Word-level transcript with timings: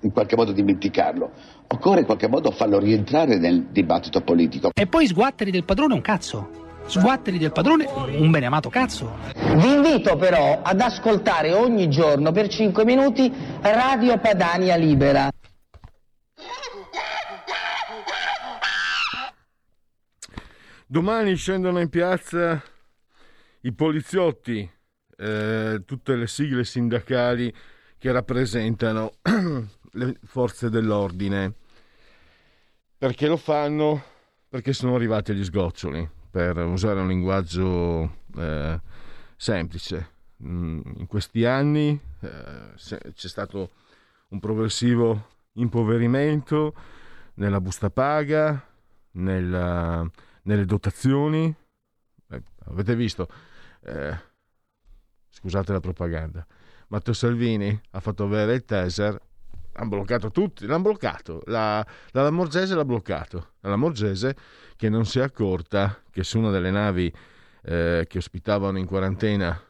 in 0.00 0.12
qualche 0.12 0.36
modo 0.36 0.52
dimenticarlo. 0.52 1.30
Occorre 1.68 2.00
in 2.00 2.06
qualche 2.06 2.28
modo 2.28 2.50
farlo 2.50 2.78
rientrare 2.78 3.38
nel 3.38 3.66
dibattito 3.70 4.20
politico. 4.20 4.70
E 4.74 4.86
poi 4.86 5.06
sguatteri 5.06 5.50
del 5.50 5.64
padrone 5.64 5.94
un 5.94 6.00
cazzo. 6.00 6.66
Sguatteri 6.86 7.36
del 7.36 7.52
padrone 7.52 7.86
un 7.86 8.30
beneamato 8.30 8.70
cazzo. 8.70 9.16
Vi 9.34 9.72
invito 9.72 10.16
però 10.16 10.60
ad 10.62 10.80
ascoltare 10.80 11.52
ogni 11.52 11.90
giorno 11.90 12.32
per 12.32 12.48
5 12.48 12.84
minuti 12.84 13.30
Radio 13.60 14.18
Padania 14.18 14.76
Libera. 14.76 15.30
Domani 20.86 21.36
scendono 21.36 21.80
in 21.80 21.90
piazza 21.90 22.62
i 23.60 23.72
poliziotti, 23.74 24.68
eh, 25.18 25.82
tutte 25.84 26.16
le 26.16 26.26
sigle 26.26 26.64
sindacali 26.64 27.54
che 27.98 28.10
rappresentano 28.10 29.12
le 29.98 30.16
forze 30.24 30.70
dell'ordine. 30.70 31.54
Perché 32.96 33.26
lo 33.26 33.36
fanno? 33.36 34.02
Perché 34.48 34.72
sono 34.72 34.94
arrivati 34.94 35.32
agli 35.32 35.44
sgoccioli, 35.44 36.08
per 36.30 36.56
usare 36.58 37.00
un 37.00 37.08
linguaggio 37.08 38.18
eh, 38.36 38.80
semplice. 39.36 40.16
Mm, 40.42 40.80
in 40.96 41.06
questi 41.06 41.44
anni 41.44 42.00
eh, 42.20 42.72
c'è 42.76 43.28
stato 43.28 43.70
un 44.28 44.40
progressivo 44.40 45.36
impoverimento 45.54 46.74
nella 47.34 47.60
busta 47.60 47.90
paga, 47.90 48.64
nella, 49.12 50.08
nelle 50.42 50.64
dotazioni. 50.64 51.54
Eh, 52.30 52.42
avete 52.66 52.94
visto? 52.94 53.28
Eh, 53.80 54.16
scusate 55.30 55.72
la 55.72 55.80
propaganda. 55.80 56.46
Matteo 56.88 57.12
Salvini 57.12 57.78
ha 57.90 58.00
fatto 58.00 58.24
avere 58.24 58.54
il 58.54 58.64
taser 58.64 59.20
hanno 59.78 59.88
bloccato 59.88 60.30
tutti, 60.30 60.66
l'hanno 60.66 60.82
bloccato, 60.82 61.42
la, 61.46 61.84
la 62.10 62.22
Lamorgese 62.22 62.74
l'ha 62.74 62.84
bloccato, 62.84 63.52
la 63.60 63.70
Lamorgese 63.70 64.36
che 64.76 64.88
non 64.88 65.04
si 65.06 65.20
è 65.20 65.22
accorta 65.22 66.02
che 66.10 66.24
su 66.24 66.38
una 66.38 66.50
delle 66.50 66.70
navi 66.70 67.12
eh, 67.62 68.04
che 68.08 68.18
ospitavano 68.18 68.78
in 68.78 68.86
quarantena 68.86 69.60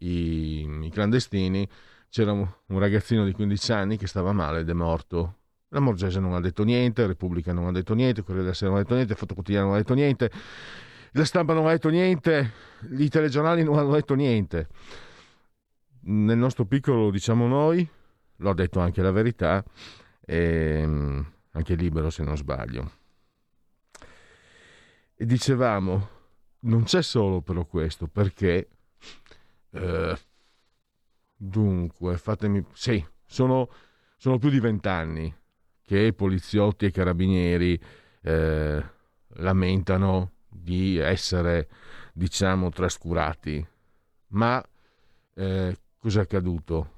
i, 0.00 0.68
i 0.82 0.90
clandestini 0.90 1.66
c'era 2.10 2.32
un, 2.32 2.46
un, 2.66 2.78
ragazzino 2.78 3.24
di 3.24 3.32
15 3.32 3.72
anni 3.72 3.96
che 3.96 4.06
stava 4.06 4.32
male 4.32 4.60
ed 4.60 4.68
è 4.68 4.72
morto. 4.72 5.38
La 5.68 5.80
Morgese 5.80 6.20
non 6.20 6.34
ha 6.34 6.40
detto 6.40 6.62
niente, 6.62 7.06
Repubblica 7.06 7.52
non 7.52 7.66
ha 7.66 7.72
detto 7.72 7.94
niente, 7.94 8.20
Corriere 8.20 8.42
della 8.42 8.54
Sera 8.54 8.70
non 8.70 8.78
ha 8.78 8.82
detto 8.82 8.94
niente, 8.94 9.14
Foto 9.14 9.34
Quotidiano 9.34 9.66
non 9.66 9.74
ha 9.74 9.78
detto 9.78 9.94
niente, 9.94 10.30
la 11.12 11.24
stampa 11.24 11.54
non 11.54 11.66
ha 11.66 11.70
detto 11.70 11.88
niente, 11.88 12.52
i 12.98 13.08
telegiornali 13.08 13.64
non 13.64 13.78
hanno 13.78 13.92
detto 13.92 14.14
niente. 14.14 14.68
Nel 16.02 16.36
nostro 16.36 16.66
piccolo 16.66 17.10
diciamo 17.10 17.48
noi, 17.48 17.88
l'ho 18.36 18.54
detto 18.54 18.80
anche 18.80 19.02
la 19.02 19.10
verità, 19.10 19.64
e 20.20 20.80
ehm, 20.82 21.32
anche 21.52 21.74
libero 21.74 22.10
se 22.10 22.22
non 22.22 22.36
sbaglio. 22.36 22.92
E 25.16 25.26
dicevamo, 25.26 26.08
non 26.60 26.84
c'è 26.84 27.02
solo 27.02 27.40
però 27.40 27.64
questo, 27.66 28.06
perché 28.08 28.68
eh, 29.70 30.18
dunque, 31.36 32.16
fatemi... 32.16 32.64
Sì, 32.72 33.04
sono, 33.26 33.68
sono 34.16 34.38
più 34.38 34.50
di 34.50 34.60
vent'anni 34.60 35.32
che 35.82 36.12
poliziotti 36.12 36.86
e 36.86 36.90
carabinieri 36.90 37.80
eh, 38.22 38.84
lamentano 39.36 40.32
di 40.48 40.96
essere, 40.96 41.68
diciamo, 42.12 42.70
trascurati. 42.70 43.64
Ma 44.28 44.64
eh, 45.34 45.76
cosa 45.98 46.20
è 46.20 46.22
accaduto? 46.22 46.93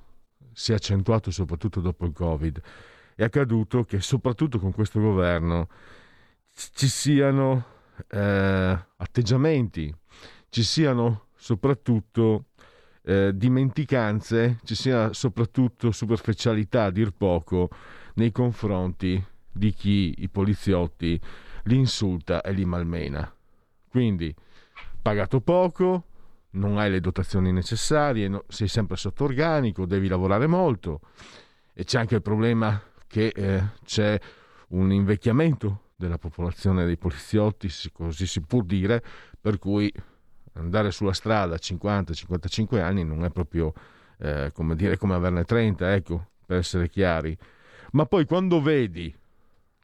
Si 0.58 0.72
è 0.72 0.74
accentuato 0.74 1.30
soprattutto 1.30 1.82
dopo 1.82 2.06
il 2.06 2.14
Covid. 2.14 2.62
È 3.14 3.22
accaduto 3.22 3.84
che 3.84 4.00
soprattutto 4.00 4.58
con 4.58 4.72
questo 4.72 4.98
governo 4.98 5.68
ci 6.50 6.88
siano 6.88 7.66
eh, 8.08 8.78
atteggiamenti, 8.96 9.94
ci 10.48 10.62
siano 10.62 11.26
soprattutto 11.36 12.46
eh, 13.02 13.32
dimenticanze, 13.34 14.60
ci 14.64 14.74
sia 14.74 15.12
soprattutto 15.12 15.92
superficialità 15.92 16.84
a 16.84 16.90
dir 16.90 17.10
poco 17.10 17.68
nei 18.14 18.32
confronti 18.32 19.22
di 19.52 19.74
chi 19.74 20.14
i 20.18 20.30
poliziotti 20.30 21.20
li 21.64 21.76
insulta 21.76 22.40
e 22.40 22.52
li 22.52 22.64
malmena. 22.64 23.30
Quindi 23.90 24.34
pagato 25.02 25.42
poco, 25.42 26.04
non 26.50 26.78
hai 26.78 26.90
le 26.90 27.00
dotazioni 27.00 27.52
necessarie, 27.52 28.28
no, 28.28 28.44
sei 28.48 28.68
sempre 28.68 28.96
sotto 28.96 29.24
organico, 29.24 29.86
devi 29.86 30.08
lavorare 30.08 30.46
molto 30.46 31.00
e 31.72 31.84
c'è 31.84 31.98
anche 31.98 32.14
il 32.14 32.22
problema 32.22 32.80
che 33.06 33.28
eh, 33.28 33.62
c'è 33.84 34.18
un 34.68 34.92
invecchiamento 34.92 35.90
della 35.96 36.18
popolazione 36.18 36.84
dei 36.84 36.96
poliziotti, 36.96 37.70
così 37.92 38.26
si 38.26 38.40
può 38.40 38.62
dire, 38.62 39.02
per 39.40 39.58
cui 39.58 39.92
andare 40.54 40.90
sulla 40.90 41.12
strada 41.12 41.54
a 41.54 41.58
50-55 41.60 42.80
anni 42.80 43.04
non 43.04 43.24
è 43.24 43.30
proprio 43.30 43.72
eh, 44.18 44.50
come 44.54 44.74
dire 44.74 44.96
come 44.96 45.14
averne 45.14 45.44
30, 45.44 45.94
ecco, 45.94 46.28
per 46.46 46.58
essere 46.58 46.88
chiari. 46.88 47.36
Ma 47.92 48.06
poi 48.06 48.24
quando 48.24 48.60
vedi 48.60 49.14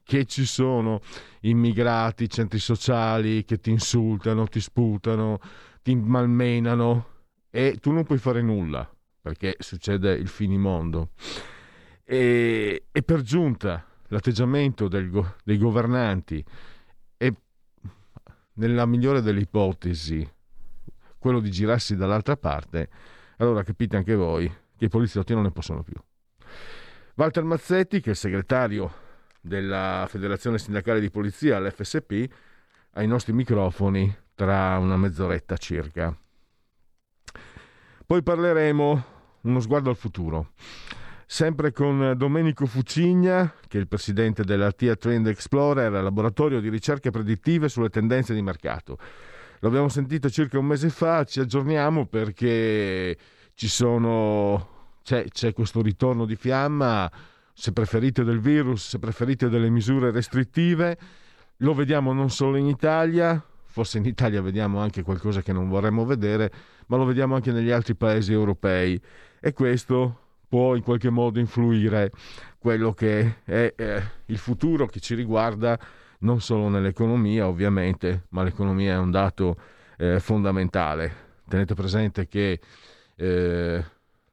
che 0.03 0.25
ci 0.25 0.45
sono 0.45 1.01
immigrati, 1.41 2.29
centri 2.29 2.59
sociali 2.59 3.45
che 3.45 3.61
ti 3.61 3.71
insultano, 3.71 4.47
ti 4.47 4.61
sputano, 4.61 5.41
ti 5.83 5.95
malmenano 5.95 7.09
e 7.51 7.79
tu 7.81 7.91
non 7.91 8.05
puoi 8.05 8.19
fare 8.19 8.41
nulla 8.41 8.89
perché 9.21 9.57
succede 9.59 10.13
il 10.13 10.29
finimondo. 10.29 11.11
E, 12.05 12.85
e 12.91 13.03
per 13.03 13.23
giunta 13.23 13.87
l'atteggiamento 14.09 14.89
del, 14.89 15.35
dei 15.45 15.59
governanti 15.59 16.45
è, 17.17 17.33
nella 18.55 18.85
migliore 18.85 19.23
delle 19.23 19.41
ipotesi, 19.41 20.29
quello 21.19 21.39
di 21.39 21.51
girarsi 21.51 21.95
dall'altra 21.95 22.37
parte, 22.37 22.89
allora 23.37 23.63
capite 23.63 23.97
anche 23.97 24.15
voi 24.15 24.53
che 24.77 24.87
i 24.87 24.89
poliziotti 24.89 25.35
non 25.35 25.45
ne 25.45 25.53
possono 25.53 25.85
più. 25.85 25.95
Walter 27.15 27.45
Mazzetti, 27.45 28.01
che 28.01 28.09
è 28.09 28.11
il 28.11 28.17
segretario 28.17 28.93
della 29.41 30.07
Federazione 30.09 30.59
Sindacale 30.59 30.99
di 30.99 31.11
Polizia, 31.11 31.61
l'FSP, 31.61 32.29
ai 32.95 33.07
nostri 33.07 33.33
microfoni 33.33 34.15
tra 34.35 34.79
una 34.79 34.97
mezz'oretta 34.97 35.57
circa. 35.57 36.17
Poi 38.07 38.23
parleremo 38.23 39.05
uno 39.43 39.61
sguardo 39.61 39.91
al 39.91 39.97
futuro. 39.97 40.53
Sempre 41.27 41.73
con 41.73 42.13
Domenico 42.17 42.67
Fucigna, 42.67 43.55
che 43.67 43.79
è 43.79 43.81
il 43.81 43.89
presidente 43.89 44.45
dell'Artia 44.45 44.97
Trend 44.97 45.27
Explorer, 45.29 45.91
laboratorio 45.91 46.61
di 46.61 46.69
ricerche 46.69 47.11
predittive 47.11 47.69
sulle 47.71 47.89
tendenze 47.89 48.35
di 48.35 48.43
mercato. 48.43 48.99
L'abbiamo 49.61 49.89
sentito 49.89 50.29
circa 50.29 50.59
un 50.59 50.67
mese 50.67 50.91
fa, 50.91 51.25
ci 51.25 51.41
aggiorniamo 51.41 52.07
perché 52.07 53.17
ci 53.55 53.69
sono, 53.69 54.91
c'è, 55.03 55.25
c'è 55.29 55.53
questo 55.53 55.81
ritorno 55.81 56.27
di 56.27 56.37
fiamma, 56.37 57.11
se 57.55 57.73
preferite 57.73 58.25
del 58.25 58.41
virus, 58.41 58.89
se 58.89 58.99
preferite 58.99 59.49
delle 59.49 59.71
misure 59.71 60.11
restrittive. 60.11 60.99
Lo 61.59 61.75
vediamo 61.75 62.13
non 62.13 62.29
solo 62.29 62.57
in 62.57 62.67
Italia, 62.67 63.43
forse 63.73 63.97
in 63.97 64.05
Italia 64.05 64.43
vediamo 64.43 64.81
anche 64.81 65.03
qualcosa 65.03 65.41
che 65.41 65.55
non 65.55 65.71
vorremmo 65.71 66.05
vedere, 66.05 66.53
ma 66.89 66.99
lo 66.99 67.07
vediamo 67.07 67.35
anche 67.35 67.53
negli 67.53 67.71
altri 67.71 67.95
paesi 67.95 68.31
europei. 68.31 69.01
E 69.41 69.55
questo 69.55 70.19
può 70.47 70.75
in 70.75 70.83
qualche 70.83 71.09
modo 71.09 71.41
influire 71.41 72.13
quello 72.59 72.93
che 72.93 73.37
è 73.45 73.73
eh, 73.75 74.03
il 74.27 74.37
futuro 74.37 74.85
che 74.85 75.01
ci 75.01 75.15
riguarda 75.15 75.79
non 76.19 76.43
solo 76.43 76.69
nell'economia 76.69 77.49
ovviamente, 77.49 78.27
ma 78.29 78.43
l'economia 78.43 78.93
è 78.93 78.99
un 78.99 79.11
dato 79.11 79.57
eh, 79.97 80.21
fondamentale. 80.21 81.31
Tenete 81.49 81.73
presente 81.73 82.29
che 82.29 82.61
eh, 83.17 83.85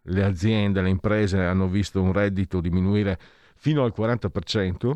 le 0.02 0.24
aziende, 0.24 0.82
le 0.82 0.90
imprese 0.90 1.40
hanno 1.40 1.70
visto 1.70 2.02
un 2.02 2.12
reddito 2.12 2.60
diminuire 2.60 3.18
fino 3.56 3.86
al 3.86 3.94
40%, 3.96 4.92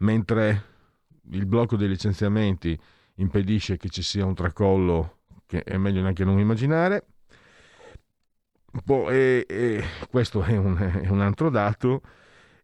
mentre 0.00 0.69
il 1.30 1.46
blocco 1.46 1.76
dei 1.76 1.88
licenziamenti 1.88 2.78
impedisce 3.16 3.76
che 3.76 3.88
ci 3.88 4.02
sia 4.02 4.24
un 4.24 4.34
tracollo 4.34 5.18
che 5.46 5.62
è 5.64 5.76
meglio 5.76 6.00
neanche 6.00 6.24
non 6.24 6.38
immaginare. 6.38 7.06
E, 8.86 9.44
e 9.48 9.84
questo 10.08 10.42
è 10.42 10.56
un, 10.56 10.76
è 11.02 11.08
un, 11.08 11.20
altro 11.20 11.50
dato. 11.50 12.02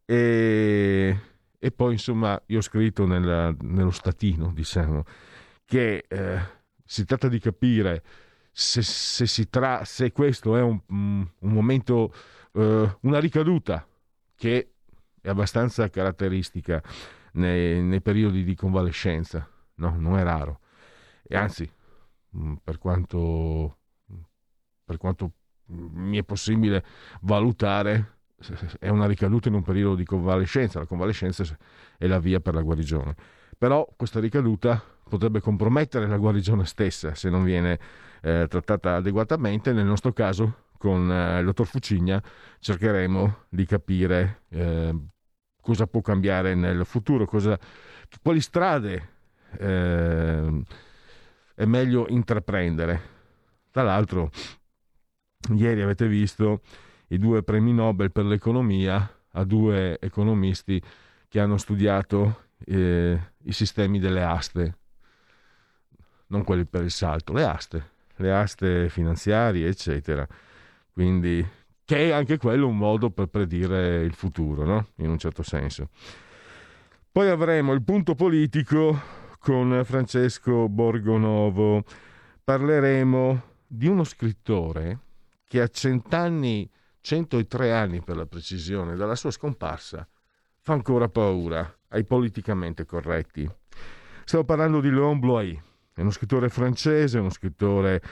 E, 0.05 1.19
e, 1.59 1.71
poi, 1.73 1.93
insomma, 1.95 2.41
io 2.47 2.59
ho 2.59 2.63
scritto 2.63 3.07
nella, 3.07 3.55
nello 3.63 3.91
statino, 3.91 4.53
diciamo, 4.53 5.03
che 5.65 6.05
eh, 6.07 6.39
si 6.85 7.05
tratta 7.05 7.27
di 7.27 7.41
capire 7.41 8.05
se, 8.53 8.83
se, 8.83 9.51
tra, 9.51 9.85
se 9.85 10.13
questo 10.13 10.57
è 10.57 10.63
un, 10.63 10.79
un 10.87 11.29
momento, 11.41 12.15
eh, 12.53 12.97
una 13.01 13.19
ricaduta 13.19 13.85
che 14.37 14.71
è 15.21 15.29
abbastanza 15.29 15.91
caratteristica 15.91 16.81
nei, 17.37 17.83
nei 17.83 18.01
periodi 18.01 18.45
di 18.45 18.55
convalescenza, 18.55 19.49
no? 19.77 19.95
non 19.97 20.19
è 20.19 20.23
raro. 20.23 20.61
E 21.23 21.37
anzi, 21.37 21.69
mm, 22.37 22.55
per 22.63 22.79
quanto, 22.79 23.79
per 24.85 24.97
quanto 24.97 25.33
mi 25.67 26.19
è 26.19 26.23
possibile 26.23 26.85
valutare, 27.23 28.15
è 28.79 28.89
una 28.89 29.07
ricaduta 29.07 29.49
in 29.49 29.55
un 29.55 29.63
periodo 29.63 29.95
di 29.95 30.05
convalescenza. 30.05 30.79
La 30.79 30.87
convalescenza 30.87 31.45
è 31.97 32.07
la 32.07 32.19
via 32.19 32.41
per 32.41 32.55
la 32.55 32.63
guarigione. 32.63 33.15
Però 33.59 33.89
questa 33.97 34.21
ricaduta 34.21 34.83
potrebbe 35.09 35.41
compromettere 35.41 36.07
la 36.07 36.19
guarigione 36.19 36.65
stessa 36.67 37.15
se 37.15 37.31
non 37.31 37.45
viene 37.45 37.79
eh, 38.23 38.47
trattata 38.49 38.97
adeguatamente. 38.97 39.73
Nel 39.73 39.87
nostro 39.87 40.13
caso, 40.13 40.65
con 40.79 41.11
eh, 41.11 41.41
il 41.41 41.47
dottor 41.47 41.67
Fucigna, 41.67 42.23
cercheremo 42.61 43.45
di 43.49 43.65
capire 43.65 44.43
eh, 44.51 44.95
cosa 45.67 45.89
può 45.89 46.01
cambiare 46.01 46.55
nel 46.55 46.87
futuro, 46.87 47.25
cosa, 47.25 47.59
quali 48.23 48.41
strade 48.41 49.09
eh, 49.59 50.63
è 51.57 51.65
meglio 51.65 52.07
intraprendere. 52.09 53.15
Tra 53.73 53.83
l'altro, 53.83 54.31
ieri 55.57 55.83
avete 55.83 56.07
visto 56.07 56.61
i 57.09 57.19
due 57.19 57.43
premi 57.43 57.73
Nobel 57.73 58.13
per 58.13 58.27
l'economia 58.27 59.13
a 59.33 59.43
due 59.43 59.99
economisti 59.99 60.81
che 61.27 61.41
hanno 61.41 61.57
studiato 61.57 62.45
eh, 62.65 63.33
i 63.43 63.53
sistemi 63.53 63.99
delle 63.99 64.23
aste, 64.23 64.79
non 66.29 66.45
quelli 66.45 66.65
per 66.65 66.85
il 66.85 66.93
salto, 66.93 67.33
le 67.33 67.43
aste, 67.43 67.91
le 68.19 68.33
aste 68.33 68.89
finanziarie, 68.89 69.67
eccetera. 69.67 70.25
Quindi 70.93 71.45
che 71.87 72.09
è 72.09 72.11
anche 72.11 72.37
quello 72.37 72.67
un 72.67 72.77
modo 72.77 73.11
per 73.11 73.29
predire 73.29 74.03
il 74.03 74.13
futuro, 74.13 74.65
no? 74.65 74.89
in 74.97 75.09
un 75.09 75.19
certo 75.19 75.45
senso. 75.45 75.89
Poi 77.13 77.29
avremo 77.29 77.73
il 77.73 77.83
punto 77.83 78.17
politico 78.17 79.01
con 79.39 79.83
Francesco 79.85 80.69
Borgonovo. 80.69 81.85
Parleremo 82.43 83.43
di 83.69 83.87
uno 83.87 84.03
scrittore 84.03 84.99
che 85.47 85.61
a 85.61 85.69
cent'anni, 85.69 86.69
103 87.01 87.73
anni 87.73 88.03
per 88.03 88.17
la 88.17 88.27
precisione, 88.27 88.97
dalla 88.97 89.15
sua 89.15 89.31
scomparsa, 89.31 90.07
fa 90.61 90.73
ancora 90.73 91.09
paura 91.09 91.73
ai 91.91 92.05
politicamente 92.05 92.85
corretti. 92.85 93.49
Stavo 94.25 94.45
parlando 94.45 94.81
di 94.81 94.91
Léon 94.91 95.21
Bloy, 95.21 95.63
è 95.95 96.01
uno 96.01 96.11
scrittore 96.11 96.49
francese, 96.49 97.21
uno 97.21 97.31
scrittore 97.31 98.03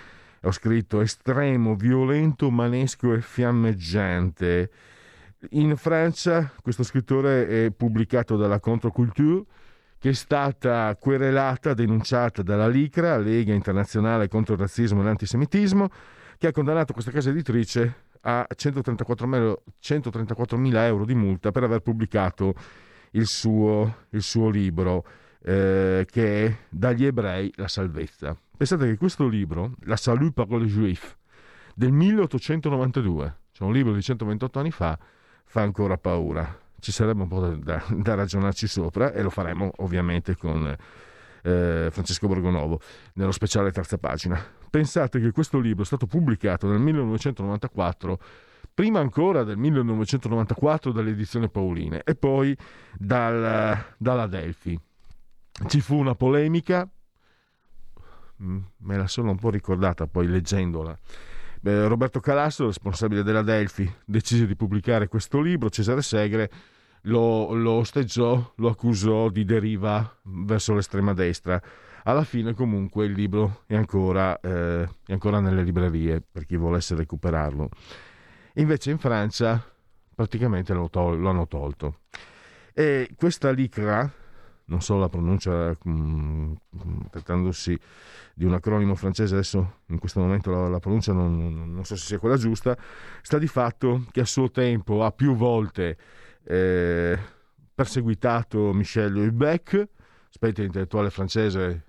ho 0.44 0.52
scritto 0.52 1.00
estremo, 1.00 1.74
violento, 1.74 2.50
manesco 2.50 3.14
e 3.14 3.20
fiammeggiante. 3.20 4.70
In 5.50 5.76
Francia 5.76 6.52
questo 6.62 6.82
scrittore 6.82 7.66
è 7.66 7.70
pubblicato 7.70 8.36
dalla 8.36 8.60
Contre-Culture, 8.60 9.44
che 9.98 10.10
è 10.10 10.12
stata 10.12 10.94
querelata, 11.00 11.72
denunciata 11.72 12.42
dalla 12.42 12.68
LICRA, 12.68 13.16
Lega 13.16 13.54
Internazionale 13.54 14.28
contro 14.28 14.54
il 14.54 14.60
Razzismo 14.60 15.00
e 15.00 15.04
l'Antisemitismo, 15.04 15.88
che 16.36 16.48
ha 16.48 16.52
condannato 16.52 16.92
questa 16.92 17.10
casa 17.10 17.30
editrice 17.30 18.02
a 18.20 18.46
134.000 18.54 20.76
euro 20.76 21.06
di 21.06 21.14
multa 21.14 21.52
per 21.52 21.62
aver 21.62 21.80
pubblicato 21.80 22.54
il 23.12 23.26
suo, 23.26 24.04
il 24.10 24.22
suo 24.22 24.50
libro 24.50 25.06
eh, 25.42 26.06
che 26.10 26.46
è 26.46 26.56
Dagli 26.68 27.06
ebrei 27.06 27.50
la 27.56 27.68
salvezza. 27.68 28.36
Pensate 28.56 28.86
che 28.86 28.96
questo 28.96 29.26
libro, 29.26 29.72
La 29.80 29.96
Salut 29.96 30.32
par 30.32 30.48
les 30.48 30.70
Juifs, 30.70 31.16
del 31.74 31.90
1892, 31.90 33.36
cioè 33.50 33.66
un 33.66 33.74
libro 33.74 33.92
di 33.92 34.00
128 34.00 34.58
anni 34.60 34.70
fa, 34.70 34.96
fa 35.44 35.62
ancora 35.62 35.98
paura. 35.98 36.56
Ci 36.78 36.92
sarebbe 36.92 37.22
un 37.22 37.28
po' 37.28 37.40
da, 37.40 37.82
da 37.90 38.14
ragionarci 38.14 38.68
sopra 38.68 39.12
e 39.12 39.22
lo 39.22 39.30
faremo 39.30 39.72
ovviamente 39.78 40.36
con 40.36 40.64
eh, 40.66 41.88
Francesco 41.90 42.28
Borgonovo 42.28 42.80
nello 43.14 43.32
speciale 43.32 43.72
terza 43.72 43.98
pagina. 43.98 44.40
Pensate 44.70 45.18
che 45.18 45.32
questo 45.32 45.58
libro 45.58 45.82
è 45.82 45.86
stato 45.86 46.06
pubblicato 46.06 46.68
nel 46.68 46.78
1994 46.78 48.18
prima 48.72 49.00
ancora 49.00 49.42
del 49.42 49.56
1994 49.56 50.92
dall'edizione 50.92 51.48
Pauline 51.48 52.02
e 52.04 52.14
poi 52.14 52.56
dal, 52.96 53.84
dalla 53.96 54.26
Delphi. 54.28 54.78
Ci 55.66 55.80
fu 55.80 55.96
una 55.96 56.14
polemica 56.14 56.88
me 58.36 58.96
la 58.96 59.06
sono 59.06 59.30
un 59.30 59.38
po' 59.38 59.50
ricordata 59.50 60.06
poi 60.06 60.26
leggendola. 60.26 60.98
Eh, 61.62 61.86
Roberto 61.86 62.20
Calasso, 62.20 62.66
responsabile 62.66 63.22
della 63.22 63.42
Delphi, 63.42 63.90
decise 64.04 64.46
di 64.46 64.54
pubblicare 64.54 65.08
questo 65.08 65.40
libro. 65.40 65.70
Cesare 65.70 66.02
Segre 66.02 66.50
lo, 67.02 67.52
lo 67.54 67.72
osteggiò, 67.72 68.52
lo 68.56 68.68
accusò 68.68 69.30
di 69.30 69.44
deriva 69.44 70.18
verso 70.22 70.74
l'estrema 70.74 71.14
destra. 71.14 71.60
Alla 72.04 72.24
fine, 72.24 72.52
comunque, 72.52 73.06
il 73.06 73.12
libro 73.12 73.62
è 73.66 73.74
ancora, 73.76 74.38
eh, 74.40 74.82
è 75.06 75.12
ancora 75.12 75.40
nelle 75.40 75.62
librerie 75.62 76.20
per 76.20 76.44
chi 76.44 76.56
volesse 76.56 76.94
recuperarlo. 76.94 77.70
Invece, 78.56 78.90
in 78.90 78.98
Francia, 78.98 79.64
praticamente 80.14 80.74
lo, 80.74 80.90
tol- 80.90 81.18
lo 81.18 81.30
hanno 81.30 81.46
tolto. 81.48 82.00
E 82.74 83.08
questa 83.16 83.50
licra, 83.50 84.10
non 84.66 84.80
so 84.80 84.96
la 84.98 85.08
pronuncia, 85.08 85.76
mh, 85.82 85.90
mm, 85.90 87.00
trattandosi 87.10 87.78
di 88.34 88.44
un 88.44 88.54
acronimo 88.54 88.94
francese, 88.94 89.34
adesso 89.34 89.80
in 89.86 89.98
questo 89.98 90.20
momento 90.20 90.50
la, 90.50 90.68
la 90.68 90.78
pronuncia 90.78 91.12
non, 91.12 91.72
non, 91.74 91.84
so 91.84 91.96
se 91.96 92.06
sia 92.06 92.18
quella 92.18 92.36
giusta, 92.36 92.76
sta 93.22 93.38
di 93.38 93.46
fatto 93.46 94.06
che 94.10 94.20
a 94.20 94.24
suo 94.24 94.50
tempo 94.50 95.04
ha 95.04 95.12
più 95.12 95.34
volte 95.34 95.96
eh, 96.44 97.18
perseguitato 97.74 98.72
Michel 98.72 99.14
Houellebecq, 99.14 99.88
specie 100.30 100.64
intellettuale 100.64 101.10
francese, 101.10 101.84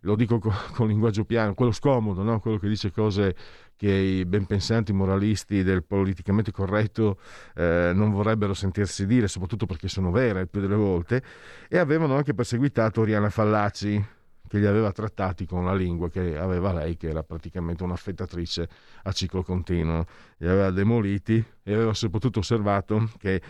lo 0.00 0.16
dico 0.16 0.38
con, 0.38 0.52
con 0.72 0.86
linguaggio 0.86 1.24
piano, 1.24 1.54
quello 1.54 1.72
scomodo, 1.72 2.22
no? 2.22 2.40
quello 2.40 2.58
che 2.58 2.68
dice 2.68 2.90
cose 2.90 3.34
che 3.84 3.92
i 3.92 4.24
ben 4.24 4.46
pensanti 4.46 4.94
moralisti 4.94 5.62
del 5.62 5.84
politicamente 5.84 6.50
corretto 6.50 7.18
eh, 7.54 7.92
non 7.94 8.12
vorrebbero 8.12 8.54
sentirsi 8.54 9.04
dire, 9.04 9.28
soprattutto 9.28 9.66
perché 9.66 9.88
sono 9.88 10.10
vere 10.10 10.46
più 10.46 10.62
delle 10.62 10.74
volte, 10.74 11.22
e 11.68 11.76
avevano 11.76 12.16
anche 12.16 12.32
perseguitato 12.32 13.02
Oriana 13.02 13.28
Fallaci, 13.28 14.02
che 14.48 14.58
li 14.58 14.64
aveva 14.64 14.90
trattati 14.90 15.44
con 15.44 15.66
la 15.66 15.74
lingua 15.74 16.08
che 16.08 16.38
aveva 16.38 16.72
lei, 16.72 16.96
che 16.96 17.10
era 17.10 17.22
praticamente 17.22 17.82
un'affettatrice 17.82 18.68
a 19.02 19.12
ciclo 19.12 19.42
continuo. 19.42 20.06
Li 20.38 20.48
aveva 20.48 20.70
demoliti 20.70 21.44
e 21.62 21.74
aveva 21.74 21.92
soprattutto 21.92 22.38
osservato 22.38 23.10
che 23.18 23.42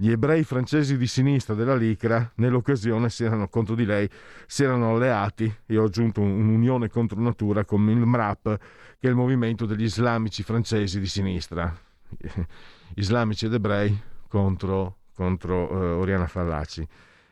gli 0.00 0.12
ebrei 0.12 0.44
francesi 0.44 0.96
di 0.96 1.08
sinistra 1.08 1.54
della 1.54 1.74
Licra 1.74 2.30
nell'occasione 2.36 3.10
si 3.10 3.24
erano 3.24 3.48
contro 3.48 3.74
di 3.74 3.84
lei, 3.84 4.08
si 4.46 4.62
erano 4.62 4.94
alleati 4.94 5.52
e 5.66 5.76
ho 5.76 5.86
aggiunto 5.86 6.20
un'unione 6.20 6.88
contro 6.88 7.20
natura 7.20 7.64
con 7.64 7.88
il 7.90 7.96
MRAP, 7.96 8.58
che 9.00 9.08
è 9.08 9.08
il 9.08 9.16
movimento 9.16 9.66
degli 9.66 9.82
islamici 9.82 10.44
francesi 10.44 11.00
di 11.00 11.08
sinistra. 11.08 11.76
Islamici 12.94 13.46
ed 13.46 13.54
ebrei 13.54 14.00
contro, 14.28 14.98
contro 15.14 15.68
uh, 15.68 15.98
Oriana 15.98 16.28
Fallaci. 16.28 16.86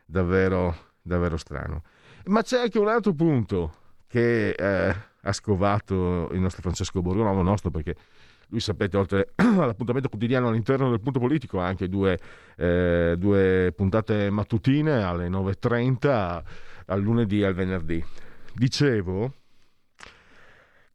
Davvero, 0.04 0.76
davvero 1.02 1.37
strano. 1.37 1.85
Ma 2.25 2.42
c'è 2.42 2.62
anche 2.62 2.80
un 2.80 2.88
altro 2.88 3.12
punto 3.12 3.75
che 4.08 4.50
eh, 4.50 4.96
ha 5.20 5.32
scovato 5.32 6.30
il 6.32 6.40
nostro 6.40 6.62
Francesco 6.62 7.00
Borgonovo, 7.00 7.42
nostro 7.42 7.70
perché 7.70 7.94
lui 8.49 8.61
sapete, 8.61 8.97
oltre 8.97 9.33
all'appuntamento 9.37 10.09
quotidiano 10.09 10.49
all'interno 10.49 10.91
del 10.91 11.00
punto 11.00 11.19
politico, 11.19 11.61
ha 11.61 11.67
anche 11.67 11.88
due, 11.88 12.19
eh, 12.57 13.17
due 13.19 13.73
puntate 13.75 14.31
mattutine 14.31 15.03
alle 15.03 15.29
9.30, 15.29 16.43
al 16.87 17.00
lunedì 17.00 17.41
e 17.41 17.47
al 17.47 17.55
venerdì. 17.55 18.05
Dicevo 18.55 19.33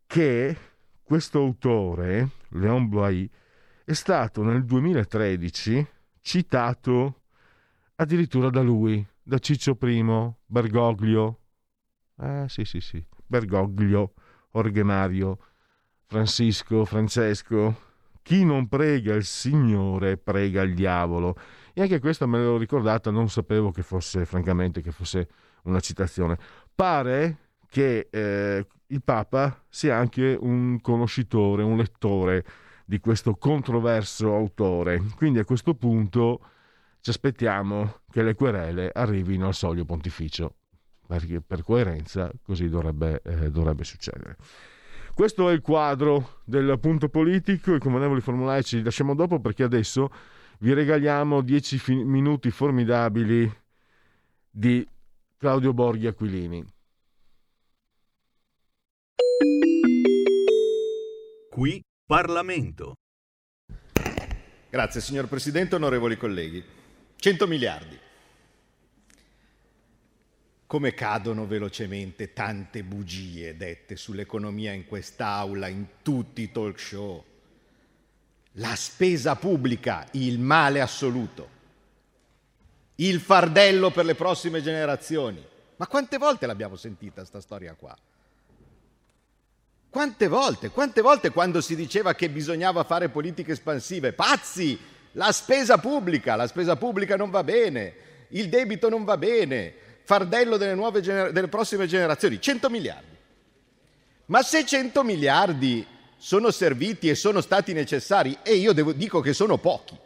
che 0.08 0.58
questo 1.03 1.39
autore, 1.39 2.29
Léon 2.50 2.88
Bloy, 2.88 3.29
è 3.84 3.93
stato 3.93 4.43
nel 4.43 4.63
2013 4.63 5.88
citato 6.22 7.22
addirittura 7.96 8.50
da 8.50 8.62
lui, 8.62 9.05
da 9.22 9.38
Ciccio 9.39 9.77
I, 9.81 10.34
Bergoglio, 10.46 11.39
eh 12.20 12.46
sì 12.48 12.63
sì 12.65 12.79
sì, 12.79 13.03
Bergoglio, 13.25 14.13
Orge 14.51 14.84
Mario, 14.84 15.38
Francisco, 16.11 16.83
Francesco, 16.83 17.73
chi 18.21 18.43
non 18.43 18.67
prega 18.67 19.13
il 19.13 19.23
Signore 19.23 20.17
prega 20.17 20.61
il 20.61 20.73
diavolo. 20.73 21.37
E 21.73 21.83
anche 21.83 22.01
questa 22.01 22.25
me 22.25 22.37
l'ho 22.43 22.57
ricordata, 22.57 23.11
non 23.11 23.29
sapevo 23.29 23.71
che 23.71 23.81
fosse, 23.81 24.25
francamente, 24.25 24.81
che 24.81 24.91
fosse 24.91 25.29
una 25.63 25.79
citazione. 25.79 26.37
Pare 26.75 27.51
che 27.65 28.09
eh, 28.11 28.67
il 28.87 29.01
Papa 29.01 29.63
sia 29.69 29.95
anche 29.95 30.37
un 30.37 30.81
conoscitore, 30.81 31.63
un 31.63 31.77
lettore 31.77 32.43
di 32.83 32.99
questo 32.99 33.35
controverso 33.35 34.35
autore. 34.35 35.01
Quindi 35.15 35.39
a 35.39 35.45
questo 35.45 35.75
punto 35.75 36.41
ci 36.99 37.09
aspettiamo 37.09 38.01
che 38.11 38.21
le 38.21 38.35
querele 38.35 38.91
arrivino 38.93 39.47
al 39.47 39.53
soglio 39.53 39.85
pontificio, 39.85 40.55
perché 41.07 41.39
per 41.39 41.63
coerenza 41.63 42.29
così 42.43 42.67
dovrebbe, 42.67 43.21
eh, 43.23 43.49
dovrebbe 43.49 43.85
succedere. 43.85 44.35
Questo 45.13 45.49
è 45.49 45.53
il 45.53 45.61
quadro 45.61 46.39
del 46.45 46.79
punto 46.79 47.09
politico, 47.09 47.75
i 47.75 47.79
comandevoli 47.79 48.21
formulari 48.21 48.63
ci 48.63 48.77
li 48.77 48.83
lasciamo 48.83 49.13
dopo 49.13 49.39
perché 49.39 49.63
adesso 49.63 50.09
vi 50.59 50.73
regaliamo 50.73 51.41
dieci 51.41 51.77
fi- 51.77 52.03
minuti 52.03 52.49
formidabili 52.49 53.51
di 54.49 54.87
Claudio 55.37 55.73
Borghi 55.73 56.07
Aquilini. 56.07 56.65
Qui 61.49 61.83
Parlamento. 62.05 62.95
Grazie 64.69 65.01
signor 65.01 65.27
Presidente, 65.27 65.75
onorevoli 65.75 66.17
colleghi. 66.17 66.63
100 67.17 67.47
miliardi 67.47 67.99
come 70.71 70.93
cadono 70.93 71.45
velocemente 71.45 72.31
tante 72.31 72.81
bugie 72.81 73.57
dette 73.57 73.97
sull'economia 73.97 74.71
in 74.71 74.85
quest'aula, 74.85 75.67
in 75.67 75.85
tutti 76.01 76.43
i 76.43 76.51
talk 76.53 76.79
show. 76.79 77.21
La 78.53 78.73
spesa 78.77 79.35
pubblica, 79.35 80.07
il 80.11 80.39
male 80.39 80.79
assoluto. 80.79 81.49
Il 82.95 83.19
fardello 83.19 83.91
per 83.91 84.05
le 84.05 84.15
prossime 84.15 84.61
generazioni. 84.61 85.45
Ma 85.75 85.87
quante 85.87 86.17
volte 86.17 86.45
l'abbiamo 86.45 86.77
sentita 86.77 87.25
sta 87.25 87.41
storia 87.41 87.73
qua? 87.73 87.93
Quante 89.89 90.27
volte? 90.29 90.69
Quante 90.69 91.01
volte 91.01 91.31
quando 91.31 91.59
si 91.59 91.75
diceva 91.75 92.15
che 92.15 92.29
bisognava 92.29 92.85
fare 92.85 93.09
politiche 93.09 93.51
espansive? 93.51 94.13
Pazzi! 94.13 94.79
La 95.15 95.33
spesa 95.33 95.79
pubblica, 95.79 96.37
la 96.37 96.47
spesa 96.47 96.77
pubblica 96.77 97.17
non 97.17 97.29
va 97.29 97.43
bene, 97.43 97.93
il 98.29 98.47
debito 98.47 98.87
non 98.87 99.03
va 99.03 99.17
bene, 99.17 99.89
fardello 100.03 100.58
delle, 100.58 101.01
gener- 101.01 101.31
delle 101.31 101.48
prossime 101.48 101.88
generazioni, 101.88 102.41
100 102.41 102.70
miliardi. 102.70 103.17
Ma 104.25 104.41
se 104.41 104.65
100 104.65 105.03
miliardi 105.03 105.86
sono 106.17 106.51
serviti 106.51 107.10
e 107.10 107.15
sono 107.15 107.41
stati 107.41 107.74
necessari, 107.74 108.38
e 108.43 108.55
io 108.55 108.74
devo, 108.74 108.93
dico 108.93 109.20
che 109.22 109.34
sono 109.34 109.58
pochi, 109.58 109.98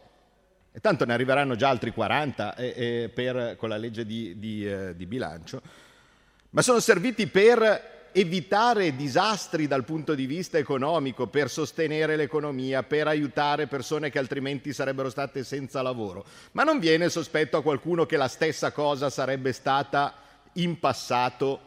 e 0.72 0.80
tanto 0.80 1.06
ne 1.06 1.14
arriveranno 1.14 1.56
già 1.56 1.70
altri 1.70 1.92
40 1.92 2.56
eh, 2.56 2.74
eh, 2.75 3.10
per, 3.14 3.56
con 3.58 3.70
la 3.70 3.78
legge 3.78 4.06
di, 4.06 4.38
di, 4.38 4.68
eh, 4.68 4.96
di 4.96 5.06
bilancio, 5.06 5.62
ma 6.52 6.62
sono 6.62 6.80
serviti 6.80 7.28
per 7.28 7.95
evitare 8.17 8.95
disastri 8.95 9.67
dal 9.67 9.84
punto 9.84 10.15
di 10.15 10.25
vista 10.25 10.57
economico, 10.57 11.27
per 11.27 11.50
sostenere 11.50 12.15
l'economia, 12.15 12.81
per 12.81 13.07
aiutare 13.07 13.67
persone 13.67 14.10
che 14.10 14.19
altrimenti 14.19 14.72
sarebbero 14.72 15.10
state 15.10 15.43
senza 15.43 15.81
lavoro. 15.81 16.24
Ma 16.53 16.63
non 16.63 16.79
viene 16.79 17.10
sospetto 17.10 17.57
a 17.57 17.62
qualcuno 17.62 18.05
che 18.05 18.15
la 18.15 18.29
stessa 18.29 18.72
cosa 18.72 19.10
sarebbe 19.10 19.51
stata 19.51 20.13
in 20.53 20.79
passato 20.79 21.60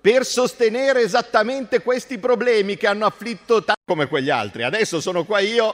per 0.00 0.24
sostenere 0.24 1.02
esattamente 1.02 1.82
questi 1.82 2.18
problemi 2.18 2.76
che 2.76 2.88
hanno 2.88 3.06
afflitto 3.06 3.62
tanti 3.62 3.82
come 3.84 4.08
quegli 4.08 4.30
altri. 4.30 4.64
Adesso 4.64 5.00
sono 5.00 5.24
qua 5.24 5.38
io 5.38 5.72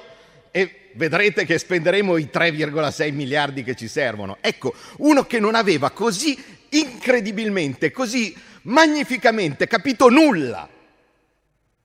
e 0.50 0.90
vedrete 0.92 1.46
che 1.46 1.56
spenderemo 1.56 2.18
i 2.18 2.28
3,6 2.30 3.14
miliardi 3.14 3.64
che 3.64 3.74
ci 3.74 3.88
servono. 3.88 4.36
Ecco, 4.42 4.74
uno 4.98 5.24
che 5.24 5.40
non 5.40 5.54
aveva 5.54 5.88
così 5.88 6.38
incredibilmente, 6.68 7.90
così 7.90 8.36
magnificamente 8.62 9.66
capito 9.66 10.08
nulla 10.08 10.68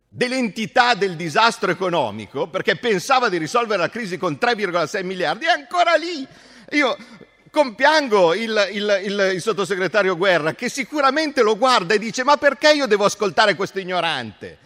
dell'entità 0.07 0.93
del 0.93 1.15
disastro 1.15 1.71
economico, 1.71 2.47
perché 2.47 2.75
pensava 2.75 3.29
di 3.29 3.37
risolvere 3.37 3.81
la 3.81 3.89
crisi 3.89 4.17
con 4.17 4.37
3,6 4.39 5.03
miliardi, 5.03 5.45
è 5.45 5.49
ancora 5.49 5.95
lì. 5.95 6.25
Io 6.71 6.95
compiango 7.49 8.33
il, 8.33 8.69
il, 8.71 9.01
il, 9.03 9.31
il, 9.35 9.41
sottosegretario 9.41 10.17
Guerra 10.17 10.53
che 10.53 10.69
sicuramente 10.69 11.43
lo 11.43 11.55
guarda 11.55 11.93
e 11.93 11.99
dice 11.99 12.23
ma 12.23 12.35
perché 12.37 12.71
io 12.73 12.87
devo 12.87 13.05
ascoltare 13.05 13.55
questo 13.55 13.79
ignorante? 13.79 14.57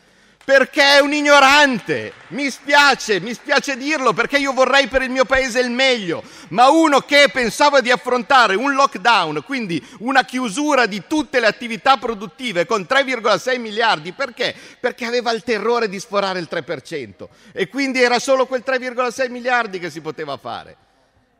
Perché 0.47 0.81
è 0.81 0.99
un 1.01 1.11
ignorante. 1.11 2.13
Mi 2.29 2.49
spiace, 2.49 3.19
mi 3.19 3.33
spiace 3.33 3.75
dirlo 3.75 4.13
perché 4.13 4.37
io 4.37 4.53
vorrei 4.53 4.87
per 4.87 5.01
il 5.01 5.09
mio 5.09 5.25
paese 5.25 5.59
il 5.59 5.69
meglio, 5.69 6.23
ma 6.51 6.69
uno 6.69 7.01
che 7.01 7.29
pensava 7.33 7.81
di 7.81 7.91
affrontare 7.91 8.55
un 8.55 8.71
lockdown, 8.73 9.43
quindi 9.43 9.85
una 9.99 10.23
chiusura 10.23 10.85
di 10.85 11.03
tutte 11.05 11.41
le 11.41 11.47
attività 11.47 11.97
produttive 11.97 12.65
con 12.65 12.87
3,6 12.89 13.59
miliardi, 13.59 14.13
perché? 14.13 14.55
Perché 14.79 15.03
aveva 15.03 15.33
il 15.33 15.43
terrore 15.43 15.89
di 15.89 15.99
sforare 15.99 16.39
il 16.39 16.47
3% 16.49 17.27
e 17.51 17.67
quindi 17.67 18.01
era 18.01 18.17
solo 18.17 18.45
quel 18.45 18.63
3,6 18.65 19.29
miliardi 19.29 19.79
che 19.79 19.89
si 19.89 19.99
poteva 19.99 20.37
fare. 20.37 20.77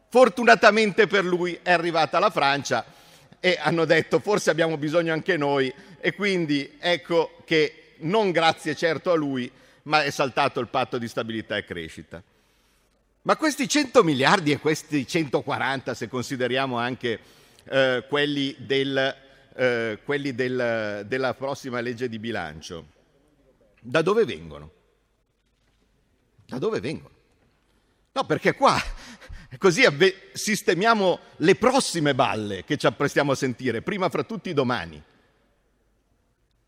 Fortunatamente 0.10 1.08
per 1.08 1.24
lui 1.24 1.58
è 1.64 1.72
arrivata 1.72 2.20
la 2.20 2.30
Francia 2.30 2.84
e 3.40 3.58
hanno 3.62 3.86
detto 3.86 4.20
forse 4.20 4.50
abbiamo 4.50 4.76
bisogno 4.76 5.14
anche 5.14 5.38
noi 5.38 5.74
e 6.02 6.14
quindi 6.14 6.76
ecco 6.78 7.38
che 7.46 7.77
non 8.00 8.32
grazie 8.32 8.76
certo 8.76 9.12
a 9.12 9.16
lui, 9.16 9.52
ma 9.84 10.04
è 10.04 10.10
saltato 10.10 10.60
il 10.60 10.68
patto 10.68 10.98
di 10.98 11.08
stabilità 11.08 11.58
e 11.58 11.64
crescita. 11.64 12.22
Ma 13.24 13.36
questi 13.36 13.68
100 13.68 14.04
miliardi 14.04 14.52
e 14.52 14.60
questi 14.60 15.06
140, 15.06 15.94
se 15.94 16.08
consideriamo 16.08 16.78
anche 16.78 17.20
eh, 17.66 18.06
quelli, 18.08 18.56
del, 18.60 19.16
eh, 19.54 20.00
quelli 20.04 20.34
del, 20.34 21.04
della 21.06 21.34
prossima 21.34 21.82
legge 21.82 22.08
di 22.08 22.20
bilancio, 22.20 22.86
da 23.82 24.02
dove 24.02 24.24
vengono? 24.24 24.72
Da 26.46 26.58
dove 26.58 26.80
vengono? 26.80 27.16
No, 28.14 28.26
perché 28.26 28.54
qua 28.56 28.82
così 29.58 29.84
sistemiamo 30.34 31.20
le 31.38 31.56
prossime 31.56 32.16
balle 32.16 32.64
che 32.64 32.78
ci 32.78 32.86
apprestiamo 32.86 33.34
a 33.34 33.36
sentire, 33.36 33.82
prima 33.82 34.10
fra 34.10 34.24
tutti 34.24 34.54
domani. 34.54 35.04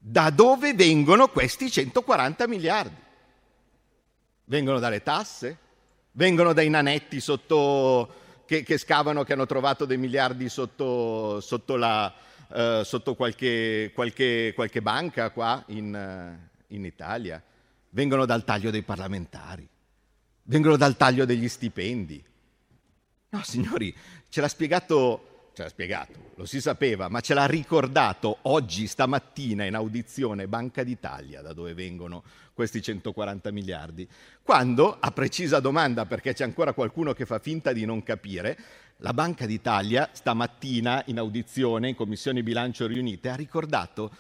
Da 0.02 0.30
dove 0.30 0.74
vengono 0.74 1.28
questi 1.28 1.70
140 1.70 2.48
miliardi? 2.48 3.02
Vengono 4.46 4.80
dalle 4.80 5.04
tasse? 5.04 5.58
Vengono 6.14 6.54
dai 6.54 6.70
nanetti 6.70 7.20
sotto, 7.20 8.44
che, 8.46 8.64
che, 8.64 8.78
scavano, 8.78 9.24
che 9.26 9.34
hanno 9.34 9.46
trovato 9.46 9.84
dei 9.84 9.98
miliardi 9.98 10.48
sotto, 10.48 11.42
sotto, 11.42 11.76
la, 11.76 12.14
uh, 12.48 12.84
sotto 12.84 13.14
qualche, 13.16 13.92
qualche, 13.94 14.54
qualche, 14.56 14.82
banca 14.82 15.32
qua 15.32 15.62
in, 15.68 15.94
uh, 15.94 16.74
in 16.74 16.86
Italia? 16.86 17.44
Vengono 17.90 18.26
dal 18.26 18.46
taglio 18.46 18.72
dei 18.72 18.84
parlamentari? 18.84 19.68
Vengono 20.44 20.78
dal 20.78 20.96
taglio 20.96 21.26
degli 21.26 21.48
stipendi? 21.50 22.24
No, 23.32 23.44
signori, 23.44 23.94
ce 24.30 24.42
l'ha 24.42 24.48
spiegato 24.48 25.39
ce 25.54 25.64
l'ha 25.64 25.70
spiegato, 25.70 26.32
lo 26.36 26.46
si 26.46 26.62
sapeva, 26.62 27.10
ma 27.10 27.22
ce 27.22 27.34
l'ha 27.34 27.46
ricordato 27.46 28.40
oggi, 28.44 28.88
stamattina, 28.88 29.66
in 29.66 29.76
audizione 29.76 30.48
Banca 30.48 30.84
d'Italia, 30.84 31.42
da 31.42 31.54
dove 31.54 31.74
vengono 31.74 32.24
questi 32.54 32.82
140 32.82 33.52
miliardi, 33.52 34.08
quando, 34.44 34.98
a 35.00 35.12
precisa 35.12 35.60
domanda, 35.60 36.06
perché 36.06 36.34
c'è 36.34 36.44
ancora 36.44 36.74
qualcuno 36.74 37.14
che 37.14 37.26
fa 37.26 37.40
finta 37.40 37.72
di 37.74 37.86
non 37.86 38.04
capire, 38.04 38.58
la 38.98 39.14
Banca 39.14 39.46
d'Italia, 39.46 40.10
stamattina, 40.12 41.04
in 41.06 41.20
audizione, 41.20 41.90
in 41.90 41.96
Commissione 41.96 42.44
Bilancio 42.44 42.86
riunite, 42.86 43.30
ha 43.30 43.36
ricordato 43.36 44.12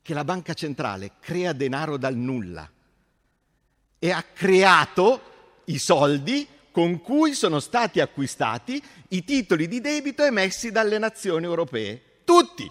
che 0.00 0.14
la 0.14 0.24
Banca 0.24 0.54
Centrale 0.54 1.12
crea 1.20 1.52
denaro 1.52 1.96
dal 1.96 2.16
nulla 2.16 2.68
e 3.98 4.10
ha 4.10 4.24
creato 4.32 5.20
i 5.66 5.78
soldi 5.78 6.46
con 6.72 7.00
cui 7.00 7.34
sono 7.34 7.60
stati 7.60 8.00
acquistati 8.00 8.82
i 9.08 9.22
titoli 9.22 9.68
di 9.68 9.80
debito 9.80 10.24
emessi 10.24 10.72
dalle 10.72 10.98
nazioni 10.98 11.44
europee. 11.44 12.02
Tutti. 12.24 12.68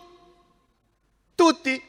Tutti. 1.36 1.82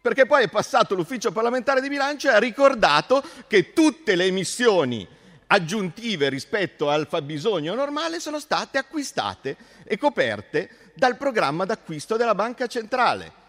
Perché 0.00 0.24
poi 0.24 0.44
è 0.44 0.48
passato 0.48 0.94
l'ufficio 0.94 1.32
parlamentare 1.32 1.80
di 1.80 1.88
bilancio 1.88 2.28
e 2.28 2.34
ha 2.34 2.38
ricordato 2.38 3.22
che 3.48 3.72
tutte 3.72 4.14
le 4.14 4.24
emissioni 4.24 5.06
aggiuntive 5.48 6.28
rispetto 6.28 6.88
al 6.88 7.06
fabbisogno 7.08 7.74
normale 7.74 8.20
sono 8.20 8.38
state 8.40 8.78
acquistate 8.78 9.56
e 9.84 9.98
coperte 9.98 10.92
dal 10.94 11.16
programma 11.16 11.64
d'acquisto 11.64 12.16
della 12.16 12.34
Banca 12.34 12.68
Centrale. 12.68 13.44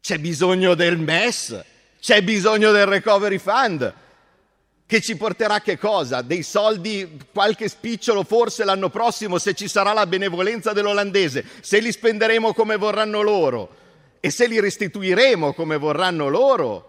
C'è 0.00 0.18
bisogno 0.18 0.74
del 0.74 0.98
MES, 0.98 1.64
C'è 2.00 2.22
bisogno 2.22 2.72
del 2.72 2.86
recovery 2.86 3.38
fund 3.38 3.92
che 4.90 5.00
ci 5.00 5.16
porterà 5.16 5.60
che 5.60 5.78
cosa? 5.78 6.20
Dei 6.20 6.42
soldi, 6.42 7.16
qualche 7.32 7.68
spicciolo 7.68 8.24
forse 8.24 8.64
l'anno 8.64 8.88
prossimo 8.88 9.38
se 9.38 9.54
ci 9.54 9.68
sarà 9.68 9.92
la 9.92 10.04
benevolenza 10.04 10.72
dell'olandese, 10.72 11.44
se 11.60 11.78
li 11.78 11.92
spenderemo 11.92 12.52
come 12.52 12.74
vorranno 12.74 13.22
loro 13.22 13.70
e 14.18 14.30
se 14.30 14.48
li 14.48 14.58
restituiremo 14.58 15.52
come 15.52 15.76
vorranno 15.76 16.26
loro. 16.26 16.88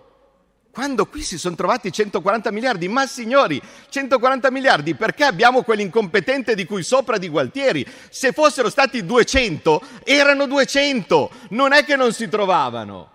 Quando 0.72 1.06
qui 1.06 1.22
si 1.22 1.38
sono 1.38 1.54
trovati 1.54 1.92
140 1.92 2.50
miliardi, 2.50 2.88
ma 2.88 3.06
signori, 3.06 3.62
140 3.90 4.50
miliardi 4.50 4.96
perché 4.96 5.24
abbiamo 5.24 5.62
quell'incompetente 5.62 6.56
di 6.56 6.66
cui 6.66 6.82
sopra 6.82 7.20
di 7.20 7.30
Gualtieri? 7.30 7.86
Se 8.10 8.32
fossero 8.32 8.72
stati 8.72 9.06
200, 9.06 9.80
erano 10.06 10.48
200, 10.48 11.30
non 11.50 11.72
è 11.72 11.86
che 11.86 11.96
non 11.96 12.12
si 12.14 12.28
trovavano. 12.28 13.10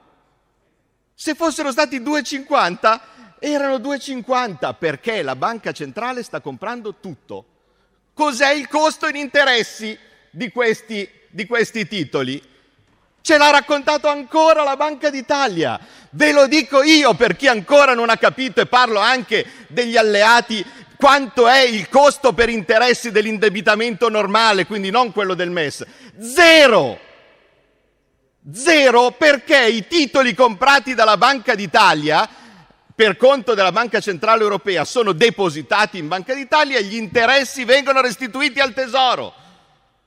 Se 1.12 1.34
fossero 1.34 1.72
stati 1.72 2.00
250, 2.00 3.14
erano 3.38 3.76
2,50 3.76 4.74
perché 4.78 5.22
la 5.22 5.36
banca 5.36 5.72
centrale 5.72 6.22
sta 6.22 6.40
comprando 6.40 6.94
tutto. 7.00 7.44
Cos'è 8.14 8.52
il 8.52 8.68
costo 8.68 9.06
in 9.08 9.16
interessi 9.16 9.98
di 10.30 10.50
questi, 10.50 11.08
di 11.28 11.46
questi 11.46 11.86
titoli? 11.86 12.42
Ce 13.20 13.36
l'ha 13.36 13.50
raccontato 13.50 14.08
ancora 14.08 14.62
la 14.62 14.76
Banca 14.76 15.10
d'Italia. 15.10 15.78
Ve 16.10 16.32
lo 16.32 16.46
dico 16.46 16.82
io 16.82 17.14
per 17.14 17.34
chi 17.36 17.48
ancora 17.48 17.92
non 17.92 18.08
ha 18.08 18.16
capito 18.16 18.60
e 18.60 18.66
parlo 18.66 19.00
anche 19.00 19.44
degli 19.66 19.96
alleati 19.96 20.64
quanto 20.96 21.48
è 21.48 21.60
il 21.60 21.88
costo 21.88 22.32
per 22.32 22.48
interessi 22.48 23.10
dell'indebitamento 23.10 24.08
normale, 24.08 24.64
quindi 24.64 24.90
non 24.90 25.12
quello 25.12 25.34
del 25.34 25.50
MES. 25.50 25.84
Zero! 26.20 27.00
Zero 28.52 29.10
perché 29.10 29.66
i 29.66 29.86
titoli 29.88 30.32
comprati 30.32 30.94
dalla 30.94 31.16
Banca 31.16 31.56
d'Italia 31.56 32.28
per 32.96 33.18
conto 33.18 33.52
della 33.52 33.72
Banca 33.72 34.00
Centrale 34.00 34.42
Europea 34.42 34.86
sono 34.86 35.12
depositati 35.12 35.98
in 35.98 36.08
Banca 36.08 36.34
d'Italia 36.34 36.78
e 36.78 36.84
gli 36.84 36.96
interessi 36.96 37.64
vengono 37.64 38.00
restituiti 38.00 38.58
al 38.58 38.72
Tesoro. 38.72 39.34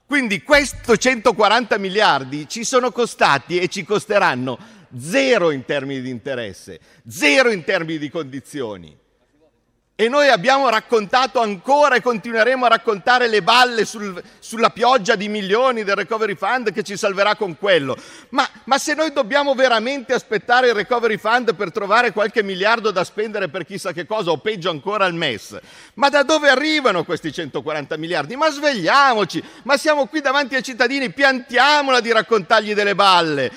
Quindi 0.07 0.41
questi 0.41 0.97
140 0.97 1.77
miliardi 1.77 2.47
ci 2.49 2.63
sono 2.63 2.91
costati 2.91 3.59
e 3.59 3.67
ci 3.67 3.83
costeranno 3.83 4.57
zero 4.99 5.51
in 5.51 5.65
termini 5.65 6.01
di 6.01 6.09
interesse, 6.09 6.79
zero 7.07 7.51
in 7.51 7.63
termini 7.63 7.99
di 7.99 8.09
condizioni. 8.09 8.97
E 10.01 10.07
noi 10.07 10.29
abbiamo 10.29 10.69
raccontato 10.69 11.41
ancora 11.41 11.95
e 11.95 12.01
continueremo 12.01 12.63
a 12.63 12.69
raccontare 12.69 13.27
le 13.27 13.41
balle 13.41 13.83
sul, 13.83 14.23
sulla 14.39 14.69
pioggia 14.69 15.15
di 15.15 15.27
milioni 15.27 15.83
del 15.83 15.97
Recovery 15.97 16.35
Fund 16.35 16.71
che 16.71 16.83
ci 16.83 16.95
salverà 16.95 17.35
con 17.35 17.57
quello. 17.57 17.97
Ma, 18.29 18.47
ma, 18.63 18.77
se 18.77 18.93
noi 18.93 19.11
dobbiamo 19.11 19.55
veramente 19.55 20.13
aspettare 20.13 20.69
il 20.69 20.73
Recovery 20.73 21.17
Fund 21.17 21.53
per 21.53 21.73
trovare 21.73 22.13
qualche 22.13 22.43
miliardo 22.43 22.91
da 22.91 23.03
spendere 23.03 23.49
per 23.49 23.65
chissà 23.65 23.91
che 23.91 24.05
cosa, 24.05 24.31
o 24.31 24.37
peggio 24.37 24.69
ancora 24.69 25.05
il 25.05 25.15
MES, 25.15 25.59
ma 25.95 26.07
da 26.07 26.23
dove 26.23 26.47
arrivano 26.47 27.03
questi 27.03 27.33
140 27.33 27.97
miliardi? 27.97 28.37
Ma 28.37 28.49
svegliamoci, 28.49 29.43
ma 29.63 29.75
siamo 29.75 30.05
qui 30.05 30.21
davanti 30.21 30.55
ai 30.55 30.63
cittadini, 30.63 31.11
piantiamola 31.11 31.99
di 31.99 32.13
raccontargli 32.13 32.73
delle 32.73 32.95
balle. 32.95 33.51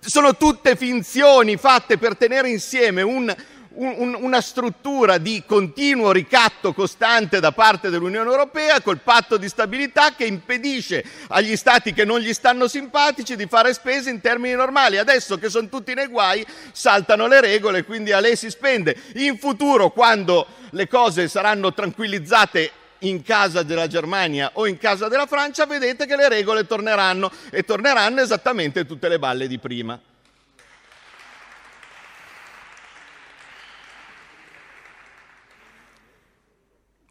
Sono 0.00 0.38
tutte 0.38 0.74
finzioni 0.74 1.58
fatte 1.58 1.98
per 1.98 2.16
tenere 2.16 2.48
insieme 2.48 3.02
un 3.02 3.32
un, 3.74 4.16
una 4.18 4.40
struttura 4.40 5.18
di 5.18 5.42
continuo 5.46 6.12
ricatto 6.12 6.72
costante 6.72 7.40
da 7.40 7.52
parte 7.52 7.90
dell'Unione 7.90 8.28
Europea 8.28 8.80
col 8.80 8.98
patto 8.98 9.36
di 9.36 9.48
stabilità 9.48 10.14
che 10.14 10.24
impedisce 10.24 11.04
agli 11.28 11.56
stati 11.56 11.92
che 11.92 12.04
non 12.04 12.20
gli 12.20 12.32
stanno 12.32 12.68
simpatici 12.68 13.36
di 13.36 13.46
fare 13.46 13.72
spese 13.72 14.10
in 14.10 14.20
termini 14.20 14.54
normali. 14.54 14.98
Adesso 14.98 15.38
che 15.38 15.48
sono 15.48 15.68
tutti 15.68 15.94
nei 15.94 16.06
guai 16.06 16.44
saltano 16.72 17.26
le 17.26 17.40
regole 17.40 17.78
e 17.78 17.84
quindi 17.84 18.12
a 18.12 18.20
lei 18.20 18.36
si 18.36 18.50
spende. 18.50 18.96
In 19.14 19.38
futuro, 19.38 19.90
quando 19.90 20.46
le 20.70 20.88
cose 20.88 21.28
saranno 21.28 21.72
tranquillizzate 21.72 22.70
in 23.00 23.22
casa 23.22 23.62
della 23.62 23.86
Germania 23.86 24.50
o 24.54 24.66
in 24.66 24.78
casa 24.78 25.08
della 25.08 25.26
Francia, 25.26 25.66
vedete 25.66 26.06
che 26.06 26.16
le 26.16 26.28
regole 26.28 26.66
torneranno 26.66 27.30
e 27.50 27.64
torneranno 27.64 28.20
esattamente 28.20 28.86
tutte 28.86 29.08
le 29.08 29.18
balle 29.18 29.46
di 29.48 29.58
prima. 29.58 29.98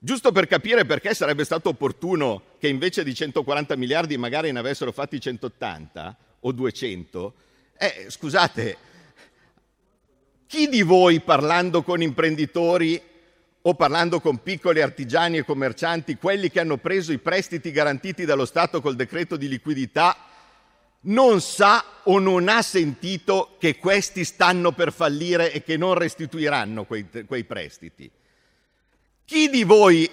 Giusto 0.04 0.32
per 0.32 0.48
capire 0.48 0.84
perché 0.84 1.14
sarebbe 1.14 1.44
stato 1.44 1.70
opportuno 1.70 2.42
che 2.58 2.68
invece 2.68 3.04
di 3.04 3.14
140 3.14 3.76
miliardi 3.76 4.18
magari 4.18 4.52
ne 4.52 4.58
avessero 4.58 4.92
fatti 4.92 5.22
180 5.22 6.18
o 6.40 6.52
200, 6.52 7.34
eh, 7.78 8.06
scusate, 8.08 8.78
chi 10.48 10.68
di 10.70 10.82
voi 10.82 11.20
parlando 11.20 11.84
con 11.84 12.02
imprenditori 12.02 13.00
o 13.62 13.76
parlando 13.76 14.20
con 14.20 14.42
piccoli 14.42 14.82
artigiani 14.82 15.38
e 15.38 15.46
commercianti, 15.46 16.16
quelli 16.16 16.50
che 16.50 16.62
hanno 16.62 16.78
preso 16.78 17.12
i 17.12 17.20
prestiti 17.20 17.70
garantiti 17.70 18.26
dallo 18.26 18.46
Stato 18.46 18.82
col 18.82 18.96
decreto 18.96 19.38
di 19.38 19.48
liquidità, 19.48 20.18
non 21.02 21.42
sa 21.42 21.86
o 22.06 22.18
non 22.18 22.50
ha 22.50 22.64
sentito 22.64 23.56
che 23.60 23.78
questi 23.78 24.24
stanno 24.24 24.72
per 24.72 24.92
fallire 24.92 25.54
e 25.54 25.62
che 25.62 25.78
non 25.78 25.94
restituiranno 25.94 26.86
quei, 26.86 27.08
quei 27.28 27.44
prestiti? 27.44 28.12
Chi 29.32 29.50
di 29.50 29.64
voi 29.64 30.10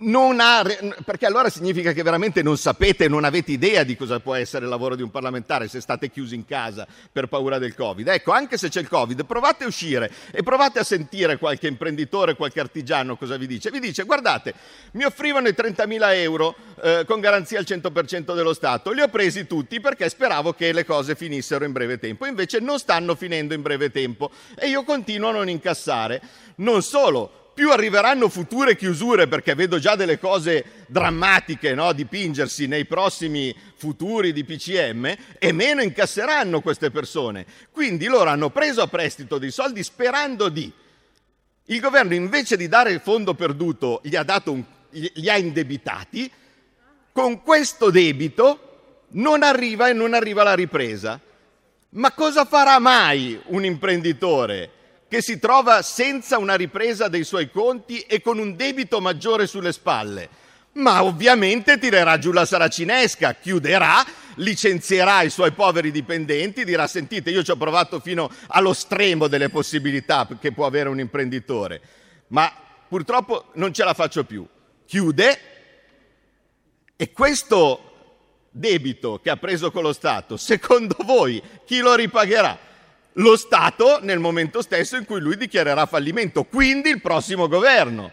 non 0.00 0.40
ha, 0.40 0.62
perché 1.06 1.24
allora 1.24 1.48
significa 1.48 1.92
che 1.92 2.02
veramente 2.02 2.42
non 2.42 2.58
sapete, 2.58 3.08
non 3.08 3.24
avete 3.24 3.52
idea 3.52 3.82
di 3.82 3.96
cosa 3.96 4.20
può 4.20 4.34
essere 4.34 4.64
il 4.64 4.70
lavoro 4.70 4.94
di 4.94 5.00
un 5.00 5.10
parlamentare 5.10 5.68
se 5.68 5.80
state 5.80 6.10
chiusi 6.10 6.34
in 6.34 6.44
casa 6.44 6.86
per 7.10 7.28
paura 7.28 7.56
del 7.56 7.74
Covid. 7.74 8.06
Ecco, 8.08 8.32
anche 8.32 8.58
se 8.58 8.68
c'è 8.68 8.80
il 8.80 8.88
Covid, 8.88 9.24
provate 9.24 9.64
a 9.64 9.68
uscire 9.68 10.12
e 10.32 10.42
provate 10.42 10.80
a 10.80 10.84
sentire 10.84 11.38
qualche 11.38 11.66
imprenditore, 11.66 12.34
qualche 12.34 12.60
artigiano 12.60 13.16
cosa 13.16 13.38
vi 13.38 13.46
dice. 13.46 13.70
Vi 13.70 13.80
dice, 13.80 14.02
guardate, 14.02 14.52
mi 14.92 15.04
offrivano 15.04 15.48
i 15.48 15.54
30.000 15.56 15.98
euro 16.16 16.56
eh, 16.82 17.04
con 17.06 17.20
garanzia 17.20 17.58
al 17.58 17.64
100% 17.66 18.34
dello 18.34 18.52
Stato, 18.52 18.90
li 18.90 19.00
ho 19.00 19.08
presi 19.08 19.46
tutti 19.46 19.80
perché 19.80 20.10
speravo 20.10 20.52
che 20.52 20.74
le 20.74 20.84
cose 20.84 21.14
finissero 21.14 21.64
in 21.64 21.72
breve 21.72 21.98
tempo, 21.98 22.26
invece 22.26 22.60
non 22.60 22.78
stanno 22.78 23.14
finendo 23.14 23.54
in 23.54 23.62
breve 23.62 23.90
tempo 23.90 24.30
e 24.58 24.68
io 24.68 24.84
continuo 24.84 25.30
a 25.30 25.32
non 25.32 25.48
incassare. 25.48 26.20
Non 26.56 26.82
solo, 26.82 27.45
più 27.56 27.70
arriveranno 27.70 28.28
future 28.28 28.76
chiusure, 28.76 29.28
perché 29.28 29.54
vedo 29.54 29.78
già 29.78 29.96
delle 29.96 30.18
cose 30.18 30.84
drammatiche 30.88 31.74
no? 31.74 31.94
dipingersi 31.94 32.66
nei 32.66 32.84
prossimi 32.84 33.56
futuri 33.76 34.34
di 34.34 34.44
PCM, 34.44 35.16
e 35.38 35.52
meno 35.52 35.80
incasseranno 35.80 36.60
queste 36.60 36.90
persone. 36.90 37.46
Quindi 37.70 38.08
loro 38.08 38.28
hanno 38.28 38.50
preso 38.50 38.82
a 38.82 38.88
prestito 38.88 39.38
dei 39.38 39.50
soldi 39.50 39.82
sperando 39.82 40.50
di. 40.50 40.70
Il 41.68 41.80
governo 41.80 42.12
invece 42.12 42.58
di 42.58 42.68
dare 42.68 42.90
il 42.90 43.00
fondo 43.00 43.32
perduto 43.32 44.02
gli 44.04 44.16
ha, 44.16 44.42
un, 44.44 44.62
li 44.90 45.30
ha 45.30 45.38
indebitati, 45.38 46.30
con 47.10 47.42
questo 47.42 47.88
debito 47.88 49.04
non 49.12 49.42
arriva 49.42 49.88
e 49.88 49.94
non 49.94 50.12
arriva 50.12 50.42
la 50.42 50.54
ripresa. 50.54 51.18
Ma 51.88 52.12
cosa 52.12 52.44
farà 52.44 52.78
mai 52.78 53.40
un 53.46 53.64
imprenditore 53.64 54.72
che 55.16 55.22
si 55.22 55.38
trova 55.38 55.80
senza 55.80 56.36
una 56.36 56.56
ripresa 56.56 57.08
dei 57.08 57.24
suoi 57.24 57.50
conti 57.50 58.00
e 58.00 58.20
con 58.20 58.38
un 58.38 58.54
debito 58.54 59.00
maggiore 59.00 59.46
sulle 59.46 59.72
spalle. 59.72 60.28
Ma 60.72 61.02
ovviamente 61.02 61.78
tirerà 61.78 62.18
giù 62.18 62.32
la 62.32 62.44
saracinesca, 62.44 63.36
chiuderà, 63.36 64.04
licenzierà 64.34 65.22
i 65.22 65.30
suoi 65.30 65.52
poveri 65.52 65.90
dipendenti, 65.90 66.66
dirà 66.66 66.86
sentite 66.86 67.30
io 67.30 67.42
ci 67.42 67.50
ho 67.50 67.56
provato 67.56 67.98
fino 67.98 68.30
allo 68.48 68.74
stremo 68.74 69.26
delle 69.26 69.48
possibilità 69.48 70.28
che 70.38 70.52
può 70.52 70.66
avere 70.66 70.90
un 70.90 71.00
imprenditore, 71.00 71.80
ma 72.26 72.52
purtroppo 72.86 73.46
non 73.54 73.72
ce 73.72 73.84
la 73.84 73.94
faccio 73.94 74.24
più. 74.24 74.46
Chiude 74.84 75.40
e 76.94 77.10
questo 77.10 78.20
debito 78.50 79.18
che 79.22 79.30
ha 79.30 79.38
preso 79.38 79.70
con 79.70 79.82
lo 79.82 79.94
Stato, 79.94 80.36
secondo 80.36 80.96
voi 81.04 81.42
chi 81.64 81.78
lo 81.78 81.94
ripagherà? 81.94 82.66
Lo 83.18 83.36
Stato 83.36 83.98
nel 84.02 84.18
momento 84.18 84.62
stesso 84.62 84.96
in 84.96 85.04
cui 85.04 85.20
lui 85.20 85.36
dichiarerà 85.36 85.86
fallimento, 85.86 86.44
quindi 86.44 86.90
il 86.90 87.00
prossimo 87.00 87.48
governo. 87.48 88.10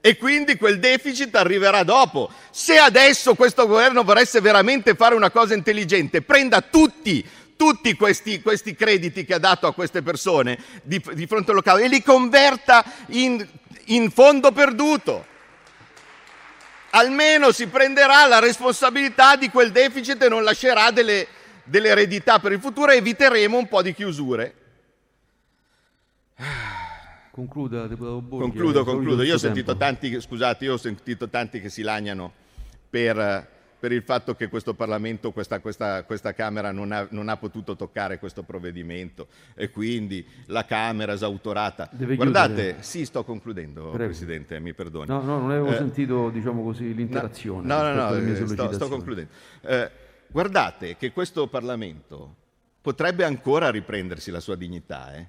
E 0.00 0.16
quindi 0.16 0.56
quel 0.56 0.80
deficit 0.80 1.34
arriverà 1.36 1.84
dopo. 1.84 2.28
Se 2.50 2.76
adesso 2.76 3.34
questo 3.34 3.66
governo 3.66 4.02
voresse 4.02 4.40
veramente 4.40 4.94
fare 4.94 5.14
una 5.14 5.30
cosa 5.30 5.54
intelligente, 5.54 6.22
prenda 6.22 6.60
tutti, 6.60 7.24
tutti 7.56 7.94
questi, 7.94 8.42
questi 8.42 8.74
crediti 8.74 9.24
che 9.24 9.34
ha 9.34 9.38
dato 9.38 9.68
a 9.68 9.74
queste 9.74 10.02
persone 10.02 10.58
di, 10.82 11.00
di 11.12 11.26
fronte 11.26 11.50
al 11.50 11.56
locale 11.56 11.84
e 11.84 11.88
li 11.88 12.02
converta 12.02 12.84
in, 13.08 13.46
in 13.86 14.10
fondo 14.10 14.50
perduto 14.50 15.30
almeno 16.94 17.52
si 17.52 17.68
prenderà 17.68 18.26
la 18.26 18.38
responsabilità 18.38 19.36
di 19.36 19.50
quel 19.50 19.70
deficit 19.70 20.22
e 20.22 20.28
non 20.28 20.42
lascerà 20.42 20.90
delle, 20.90 21.26
delle 21.64 21.88
eredità 21.88 22.38
per 22.38 22.52
il 22.52 22.60
futuro 22.60 22.92
eviteremo 22.92 23.56
un 23.56 23.68
po' 23.68 23.82
di 23.82 23.94
chiusure. 23.94 24.54
Concluda, 27.30 27.86
deputato 27.86 28.20
Borghi. 28.20 28.50
Concludo, 28.50 28.84
concludo. 28.84 29.22
Io 29.22 29.34
ho 29.34 29.38
sentito 29.38 29.76
tanti, 29.76 30.20
scusate, 30.20 30.64
io 30.66 30.74
ho 30.74 30.76
sentito 30.76 31.28
tanti 31.28 31.60
che 31.62 31.70
si 31.70 31.80
lagnano 31.80 32.30
per, 32.90 33.48
per 33.78 33.90
il 33.90 34.02
fatto 34.02 34.34
che 34.34 34.48
questo 34.48 34.74
Parlamento, 34.74 35.32
questa, 35.32 35.60
questa, 35.60 36.02
questa 36.04 36.34
Camera 36.34 36.72
non 36.72 36.92
ha, 36.92 37.06
non 37.10 37.30
ha, 37.30 37.38
potuto 37.38 37.74
toccare 37.74 38.18
questo 38.18 38.42
provvedimento 38.42 39.28
e 39.54 39.70
quindi 39.70 40.26
la 40.46 40.66
Camera 40.66 41.14
esautorata. 41.14 41.88
Deve 41.90 42.16
Guardate, 42.16 42.54
chiudere. 42.54 42.82
sì, 42.82 43.06
sto 43.06 43.24
concludendo, 43.24 43.88
Prego. 43.88 44.04
Presidente, 44.04 44.60
mi 44.60 44.74
perdoni. 44.74 45.06
No, 45.08 45.22
no, 45.22 45.38
non 45.38 45.50
avevo 45.52 45.68
Eh, 45.68 45.76
sentito, 45.76 46.28
diciamo 46.28 46.62
così, 46.62 46.94
l'interazione. 46.94 47.66
No, 47.66 47.80
no, 47.80 47.94
no, 47.94 48.20
mie 48.20 48.38
eh, 48.38 48.46
sto, 48.46 48.72
sto 48.72 48.88
concludendo. 48.88 49.30
Eh, 49.62 49.90
guardate 50.32 50.96
che 50.96 51.12
questo 51.12 51.46
Parlamento 51.46 52.36
potrebbe 52.80 53.24
ancora 53.24 53.70
riprendersi 53.70 54.30
la 54.30 54.40
sua 54.40 54.56
dignità, 54.56 55.14
eh? 55.14 55.26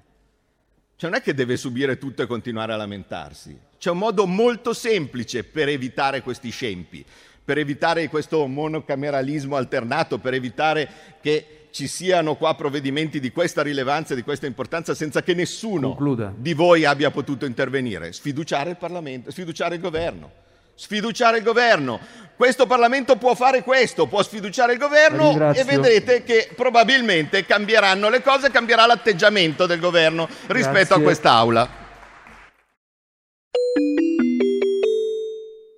Cioè 0.96 1.10
non 1.10 1.18
è 1.18 1.22
che 1.22 1.34
deve 1.34 1.56
subire 1.56 1.98
tutto 1.98 2.22
e 2.22 2.26
continuare 2.26 2.72
a 2.72 2.76
lamentarsi. 2.76 3.56
C'è 3.78 3.90
un 3.90 3.98
modo 3.98 4.26
molto 4.26 4.72
semplice 4.72 5.44
per 5.44 5.68
evitare 5.68 6.22
questi 6.22 6.50
scempi, 6.50 7.04
per 7.44 7.58
evitare 7.58 8.08
questo 8.08 8.46
monocameralismo 8.46 9.56
alternato, 9.56 10.18
per 10.18 10.34
evitare 10.34 10.88
che 11.20 11.68
ci 11.70 11.88
siano 11.88 12.36
qua 12.36 12.54
provvedimenti 12.54 13.18
di 13.18 13.32
questa 13.32 13.60
rilevanza 13.60 14.12
e 14.12 14.16
di 14.16 14.22
questa 14.22 14.46
importanza 14.46 14.94
senza 14.94 15.24
che 15.24 15.34
nessuno 15.34 15.88
Concluda. 15.88 16.32
di 16.36 16.54
voi 16.54 16.84
abbia 16.84 17.10
potuto 17.10 17.44
intervenire. 17.44 18.12
Sfiduciare 18.12 18.70
il 18.70 18.76
Parlamento, 18.76 19.32
sfiduciare 19.32 19.74
il 19.74 19.80
governo. 19.80 20.30
Sfiduciare 20.74 21.38
il 21.38 21.44
governo. 21.44 22.00
Questo 22.36 22.66
Parlamento 22.66 23.16
può 23.16 23.34
fare 23.34 23.62
questo, 23.62 24.06
può 24.06 24.22
sfiduciare 24.22 24.72
il 24.72 24.78
governo 24.78 25.28
Ringrazio. 25.28 25.62
e 25.62 25.64
vedrete 25.64 26.24
che 26.24 26.50
probabilmente 26.54 27.46
cambieranno 27.46 28.08
le 28.08 28.22
cose, 28.22 28.50
cambierà 28.50 28.86
l'atteggiamento 28.86 29.66
del 29.66 29.78
governo 29.78 30.28
rispetto 30.48 30.70
Grazie. 30.72 30.94
a 30.96 31.00
quest'Aula. 31.00 31.68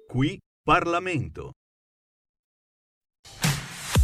Qui 0.09 0.41
Parlamento. 0.63 1.53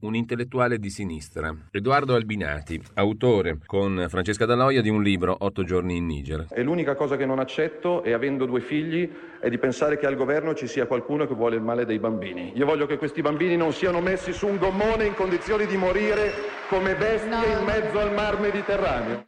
Un 0.00 0.14
intellettuale 0.14 0.78
di 0.78 0.90
sinistra, 0.90 1.54
Edoardo 1.70 2.14
Albinati, 2.14 2.80
autore 2.94 3.58
con 3.66 4.06
Francesca 4.08 4.44
Daloia 4.44 4.82
di 4.82 4.88
un 4.88 5.02
libro 5.02 5.36
Otto 5.38 5.64
giorni 5.64 5.96
in 5.96 6.06
Niger. 6.06 6.46
E 6.50 6.62
l'unica 6.62 6.94
cosa 6.94 7.16
che 7.16 7.26
non 7.26 7.38
accetto, 7.38 8.02
e 8.02 8.12
avendo 8.12 8.46
due 8.46 8.60
figli, 8.60 9.10
è 9.40 9.48
di 9.48 9.58
pensare 9.58 9.98
che 9.98 10.06
al 10.06 10.16
governo 10.16 10.54
ci 10.54 10.66
sia 10.66 10.86
qualcuno 10.86 11.26
che 11.26 11.34
vuole 11.34 11.56
il 11.56 11.62
male 11.62 11.84
dei 11.84 11.98
bambini. 11.98 12.52
Io 12.54 12.66
voglio 12.66 12.86
che 12.86 12.96
questi 12.96 13.22
bambini 13.22 13.56
non 13.56 13.72
siano 13.72 14.00
messi 14.00 14.32
su 14.32 14.46
un 14.46 14.58
gommone 14.58 15.04
in 15.04 15.14
condizioni 15.14 15.66
di 15.66 15.76
morire 15.76 16.32
come 16.68 16.94
bestie 16.94 17.58
in 17.58 17.64
mezzo 17.64 17.98
al 17.98 18.12
mar 18.12 18.40
Mediterraneo. 18.40 19.26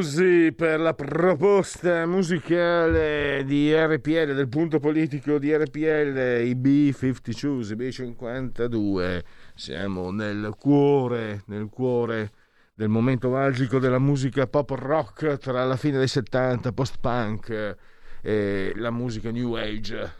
Applausi 0.00 0.54
per 0.56 0.80
la 0.80 0.94
proposta 0.94 2.06
musicale 2.06 3.44
di 3.44 3.70
RPL, 3.70 4.32
del 4.32 4.48
punto 4.48 4.78
politico 4.78 5.38
di 5.38 5.54
RPL, 5.54 6.40
i 6.42 6.54
B52, 6.54 7.72
i 7.72 7.76
B52. 7.76 9.20
Siamo 9.54 10.10
nel 10.10 10.54
cuore, 10.58 11.42
nel 11.48 11.68
cuore 11.68 12.30
del 12.72 12.88
momento 12.88 13.28
magico 13.28 13.78
della 13.78 13.98
musica 13.98 14.46
pop 14.46 14.70
rock 14.70 15.36
tra 15.36 15.66
la 15.66 15.76
fine 15.76 15.98
dei 15.98 16.08
70, 16.08 16.72
post-punk 16.72 17.76
e 18.22 18.72
la 18.76 18.90
musica 18.90 19.30
new 19.30 19.52
age 19.52 20.12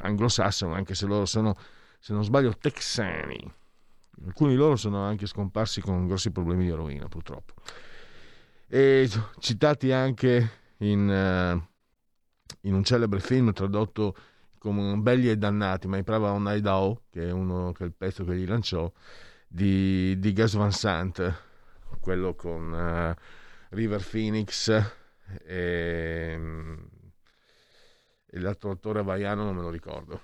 anglosassone, 0.00 0.76
anche 0.76 0.94
se 0.94 1.04
loro 1.04 1.26
sono, 1.26 1.54
se 1.98 2.14
non 2.14 2.24
sbaglio, 2.24 2.54
texani. 2.58 3.52
Alcuni 4.24 4.52
di 4.52 4.56
loro 4.56 4.76
sono 4.76 5.02
anche 5.02 5.26
scomparsi 5.26 5.82
con 5.82 6.06
grossi 6.06 6.30
problemi 6.30 6.64
di 6.64 6.70
eroina, 6.70 7.06
purtroppo 7.06 7.52
e 8.68 9.08
citati 9.38 9.92
anche 9.92 10.50
in, 10.78 11.08
uh, 11.08 11.62
in 12.62 12.74
un 12.74 12.84
celebre 12.84 13.20
film 13.20 13.52
tradotto 13.52 14.16
come 14.58 14.96
Belli 14.96 15.28
e 15.28 15.36
Dannati, 15.36 15.86
ma 15.86 16.02
Prava 16.02 16.32
on 16.32 16.46
Idaho, 16.48 17.02
che 17.10 17.28
è, 17.28 17.30
uno, 17.30 17.72
che 17.72 17.84
è 17.84 17.86
il 17.86 17.92
pezzo 17.92 18.24
che 18.24 18.34
gli 18.34 18.46
lanciò, 18.46 18.90
di, 19.46 20.18
di 20.18 20.32
Gus 20.32 20.54
Van 20.54 20.72
Sant, 20.72 21.42
quello 22.00 22.34
con 22.34 22.72
uh, 22.72 23.22
River 23.74 24.02
Phoenix 24.02 24.68
e, 25.44 26.38
e 28.26 28.40
l'altro 28.40 28.70
attore 28.70 29.00
havaiano 29.00 29.44
non 29.44 29.56
me 29.56 29.62
lo 29.62 29.70
ricordo. 29.70 30.20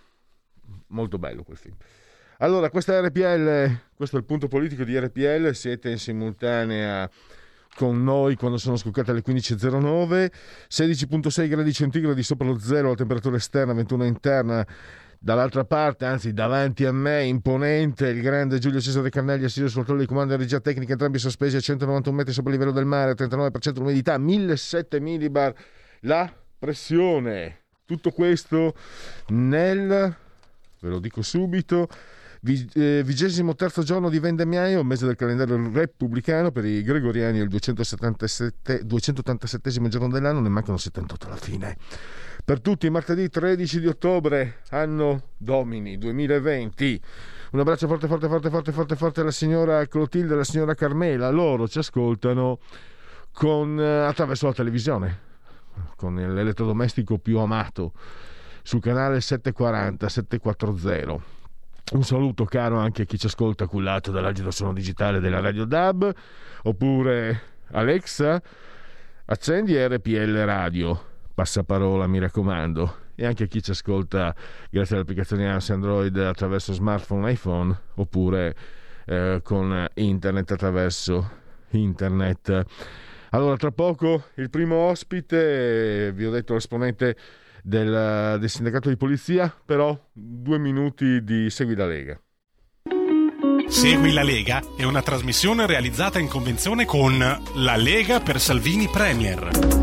Molto 0.88 1.18
bello 1.18 1.42
quel 1.42 1.56
film. 1.56 1.76
Allora, 2.38 2.70
questa 2.70 2.98
RPL, 3.00 3.90
questo 3.94 4.16
è 4.16 4.18
il 4.18 4.24
punto 4.24 4.48
politico 4.48 4.82
di 4.84 4.98
RPL, 4.98 5.50
siete 5.52 5.90
in 5.90 5.98
simultanea 5.98 7.10
con 7.74 8.02
noi 8.02 8.36
quando 8.36 8.58
sono 8.58 8.76
scoccate 8.76 9.10
alle 9.10 9.22
15.09, 9.24 10.30
16.6 10.68 11.48
gradi 11.48 11.72
centigradi 11.72 12.22
sopra 12.22 12.46
lo 12.46 12.58
zero, 12.58 12.88
la 12.90 12.94
temperatura 12.94 13.36
esterna, 13.36 13.72
21 13.72 14.04
interna. 14.04 14.66
Dall'altra 15.22 15.64
parte, 15.64 16.06
anzi 16.06 16.32
davanti 16.32 16.86
a 16.86 16.92
me, 16.92 17.24
imponente, 17.24 18.08
il 18.08 18.22
grande 18.22 18.58
Giulio 18.58 18.80
Cesare 18.80 19.10
Carnelli 19.10 19.44
assiso 19.44 19.66
sul 19.66 19.76
controllo 19.76 20.00
di 20.00 20.06
comando 20.06 20.32
e 20.32 20.38
regia 20.38 20.60
tecnica, 20.60 20.92
entrambi 20.92 21.18
sospesi 21.18 21.56
a 21.56 21.60
191 21.60 22.16
metri 22.16 22.32
sopra 22.32 22.50
il 22.50 22.58
livello 22.58 22.74
del 22.74 22.86
mare, 22.86 23.12
39% 23.12 23.76
l'umidità, 23.76 24.16
1007 24.16 24.98
millibar 24.98 25.54
la 26.00 26.32
pressione. 26.58 27.64
Tutto 27.84 28.12
questo 28.12 28.74
nel, 29.28 29.88
ve 30.80 30.88
lo 30.88 30.98
dico 31.00 31.20
subito, 31.20 31.86
vigesimo 32.42 33.54
terzo 33.54 33.82
giorno 33.82 34.08
di 34.08 34.18
vendemmiaio, 34.18 34.82
mese 34.82 35.06
del 35.06 35.16
calendario 35.16 35.70
repubblicano, 35.72 36.50
per 36.50 36.64
i 36.64 36.82
gregoriani 36.82 37.38
è 37.38 37.42
il 37.42 37.48
277, 37.48 38.84
287 38.84 39.88
giorno 39.88 40.08
dell'anno, 40.08 40.40
ne 40.40 40.48
mancano 40.48 40.78
78 40.78 41.26
alla 41.26 41.36
fine. 41.36 41.76
Per 42.42 42.60
tutti, 42.60 42.88
martedì 42.88 43.28
13 43.28 43.80
di 43.80 43.86
ottobre, 43.86 44.60
anno 44.70 45.22
domini 45.36 45.98
2020. 45.98 47.00
Un 47.52 47.60
abbraccio 47.60 47.86
forte, 47.86 48.06
forte, 48.06 48.28
forte, 48.28 48.50
forte, 48.50 48.72
forte, 48.72 48.96
forte 48.96 49.20
alla 49.20 49.30
signora 49.30 49.86
Clotilde 49.86 50.30
e 50.30 50.34
alla 50.34 50.44
signora 50.44 50.74
Carmela. 50.74 51.28
Loro 51.28 51.68
ci 51.68 51.78
ascoltano 51.78 52.58
con, 53.32 53.78
eh, 53.78 54.06
attraverso 54.06 54.46
la 54.46 54.54
televisione, 54.54 55.18
con 55.96 56.14
l'elettrodomestico 56.14 57.18
più 57.18 57.38
amato, 57.38 57.92
sul 58.62 58.80
canale 58.80 59.20
740, 59.20 60.08
740 60.08 61.39
un 61.92 62.02
saluto 62.04 62.44
caro 62.44 62.78
anche 62.78 63.02
a 63.02 63.04
chi 63.04 63.18
ci 63.18 63.26
ascolta 63.26 63.66
cullato 63.66 64.10
dall'agito 64.10 64.50
suono 64.50 64.72
digitale 64.72 65.20
della 65.20 65.40
Radio 65.40 65.64
DAB, 65.64 66.12
oppure 66.62 67.40
Alexa, 67.72 68.40
accendi 69.24 69.76
RPL 69.76 70.44
Radio, 70.44 71.04
passaparola 71.34 72.06
mi 72.06 72.18
raccomando, 72.18 73.08
e 73.16 73.26
anche 73.26 73.44
a 73.44 73.46
chi 73.46 73.62
ci 73.62 73.72
ascolta 73.72 74.34
grazie 74.70 74.96
all'applicazione 74.96 75.48
Android 75.48 76.16
attraverso 76.16 76.72
smartphone 76.72 77.32
iPhone, 77.32 77.78
oppure 77.94 78.54
eh, 79.06 79.40
con 79.42 79.86
internet 79.94 80.52
attraverso 80.52 81.30
internet. 81.70 82.64
Allora, 83.30 83.56
tra 83.56 83.70
poco 83.70 84.24
il 84.36 84.48
primo 84.48 84.76
ospite, 84.76 86.12
vi 86.14 86.24
ho 86.24 86.30
detto 86.30 86.54
l'esponente 86.54 87.16
del, 87.62 88.38
del 88.38 88.48
sindacato 88.48 88.88
di 88.88 88.96
polizia, 88.96 89.54
però 89.64 89.98
due 90.12 90.58
minuti 90.58 91.22
di 91.22 91.50
Segui 91.50 91.74
la 91.74 91.86
Lega. 91.86 92.20
Segui 93.68 94.12
la 94.12 94.22
Lega 94.22 94.62
è 94.76 94.84
una 94.84 95.02
trasmissione 95.02 95.66
realizzata 95.66 96.18
in 96.18 96.28
convenzione 96.28 96.84
con 96.84 97.18
La 97.18 97.76
Lega 97.76 98.20
per 98.20 98.40
Salvini 98.40 98.88
Premier. 98.88 99.80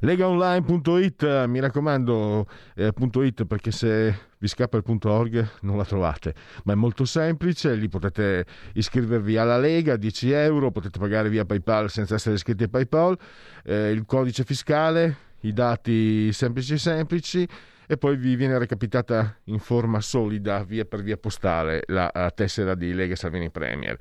legaonline.it 0.00 1.46
mi 1.46 1.60
raccomando 1.60 2.46
eh, 2.74 2.92
.it 3.22 3.44
perché 3.44 3.70
se 3.70 4.14
vi 4.46 4.48
scappa 4.48 4.76
il 4.76 4.84
.org 4.86 5.48
non 5.62 5.76
la 5.76 5.84
trovate 5.84 6.34
ma 6.64 6.72
è 6.72 6.76
molto 6.76 7.04
semplice 7.04 7.74
lì 7.74 7.88
potete 7.88 8.46
iscrivervi 8.74 9.36
alla 9.36 9.58
Lega 9.58 9.96
10 9.96 10.30
euro 10.30 10.70
potete 10.70 10.98
pagare 10.98 11.28
via 11.28 11.44
Paypal 11.44 11.90
senza 11.90 12.14
essere 12.14 12.36
iscritti 12.36 12.62
a 12.62 12.68
Paypal 12.68 13.18
eh, 13.64 13.90
il 13.90 14.04
codice 14.06 14.44
fiscale 14.44 15.16
i 15.40 15.52
dati 15.52 16.32
semplici 16.32 16.78
semplici 16.78 17.46
e 17.88 17.96
poi 17.96 18.16
vi 18.16 18.34
viene 18.34 18.58
recapitata 18.58 19.36
in 19.44 19.58
forma 19.60 20.00
solida 20.00 20.64
via 20.64 20.84
per 20.84 21.02
via 21.02 21.16
postale 21.16 21.82
la 21.86 22.10
tessera 22.34 22.74
di 22.74 22.92
Lega 22.92 23.14
Salvini 23.14 23.48
Premier. 23.48 23.96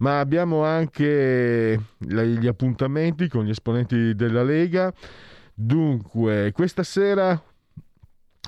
Ma 0.00 0.20
abbiamo 0.20 0.62
anche 0.62 1.80
gli 1.96 2.46
appuntamenti 2.46 3.28
con 3.28 3.46
gli 3.46 3.48
esponenti 3.48 4.14
della 4.14 4.42
Lega 4.42 4.92
Dunque, 5.62 6.52
questa 6.52 6.82
sera 6.82 7.38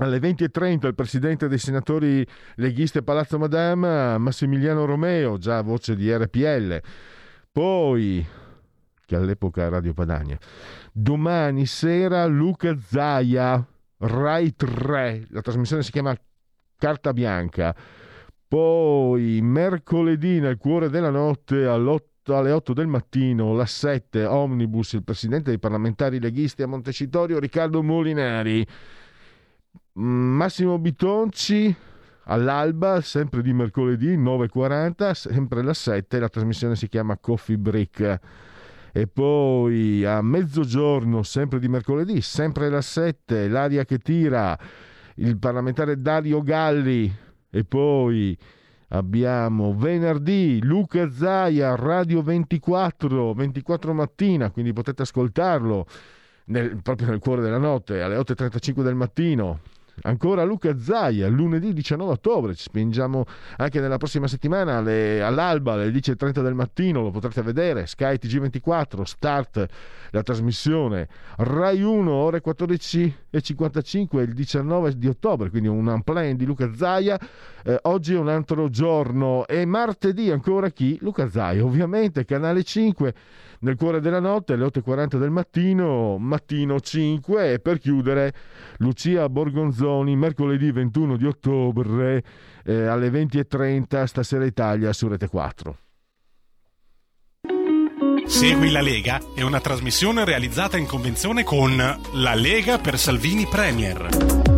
alle 0.01 0.19
20.30 0.19 0.87
il 0.87 0.95
presidente 0.95 1.49
dei 1.49 1.59
senatori 1.59 2.27
leghisti 2.55 2.99
a 2.99 3.03
Palazzo 3.03 3.39
Madama, 3.39 4.17
Massimiliano 4.17 4.87
Romeo, 4.87 5.37
già 5.37 5.61
voce 5.61 5.95
di 5.95 6.11
RPL. 6.11 6.81
Poi, 7.53 8.27
che 9.05 9.17
all'epoca 9.17 9.69
Radio 9.69 9.93
Padania, 9.93 10.39
domani 10.93 11.67
sera 11.67 12.25
Luca 12.25 12.75
Zaia, 12.79 13.65
Rai 13.99 14.55
3, 14.55 15.27
la 15.29 15.43
trasmissione 15.43 15.83
si 15.83 15.91
chiama 15.91 16.17
Carta 16.79 17.13
Bianca. 17.13 17.77
Poi, 18.49 19.41
mercoledì 19.43 20.41
nel 20.41 20.57
cuore 20.57 20.89
della 20.89 21.11
notte 21.11 21.67
all'8 21.67 22.33
alle 22.33 22.53
8 22.53 22.73
del 22.73 22.87
mattino, 22.87 23.55
la 23.55 23.67
7, 23.67 24.25
Omnibus, 24.25 24.93
il 24.95 25.05
presidente 25.05 25.51
dei 25.51 25.59
parlamentari 25.59 26.19
leghisti 26.19 26.63
a 26.63 26.67
Montecitorio, 26.67 27.39
Riccardo 27.39 27.83
Molinari. 27.83 28.67
Massimo 29.95 30.79
Bitonci 30.79 31.75
all'alba, 32.25 33.03
sempre 33.03 33.43
di 33.43 33.53
mercoledì, 33.53 34.17
9.40, 34.17 35.11
sempre 35.13 35.63
la 35.63 35.75
7, 35.75 36.19
la 36.19 36.29
trasmissione 36.29 36.77
si 36.77 36.89
chiama 36.89 37.19
Coffee 37.19 37.59
Break. 37.59 38.21
E 38.91 39.07
poi 39.07 40.03
a 40.05 40.23
mezzogiorno, 40.23 41.23
sempre 41.23 41.59
di 41.59 41.69
mercoledì, 41.69 42.23
sempre 42.23 42.71
la 42.71 42.81
7, 42.81 43.49
l'aria 43.49 43.85
che 43.85 43.99
tira, 43.99 44.59
il 45.17 45.39
parlamentare 45.39 46.01
Dario 46.01 46.43
Galli. 46.43 47.15
E 47.51 47.65
poi 47.65 48.37
abbiamo 48.89 49.75
venerdì 49.77 50.59
Luca 50.63 51.11
Zaia, 51.11 51.75
Radio 51.75 52.23
24, 52.23 53.35
24 53.35 53.93
mattina, 53.93 54.51
quindi 54.51 54.73
potete 54.73 55.03
ascoltarlo 55.03 55.87
nel, 56.47 56.81
proprio 56.83 57.09
nel 57.09 57.19
cuore 57.19 57.43
della 57.43 57.59
notte, 57.59 58.01
alle 58.01 58.17
8.35 58.17 58.83
del 58.83 58.95
mattino. 58.95 59.61
Ancora 60.05 60.43
Luca 60.43 60.79
Zaia, 60.79 61.29
lunedì 61.29 61.73
19 61.73 62.13
ottobre, 62.13 62.55
ci 62.55 62.63
spingiamo 62.63 63.25
anche 63.59 63.79
nella 63.79 63.99
prossima 63.99 64.27
settimana 64.27 64.79
alle, 64.79 65.23
all'alba 65.23 65.75
alle 65.75 65.91
10.30 65.91 66.43
del 66.43 66.55
mattino, 66.55 67.03
lo 67.03 67.11
potrete 67.11 67.43
vedere, 67.43 67.87
Sky 67.87 68.15
TG24, 68.15 69.03
start 69.03 69.67
la 70.11 70.23
trasmissione, 70.23 71.09
Rai 71.37 71.83
1 71.83 72.11
ore 72.11 72.43
14.55 72.45 74.21
il 74.21 74.33
19 74.33 74.97
di 74.97 75.09
ottobre, 75.09 75.51
quindi 75.51 75.69
un 75.69 75.87
unplane 75.87 76.37
di 76.37 76.47
Luca 76.47 76.75
Zaia, 76.75 77.19
eh, 77.65 77.79
oggi 77.83 78.15
è 78.15 78.19
un 78.19 78.29
altro 78.29 78.71
giorno. 78.71 79.47
E 79.47 79.65
martedì 79.67 80.31
ancora 80.31 80.71
chi? 80.71 80.99
Luca 81.01 81.29
Zaia, 81.29 81.65
ovviamente 81.65 82.25
canale 82.25 82.65
5 82.65 83.15
nel 83.63 83.77
cuore 83.77 84.01
della 84.01 84.21
notte 84.21 84.53
alle 84.55 84.67
8.40 84.67 85.19
del 85.19 85.31
mattino, 85.31 86.19
mattino 86.19 86.81
5 86.81 87.53
e 87.53 87.59
per 87.59 87.79
chiudere 87.79 88.33
Lucia 88.79 89.29
Borgonzoni 89.29 90.17
mercoledì 90.17 90.71
21 90.71 91.17
di 91.17 91.27
ottobre 91.27 92.23
eh, 92.65 92.87
alle 92.87 93.09
20.30 93.09 94.05
stasera 94.05 94.45
Italia 94.45 94.93
su 94.93 95.09
Rete 95.09 95.29
4. 95.29 95.77
Segui 98.25 98.71
la 98.71 98.81
Lega 98.81 99.21
è 99.35 99.43
una 99.43 99.61
trasmissione 99.61 100.25
realizzata 100.25 100.77
in 100.77 100.87
convenzione 100.87 101.45
con 101.45 101.77
La 101.77 102.35
Lega 102.35 102.79
per 102.79 102.99
Salvini 102.99 103.47
Premier. 103.47 104.52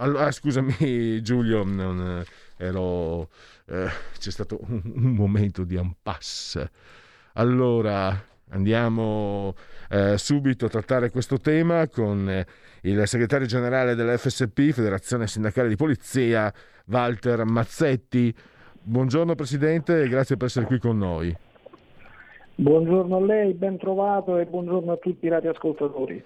Allora, 0.00 0.26
ah, 0.26 0.30
scusami 0.30 1.20
Giulio, 1.22 1.62
non, 1.62 2.24
eh, 2.58 2.64
ero, 2.64 3.28
eh, 3.66 3.88
c'è 4.18 4.30
stato 4.30 4.58
un, 4.66 4.80
un, 4.84 5.12
momento 5.12 5.64
di 5.64 5.76
impasse. 5.76 6.70
Allora, 7.34 8.18
andiamo 8.50 9.54
eh, 9.90 10.16
subito 10.16 10.66
a 10.66 10.68
trattare 10.68 11.10
questo 11.10 11.38
tema 11.38 11.86
con 11.88 12.28
eh, 12.28 12.46
il 12.82 13.06
segretario 13.06 13.46
generale 13.46 13.94
dell'FSP, 13.94 14.70
Federazione 14.70 15.26
Sindacale 15.26 15.68
di 15.68 15.76
Polizia, 15.76 16.52
Walter 16.86 17.44
Mazzetti. 17.44 18.34
Buongiorno 18.82 19.34
Presidente 19.34 20.02
e 20.02 20.08
grazie 20.08 20.36
per 20.36 20.46
essere 20.46 20.64
qui 20.64 20.78
con 20.78 20.96
noi. 20.96 21.36
Buongiorno 22.54 23.16
a 23.16 23.20
lei, 23.20 23.52
ben 23.52 23.78
trovato 23.78 24.38
e 24.38 24.46
buongiorno 24.46 24.92
a 24.92 24.96
tutti 24.96 25.26
i 25.26 25.28
radioascoltatori. 25.28 26.22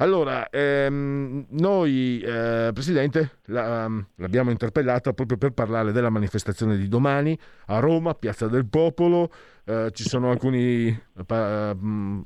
Allora, 0.00 0.48
ehm, 0.48 1.46
noi, 1.50 2.20
eh, 2.20 2.70
Presidente, 2.72 3.38
la, 3.46 3.86
um, 3.86 4.06
l'abbiamo 4.16 4.50
interpellata 4.50 5.12
proprio 5.12 5.36
per 5.38 5.50
parlare 5.50 5.90
della 5.90 6.08
manifestazione 6.08 6.76
di 6.76 6.86
domani 6.86 7.36
a 7.66 7.80
Roma, 7.80 8.14
Piazza 8.14 8.46
del 8.46 8.66
Popolo. 8.66 9.28
Eh, 9.68 9.90
ci 9.92 10.04
sono 10.04 10.30
alcuni 10.30 10.86
eh, 10.86 11.76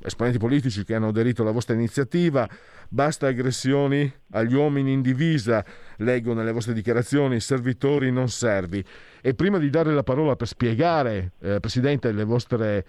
esponenti 0.01 0.37
politici 0.37 0.85
che 0.85 0.95
hanno 0.95 1.09
aderito 1.09 1.41
alla 1.41 1.51
vostra 1.51 1.73
iniziativa. 1.73 2.47
Basta 2.87 3.27
aggressioni 3.27 4.09
agli 4.31 4.53
uomini 4.53 4.93
in 4.93 5.01
divisa, 5.01 5.65
leggo 5.97 6.33
nelle 6.33 6.53
vostre 6.53 6.71
dichiarazioni, 6.73 7.41
servitori 7.41 8.13
non 8.13 8.29
servi. 8.29 8.81
E 9.19 9.33
prima 9.33 9.57
di 9.57 9.69
dare 9.69 9.93
la 9.93 10.03
parola 10.03 10.37
per 10.37 10.47
spiegare, 10.47 11.33
eh, 11.41 11.59
Presidente, 11.59 12.13
le 12.13 12.23
vostre, 12.23 12.85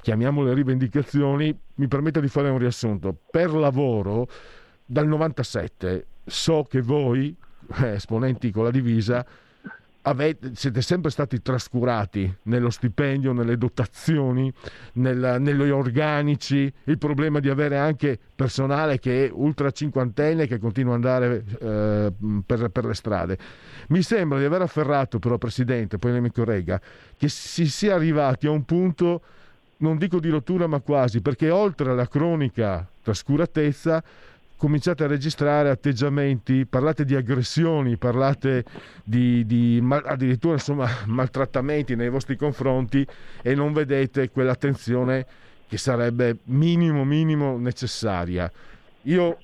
chiamiamole 0.00 0.52
rivendicazioni, 0.52 1.56
mi 1.76 1.86
permetta 1.86 2.18
di 2.18 2.26
fare 2.26 2.48
un 2.48 2.58
riassunto. 2.58 3.16
Per 3.30 3.52
lavoro, 3.52 4.26
dal 4.84 5.06
97, 5.06 6.06
so 6.24 6.64
che 6.64 6.82
voi, 6.82 7.36
eh, 7.80 7.90
esponenti 7.90 8.50
con 8.50 8.64
la 8.64 8.72
divisa, 8.72 9.24
avete, 10.02 10.52
siete 10.54 10.82
sempre 10.82 11.10
stati 11.10 11.40
trascurati 11.40 12.32
nello 12.44 12.70
stipendio, 12.70 13.32
nelle 13.32 13.56
dotazioni, 13.56 14.52
nel, 14.94 15.36
negli 15.38 15.70
organici, 15.70 16.72
il 16.84 16.98
problema 16.98 17.40
di 17.40 17.48
avere 17.48 17.78
anche 17.78 18.18
personale 18.34 18.98
che 18.98 19.26
è 19.26 19.30
ultra 19.32 19.70
cinquantenne 19.70 20.46
che 20.46 20.58
continua 20.58 20.96
ad 20.96 21.04
andare 21.04 21.44
eh, 21.60 22.12
per, 22.44 22.68
per, 22.68 22.84
le 22.84 22.94
strade. 22.94 23.38
Mi 23.88 24.02
sembra 24.02 24.38
di 24.38 24.44
aver 24.44 24.62
afferrato 24.62 25.18
però, 25.18 25.38
Presidente, 25.38 25.98
poi 25.98 26.12
lei 26.12 26.20
mi 26.20 26.32
corregga, 26.32 26.80
che 27.16 27.28
si 27.28 27.66
sia 27.66 27.94
arrivati 27.94 28.46
a 28.46 28.50
un 28.50 28.64
punto, 28.64 29.22
non 29.78 29.98
dico 29.98 30.18
di 30.18 30.28
rottura 30.28 30.66
ma 30.66 30.80
quasi, 30.80 31.20
perché 31.20 31.50
oltre 31.50 31.90
alla 31.90 32.08
cronica 32.08 32.88
trascuratezza 33.02 34.02
cominciate 34.62 35.02
a 35.02 35.08
registrare 35.08 35.70
atteggiamenti, 35.70 36.66
parlate 36.66 37.04
di 37.04 37.16
aggressioni, 37.16 37.96
parlate 37.96 38.64
di, 39.02 39.44
di 39.44 39.84
addirittura 40.04 40.52
insomma, 40.52 40.88
maltrattamenti 41.06 41.96
nei 41.96 42.08
vostri 42.08 42.36
confronti 42.36 43.04
e 43.42 43.56
non 43.56 43.72
vedete 43.72 44.30
quell'attenzione 44.30 45.26
che 45.66 45.78
sarebbe 45.78 46.38
minimo 46.44 47.04
minimo 47.04 47.58
necessaria. 47.58 48.48
Io 49.02 49.36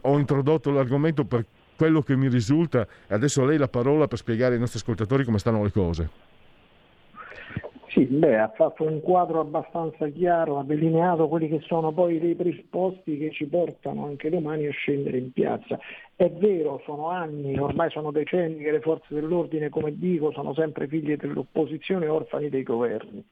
ho 0.00 0.18
introdotto 0.18 0.70
l'argomento 0.70 1.24
per 1.24 1.44
quello 1.74 2.00
che 2.00 2.14
mi 2.14 2.28
risulta 2.28 2.86
adesso 3.08 3.42
a 3.42 3.46
lei 3.46 3.58
la 3.58 3.66
parola 3.66 4.06
per 4.06 4.18
spiegare 4.18 4.54
ai 4.54 4.60
nostri 4.60 4.78
ascoltatori 4.78 5.24
come 5.24 5.40
stanno 5.40 5.64
le 5.64 5.72
cose. 5.72 6.33
Sì, 7.94 8.06
beh, 8.06 8.40
ha 8.40 8.48
fatto 8.48 8.82
un 8.82 9.00
quadro 9.00 9.38
abbastanza 9.38 10.08
chiaro, 10.08 10.58
ha 10.58 10.64
delineato 10.64 11.28
quelli 11.28 11.48
che 11.48 11.60
sono 11.60 11.92
poi 11.92 12.18
dei 12.18 12.34
presupposti 12.34 13.16
che 13.16 13.30
ci 13.30 13.46
portano 13.46 14.06
anche 14.06 14.30
domani 14.30 14.66
a 14.66 14.72
scendere 14.72 15.18
in 15.18 15.30
piazza. 15.30 15.78
È 16.16 16.28
vero, 16.28 16.82
sono 16.84 17.10
anni, 17.10 17.56
ormai 17.56 17.90
sono 17.90 18.10
decenni 18.10 18.64
che 18.64 18.72
le 18.72 18.80
forze 18.80 19.14
dell'ordine, 19.14 19.68
come 19.68 19.96
dico, 19.96 20.32
sono 20.32 20.52
sempre 20.54 20.88
figlie 20.88 21.16
dell'opposizione 21.16 22.06
e 22.06 22.08
orfani 22.08 22.48
dei 22.48 22.64
governi. 22.64 23.24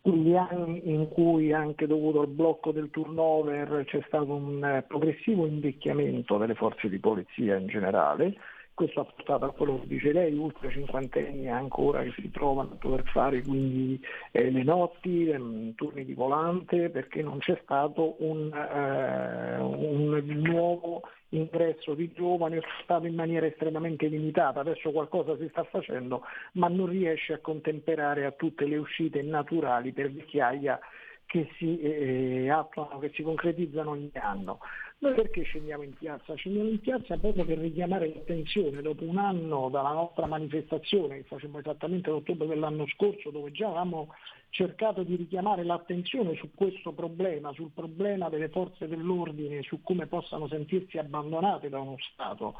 Quindi 0.00 0.36
anni 0.36 0.80
in 0.90 1.08
cui 1.08 1.52
anche 1.52 1.86
dovuto 1.86 2.22
al 2.22 2.26
blocco 2.26 2.72
del 2.72 2.90
turnover 2.90 3.84
c'è 3.84 4.02
stato 4.08 4.34
un 4.34 4.64
eh, 4.64 4.82
progressivo 4.82 5.46
invecchiamento 5.46 6.38
delle 6.38 6.56
forze 6.56 6.88
di 6.88 6.98
polizia 6.98 7.54
in 7.54 7.68
generale, 7.68 8.34
questo 8.74 9.00
ha 9.00 9.04
portato 9.04 9.44
a 9.44 9.52
quello 9.52 9.80
che 9.80 9.86
dice 9.86 10.12
lei, 10.12 10.34
ultra 10.34 10.70
cinquantenni 10.70 11.48
ancora 11.48 12.02
che 12.02 12.12
si 12.16 12.30
trovano 12.30 12.72
a 12.72 12.76
poter 12.76 13.04
fare 13.10 13.42
quindi 13.42 14.00
eh, 14.30 14.50
le 14.50 14.62
notti, 14.62 15.28
eh, 15.28 15.72
turni 15.74 16.04
di 16.04 16.14
volante, 16.14 16.88
perché 16.88 17.22
non 17.22 17.38
c'è 17.38 17.58
stato 17.62 18.16
un, 18.18 18.52
eh, 18.52 19.60
un 19.60 20.22
nuovo 20.26 21.02
ingresso 21.30 21.94
di 21.94 22.10
giovani, 22.12 22.56
è 22.56 22.62
stato 22.82 23.06
in 23.06 23.14
maniera 23.14 23.46
estremamente 23.46 24.06
limitata, 24.06 24.60
adesso 24.60 24.90
qualcosa 24.90 25.36
si 25.36 25.48
sta 25.48 25.64
facendo, 25.64 26.22
ma 26.52 26.68
non 26.68 26.86
riesce 26.86 27.32
a 27.32 27.38
contemperare 27.38 28.24
a 28.24 28.32
tutte 28.32 28.66
le 28.66 28.76
uscite 28.76 29.22
naturali 29.22 29.92
per 29.92 30.12
vecchiaia 30.12 30.78
che 31.26 31.48
si 31.56 31.80
eh, 31.80 32.50
attuano, 32.50 32.98
che 32.98 33.10
si 33.14 33.22
concretizzano 33.22 33.90
ogni 33.90 34.10
anno. 34.14 34.58
Noi 35.02 35.14
perché 35.14 35.42
scendiamo 35.42 35.82
in 35.82 35.94
piazza? 35.94 36.36
Scendiamo 36.36 36.68
in 36.68 36.78
piazza 36.78 37.16
proprio 37.16 37.44
per 37.44 37.58
richiamare 37.58 38.06
l'attenzione 38.14 38.82
dopo 38.82 39.02
un 39.02 39.18
anno 39.18 39.68
dalla 39.68 39.90
nostra 39.90 40.26
manifestazione 40.26 41.16
che 41.16 41.22
facciamo 41.24 41.58
esattamente 41.58 42.08
l'ottobre 42.08 42.46
dell'anno 42.46 42.86
scorso 42.86 43.30
dove 43.30 43.50
già 43.50 43.66
avevamo 43.66 44.14
cercato 44.50 45.02
di 45.02 45.16
richiamare 45.16 45.64
l'attenzione 45.64 46.36
su 46.36 46.50
questo 46.54 46.92
problema, 46.92 47.52
sul 47.52 47.72
problema 47.74 48.28
delle 48.28 48.48
forze 48.48 48.86
dell'ordine, 48.86 49.62
su 49.62 49.82
come 49.82 50.06
possano 50.06 50.46
sentirsi 50.46 50.98
abbandonate 50.98 51.68
da 51.68 51.80
uno 51.80 51.96
Stato. 52.12 52.54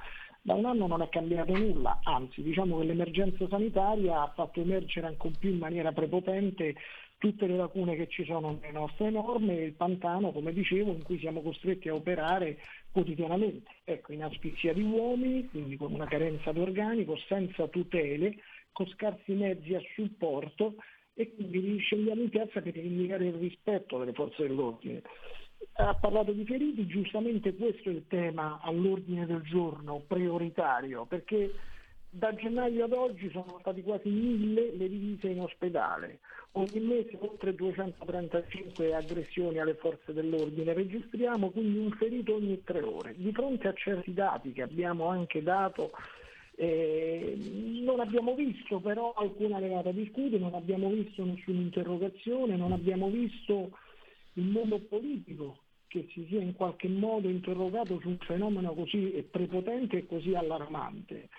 Da 0.45 0.55
un 0.55 0.65
anno 0.65 0.89
non 0.89 1.01
è 1.01 1.09
cambiato 1.09 1.57
nulla, 1.57 2.01
anzi 2.03 2.43
diciamo 2.43 2.79
che 2.79 2.87
l'emergenza 2.87 3.47
sanitaria 3.47 4.23
ha 4.23 4.33
fatto 4.35 4.61
emergere 4.61 5.07
ancora 5.07 5.35
più 5.39 5.51
in 5.51 5.59
maniera 5.59 5.93
prepotente 5.93 6.75
tutte 7.23 7.47
le 7.47 7.55
lacune 7.55 7.95
che 7.95 8.09
ci 8.09 8.25
sono 8.25 8.59
nelle 8.61 8.73
nostre 8.73 9.09
norme 9.09 9.57
e 9.57 9.67
il 9.67 9.75
pantano, 9.75 10.33
come 10.33 10.53
dicevo, 10.53 10.91
in 10.91 11.05
cui 11.05 11.21
siamo 11.21 11.41
costretti 11.41 11.89
a 11.89 11.95
operare 11.95 12.59
quotidianamente. 12.91 13.71
Ecco, 13.85 14.13
in 14.13 14.25
aspizia 14.25 14.73
di 14.73 14.83
uomini, 14.83 15.47
quindi 15.47 15.77
con 15.77 15.93
una 15.93 16.09
carenza 16.09 16.51
di 16.51 16.59
organico, 16.59 17.17
senza 17.29 17.69
tutele, 17.69 18.39
con 18.73 18.89
scarsi 18.89 19.35
mezzi 19.35 19.73
a 19.73 19.81
supporto 19.95 20.75
e 21.15 21.33
quindi 21.33 21.79
scendiamo 21.79 22.23
in 22.23 22.29
piazza 22.29 22.61
per 22.61 22.77
indicare 22.77 23.27
il 23.27 23.35
rispetto 23.35 23.99
delle 23.99 24.15
forze 24.15 24.43
dell'ordine. 24.43 25.03
Ha 25.75 25.95
parlato 25.95 26.33
di 26.33 26.45
feriti, 26.45 26.87
giustamente 26.89 27.55
questo 27.55 27.89
è 27.89 27.93
il 27.93 28.05
tema 28.09 28.59
all'ordine 28.65 29.27
del 29.27 29.43
giorno 29.43 30.03
prioritario, 30.09 31.07
perché 31.07 31.53
da 32.15 32.35
gennaio 32.35 32.85
ad 32.85 32.93
oggi 32.93 33.31
sono 33.31 33.57
stati 33.61 33.83
quasi 33.83 34.11
mille 34.11 34.71
le 34.77 34.87
divise 34.87 35.29
in 35.29 35.41
ospedale. 35.41 36.21
Ogni 36.53 36.81
mese 36.81 37.17
oltre 37.19 37.55
235 37.55 38.95
aggressioni 38.95 39.59
alle 39.59 39.77
forze 39.77 40.13
dell'ordine. 40.13 40.75
Registriamo 40.75 41.49
quindi 41.49 41.79
un 41.79 41.91
ferito 41.93 42.35
ogni 42.35 42.63
tre 42.65 42.83
ore. 42.83 43.15
Di 43.17 43.33
fronte 43.33 43.69
a 43.69 43.73
certi 43.73 44.13
dati 44.13 44.53
che 44.53 44.61
abbiamo 44.61 45.07
anche 45.07 45.43
dato 45.43 45.91
eh, 46.57 47.35
non 47.83 48.01
abbiamo 48.01 48.35
visto 48.35 48.79
però 48.79 49.15
alcuna 49.15 49.59
levata 49.59 49.91
di 49.91 50.07
scudi, 50.13 50.39
non 50.39 50.53
abbiamo 50.53 50.91
visto 50.91 51.25
nessuna 51.25 51.61
interrogazione, 51.61 52.57
non 52.57 52.73
abbiamo 52.73 53.09
visto 53.09 53.71
il 54.35 54.45
mondo 54.45 54.79
politico 54.81 55.61
che 55.87 56.07
si 56.13 56.27
sia 56.29 56.43
in 56.43 56.55
qualche 56.55 56.89
modo 56.89 57.31
interrogato 57.31 57.99
su 58.01 58.09
un 58.09 58.19
fenomeno 58.19 58.75
così 58.75 59.27
prepotente 59.31 59.97
e 59.97 60.07
così 60.07 60.35
allarmante. 60.35 61.31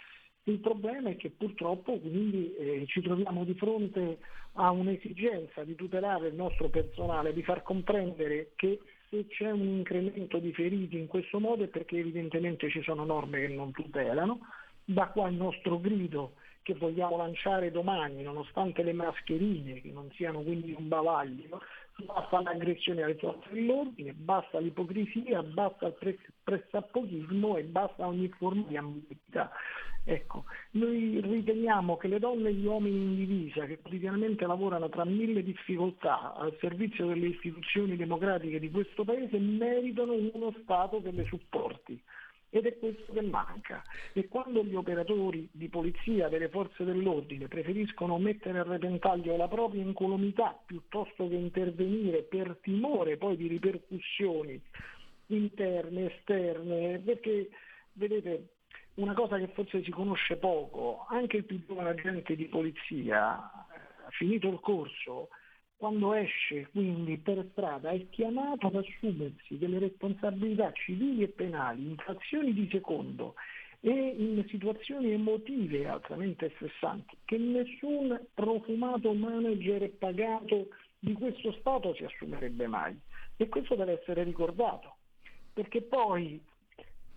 Il 0.46 0.60
problema 0.60 1.10
è 1.10 1.16
che 1.16 1.30
purtroppo 1.30 1.98
quindi 2.00 2.54
eh, 2.56 2.84
ci 2.88 3.02
troviamo 3.02 3.46
di 3.46 3.54
fronte 3.54 4.18
a 4.54 4.72
un'esigenza 4.72 5.64
di 5.64 5.76
tutelare 5.76 6.28
il 6.28 6.36
nostro 6.36 6.70
personale, 6.70 7.34
di 7.34 7.44
far 7.44 7.64
comprendere 7.64 8.52
che 8.56 8.80
se 9.10 9.28
c'è 9.28 9.52
un 9.52 9.68
incremento 9.68 10.39
di 10.39 10.52
feriti 10.52 10.98
in 10.98 11.08
questo 11.08 11.39
modo 11.39 11.64
è 11.64 11.68
perché 11.68 11.98
evidentemente 11.98 12.70
ci 12.70 12.82
sono 12.82 13.06
norme 13.06 13.39
che 13.39 13.54
non 13.54 13.72
tutelano, 13.72 14.39
da 14.84 15.08
qua 15.08 15.30
il 15.30 15.36
nostro 15.36 15.80
grido 15.80 16.34
che 16.62 16.74
vogliamo 16.74 17.18
lanciare 17.18 17.72
domani, 17.72 18.24
nonostante 18.24 18.84
le 18.84 18.94
mascherine, 18.94 19.82
che 19.82 19.91
non 19.91 20.10
siano 20.12 20.41
quindi 20.41 20.74
un 20.78 20.88
bavaglio, 20.88 21.62
basta 22.06 22.41
l'aggressione 22.41 23.04
alle 23.04 23.16
forze 23.16 23.50
dell'ordine, 23.52 24.14
basta 24.14 24.60
l'ipocrisia, 24.60 25.44
basta 25.44 25.88
il 25.88 26.18
pressappochismo 26.44 27.58
e 27.58 27.64
basta 27.64 28.08
ogni 28.08 28.30
forma 28.30 28.64
di 28.68 28.78
ambiguità. 28.78 29.52
Ecco, 30.06 30.43
noi 30.72 31.22
riteniamo 31.22 31.95
che 31.95 32.10
le 32.10 32.20
donne 32.20 32.49
e 32.49 32.54
gli 32.54 32.66
uomini 32.66 32.97
in 32.97 33.16
divisa 33.16 33.66
che 33.66 33.80
quotidianamente 33.80 34.45
lavorano 34.45 34.89
tra 34.89 35.06
mille 35.06 35.43
difficoltà 35.43 36.36
al 36.36 36.56
servizio 36.60 37.08
delle 37.08 37.28
istituzioni 37.28 37.95
democratiche 37.95 38.60
di 38.60 38.70
questo 38.70 39.06
Paese 39.06 39.39
meritano 39.39 40.14
uno 40.14 40.54
Stato 40.62 41.01
che 41.01 41.12
le 41.12 41.24
supporti. 41.26 42.01
Ed 42.49 42.66
è 42.66 42.78
questo 42.78 43.14
che 43.14 43.22
manca. 43.22 43.82
E 44.12 44.28
quando 44.28 44.64
gli 44.64 44.76
operatori 44.76 45.47
di 45.51 45.70
polizia, 45.70 46.28
delle 46.28 46.49
forze 46.49 46.84
dell'ordine, 46.84 47.47
preferiscono 47.47 48.20
mettere 48.20 48.60
a 48.60 48.64
repentaglio 48.64 49.36
la 49.38 49.47
propria 49.47 49.82
incolumità 49.82 50.62
piuttosto 50.64 51.28
che 51.28 51.34
intervenire 51.34 52.22
per 52.24 52.60
timore 52.62 53.18
poi 53.18 53.38
di 53.38 53.47
ripercussioni 53.47 54.62
interne, 55.28 56.14
esterne, 56.14 56.99
perché 56.99 57.49
vedete 57.93 58.49
una 58.96 59.14
cosa 59.14 59.38
che 59.38 59.48
forse 59.48 59.84
si 59.84 59.91
conosce 59.91 60.38
poco, 60.38 61.06
anche 61.10 61.38
il 61.38 61.46
più 61.46 61.64
giovane 61.66 61.89
agente 61.89 62.36
di 62.36 62.46
polizia, 62.46 63.39
eh, 63.39 64.12
finito 64.12 64.48
il 64.50 64.60
corso, 64.60 65.30
quando 65.76 66.14
esce 66.14 66.70
quindi 66.72 67.18
per 67.18 67.46
strada 67.52 67.89
è 67.89 68.08
chiamato 68.10 68.68
ad 68.68 68.76
assumersi 68.76 69.58
delle 69.58 69.80
responsabilità 69.80 70.72
civili 70.72 71.24
e 71.24 71.28
penali 71.28 71.86
in 71.89 71.98
frazioni 71.98 72.54
di 72.54 72.70
secondo 72.72 73.36
e 73.82 73.91
in 73.91 74.46
situazioni 74.48 75.12
emotive 75.12 75.89
altamente 75.89 76.52
stressanti 76.56 77.18
che 77.26 77.38
nessun 77.38 78.18
profumato 78.34 79.12
manager 79.14 79.91
pagato 79.98 80.70
di 81.00 81.12
questo 81.12 81.52
Stato 81.60 81.94
si 81.96 82.06
assumerebbe 82.06 82.66
mai. 82.68 82.98
E 83.36 83.50
questo 83.50 83.76
deve 83.76 84.00
essere 84.00 84.24
ricordato, 84.24 84.96
perché 85.52 85.82
poi 85.82 86.41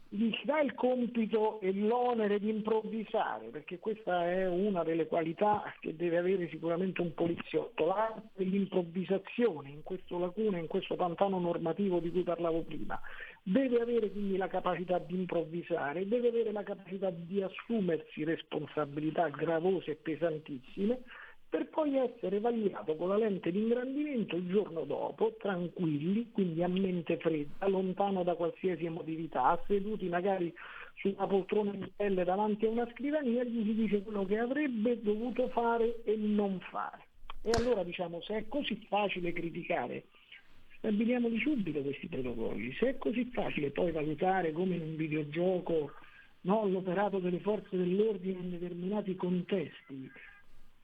gli 0.09 0.31
si 0.39 0.45
dà 0.45 0.61
il 0.61 0.75
compito 0.75 1.61
e 1.61 1.73
l'onere 1.73 2.39
di 2.39 2.49
improvvisare, 2.49 3.49
perché 3.49 3.79
questa 3.79 4.31
è 4.31 4.47
una 4.47 4.85
delle 4.85 5.07
qualità 5.07 5.75
che 5.81 5.97
deve 5.97 6.19
avere 6.19 6.49
sicuramente 6.49 7.01
un 7.01 7.13
poliziotto, 7.13 7.87
l'arte 7.87 8.29
dell'improvvisazione 8.35 9.71
in 9.71 9.83
questo 9.83 10.19
lacuna, 10.19 10.59
in 10.59 10.69
questo 10.69 10.95
pantano 10.95 11.39
normativo 11.39 11.99
di 11.99 12.11
cui 12.11 12.23
parlavo 12.23 12.63
prima. 12.63 13.01
Deve 13.43 13.81
avere 13.81 14.11
quindi 14.11 14.37
la 14.37 14.49
capacità 14.49 14.99
di 14.99 15.15
improvvisare, 15.15 16.07
deve 16.07 16.29
avere 16.29 16.53
la 16.53 16.63
capacità 16.63 17.11
di 17.11 17.43
assumersi 17.43 18.25
responsabilità 18.25 19.29
gravose 19.29 19.93
e 19.93 19.97
pesantissime 19.97 21.01
per 21.49 21.69
poi 21.69 21.97
essere 21.97 22.41
vagliato 22.41 22.97
con 22.97 23.09
la 23.09 23.17
lente 23.17 23.51
di 23.51 23.61
ingrandimento 23.61 24.37
il 24.37 24.49
giorno 24.49 24.85
dopo, 24.85 25.37
tranquilli, 25.39 26.31
quindi 26.33 26.63
a 26.63 26.69
mente 26.69 27.17
fredda, 27.19 27.69
lontano 27.69 28.23
da 28.23 28.35
qualsiasi 28.35 28.85
emotività, 28.85 29.63
seduti 29.67 30.09
magari 30.09 30.53
su 30.97 31.09
una 31.17 31.27
poltrona 31.27 31.73
in 31.73 31.89
pelle 31.95 32.25
davanti 32.25 32.67
a 32.67 32.71
una 32.71 32.89
scrivania, 32.93 33.45
gli 33.45 33.65
si 33.65 33.75
dice 33.75 34.03
quello 34.03 34.25
che 34.25 34.39
avrebbe 34.39 35.01
dovuto 35.03 35.49
fare 35.49 36.03
e 36.05 36.17
non 36.17 36.59
fare. 36.71 37.05
E 37.43 37.51
allora 37.55 37.85
diciamo, 37.85 38.21
se 38.23 38.37
è 38.37 38.49
così 38.49 38.75
facile 38.89 39.33
criticare, 39.33 40.05
stabiliamoli 40.79 41.39
subito 41.39 41.81
questi 41.81 42.09
protocolli. 42.09 42.73
Se 42.75 42.89
è 42.89 42.99
così 42.99 43.25
facile 43.33 43.71
poi 43.71 43.93
valutare 43.93 44.53
come 44.53 44.77
in 44.77 44.83
un 44.83 44.97
videogioco 44.97 45.93
no, 46.43 46.67
l'operato 46.67 47.19
delle 47.19 47.41
forze 47.41 47.77
dell'ordine 47.77 48.39
in 48.39 48.51
determinati 48.51 49.15
contesti, 49.17 50.11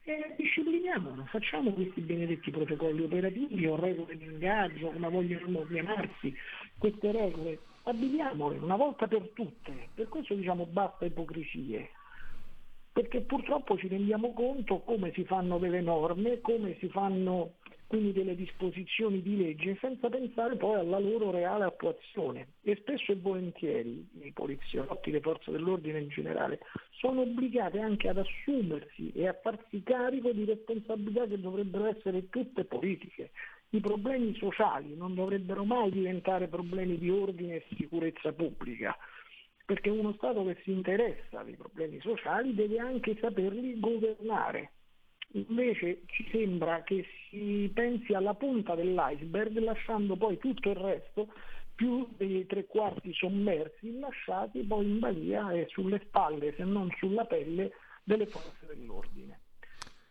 e 0.05 0.33
discipliniamolo, 0.35 1.25
facciamo 1.25 1.71
questi 1.71 2.01
benedetti 2.01 2.51
protocolli 2.51 3.03
operativi 3.03 3.65
o 3.67 3.77
regole 3.77 4.17
di 4.17 4.25
ingaggio, 4.25 4.89
come 4.89 5.09
vogliono 5.09 5.65
chiamarsi, 5.65 6.35
queste 6.77 7.11
regole, 7.11 7.59
abiliamole 7.83 8.57
una 8.57 8.75
volta 8.75 9.07
per 9.07 9.29
tutte, 9.33 9.89
per 9.93 10.09
questo 10.09 10.33
diciamo 10.33 10.65
basta 10.65 11.05
ipocrisie, 11.05 11.89
perché 12.91 13.21
purtroppo 13.21 13.77
ci 13.77 13.87
rendiamo 13.87 14.33
conto 14.33 14.81
come 14.81 15.13
si 15.13 15.23
fanno 15.23 15.57
delle 15.57 15.81
norme, 15.81 16.41
come 16.41 16.75
si 16.79 16.89
fanno 16.89 17.53
quindi 17.87 18.11
delle 18.13 18.35
disposizioni 18.35 19.21
di 19.21 19.37
legge 19.37 19.77
senza 19.79 20.09
pensare 20.09 20.55
poi 20.55 20.79
alla 20.79 20.99
loro 20.99 21.31
reale 21.31 21.65
attuazione 21.65 22.47
e 22.61 22.75
spesso 22.77 23.11
e 23.11 23.15
volentieri 23.15 24.07
i 24.21 24.31
poliziotti, 24.31 25.11
le 25.11 25.19
forze 25.19 25.51
dell'ordine 25.51 25.99
in 25.99 26.09
generale 26.09 26.59
sono 26.91 27.21
obbligate 27.21 27.79
anche 27.79 28.09
ad 28.09 28.17
assumersi 28.17 29.11
e 29.13 29.27
a 29.27 29.33
farsi 29.33 29.83
carico 29.83 30.31
di 30.31 30.45
responsabilità 30.45 31.27
che 31.27 31.39
dovrebbero 31.39 31.85
essere 31.85 32.29
tutte 32.29 32.63
politiche. 32.65 33.31
I 33.69 33.79
problemi 33.79 34.35
sociali 34.35 34.95
non 34.95 35.13
dovrebbero 35.15 35.63
mai 35.63 35.91
diventare 35.91 36.47
problemi 36.47 36.97
di 36.97 37.09
ordine 37.09 37.55
e 37.55 37.65
sicurezza 37.75 38.31
pubblica, 38.31 38.95
perché 39.65 39.89
uno 39.89 40.13
Stato 40.13 40.45
che 40.45 40.57
si 40.63 40.71
interessa 40.71 41.43
dei 41.43 41.55
problemi 41.55 41.99
sociali 41.99 42.53
deve 42.53 42.79
anche 42.79 43.17
saperli 43.19 43.79
governare 43.79 44.71
Invece 45.35 46.01
ci 46.07 46.27
sembra 46.29 46.83
che 46.83 47.05
si 47.29 47.71
pensi 47.73 48.13
alla 48.13 48.35
punta 48.35 48.75
dell'iceberg 48.75 49.57
lasciando 49.57 50.15
poi 50.15 50.37
tutto 50.37 50.69
il 50.69 50.75
resto 50.75 51.27
più 51.73 52.07
dei 52.17 52.45
tre 52.45 52.65
quarti 52.65 53.11
sommersi 53.13 53.97
lasciati 53.97 54.61
poi 54.61 54.85
in 54.85 54.99
balia 54.99 55.51
e 55.51 55.65
sulle 55.69 55.99
spalle 56.05 56.53
se 56.55 56.63
non 56.63 56.87
sulla 56.97 57.25
pelle 57.25 57.71
delle 58.03 58.27
forze 58.27 58.67
dell'ordine. 58.67 59.39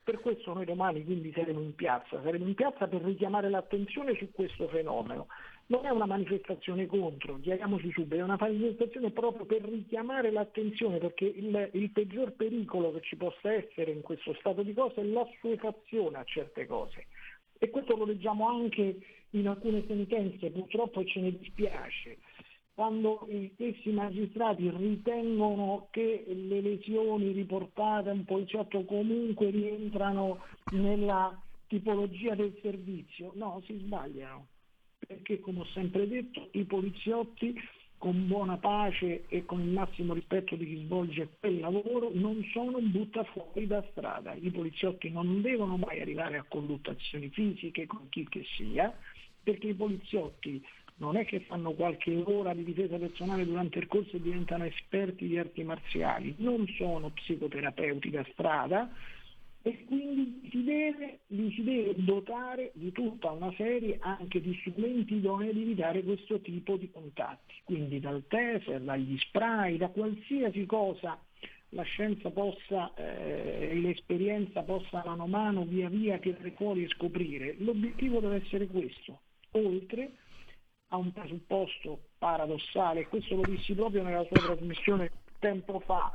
Per 0.03 0.18
questo 0.18 0.53
noi 0.53 0.64
domani 0.64 1.05
quindi 1.05 1.31
saremo 1.33 1.61
in 1.61 1.77
piazza, 1.77 2.20
saremo 2.20 2.45
in 2.45 2.55
piazza 2.55 2.89
per 2.89 3.03
richiamare 3.03 3.49
l'attenzione 3.49 4.16
su 4.16 4.33
questo 4.33 4.66
fenomeno, 4.66 5.29
non 5.67 5.87
è 5.87 5.91
una 5.91 6.07
manifestazione 6.07 6.87
contro, 6.87 7.39
chiariamoci 7.41 7.91
subito, 7.93 8.17
è 8.17 8.23
una 8.23 8.37
manifestazione 8.39 9.11
proprio 9.11 9.47
per 9.47 9.63
richiamare 9.63 10.31
l'attenzione 10.31 10.99
perché 10.99 11.25
il, 11.25 11.71
il, 11.73 11.91
peggior 11.91 12.33
pericolo 12.33 12.93
che 12.93 13.01
ci 13.03 13.17
possa 13.17 13.53
essere 13.53 13.93
in 13.93 14.03
questo 14.03 14.35
stato 14.35 14.63
di 14.63 14.75
cose 14.75 15.01
è 15.01 15.05
l'assuefazione 15.05 16.19
a 16.19 16.25
certe 16.25 16.67
cose. 16.67 17.07
E 17.59 17.71
questo 17.71 17.97
lo 17.97 18.05
leggiamo 18.05 18.49
anche 18.49 18.99
in 19.31 19.49
alcune 19.49 19.85
sentenze, 19.87 20.51
purtroppo 20.51 21.05
ce 21.05 21.21
ne 21.21 21.39
dispiace, 21.39 22.19
quando 22.75 23.27
gli 23.31 23.49
stessi 23.55 23.91
magistrati 23.91 24.69
ritengono 24.69 25.89
che 25.91 26.25
le 26.27 26.61
lesioni 26.61 27.31
riportate 27.31 28.11
a 28.11 28.13
un 28.13 28.25
poliziotto 28.25 28.85
comunque 28.85 29.51
rientrano 29.51 30.41
nella 30.73 31.41
tipologia 31.69 32.35
del 32.35 32.59
servizio. 32.61 33.33
No, 33.35 33.63
si 33.65 33.79
sbagliano 33.79 34.49
perché 35.07 35.40
come 35.40 35.61
ho 35.61 35.66
sempre 35.66 36.07
detto 36.09 36.48
i 36.53 36.64
poliziotti 36.64 37.59
con 38.03 38.26
buona 38.26 38.57
pace 38.57 39.26
e 39.28 39.44
con 39.44 39.61
il 39.61 39.68
massimo 39.68 40.12
rispetto 40.14 40.57
di 40.57 40.66
chi 40.66 40.82
svolge 40.84 41.28
quel 41.38 41.61
lavoro 41.61 42.11
non 42.12 42.44
sono 42.53 42.80
buttafuori 42.80 43.68
da 43.68 43.84
strada. 43.92 44.34
I 44.34 44.50
poliziotti 44.50 45.09
non 45.09 45.40
devono 45.40 45.76
mai 45.76 46.00
arrivare 46.00 46.36
a 46.36 46.44
colluttazioni 46.48 47.28
fisiche 47.28 47.86
con 47.86 48.09
chi 48.09 48.26
che 48.28 48.44
sia, 48.57 48.92
perché 49.40 49.68
i 49.68 49.74
poliziotti 49.74 50.61
non 50.96 51.16
è 51.16 51.24
che 51.24 51.40
fanno 51.40 51.72
qualche 51.72 52.20
ora 52.24 52.53
di 52.55 52.64
difesa 52.64 52.96
personale 52.96 53.44
durante 53.44 53.78
il 53.78 53.86
corso 53.86 54.16
e 54.16 54.20
diventano 54.20 54.64
esperti 54.64 55.28
di 55.28 55.38
arti 55.38 55.62
marziali, 55.62 56.34
non 56.38 56.66
sono 56.76 57.11
psicoterapeuti 57.11 58.11
da 58.11 58.26
strada, 58.32 58.90
e 59.63 59.85
quindi 59.85 60.49
si 60.51 60.65
deve, 60.65 61.21
li 61.29 61.53
si 61.53 61.63
deve 61.63 61.95
dotare 61.97 62.73
di 62.75 62.91
tutta 62.91 63.31
una 63.31 63.53
serie 63.57 63.99
anche 64.01 64.41
di 64.41 64.57
strumenti 64.61 65.15
idonei 65.15 65.51
ad 65.51 65.57
evitare 65.57 66.03
questo 66.03 66.41
tipo 66.41 66.77
di 66.77 66.91
contatti, 66.91 67.55
quindi 67.65 68.01
dal 68.01 68.25
taser, 68.27 68.81
dagli 68.81 69.17
spray, 69.19 69.77
da 69.77 69.89
qualsiasi 69.89 70.67
cosa 70.67 71.19
la 71.75 71.83
scienza 71.85 72.31
possa 72.31 72.93
eh, 72.95 73.69
e 73.71 73.75
l'esperienza 73.77 74.63
possa 74.63 75.03
mano 75.05 75.23
a 75.23 75.27
mano 75.27 75.65
via 75.65 75.89
via 75.89 76.19
tirare 76.19 76.51
fuori 76.51 76.85
e 76.85 76.89
scoprire. 76.89 77.57
L'obiettivo 77.59 78.21
deve 78.21 78.43
essere 78.45 78.67
questo, 78.67 79.21
oltre 79.53 80.13
a 80.89 80.97
un 80.97 81.13
presupposto 81.13 82.09
paradossale, 82.19 83.07
questo 83.09 83.37
lo 83.37 83.43
dissi 83.43 83.75
proprio 83.75 84.03
nella 84.03 84.25
sua 84.25 84.41
trasmissione 84.41 85.11
tempo 85.39 85.81
fa, 85.81 86.13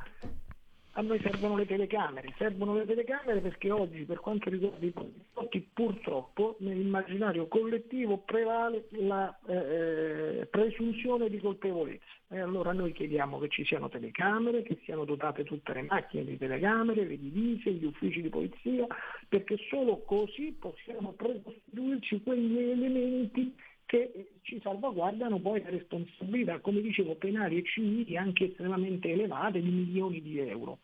a 0.98 1.02
noi 1.02 1.20
servono 1.22 1.56
le 1.56 1.68
telecamere, 1.68 2.34
servono 2.38 2.74
le 2.74 2.86
telecamere 2.86 3.40
perché 3.40 3.70
oggi 3.70 4.04
per 4.04 4.20
quanto 4.20 4.50
riguarda 4.50 4.84
i 4.84 4.90
poliziotti 4.90 5.70
purtroppo 5.72 6.56
nell'immaginario 6.60 7.48
collettivo 7.48 8.18
prevale 8.18 8.88
la 8.90 9.38
eh, 9.46 10.48
presunzione 10.50 11.30
di 11.30 11.38
colpevolezza 11.38 12.04
e 12.30 12.40
allora 12.40 12.74
noi 12.74 12.94
chiediamo 12.94 13.38
che 13.38 13.48
ci 13.50 13.64
siano 13.64 13.90
telecamere, 13.90 14.64
che 14.64 14.80
siano 14.86 15.06
dotate 15.06 15.44
tutte 15.44 15.72
le 15.74 15.84
macchine 15.84 16.26
di 16.26 16.36
telecamere, 16.36 17.06
le 17.06 17.20
divise, 17.20 17.72
gli 17.72 17.86
uffici 17.86 18.24
di 18.24 18.30
polizia, 18.30 18.88
perché 19.30 19.56
solo 19.70 20.02
così 20.02 20.52
possiamo 20.60 21.12
precostituirci 21.12 22.24
quegli 22.24 22.58
elementi 22.58 23.56
che 23.86 24.32
ci 24.42 24.60
salvaguardano 24.62 25.40
poi 25.40 25.62
le 25.64 25.70
responsabilità, 25.70 26.60
come 26.60 26.82
dicevo, 26.82 27.16
penali 27.16 27.58
e 27.60 27.64
civili 27.64 28.18
anche 28.18 28.46
estremamente 28.46 29.10
elevate 29.10 29.62
di 29.62 29.70
milioni 29.70 30.22
di 30.22 30.40
euro. 30.40 30.80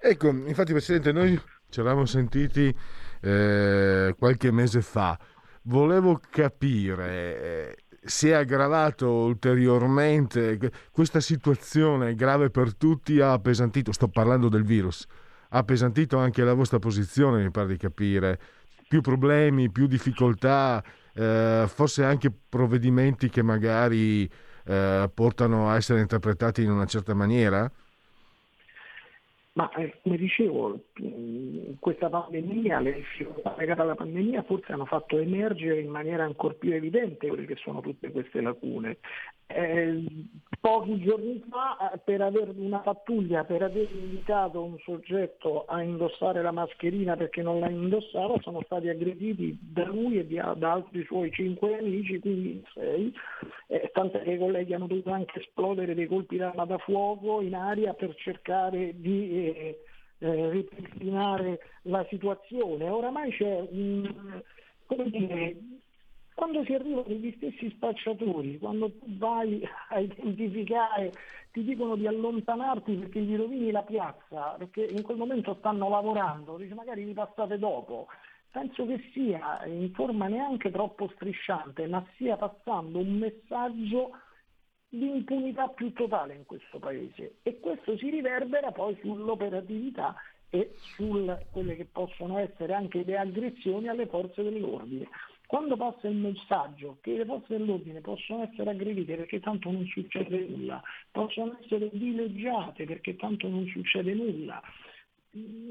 Ecco, 0.00 0.28
infatti 0.28 0.72
Presidente, 0.72 1.12
noi 1.12 1.40
ci 1.68 1.80
eravamo 1.80 2.06
sentiti 2.06 2.74
eh, 3.20 4.14
qualche 4.18 4.50
mese 4.50 4.82
fa. 4.82 5.18
Volevo 5.62 6.20
capire, 6.30 7.42
eh, 7.42 7.76
si 8.04 8.28
è 8.28 8.34
aggravato 8.34 9.10
ulteriormente, 9.10 10.58
questa 10.92 11.20
situazione 11.20 12.14
grave 12.14 12.50
per 12.50 12.76
tutti 12.76 13.20
ha 13.20 13.32
appesantito, 13.32 13.90
sto 13.90 14.08
parlando 14.08 14.48
del 14.48 14.62
virus, 14.62 15.04
ha 15.48 15.58
appesantito 15.58 16.18
anche 16.18 16.44
la 16.44 16.54
vostra 16.54 16.78
posizione, 16.78 17.42
mi 17.42 17.50
pare 17.50 17.68
di 17.68 17.76
capire, 17.76 18.38
più 18.86 19.00
problemi, 19.00 19.72
più 19.72 19.86
difficoltà, 19.88 20.84
eh, 21.14 21.64
forse 21.66 22.04
anche 22.04 22.30
provvedimenti 22.30 23.28
che 23.28 23.42
magari 23.42 24.30
eh, 24.66 25.10
portano 25.12 25.68
a 25.68 25.76
essere 25.76 26.00
interpretati 26.00 26.62
in 26.62 26.70
una 26.70 26.86
certa 26.86 27.14
maniera? 27.14 27.68
Ma 29.56 29.70
eh, 29.70 29.94
come 30.02 30.18
dicevo, 30.18 30.78
questa 31.80 32.10
pandemia, 32.10 32.78
le 32.78 32.92
difficoltà 32.92 33.54
legate 33.56 33.80
alla 33.80 33.94
pandemia 33.94 34.42
forse 34.42 34.72
hanno 34.72 34.84
fatto 34.84 35.16
emergere 35.16 35.80
in 35.80 35.88
maniera 35.88 36.24
ancora 36.24 36.52
più 36.52 36.74
evidente 36.74 37.26
quelle 37.26 37.46
che 37.46 37.56
sono 37.56 37.80
tutte 37.80 38.10
queste 38.10 38.42
lacune. 38.42 38.98
Eh, 39.46 40.04
pochi 40.60 41.00
giorni 41.00 41.42
fa 41.48 41.92
eh, 41.92 41.98
per 41.98 42.20
avere 42.20 42.52
una 42.54 42.80
pattuglia, 42.80 43.44
per 43.44 43.62
aver 43.62 43.88
invitato 43.90 44.62
un 44.62 44.76
soggetto 44.80 45.64
a 45.64 45.80
indossare 45.80 46.42
la 46.42 46.50
mascherina 46.50 47.16
perché 47.16 47.40
non 47.40 47.60
la 47.60 47.70
indossava, 47.70 48.34
sono 48.42 48.60
stati 48.64 48.90
aggrediti 48.90 49.56
da 49.58 49.86
lui 49.86 50.18
e 50.18 50.26
da, 50.26 50.52
da 50.54 50.72
altri 50.72 51.02
suoi 51.04 51.30
cinque 51.30 51.78
amici, 51.78 52.18
quindi 52.18 52.62
sei, 52.74 53.10
eh, 53.68 53.90
tant'è 53.94 54.22
che 54.22 54.32
i 54.32 54.38
colleghi 54.38 54.74
hanno 54.74 54.86
dovuto 54.86 55.12
anche 55.12 55.38
esplodere 55.38 55.94
dei 55.94 56.08
colpi 56.08 56.36
d'arma 56.36 56.66
da 56.66 56.76
fuoco 56.76 57.40
in 57.40 57.54
aria 57.54 57.94
per 57.94 58.14
cercare 58.16 58.92
di 58.96 59.45
eh, 59.46 60.50
ripristinare 60.50 61.60
la 61.82 62.04
situazione. 62.08 62.88
Oramai 62.88 63.30
c'è 63.32 63.66
un, 63.70 64.42
come 64.86 65.10
dire, 65.10 65.56
quando 66.34 66.64
si 66.64 66.74
arriva 66.74 67.02
degli 67.02 67.32
stessi 67.36 67.70
spacciatori, 67.70 68.58
quando 68.58 68.92
tu 68.92 69.16
vai 69.16 69.66
a 69.88 70.00
identificare, 70.00 71.12
ti 71.50 71.64
dicono 71.64 71.96
di 71.96 72.06
allontanarti 72.06 72.94
perché 72.94 73.20
gli 73.20 73.36
rovini 73.36 73.70
la 73.70 73.82
piazza, 73.82 74.54
perché 74.58 74.84
in 74.84 75.02
quel 75.02 75.16
momento 75.16 75.56
stanno 75.58 75.88
lavorando, 75.88 76.58
dice 76.58 76.74
magari 76.74 77.04
vi 77.04 77.14
passate 77.14 77.58
dopo. 77.58 78.08
Penso 78.50 78.86
che 78.86 79.10
sia 79.12 79.64
in 79.66 79.92
forma 79.92 80.28
neanche 80.28 80.70
troppo 80.70 81.10
strisciante, 81.14 81.86
ma 81.86 82.04
stia 82.14 82.36
passando 82.36 82.98
un 82.98 83.18
messaggio 83.18 84.10
di 84.96 85.08
impunità 85.08 85.68
più 85.68 85.92
totale 85.92 86.34
in 86.34 86.46
questo 86.46 86.78
paese 86.78 87.36
e 87.42 87.60
questo 87.60 87.96
si 87.98 88.08
riverbera 88.10 88.72
poi 88.72 88.96
sull'operatività 89.00 90.14
e 90.50 90.76
su 90.96 91.30
quelle 91.50 91.76
che 91.76 91.84
possono 91.84 92.38
essere 92.38 92.72
anche 92.72 93.02
le 93.04 93.18
aggressioni 93.18 93.88
alle 93.88 94.06
forze 94.06 94.42
dell'ordine. 94.42 95.08
Quando 95.46 95.76
passa 95.76 96.08
il 96.08 96.16
messaggio 96.16 96.98
che 97.02 97.16
le 97.16 97.24
forze 97.24 97.56
dell'ordine 97.56 98.00
possono 98.00 98.42
essere 98.42 98.70
aggredite 98.70 99.16
perché 99.16 99.38
tanto 99.38 99.70
non 99.70 99.86
succede 99.86 100.46
nulla, 100.48 100.82
possono 101.10 101.56
essere 101.62 101.88
dileggiate 101.92 102.84
perché 102.84 103.14
tanto 103.16 103.48
non 103.48 103.66
succede 103.66 104.12
nulla, 104.14 104.60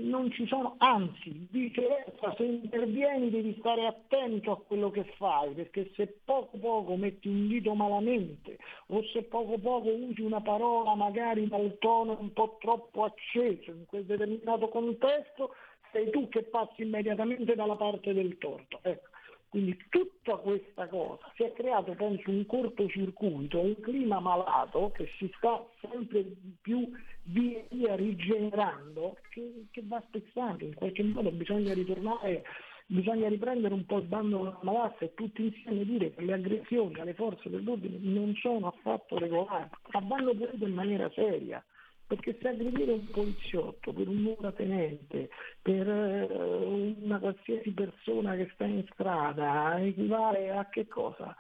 non 0.04 0.32
ci 0.32 0.46
sono, 0.48 0.76
anzi, 0.78 1.48
viceversa, 1.50 2.34
se 2.36 2.44
intervieni 2.44 3.30
devi 3.30 3.56
stare 3.60 3.86
attento 3.86 4.52
a 4.52 4.62
quello 4.62 4.92
che 4.92 5.04
fai, 5.18 5.54
perché 5.54 5.92
se 5.96 6.20
poco 6.24 6.58
poco 6.58 6.96
metti 6.96 7.28
un 7.28 7.48
dito 7.48 7.74
malamente 7.74 8.58
o 8.88 9.04
se 9.06 9.24
poco 9.24 9.58
poco 9.58 9.90
usi 9.90 10.22
una 10.22 10.42
parola 10.42 10.96
magari 10.96 11.48
dal 11.48 11.78
tono 11.80 12.18
un 12.20 12.32
po' 12.34 12.58
troppo 12.60 13.04
acceso 13.04 13.72
in 13.72 13.86
quel 13.88 14.06
determinato 14.06 14.70
contesto, 14.70 15.56
sei 15.92 16.10
tu 16.12 16.28
che 16.30 16.44
passi 16.44 16.84
immediatamente 16.84 17.56
dalla 17.56 17.76
parte 17.76 18.14
del 18.14 18.38
torto. 18.38 18.80
Ecco. 18.84 19.14
Quindi 19.56 19.78
tutta 19.88 20.36
questa 20.36 20.86
cosa 20.88 21.32
si 21.38 21.44
è 21.44 21.54
creato, 21.54 21.94
penso, 21.94 22.30
un 22.30 22.46
cortocircuito, 22.46 23.58
un 23.58 23.80
clima 23.80 24.20
malato 24.20 24.92
che 24.92 25.08
si 25.18 25.32
sta 25.38 25.66
sempre 25.80 26.26
più 26.60 26.92
via 27.24 27.64
via 27.70 27.96
rigenerando, 27.96 29.16
che, 29.30 29.68
che 29.72 29.82
va 29.86 30.04
spezzato. 30.08 30.66
In 30.66 30.74
qualche 30.74 31.04
modo 31.04 31.32
bisogna 31.32 31.74
ritornare, 31.74 32.44
bisogna 32.88 33.30
riprendere 33.30 33.74
un 33.74 33.86
po' 33.86 34.00
il 34.00 34.08
bando 34.08 34.40
della 34.40 34.60
malazza 34.64 35.06
e 35.06 35.14
tutti 35.14 35.46
insieme 35.46 35.86
dire 35.86 36.14
che 36.14 36.26
le 36.26 36.34
aggressioni 36.34 37.00
alle 37.00 37.14
forze 37.14 37.50
dell'ordine 37.50 37.98
non 38.02 38.36
sono 38.36 38.68
affatto 38.68 39.18
regolari, 39.18 39.70
ma 39.94 40.02
vanno 40.02 40.34
punite 40.34 40.66
in 40.66 40.74
maniera 40.74 41.10
seria 41.12 41.64
perché 42.08 42.38
se 42.40 42.50
aggredire 42.50 42.92
un 42.92 43.10
poliziotto 43.10 43.92
per 43.92 44.08
un 44.08 44.18
muratenente, 44.18 45.30
per 45.62 45.88
eh, 45.88 46.96
una 47.02 47.20
qualsiasi 47.20 47.72
persona 47.72 48.36
che 48.36 48.50
sta 48.54 48.66
in 48.66 48.86
strada, 48.92 49.80
equivale 49.80 50.52
a 50.52 50.70
che 50.70 50.88
cosa? 50.88 51.36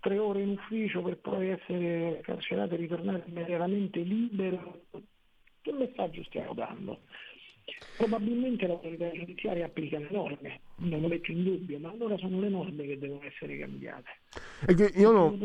Tre 0.00 0.18
ore 0.18 0.40
in 0.40 0.50
ufficio 0.50 1.02
per 1.02 1.18
poi 1.18 1.50
essere 1.50 2.20
carcerato 2.22 2.74
e 2.74 2.78
ritornare 2.78 3.24
immediatamente 3.26 4.00
libero? 4.00 4.84
Che 5.60 5.72
messaggio 5.72 6.24
stiamo 6.24 6.54
dando? 6.54 7.00
Probabilmente 7.98 8.66
l'autorità 8.66 9.10
giudiziaria 9.10 9.66
applica 9.66 9.98
le 9.98 10.08
norme, 10.10 10.60
non 10.76 11.02
lo 11.02 11.08
metto 11.08 11.30
in 11.30 11.44
dubbio, 11.44 11.78
ma 11.78 11.90
allora 11.90 12.16
sono 12.16 12.40
le 12.40 12.48
norme 12.48 12.86
che 12.86 12.98
devono 12.98 13.22
essere 13.22 13.58
cambiate. 13.58 14.08
Che 14.64 14.92
io 14.98 15.10
no, 15.10 15.36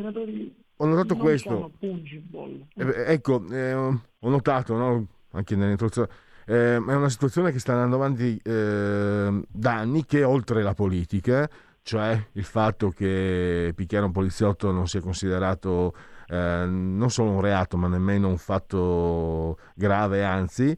ho 0.77 0.85
notato 0.85 1.15
questo. 1.15 1.71
Eh, 1.79 3.03
ecco, 3.07 3.45
eh, 3.49 3.73
ho 3.73 4.01
notato 4.19 4.75
no? 4.75 5.07
anche 5.31 5.55
nell'introduzione. 5.55 6.09
Eh, 6.45 6.75
è 6.75 6.77
una 6.77 7.09
situazione 7.09 7.51
che 7.51 7.59
sta 7.59 7.73
andando 7.73 7.95
avanti 7.95 8.39
eh, 8.43 9.41
da 9.49 9.73
anni, 9.73 10.05
che 10.05 10.23
oltre 10.23 10.61
la 10.61 10.73
politica, 10.73 11.49
cioè 11.81 12.27
il 12.33 12.43
fatto 12.43 12.89
che 12.89 13.71
picchiare 13.75 14.05
un 14.05 14.11
poliziotto 14.11 14.71
non 14.71 14.87
sia 14.87 15.01
considerato 15.01 15.93
eh, 16.27 16.65
non 16.67 17.09
solo 17.09 17.31
un 17.31 17.41
reato, 17.41 17.77
ma 17.77 17.87
nemmeno 17.87 18.27
un 18.27 18.37
fatto 18.37 19.57
grave, 19.75 20.23
anzi, 20.23 20.75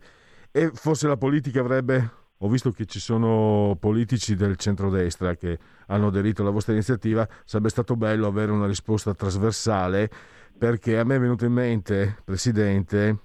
e 0.51 0.71
forse 0.73 1.07
la 1.07 1.17
politica 1.17 1.59
avrebbe, 1.59 2.11
ho 2.39 2.49
visto 2.49 2.71
che 2.71 2.85
ci 2.85 2.99
sono 2.99 3.75
politici 3.79 4.35
del 4.35 4.57
centrodestra 4.57 5.35
che 5.35 5.57
hanno 5.87 6.07
aderito 6.07 6.41
alla 6.41 6.51
vostra 6.51 6.73
iniziativa, 6.73 7.27
sarebbe 7.45 7.69
stato 7.69 7.95
bello 7.95 8.27
avere 8.27 8.51
una 8.51 8.67
risposta 8.67 9.13
trasversale 9.13 10.09
perché 10.57 10.97
a 10.97 11.03
me 11.03 11.15
è 11.15 11.19
venuto 11.19 11.45
in 11.45 11.53
mente, 11.53 12.17
Presidente, 12.23 13.17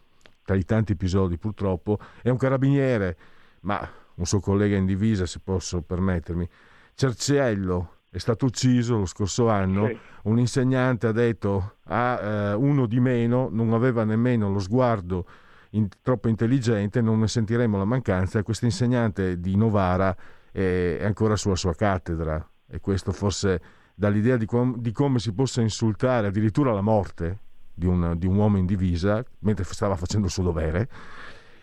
tra 0.45 0.55
i 0.55 0.65
tanti 0.65 0.93
episodi 0.93 1.39
purtroppo, 1.39 1.99
è 2.23 2.29
un 2.29 2.37
carabiniere, 2.37 3.17
ma 3.61 3.89
un 4.15 4.27
suo 4.27 4.41
collega 4.41 4.77
in 4.77 4.87
divisa, 4.87 5.27
se 5.27 5.41
posso 5.43 5.83
permettermi, 5.83 6.49
Cerciello, 6.95 7.97
è 8.11 8.19
stato 8.19 8.47
ucciso 8.47 8.99
lo 8.99 9.07
scorso 9.07 9.49
anno, 9.49 9.87
sì. 9.87 9.99
un 10.25 10.39
insegnante 10.39 11.07
ha 11.07 11.13
detto 11.13 11.77
a 11.85 12.21
eh, 12.21 12.53
uno 12.55 12.87
di 12.87 13.01
meno, 13.01 13.49
non 13.51 13.73
aveva 13.73 14.05
nemmeno 14.05 14.51
lo 14.51 14.59
sguardo 14.59 15.27
in, 15.75 15.89
troppo 16.03 16.29
intelligente, 16.29 17.01
non 17.01 17.21
ne 17.21 17.29
sentiremo 17.29 17.77
la 17.77 17.85
mancanza. 17.85 18.43
Questo 18.43 18.65
insegnante 18.65 19.41
di 19.41 19.57
Novara 19.57 20.15
è, 20.51 20.99
è 21.01 21.05
ancora 21.05 21.37
sulla 21.37 21.57
sua 21.57 21.75
cattedra 21.75 22.47
e 22.67 22.81
questo 22.81 23.13
forse 23.13 23.61
dà 23.95 24.09
l'idea 24.09 24.37
di, 24.37 24.47
com- 24.47 24.77
di 24.79 24.93
come 24.93 25.19
si 25.19 25.33
possa 25.33 25.61
insultare 25.61 26.29
addirittura 26.29 26.73
la 26.73 26.81
morte 26.81 27.39
di 27.75 27.87
un, 27.87 28.15
di 28.17 28.27
un, 28.27 28.37
uomo 28.37 28.59
in 28.59 28.67
divisa 28.67 29.25
mentre 29.41 29.65
stava 29.65 29.97
facendo 29.97 30.27
il 30.27 30.33
suo 30.33 30.43
dovere 30.43 30.89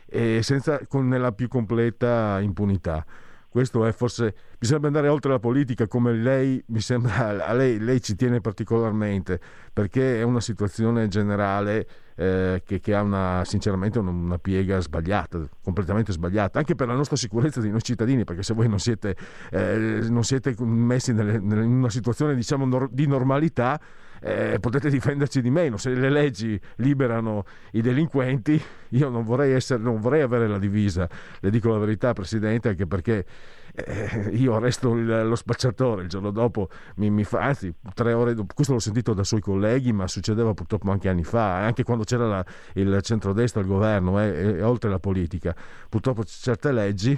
e 0.06 0.42
senza, 0.42 0.86
con, 0.88 1.08
nella 1.08 1.32
più 1.32 1.48
completa 1.48 2.40
impunità. 2.42 3.06
Questo 3.50 3.84
è 3.86 3.92
forse 3.92 4.36
bisogna 4.60 4.86
andare 4.88 5.08
oltre 5.08 5.32
la 5.32 5.40
politica 5.40 5.88
come 5.88 6.14
lei 6.14 6.64
mi 6.68 6.82
sembra 6.82 7.46
a 7.48 7.54
lei, 7.54 7.80
lei 7.80 8.00
ci 8.00 8.16
tiene 8.16 8.42
particolarmente 8.42 9.40
perché 9.74 10.20
è 10.20 10.24
una 10.24 10.40
situazione 10.40 11.08
generale 11.08 11.88
eh, 12.20 12.62
che, 12.66 12.80
che, 12.80 12.94
ha 12.94 13.02
una, 13.02 13.44
sinceramente 13.46 13.98
una 13.98 14.38
piega 14.38 14.80
sbagliata, 14.80 15.40
completamente 15.64 16.12
sbagliata, 16.12 16.60
anche 16.60 16.76
per 16.76 16.88
la 16.88 16.94
nostra 16.94 17.16
sicurezza 17.16 17.62
di 17.62 17.70
noi 17.70 17.82
cittadini, 17.82 18.26
perché 18.26 18.44
se 18.44 18.54
voi 18.54 18.68
non 18.68 18.80
siete, 18.80 19.16
eh, 19.50 20.06
non 20.10 20.24
siete 20.24 20.54
messi 20.60 21.14
nelle, 21.14 21.40
nelle, 21.40 21.64
in 21.64 21.72
una 21.72 21.90
situazione 21.90 22.36
diciamo, 22.36 22.66
nor- 22.66 22.90
di 22.92 23.08
normalità, 23.08 23.80
eh, 24.22 24.58
potete 24.60 24.90
difenderci 24.90 25.42
di 25.42 25.50
meno. 25.50 25.78
Se 25.78 25.90
le 25.94 26.10
leggi 26.10 26.60
liberano 26.76 27.46
i 27.72 27.82
delinquenti, 27.82 28.62
io 28.90 29.10
non 29.10 29.24
vorrei, 29.24 29.54
essere, 29.54 29.82
non 29.82 30.00
vorrei 30.00 30.22
avere 30.22 30.48
la 30.48 30.58
divisa, 30.58 31.08
le 31.40 31.50
dico 31.50 31.70
la 31.70 31.78
verità, 31.78 32.14
Presidente, 32.14 32.70
anche 32.70 32.88
perché 32.88 33.26
eh, 33.74 34.30
io 34.34 34.56
arresto 34.56 34.96
il, 34.96 35.28
lo 35.28 35.36
spacciatore, 35.36 36.04
il 36.04 36.10
giorno 36.10 36.32
dopo 36.32 36.70
mi, 36.96 37.10
mi, 37.10 37.24
fa, 37.24 37.42
anzi 37.42 37.74
tre 37.94 38.14
ore 38.14 38.34
dopo, 38.34 38.54
questo 38.54 38.74
l'ho 38.74 38.80
sentito 38.80 39.14
da 39.14 39.24
suoi 39.24 39.42
colleghi, 39.42 39.92
ma 39.92 40.08
succedeva 40.08 40.54
purtroppo 40.54 40.92
anche 40.92 41.10
anni 41.10 41.24
fa, 41.24 41.58
anche 41.58 41.84
quando 41.84 42.04
c'era 42.04 42.28
la, 42.28 42.46
il 42.74 43.00
centrodestra 43.02 43.62
al 43.62 43.68
governo 43.68 44.20
eh, 44.22 44.58
e, 44.58 44.62
oltre 44.64 44.90
la 44.90 45.00
politica. 45.00 45.56
Purtroppo 45.88 46.24
certe 46.24 46.72
leggi 46.72 47.18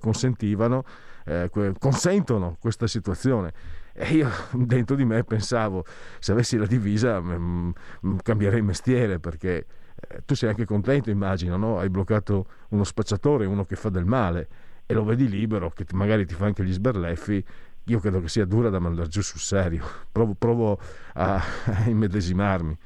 consentivano, 0.00 0.84
eh, 1.24 1.50
consentono 1.78 2.56
questa 2.60 2.86
situazione. 2.86 3.52
E 3.98 4.14
io 4.14 4.28
dentro 4.52 4.94
di 4.94 5.04
me 5.04 5.24
pensavo, 5.24 5.84
se 6.18 6.32
avessi 6.32 6.56
la 6.56 6.66
divisa 6.66 7.20
m- 7.20 7.72
m- 8.02 8.16
cambierei 8.22 8.60
mestiere 8.62 9.18
perché 9.18 9.66
eh, 10.08 10.22
tu 10.26 10.34
sei 10.34 10.50
anche 10.50 10.66
contento, 10.66 11.10
immagino, 11.10 11.56
no? 11.56 11.78
hai 11.78 11.88
bloccato 11.88 12.46
uno 12.70 12.84
spacciatore, 12.84 13.46
uno 13.46 13.64
che 13.64 13.76
fa 13.76 13.88
del 13.88 14.04
male 14.04 14.48
e 14.84 14.92
lo 14.94 15.02
vedi 15.04 15.28
libero, 15.28 15.70
che 15.70 15.84
magari 15.94 16.26
ti 16.26 16.34
fa 16.34 16.44
anche 16.44 16.62
gli 16.62 16.72
sberleffi, 16.72 17.42
io 17.84 17.98
credo 18.00 18.20
che 18.20 18.28
sia 18.28 18.44
dura 18.44 18.68
da 18.68 18.78
mandare 18.78 19.08
giù 19.08 19.22
sul 19.22 19.40
serio. 19.40 19.84
Provo, 20.12 20.34
provo 20.34 20.78
a, 21.14 21.36
a 21.64 21.88
immedesimarmi. 21.88 22.76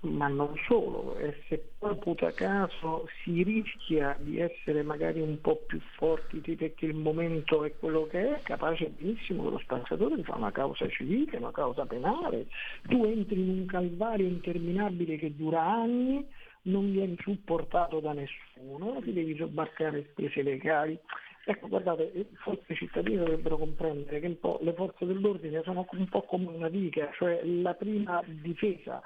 Ma 0.00 0.28
non 0.28 0.54
solo, 0.68 1.16
e 1.16 1.42
se 1.48 1.70
poi 1.78 1.96
puta 1.96 2.32
caso 2.34 3.08
si 3.22 3.42
rischia 3.42 4.14
di 4.20 4.38
essere 4.38 4.82
magari 4.82 5.20
un 5.20 5.40
po' 5.40 5.56
più 5.66 5.80
forti 5.96 6.38
perché 6.54 6.84
il 6.84 6.94
momento 6.94 7.64
è 7.64 7.74
quello 7.76 8.06
che 8.06 8.36
è, 8.36 8.42
capace 8.42 8.90
benissimo 8.90 9.44
che 9.44 9.50
lo 9.50 9.58
spacciatore 9.58 10.16
ti 10.16 10.22
fa 10.22 10.36
una 10.36 10.52
causa 10.52 10.86
civile, 10.88 11.38
una 11.38 11.50
causa 11.50 11.86
penale, 11.86 12.46
tu 12.82 13.04
entri 13.04 13.40
in 13.40 13.48
un 13.48 13.66
calvario 13.66 14.26
interminabile 14.26 15.16
che 15.16 15.34
dura 15.34 15.62
anni, 15.62 16.24
non 16.62 16.92
vieni 16.92 17.16
supportato 17.20 17.98
da 17.98 18.12
nessuno, 18.12 19.00
ti 19.00 19.12
devi 19.12 19.34
sobbarcare 19.36 20.08
spese 20.10 20.42
legali. 20.42 20.98
Ecco, 21.44 21.68
guardate, 21.68 22.26
forse 22.42 22.72
i 22.72 22.76
cittadini 22.76 23.16
dovrebbero 23.16 23.56
comprendere 23.56 24.20
che 24.20 24.38
le 24.60 24.72
forze 24.74 25.06
dell'ordine 25.06 25.62
sono 25.64 25.86
un 25.90 26.08
po' 26.08 26.22
come 26.22 26.48
una 26.48 26.68
diga, 26.68 27.10
cioè 27.14 27.40
la 27.44 27.74
prima 27.74 28.22
difesa 28.26 29.02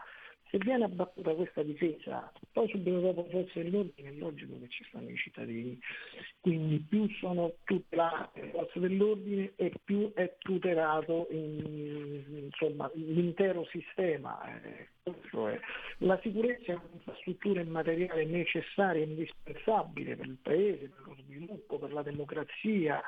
se 0.51 0.59
viene 0.59 0.84
abbattuta 0.84 1.32
questa 1.34 1.62
difesa, 1.62 2.32
poi 2.53 2.68
subito 2.68 2.98
dopo 2.98 3.26
le 3.30 3.48
dell'ordine 3.55 4.09
è 4.09 4.12
logico 4.12 4.59
che 4.61 4.68
ci 4.68 4.84
stanno 4.88 5.09
i 5.09 5.16
cittadini, 5.16 5.78
quindi 6.40 6.78
più 6.88 7.09
sono 7.20 7.55
tutelate 7.64 8.40
le 8.42 8.51
forze 8.51 8.80
dell'ordine 8.80 9.53
e 9.55 9.72
più 9.84 10.12
è 10.12 10.34
tutelato 10.38 11.28
in, 11.30 12.48
insomma, 12.51 12.90
l'intero 12.94 13.64
sistema. 13.66 14.40
Eh, 14.62 14.88
la 15.98 16.18
sicurezza 16.20 16.72
è 16.72 16.74
un'infrastruttura 16.74 17.61
immateriale 17.61 18.24
necessaria 18.24 19.03
e 19.03 19.07
indispensabile 19.07 20.16
per 20.16 20.26
il 20.26 20.38
Paese, 20.42 20.88
per 20.88 21.07
lo 21.07 21.16
sviluppo, 21.24 21.78
per 21.78 21.92
la 21.92 22.03
democrazia, 22.03 23.01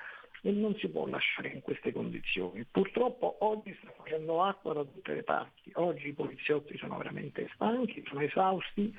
e 0.43 0.51
non 0.51 0.74
si 0.76 0.88
può 0.88 1.07
lasciare 1.07 1.49
in 1.49 1.61
queste 1.61 1.93
condizioni. 1.93 2.66
Purtroppo 2.70 3.36
oggi 3.40 3.74
sta 3.80 3.93
facendo 3.97 4.43
acqua 4.43 4.74
da 4.74 4.84
tutte 4.84 5.14
le 5.14 5.22
parti, 5.22 5.70
oggi 5.74 6.09
i 6.09 6.12
poliziotti 6.12 6.76
sono 6.76 6.99
veramente 6.99 7.49
stanchi, 7.55 8.05
sono 8.07 8.20
esausti. 8.20 8.95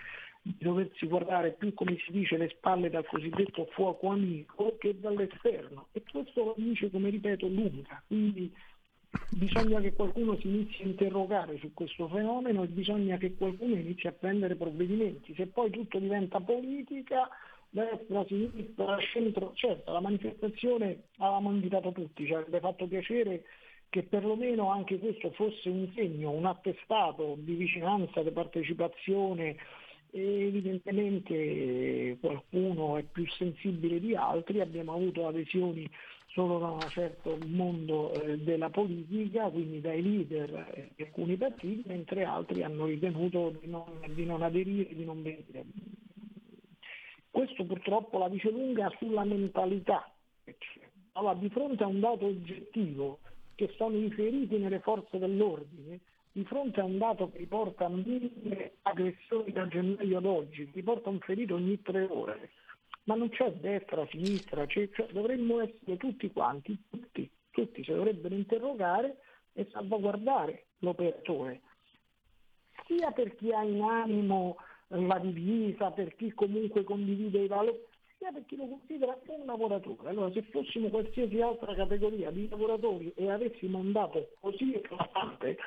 Di 0.46 0.58
doversi 0.60 1.08
guardare 1.08 1.54
più 1.54 1.74
come 1.74 1.98
si 2.04 2.12
dice 2.12 2.36
le 2.36 2.50
spalle 2.50 2.90
dal 2.90 3.06
cosiddetto 3.06 3.66
fuoco 3.72 4.10
amico 4.10 4.76
che 4.78 5.00
dall'esterno. 5.00 5.88
E 5.94 6.04
questo 6.04 6.44
lo 6.44 6.54
dice 6.58 6.92
come 6.92 7.10
ripeto 7.10 7.48
lunga, 7.48 8.04
quindi 8.06 8.54
bisogna 9.30 9.80
che 9.80 9.94
qualcuno 9.94 10.38
si 10.40 10.48
inizi 10.48 10.82
a 10.82 10.88
interrogare 10.88 11.58
su 11.60 11.74
questo 11.74 12.10
fenomeno 12.10 12.64
e 12.64 12.68
bisogna 12.68 13.16
che 13.16 13.36
qualcuno 13.36 13.76
inizi 13.76 14.08
a 14.08 14.12
prendere 14.12 14.56
provvedimenti, 14.56 15.34
se 15.34 15.48
poi 15.48 15.70
tutto 15.70 15.98
diventa 15.98 16.42
politica 16.42 17.30
destra, 17.74 18.24
sinistra, 18.28 19.00
centro, 19.00 19.52
certo 19.56 19.92
la 19.92 20.00
manifestazione 20.00 21.06
avevamo 21.18 21.52
invitato 21.52 21.92
tutti, 21.92 22.26
ci 22.26 22.34
avrebbe 22.34 22.60
fatto 22.60 22.86
piacere 22.86 23.44
che 23.90 24.04
perlomeno 24.04 24.70
anche 24.70 25.00
questo 25.00 25.32
fosse 25.32 25.70
un 25.70 25.90
segno, 25.96 26.32
un 26.32 26.46
attestato 26.46 27.36
di 27.38 27.56
vicinanza, 27.56 28.22
di 28.22 28.32
partecipazione, 28.32 29.56
evidentemente 30.12 32.18
qualcuno 32.20 32.98
è 32.98 33.04
più 33.04 33.28
sensibile 33.28 34.00
di 34.00 34.16
altri, 34.16 34.62
abbiamo 34.62 34.94
avuto 34.94 35.28
adesioni 35.28 35.90
solo 36.28 36.60
da 36.60 36.70
un 36.70 36.90
certo 36.90 37.38
mondo 37.48 38.14
eh, 38.14 38.38
della 38.40 38.70
politica, 38.70 39.50
quindi 39.50 39.82
dai 39.82 40.02
leader 40.02 40.72
eh, 40.74 40.92
di 40.96 41.04
alcuni 41.04 41.36
partiti, 41.38 41.84
mentre 41.88 42.24
altri 42.24 42.64
hanno 42.64 42.86
ritenuto 42.86 43.56
di 43.60 43.68
non, 43.68 43.86
di 44.14 44.26
non 44.26 44.42
aderire, 44.42 44.96
di 44.96 45.06
non 45.06 45.22
venire. 45.22 45.66
Questo 47.34 47.66
purtroppo 47.66 48.20
la 48.20 48.30
dice 48.30 48.52
lunga 48.52 48.94
sulla 49.00 49.24
mentalità. 49.24 50.08
Allora, 51.14 51.34
di 51.34 51.50
fronte 51.50 51.84
a 51.84 51.88
un 51.88 52.00
dato 52.00 52.28
oggettivo 52.28 53.22
che 53.56 53.74
sono 53.76 53.98
inseriti 53.98 54.60
nelle 54.60 54.80
forze 54.82 55.18
dell'ordine, 55.18 56.00
di 56.32 56.44
fronte 56.44 56.80
a 56.80 56.84
un 56.84 57.00
dato 57.00 57.32
che 57.32 57.40
riporta 57.40 57.90
mille 57.90 58.76
aggressioni 58.84 59.52
da 59.52 59.68
gennaio 59.68 60.20
ad 60.20 60.26
oggi, 60.26 60.70
riporta 60.76 61.10
un 61.10 61.18
ferito 61.22 61.56
ogni 61.56 61.82
tre 61.82 62.04
ore, 62.04 62.52
ma 63.06 63.16
non 63.16 63.30
c'è 63.30 63.52
destra, 63.54 64.06
sinistra, 64.12 64.68
cioè, 64.68 64.88
cioè, 64.92 65.08
dovremmo 65.12 65.60
essere 65.60 65.98
tutti 65.98 66.32
quanti, 66.32 66.80
tutti, 66.88 67.28
tutti 67.50 67.84
si 67.84 67.92
dovrebbero 67.92 68.36
interrogare 68.36 69.18
e 69.54 69.68
salvaguardare 69.72 70.66
l'operatore, 70.82 71.62
sia 72.86 73.10
per 73.10 73.36
chi 73.38 73.52
ha 73.52 73.64
in 73.64 73.82
animo 73.82 74.58
la 74.88 75.20
divisa, 75.20 75.92
per 75.92 76.16
chi 76.16 76.32
comunque 76.34 76.84
condivide 76.84 77.44
i 77.44 77.48
valori, 77.48 77.78
sia 78.18 78.32
per 78.32 78.46
chi 78.46 78.56
lo 78.56 78.68
considera 78.68 79.18
un 79.28 79.46
lavoratore. 79.46 80.10
Allora 80.10 80.32
se 80.32 80.44
fossimo 80.44 80.90
qualsiasi 80.90 81.42
altra 81.42 81.74
categoria 81.76 82.32
di 82.32 82.48
lavoratori 82.50 83.12
e 83.16 83.30
avessimo 83.30 83.80
andato 83.80 84.30
così 84.40 84.74
eclatante, 84.74 85.58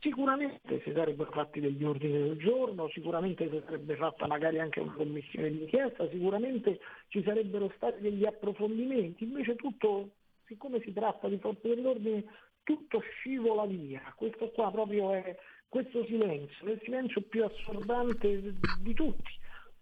sicuramente 0.00 0.82
si 0.82 0.92
sarebbero 0.92 1.30
fatti 1.30 1.60
degli 1.60 1.82
ordini 1.82 2.12
del 2.12 2.36
giorno, 2.36 2.88
sicuramente 2.90 3.48
si 3.48 3.62
sarebbe 3.64 3.96
fatta 3.96 4.26
magari 4.26 4.60
anche 4.60 4.80
una 4.80 4.92
commissione 4.92 5.50
di 5.50 5.60
inchiesta, 5.62 6.08
sicuramente 6.10 6.78
ci 7.08 7.22
sarebbero 7.22 7.72
stati 7.76 8.02
degli 8.02 8.26
approfondimenti, 8.26 9.24
invece 9.24 9.56
tutto, 9.56 10.10
siccome 10.44 10.80
si 10.82 10.92
tratta 10.92 11.28
di 11.28 11.38
forze 11.38 11.68
dell'ordine, 11.68 12.24
tutto 12.64 13.00
scivola 13.00 13.64
via. 13.64 14.12
Questo 14.14 14.50
qua 14.50 14.70
proprio 14.70 15.12
è 15.12 15.36
questo 15.74 16.04
silenzio, 16.04 16.70
il 16.70 16.80
silenzio 16.84 17.20
più 17.22 17.44
assordante 17.44 18.54
di 18.80 18.94
tutti. 18.94 19.32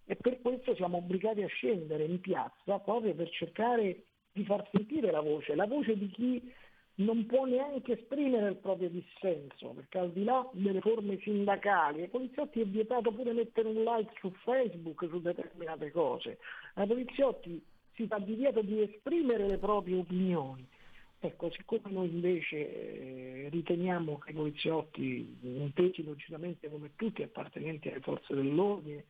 E 0.05 0.15
per 0.15 0.41
questo 0.41 0.73
siamo 0.73 0.97
obbligati 0.97 1.43
a 1.43 1.47
scendere 1.47 2.05
in 2.05 2.19
piazza 2.19 2.79
proprio 2.79 3.13
per 3.13 3.29
cercare 3.29 4.05
di 4.31 4.43
far 4.43 4.67
sentire 4.71 5.11
la 5.11 5.21
voce, 5.21 5.53
la 5.53 5.67
voce 5.67 5.95
di 5.95 6.09
chi 6.09 6.51
non 6.95 7.27
può 7.27 7.45
neanche 7.45 7.93
esprimere 7.93 8.49
il 8.49 8.55
proprio 8.55 8.89
dissenso, 8.89 9.67
perché 9.69 9.99
al 9.99 10.11
di 10.11 10.23
là 10.23 10.49
delle 10.53 10.81
forme 10.81 11.19
sindacali, 11.19 12.01
ai 12.01 12.09
poliziotti 12.09 12.61
è 12.61 12.65
vietato 12.65 13.11
pure 13.11 13.31
mettere 13.31 13.67
un 13.67 13.83
like 13.83 14.13
su 14.19 14.31
Facebook 14.43 15.05
su 15.07 15.21
determinate 15.21 15.91
cose, 15.91 16.39
ai 16.73 16.87
poliziotti 16.87 17.63
si 17.93 18.07
fa 18.07 18.17
divieto 18.17 18.63
di 18.63 18.81
esprimere 18.81 19.47
le 19.47 19.59
proprie 19.59 19.97
opinioni 19.97 20.67
Ecco, 21.25 21.49
siccome 21.51 21.83
noi 21.85 22.09
invece 22.09 22.57
eh, 22.57 23.47
riteniamo 23.49 24.17
che 24.17 24.31
i 24.31 24.33
poliziotti, 24.33 25.37
intesi 25.43 26.03
logicamente 26.03 26.69
come 26.69 26.91
tutti 26.97 27.23
appartenenti 27.23 27.87
alle 27.87 28.01
forze 28.01 28.35
dell'ordine, 28.35 29.05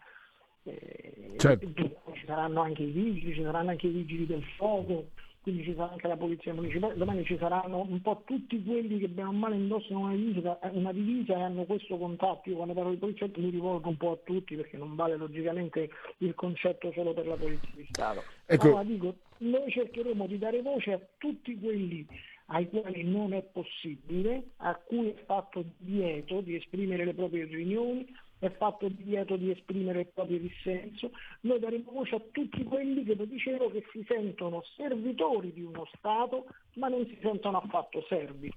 eh, 0.62 1.34
certo. 1.38 1.68
ci 1.74 2.26
saranno 2.28 2.62
anche 2.62 2.84
i 2.84 2.92
vigili, 2.92 3.34
ci 3.34 3.42
saranno 3.42 3.72
anche 3.72 3.88
i 3.88 3.92
vigili 3.92 4.28
del 4.28 4.44
fuoco, 4.58 5.08
quindi 5.42 5.64
ci 5.64 5.74
sarà 5.76 5.92
anche 5.92 6.08
la 6.08 6.16
polizia 6.16 6.54
municipale, 6.54 6.96
domani 6.96 7.26
ci 7.26 7.36
saranno 7.40 7.80
un 7.82 8.00
po' 8.00 8.22
tutti 8.26 8.64
quelli 8.64 9.00
che 9.00 9.08
bene 9.08 9.30
o 9.30 9.32
male 9.32 9.56
indossano 9.56 10.02
una 10.02 10.16
divisa, 10.16 10.60
una 10.72 10.94
divisa 10.94 11.34
e 11.36 11.42
hanno 11.42 11.64
questo 11.64 11.98
contatto. 11.98 12.48
Io 12.48 12.58
quando 12.58 12.76
parlo 12.76 12.92
di 12.92 12.98
poliziotti 12.98 13.42
mi 13.42 13.50
rivolgo 13.50 13.90
un 13.90 13.98
po' 13.98 14.12
a 14.12 14.18
tutti 14.24 14.56
perché 14.56 14.78
non 14.78 14.94
vale 14.96 15.18
logicamente 15.18 15.90
il 16.20 16.36
concetto 16.36 16.92
solo 16.94 17.14
per 17.14 17.26
la 17.26 17.36
polizia 17.36 17.72
di 17.74 17.88
Stato. 17.90 18.24
Ecco. 18.46 18.68
Allora 18.68 18.84
dico, 18.84 19.16
noi 19.44 19.72
cercheremo 19.72 20.28
di 20.28 20.38
dare 20.38 20.62
voce 20.62 20.94
a 20.94 21.02
tutti 21.18 21.58
quelli 21.60 22.06
ai 22.48 22.68
quali 22.70 23.04
non 23.04 23.34
è 23.34 23.42
possibile, 23.42 24.52
a 24.58 24.76
cui 24.76 25.10
è 25.10 25.24
fatto 25.26 25.64
divieto 25.78 26.42
di 26.42 26.56
esprimere 26.56 27.06
le 27.06 27.14
proprie 27.14 27.44
opinioni, 27.44 28.06
è 28.40 28.50
fatto 28.52 28.90
divieto 28.90 29.38
di 29.38 29.52
esprimere 29.52 30.02
il 30.02 30.08
proprio 30.14 30.38
dissenso, 30.38 31.12
noi 31.42 31.60
daremo 31.60 31.92
voce 31.92 32.16
a 32.16 32.22
tutti 32.32 32.64
quelli 32.64 33.06
che, 33.06 33.16
lo 33.16 33.26
dicevo, 33.26 33.72
che 33.72 33.86
si 33.92 34.04
sentono 34.06 34.64
servitori 34.76 35.54
di 35.54 35.62
uno 35.62 35.88
Stato, 35.96 36.48
ma 36.74 36.90
non 36.90 37.06
si 37.08 37.18
sentono 37.22 37.60
affatto 37.60 38.04
servi, 38.10 38.52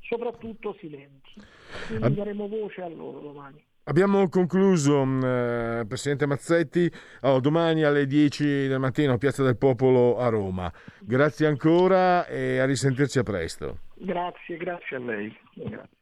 soprattutto 0.00 0.76
silenti. 0.78 1.32
Quindi 1.88 2.14
daremo 2.14 2.46
voce 2.46 2.82
a 2.82 2.88
loro 2.88 3.18
domani. 3.18 3.62
Abbiamo 3.84 4.28
concluso, 4.28 5.04
mm, 5.04 5.24
eh, 5.24 5.84
Presidente 5.88 6.26
Mazzetti, 6.26 6.88
oh, 7.22 7.40
domani 7.40 7.82
alle 7.82 8.06
10 8.06 8.68
del 8.68 8.78
mattino 8.78 9.14
a 9.14 9.18
Piazza 9.18 9.42
del 9.42 9.56
Popolo 9.56 10.18
a 10.18 10.28
Roma. 10.28 10.72
Grazie 11.00 11.48
ancora 11.48 12.24
e 12.26 12.58
a 12.58 12.64
risentirci 12.64 13.18
a 13.18 13.24
presto. 13.24 13.78
Grazie, 13.94 14.56
grazie 14.56 14.96
a 14.96 15.00
lei. 15.00 15.36
Grazie. 15.54 16.01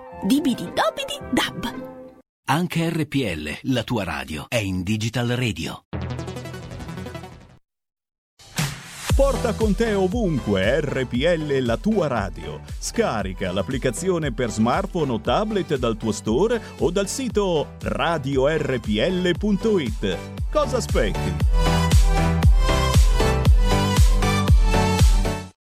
Dibidi 0.23 0.65
dobidi 0.65 1.17
dab. 1.31 1.65
Anche 2.45 2.89
RPL, 2.89 3.71
la 3.73 3.81
tua 3.83 4.03
radio, 4.03 4.45
è 4.49 4.57
in 4.57 4.83
Digital 4.83 5.29
Radio. 5.29 5.85
Porta 9.15 9.55
con 9.55 9.73
te 9.73 9.93
ovunque 9.93 10.79
RPL 10.79 11.65
la 11.65 11.77
tua 11.77 12.05
radio. 12.05 12.61
Scarica 12.77 13.51
l'applicazione 13.51 14.31
per 14.31 14.51
smartphone 14.51 15.11
o 15.13 15.19
tablet 15.19 15.75
dal 15.77 15.97
tuo 15.97 16.11
store 16.11 16.61
o 16.77 16.91
dal 16.91 17.07
sito 17.07 17.69
radiorpl.it. 17.81 18.97
Cosa 20.51 20.77
aspetti? 20.77 21.35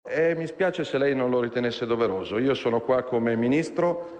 Eh, 0.05 0.35
mi 0.35 0.47
spiace 0.47 0.85
se 0.85 0.99
lei 0.99 1.15
non 1.17 1.31
lo 1.31 1.41
ritenesse 1.41 1.87
doveroso. 1.87 2.37
Io 2.37 2.53
sono 2.53 2.81
qua 2.81 3.05
come 3.05 3.37
ministro 3.37 4.20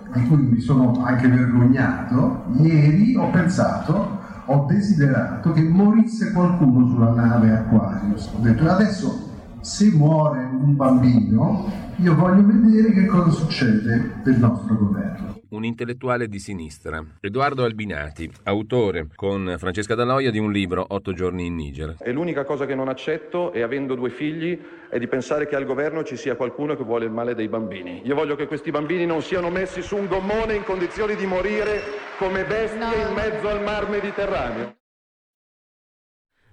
di 0.13 0.27
cui 0.27 0.37
mi 0.37 0.59
sono 0.59 1.03
anche 1.03 1.27
vergognato, 1.27 2.43
ieri 2.57 3.15
ho 3.15 3.29
pensato, 3.29 4.19
ho 4.45 4.65
desiderato 4.67 5.51
che 5.51 5.61
morisse 5.61 6.31
qualcuno 6.31 6.87
sulla 6.87 7.13
nave 7.13 7.51
Aquarius. 7.51 8.29
Ho 8.33 8.41
detto 8.41 8.69
adesso 8.69 9.30
se 9.61 9.91
muore 9.91 10.39
un 10.39 10.75
bambino, 10.75 11.71
io 11.97 12.15
voglio 12.15 12.43
vedere 12.45 12.91
che 12.91 13.05
cosa 13.05 13.29
succede 13.29 14.21
il 14.25 14.37
nostro 14.39 14.75
governo. 14.75 15.39
un 15.49 15.65
intellettuale 15.65 16.27
di 16.27 16.39
sinistra, 16.39 17.03
Edoardo 17.19 17.63
Albinati, 17.63 18.31
autore 18.43 19.07
con 19.13 19.55
Francesca 19.57 19.95
Daloia 19.95 20.31
di 20.31 20.39
un 20.39 20.51
libro 20.51 20.85
Otto 20.87 21.13
giorni 21.13 21.45
in 21.45 21.55
Niger. 21.55 21.97
E 21.99 22.11
l'unica 22.11 22.45
cosa 22.45 22.65
che 22.65 22.73
non 22.73 22.87
accetto 22.87 23.51
è, 23.51 23.61
avendo 23.61 23.95
due 23.95 24.09
figli, 24.09 24.57
è 24.89 24.97
di 24.97 25.07
pensare 25.07 25.47
che 25.47 25.55
al 25.55 25.65
governo 25.65 26.03
ci 26.03 26.15
sia 26.15 26.35
qualcuno 26.35 26.75
che 26.75 26.83
vuole 26.83 27.05
il 27.05 27.11
male 27.11 27.35
dei 27.35 27.49
bambini. 27.49 28.01
Io 28.05 28.15
voglio 28.15 28.35
che 28.35 28.47
questi 28.47 28.71
bambini 28.71 29.05
non 29.05 29.21
siano 29.21 29.49
messi 29.49 29.81
su 29.81 29.95
un 29.97 30.07
gommone 30.07 30.55
in 30.55 30.63
condizioni 30.63 31.15
di 31.15 31.25
morire 31.25 31.81
come 32.17 32.45
bestie 32.45 33.07
in 33.07 33.13
mezzo 33.13 33.47
al 33.47 33.61
mar 33.61 33.89
Mediterraneo. 33.89 34.75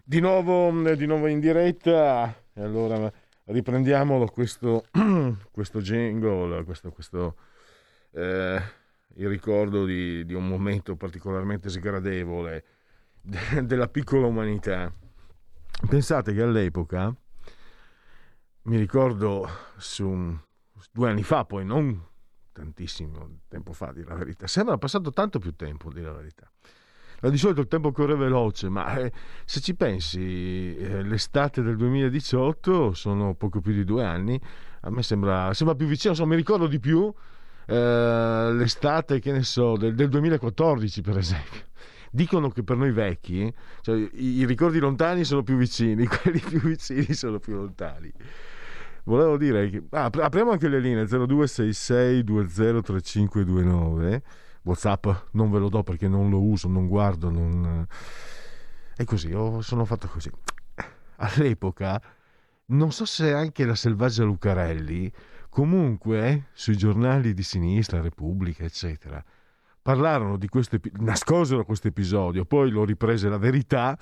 Di 0.04 0.20
nuovo, 0.20 0.72
di 0.94 1.06
nuovo 1.06 1.26
in 1.26 1.38
diretta, 1.38 2.34
e 2.58 2.62
allora 2.62 3.10
riprendiamolo 3.44 4.26
questo, 4.26 4.84
questo 5.52 5.80
jingle, 5.80 6.64
questo, 6.64 6.90
questo, 6.90 7.36
eh, 8.10 8.60
il 9.14 9.28
ricordo 9.28 9.84
di, 9.84 10.24
di 10.24 10.34
un 10.34 10.46
momento 10.46 10.96
particolarmente 10.96 11.68
sgradevole 11.68 12.64
de- 13.20 13.64
della 13.64 13.88
piccola 13.88 14.26
umanità. 14.26 14.92
Pensate 15.88 16.34
che 16.34 16.42
all'epoca, 16.42 17.14
mi 18.62 18.76
ricordo 18.76 19.48
su 19.76 20.36
due 20.90 21.10
anni 21.10 21.22
fa, 21.22 21.44
poi 21.44 21.64
non 21.64 22.06
tantissimo 22.50 23.38
tempo 23.46 23.72
fa, 23.72 23.92
di 23.92 24.02
la 24.02 24.16
verità, 24.16 24.48
sembra 24.48 24.76
passato 24.78 25.12
tanto 25.12 25.38
più 25.38 25.54
tempo, 25.54 25.92
di 25.92 26.02
la 26.02 26.12
verità. 26.12 26.50
Di 27.20 27.36
solito 27.36 27.60
il 27.60 27.66
tempo 27.66 27.90
corre 27.90 28.14
veloce, 28.14 28.68
ma 28.68 28.96
eh, 28.96 29.10
se 29.44 29.60
ci 29.60 29.74
pensi, 29.74 30.76
eh, 30.76 31.02
l'estate 31.02 31.62
del 31.62 31.76
2018 31.76 32.92
sono 32.92 33.34
poco 33.34 33.60
più 33.60 33.72
di 33.72 33.84
due 33.84 34.04
anni, 34.04 34.40
a 34.82 34.90
me 34.90 35.02
sembra, 35.02 35.52
sembra 35.52 35.74
più 35.74 35.86
vicino, 35.86 36.12
insomma, 36.12 36.30
mi 36.30 36.36
ricordo 36.36 36.68
di 36.68 36.78
più 36.78 37.12
eh, 37.66 38.50
l'estate, 38.54 39.18
che 39.18 39.32
ne 39.32 39.42
so, 39.42 39.76
del, 39.76 39.94
del 39.94 40.08
2014 40.08 41.02
per 41.02 41.18
esempio. 41.18 41.66
Dicono 42.10 42.48
che 42.48 42.62
per 42.62 42.76
noi 42.76 42.92
vecchi, 42.92 43.52
cioè, 43.82 43.96
i, 44.12 44.46
ricordi 44.46 44.78
lontani 44.78 45.24
sono 45.24 45.42
più 45.42 45.56
vicini, 45.56 46.06
quelli 46.08 46.38
più 46.38 46.60
vicini 46.60 47.12
sono 47.12 47.38
più 47.38 47.56
lontani. 47.56 48.10
Volevo 49.04 49.36
dire 49.36 49.68
che 49.68 49.82
ah, 49.90 50.04
ap- 50.04 50.18
apriamo 50.18 50.50
anche 50.52 50.68
le 50.68 50.80
linee 50.80 51.06
0266 51.06 52.24
203529. 52.24 54.22
WhatsApp 54.68 55.06
non 55.32 55.50
ve 55.50 55.58
lo 55.58 55.68
do 55.68 55.82
perché 55.82 56.08
non 56.08 56.30
lo 56.30 56.40
uso, 56.42 56.68
non 56.68 56.86
guardo, 56.86 57.30
non... 57.30 57.86
è 58.96 59.04
così, 59.04 59.30
sono 59.60 59.84
fatto 59.84 60.08
così. 60.08 60.30
All'epoca, 61.16 62.00
non 62.66 62.92
so 62.92 63.04
se 63.04 63.32
anche 63.32 63.64
la 63.64 63.74
selvaggia 63.74 64.24
Lucarelli, 64.24 65.10
comunque 65.48 66.48
sui 66.52 66.76
giornali 66.76 67.34
di 67.34 67.42
sinistra, 67.42 68.00
Repubblica, 68.00 68.64
eccetera, 68.64 69.22
parlarono 69.80 70.36
di 70.36 70.48
questo, 70.48 70.78
nascosero 70.98 71.64
questo 71.64 71.88
episodio, 71.88 72.44
poi 72.44 72.70
lo 72.70 72.84
riprese 72.84 73.28
la 73.28 73.38
verità 73.38 73.98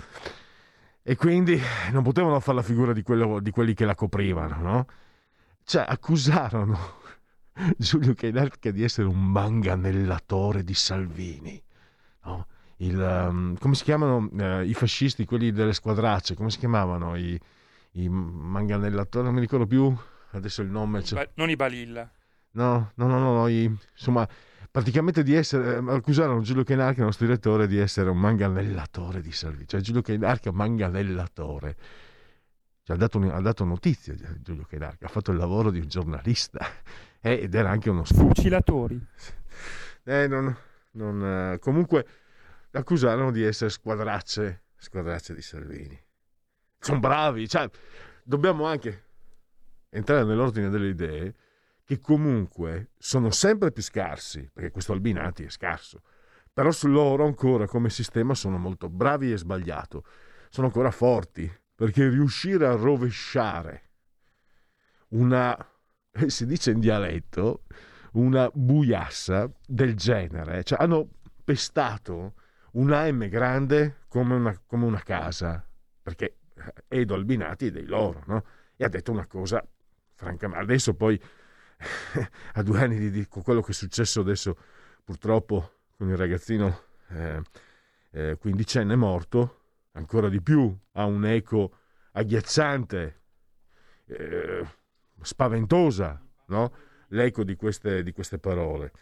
e 1.03 1.17
quindi 1.17 1.59
non 1.93 2.03
potevano 2.03 2.41
fare 2.41 2.57
la 2.57 2.63
figura 2.65 2.93
di, 2.93 3.03
quello- 3.03 3.41
di 3.41 3.51
quelli 3.51 3.73
che 3.73 3.85
la 3.85 3.95
coprivano, 3.95 4.57
no? 4.61 4.87
Cioè, 5.63 5.85
accusarono 5.87 7.05
Giulio 7.77 8.15
Cainarca 8.15 8.71
di 8.71 8.83
essere 8.83 9.07
un 9.09 9.23
manganellatore 9.31 10.63
di 10.63 10.75
Salvini. 10.75 11.63
no? 12.25 12.47
Il, 12.79 12.99
um, 12.99 13.57
come 13.59 13.75
si 13.75 13.85
chiamano 13.85 14.29
eh, 14.39 14.67
i 14.67 14.75
fascisti, 14.75 15.25
quelli 15.25 15.51
delle 15.53 15.73
squadracce? 15.73 16.35
Come 16.35 16.51
si 16.51 16.59
chiamavano 16.59 17.17
i, 17.17 17.39
i 17.93 18.09
manganellatori? 18.09 19.25
Non 19.25 19.35
mi 19.35 19.41
ricordo 19.41 19.67
più 19.67 19.95
adesso 20.33 20.61
il 20.63 20.69
nome. 20.69 21.03
cioè- 21.03 21.25
Ba- 21.25 21.31
non 21.37 21.49
i 21.51 21.57
Balilla. 21.57 22.11
No, 22.53 22.93
no, 22.95 23.07
no, 23.07 23.19
no, 23.19 23.33
no, 23.33 23.49
i- 23.49 23.65
insomma, 23.65 24.29
praticamente 24.71 25.23
di 25.23 25.35
essere, 25.35 25.77
eh, 25.77 25.91
accusarono 25.95 26.43
Giulio 26.43 26.65
Cainarca, 26.65 26.99
il 27.01 27.07
nostro 27.07 27.25
direttore, 27.27 27.67
di 27.67 27.79
essere 27.79 28.11
un 28.11 28.19
manganellatore 28.19 29.23
di 29.23 29.33
Salvini. 29.33 29.67
Cioè 29.67 29.81
Giulio 29.81 30.03
Cainarca, 30.03 30.53
manganellatore. 30.53 31.77
Cioè, 32.83 32.95
ha, 32.97 32.99
dato, 32.99 33.19
ha 33.19 33.41
dato 33.41 33.65
notizie 33.65 34.17
Giulio 34.43 34.65
Cainarca, 34.69 35.07
ha 35.07 35.09
fatto 35.09 35.33
il 35.33 35.39
lavoro 35.39 35.71
di 35.71 35.81
un 35.81 35.89
giornalista 35.89 36.61
eh, 37.27 37.43
ed 37.43 37.55
era 37.55 37.71
anche 37.71 37.91
uno 37.91 38.05
Fucilatori. 38.05 39.05
eh, 40.05 40.29
non, 40.29 40.57
non, 40.93 41.25
eh, 41.25 41.59
comunque 41.59 42.07
accusarono 42.71 43.33
di 43.33 43.43
essere 43.43 43.71
squadracce, 43.71 44.67
squadracce 44.77 45.35
di 45.35 45.43
Salvini. 45.43 46.01
Sono 46.79 47.01
bravi, 47.01 47.49
cioè, 47.49 47.69
dobbiamo 48.23 48.65
anche 48.67 49.05
entrare 49.89 50.23
nell'ordine 50.25 50.69
delle 50.69 50.89
idee 50.89 51.35
che 51.83 52.01
comunque 52.01 52.91
sono 52.97 53.31
sempre 53.31 53.73
più 53.73 53.83
scarsi, 53.83 54.49
perché 54.53 54.71
questo 54.71 54.93
Albinati 54.93 55.45
è 55.45 55.49
scarso, 55.49 56.03
però 56.53 56.71
su 56.71 56.87
loro 56.87 57.25
ancora 57.25 57.67
come 57.67 57.91
sistema 57.91 58.35
sono 58.35 58.57
molto 58.57 58.89
bravi 58.89 59.33
e 59.33 59.39
sbagliato, 59.39 60.05
sono 60.49 60.67
ancora 60.69 60.93
forti, 60.93 61.51
perché 61.75 62.09
riuscire 62.09 62.67
a 62.67 62.77
rovesciare 62.77 63.83
una, 65.09 65.57
si 66.27 66.47
dice 66.47 66.71
in 66.71 66.81
dialetto, 66.81 67.65
una 68.13 68.51
buiassa 68.53 69.51
del 69.67 69.95
genere, 69.95 70.65
cioè 70.65 70.79
hanno 70.81 71.09
pestato 71.45 72.35
una 72.73 73.11
M 73.11 73.29
grande 73.29 74.05
come 74.09 74.35
una, 74.35 74.59
come 74.67 74.85
una 74.85 75.03
casa, 75.03 75.65
perché 76.03 76.39
Edo 76.89 77.15
Albinati 77.15 77.67
è 77.67 77.71
dei 77.71 77.87
loro, 77.87 78.23
no? 78.27 78.45
E 78.77 78.85
ha 78.85 78.89
detto 78.89 79.13
una 79.13 79.27
cosa, 79.27 79.65
francamente, 80.15 80.63
adesso 80.63 80.95
poi, 80.95 81.21
a 82.55 82.63
due 82.63 82.81
anni 82.81 82.99
di, 82.99 83.11
di- 83.11 83.27
quello 83.27 83.61
che 83.61 83.73
è 83.73 83.75
successo 83.75 84.21
adesso, 84.21 84.57
purtroppo, 85.05 85.73
con 85.97 86.09
il 86.09 86.17
ragazzino 86.17 86.83
eh, 87.09 87.43
eh, 88.11 88.37
quindicenne 88.39 88.97
morto, 88.97 89.61
ancora 89.93 90.29
di 90.29 90.43
più, 90.43 90.77
ha 90.93 91.05
un 91.05 91.25
eco 91.27 91.79
agghiacciante, 92.13 93.23
eh, 94.07 94.67
spaventosa, 95.23 96.21
no? 96.47 96.73
L'eco 97.09 97.45
di 97.45 97.57
queste, 97.57 98.03
di 98.03 98.13
queste 98.13 98.39
parole. 98.39 98.93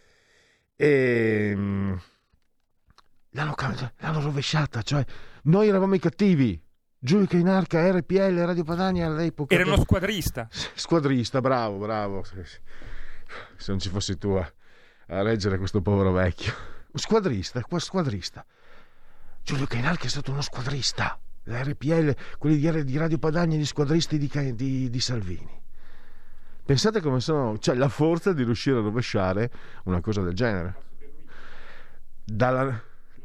E 0.76 1.52
mm, 1.54 1.94
l'hanno, 3.30 3.54
cam- 3.54 3.92
l'hanno 3.98 4.20
rovesciata, 4.20 4.82
cioè 4.82 5.04
noi 5.44 5.68
eravamo 5.68 5.94
i 5.94 5.98
cattivi, 5.98 6.60
Giulio 6.98 7.26
Cainarca, 7.26 7.90
RPL, 7.90 8.44
Radio 8.44 8.64
Padania 8.64 9.06
all'epoca. 9.06 9.54
Era 9.54 9.64
uno 9.64 9.80
squadrista. 9.80 10.48
Squadrista, 10.74 11.40
bravo, 11.40 11.76
bravo. 11.76 12.24
Se 12.24 12.60
non 13.66 13.78
ci 13.78 13.90
fossi 13.90 14.16
tu 14.16 14.30
a, 14.30 14.52
a 15.08 15.22
reggere 15.22 15.58
questo 15.58 15.82
povero 15.82 16.12
vecchio. 16.12 16.54
Squadrista, 16.94 17.62
squadrista. 17.76 18.46
Giulio 19.42 19.66
Cainarca 19.66 20.06
è 20.06 20.08
stato 20.08 20.30
uno 20.30 20.40
squadrista. 20.40 21.18
La 21.44 21.62
RPL, 21.62 22.16
quelli 22.38 22.56
di, 22.56 22.84
di 22.84 22.96
Radio 22.96 23.18
Padania, 23.18 23.58
gli 23.58 23.66
squadristi 23.66 24.16
di, 24.16 24.54
di, 24.54 24.88
di 24.88 25.00
Salvini. 25.00 25.63
Pensate 26.64 27.02
come 27.02 27.20
sono, 27.20 27.58
cioè 27.58 27.74
la 27.74 27.90
forza 27.90 28.32
di 28.32 28.42
riuscire 28.42 28.78
a 28.78 28.80
rovesciare 28.80 29.50
una 29.84 30.00
cosa 30.00 30.22
del 30.22 30.32
genere. 30.32 30.74
Dalla, 32.24 32.82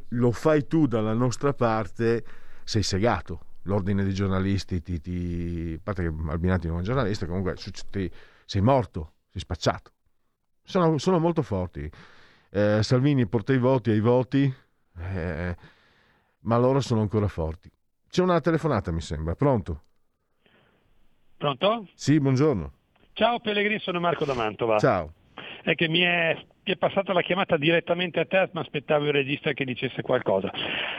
lo 0.09 0.31
fai 0.31 0.67
tu 0.67 0.87
dalla 0.87 1.13
nostra 1.13 1.53
parte, 1.53 2.25
sei 2.65 2.83
segato. 2.83 3.45
L'ordine 3.63 4.03
dei 4.03 4.13
giornalisti, 4.13 4.81
ti, 4.81 4.99
ti, 4.99 5.73
a 5.77 5.81
parte 5.81 6.03
che 6.03 6.13
Albinati 6.27 6.67
non 6.67 6.75
è 6.75 6.79
un 6.79 6.83
giornalista, 6.83 7.25
comunque 7.27 7.55
ti, 7.89 8.11
sei 8.43 8.61
morto, 8.61 9.13
sei 9.29 9.39
spacciato. 9.39 9.91
Sono, 10.61 10.97
sono 10.97 11.19
molto 11.19 11.41
forti. 11.41 11.89
Eh, 12.49 12.83
Salvini 12.83 13.25
porta 13.25 13.53
i 13.53 13.57
voti 13.57 13.91
ai 13.91 14.01
voti, 14.01 14.53
eh, 14.97 15.57
ma 16.41 16.57
loro 16.57 16.81
sono 16.81 16.99
ancora 16.99 17.29
forti. 17.29 17.71
C'è 18.09 18.21
una 18.21 18.41
telefonata, 18.41 18.91
mi 18.91 19.01
sembra. 19.01 19.33
Pronto? 19.35 19.83
Pronto? 21.37 21.87
Sì, 21.93 22.19
buongiorno. 22.19 22.78
Ciao 23.19 23.41
Pellegrini, 23.41 23.79
sono 23.79 23.99
Marco 23.99 24.23
da 24.23 24.33
Mantova. 24.33 24.77
Ciao. 24.77 25.11
È 25.61 25.75
che 25.75 25.89
mi 25.89 25.99
è, 25.99 26.37
è 26.63 26.77
passata 26.77 27.11
la 27.11 27.21
chiamata 27.21 27.57
direttamente 27.57 28.21
a 28.21 28.25
te, 28.25 28.47
ma 28.53 28.61
aspettavo 28.61 29.07
il 29.07 29.11
regista 29.11 29.51
che 29.51 29.65
dicesse 29.65 30.01
qualcosa. 30.01 30.49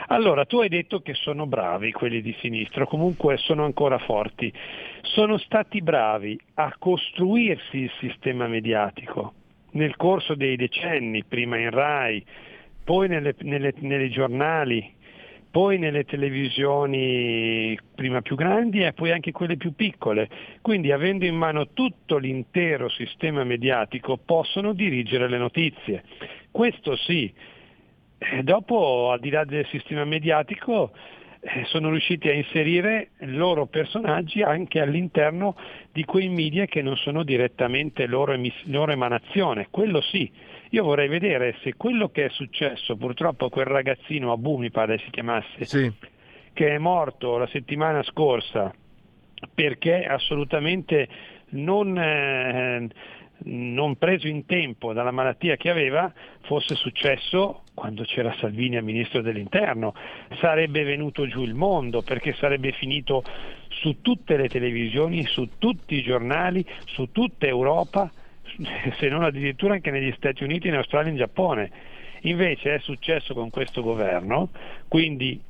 Allora, 0.05 0.45
tu 0.45 0.59
hai 0.59 0.69
detto 0.69 1.01
che 1.01 1.15
sono 1.15 1.47
bravi 1.47 1.91
quelli 1.91 2.21
di 2.21 2.35
sinistra, 2.39 2.85
comunque 2.85 3.37
sono 3.37 3.65
ancora 3.65 3.97
forti. 3.97 4.53
Sono 5.01 5.39
stati 5.39 5.81
bravi 5.81 6.39
a 6.53 6.75
costruirsi 6.77 7.77
il 7.77 7.91
sistema 7.99 8.45
mediatico 8.45 9.33
nel 9.71 9.95
corso 9.95 10.35
dei 10.35 10.57
decenni, 10.57 11.23
prima 11.23 11.57
in 11.57 11.71
RAI, 11.71 12.23
poi 12.83 13.07
nelle, 13.07 13.33
nelle, 13.39 13.73
nelle 13.79 14.09
giornali, 14.09 14.93
poi 15.51 15.77
nelle 15.77 16.05
televisioni 16.05 17.77
prima 17.93 18.21
più 18.21 18.35
grandi 18.35 18.83
e 18.83 18.93
poi 18.93 19.11
anche 19.11 19.33
quelle 19.33 19.57
più 19.57 19.75
piccole. 19.75 20.29
Quindi 20.61 20.91
avendo 20.93 21.25
in 21.25 21.35
mano 21.35 21.67
tutto 21.73 22.17
l'intero 22.17 22.87
sistema 22.89 23.43
mediatico 23.43 24.17
possono 24.17 24.71
dirigere 24.71 25.27
le 25.27 25.37
notizie. 25.37 26.03
Questo 26.49 26.95
sì. 26.95 27.31
E 28.17 28.43
dopo, 28.43 29.11
al 29.11 29.19
di 29.19 29.29
là 29.29 29.43
del 29.43 29.67
sistema 29.67 30.05
mediatico, 30.05 30.91
eh, 31.41 31.65
sono 31.65 31.89
riusciti 31.89 32.29
a 32.29 32.33
inserire 32.33 33.09
loro 33.19 33.65
personaggi 33.65 34.41
anche 34.43 34.79
all'interno 34.79 35.55
di 35.91 36.05
quei 36.05 36.29
media 36.29 36.65
che 36.65 36.81
non 36.81 36.95
sono 36.95 37.23
direttamente 37.23 38.05
loro, 38.05 38.31
emiss- 38.31 38.65
loro 38.65 38.91
emanazione. 38.91 39.67
Quello 39.69 40.01
sì 40.01 40.31
io 40.73 40.83
vorrei 40.83 41.09
vedere 41.09 41.55
se 41.63 41.75
quello 41.75 42.09
che 42.09 42.25
è 42.25 42.29
successo, 42.29 42.95
purtroppo 42.95 43.49
quel 43.49 43.65
ragazzino 43.65 44.31
Abu 44.31 44.55
mi 44.55 44.71
pare 44.71 44.99
si 44.99 45.09
chiamasse, 45.09 45.65
sì. 45.65 45.91
che 46.53 46.69
è 46.69 46.77
morto 46.77 47.37
la 47.37 47.47
settimana 47.47 48.01
scorsa 48.03 48.73
perché 49.53 50.05
assolutamente 50.05 51.09
non, 51.49 51.97
eh, 51.97 52.87
non 53.43 53.97
preso 53.97 54.27
in 54.27 54.45
tempo 54.45 54.93
dalla 54.93 55.11
malattia 55.11 55.57
che 55.57 55.69
aveva, 55.69 56.11
fosse 56.43 56.75
successo 56.75 57.63
quando 57.73 58.03
c'era 58.03 58.33
Salvini 58.39 58.77
a 58.77 58.81
ministro 58.81 59.21
dell'interno, 59.21 59.93
sarebbe 60.39 60.83
venuto 60.83 61.27
giù 61.27 61.41
il 61.41 61.55
mondo 61.55 62.01
perché 62.01 62.33
sarebbe 62.33 62.71
finito 62.71 63.23
su 63.67 63.99
tutte 64.01 64.37
le 64.37 64.47
televisioni, 64.47 65.25
su 65.25 65.49
tutti 65.57 65.95
i 65.95 66.01
giornali, 66.01 66.65
su 66.85 67.11
tutta 67.11 67.45
Europa 67.45 68.09
se 68.97 69.07
non 69.07 69.23
addirittura 69.23 69.73
anche 69.73 69.91
negli 69.91 70.13
Stati 70.15 70.43
Uniti, 70.43 70.67
in 70.67 70.75
Australia 70.75 71.09
e 71.09 71.11
in 71.11 71.17
Giappone. 71.17 71.71
Invece 72.21 72.75
è 72.75 72.79
successo 72.79 73.33
con 73.33 73.49
questo 73.49 73.81
governo, 73.81 74.49
quindi 74.87 75.41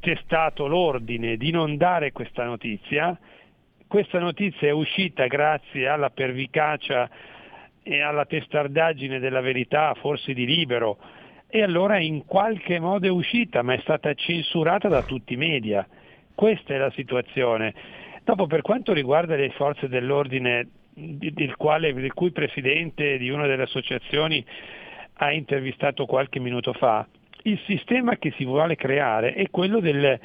c'è 0.00 0.18
stato 0.24 0.66
l'ordine 0.66 1.36
di 1.36 1.50
non 1.50 1.76
dare 1.76 2.12
questa 2.12 2.44
notizia. 2.44 3.16
Questa 3.86 4.18
notizia 4.18 4.68
è 4.68 4.72
uscita 4.72 5.26
grazie 5.26 5.86
alla 5.86 6.10
pervicacia 6.10 7.08
e 7.82 8.00
alla 8.00 8.24
testardaggine 8.24 9.20
della 9.20 9.40
verità, 9.40 9.94
forse 9.94 10.34
di 10.34 10.46
libero, 10.46 10.98
e 11.46 11.62
allora 11.62 11.98
in 11.98 12.24
qualche 12.24 12.80
modo 12.80 13.06
è 13.06 13.10
uscita, 13.10 13.62
ma 13.62 13.74
è 13.74 13.78
stata 13.80 14.12
censurata 14.14 14.88
da 14.88 15.02
tutti 15.02 15.34
i 15.34 15.36
media. 15.36 15.86
Questa 16.34 16.74
è 16.74 16.78
la 16.78 16.90
situazione. 16.90 17.72
Dopo, 18.24 18.46
per 18.46 18.62
quanto 18.62 18.92
riguarda 18.92 19.36
le 19.36 19.50
forze 19.50 19.86
dell'ordine 19.86 20.66
del, 20.94 21.56
quale, 21.56 21.92
del 21.92 22.12
cui 22.12 22.30
presidente 22.30 23.18
di 23.18 23.30
una 23.30 23.46
delle 23.46 23.64
associazioni 23.64 24.44
ha 25.14 25.32
intervistato 25.32 26.06
qualche 26.06 26.40
minuto 26.40 26.72
fa, 26.72 27.06
il 27.42 27.60
sistema 27.66 28.16
che 28.16 28.32
si 28.36 28.44
vuole 28.44 28.76
creare 28.76 29.34
è 29.34 29.50
quello 29.50 29.80
del 29.80 30.18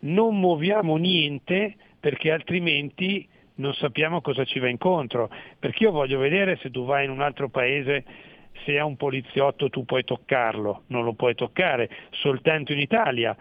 non 0.00 0.38
muoviamo 0.38 0.96
niente 0.96 1.74
perché 1.98 2.30
altrimenti 2.30 3.26
non 3.56 3.74
sappiamo 3.74 4.20
cosa 4.20 4.44
ci 4.44 4.58
va 4.58 4.68
incontro, 4.68 5.30
perché 5.58 5.84
io 5.84 5.90
voglio 5.90 6.18
vedere 6.18 6.56
se 6.62 6.70
tu 6.70 6.84
vai 6.84 7.04
in 7.04 7.10
un 7.10 7.20
altro 7.20 7.48
paese 7.48 8.04
se 8.64 8.74
è 8.74 8.82
un 8.82 8.96
poliziotto 8.96 9.70
tu 9.70 9.84
puoi 9.84 10.04
toccarlo, 10.04 10.82
non 10.88 11.04
lo 11.04 11.14
puoi 11.14 11.34
toccare, 11.34 11.88
soltanto 12.10 12.72
in 12.72 12.80
Italia. 12.80 13.36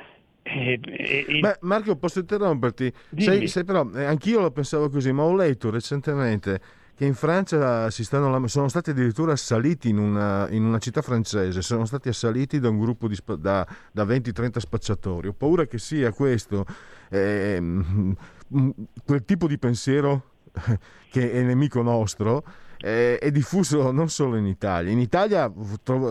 E, 0.48 0.80
e, 0.82 1.26
e... 1.28 1.40
Beh, 1.40 1.58
Marco, 1.62 1.96
posso 1.98 2.20
interromperti? 2.20 2.92
Sei, 3.18 3.48
sei 3.48 3.64
però, 3.64 3.90
eh, 3.94 4.06
anch'io 4.06 4.40
lo 4.40 4.52
pensavo 4.52 4.90
così, 4.90 5.12
ma 5.12 5.24
ho 5.24 5.36
letto 5.36 5.70
recentemente 5.70 6.60
che 6.96 7.06
in 7.06 7.14
Francia 7.14 7.92
stanno, 7.92 8.48
sono 8.48 8.68
stati 8.70 8.90
addirittura 8.90 9.34
assaliti 9.34 9.90
in 9.90 10.00
una, 10.00 10.50
in 10.50 10.64
una, 10.64 10.80
città 10.80 11.04
francese, 11.04 11.62
sono 11.62 11.86
stati 11.86 12.10
assaliti 12.10 12.60
da 12.60 12.70
un 12.70 12.80
gruppo 12.80 13.08
di, 13.08 13.16
da, 13.38 13.68
da 13.92 14.04
20-30 14.04 14.58
spacciatori. 14.58 15.28
Ho 15.28 15.34
paura 15.34 15.68
che 15.68 15.78
sia 15.78 16.12
questo 16.12 16.66
eh, 17.10 17.62
quel 19.06 19.26
tipo 19.26 19.48
di 19.48 19.60
pensiero 19.60 20.24
che 21.12 21.32
è 21.32 21.42
nemico 21.44 21.84
nostro 21.84 22.44
eh, 22.80 23.18
è 23.18 23.32
diffuso 23.32 23.92
non 23.92 24.10
solo 24.10 24.36
in 24.38 24.46
Italia. 24.46 24.92
In 24.92 25.00
Italia 25.00 25.52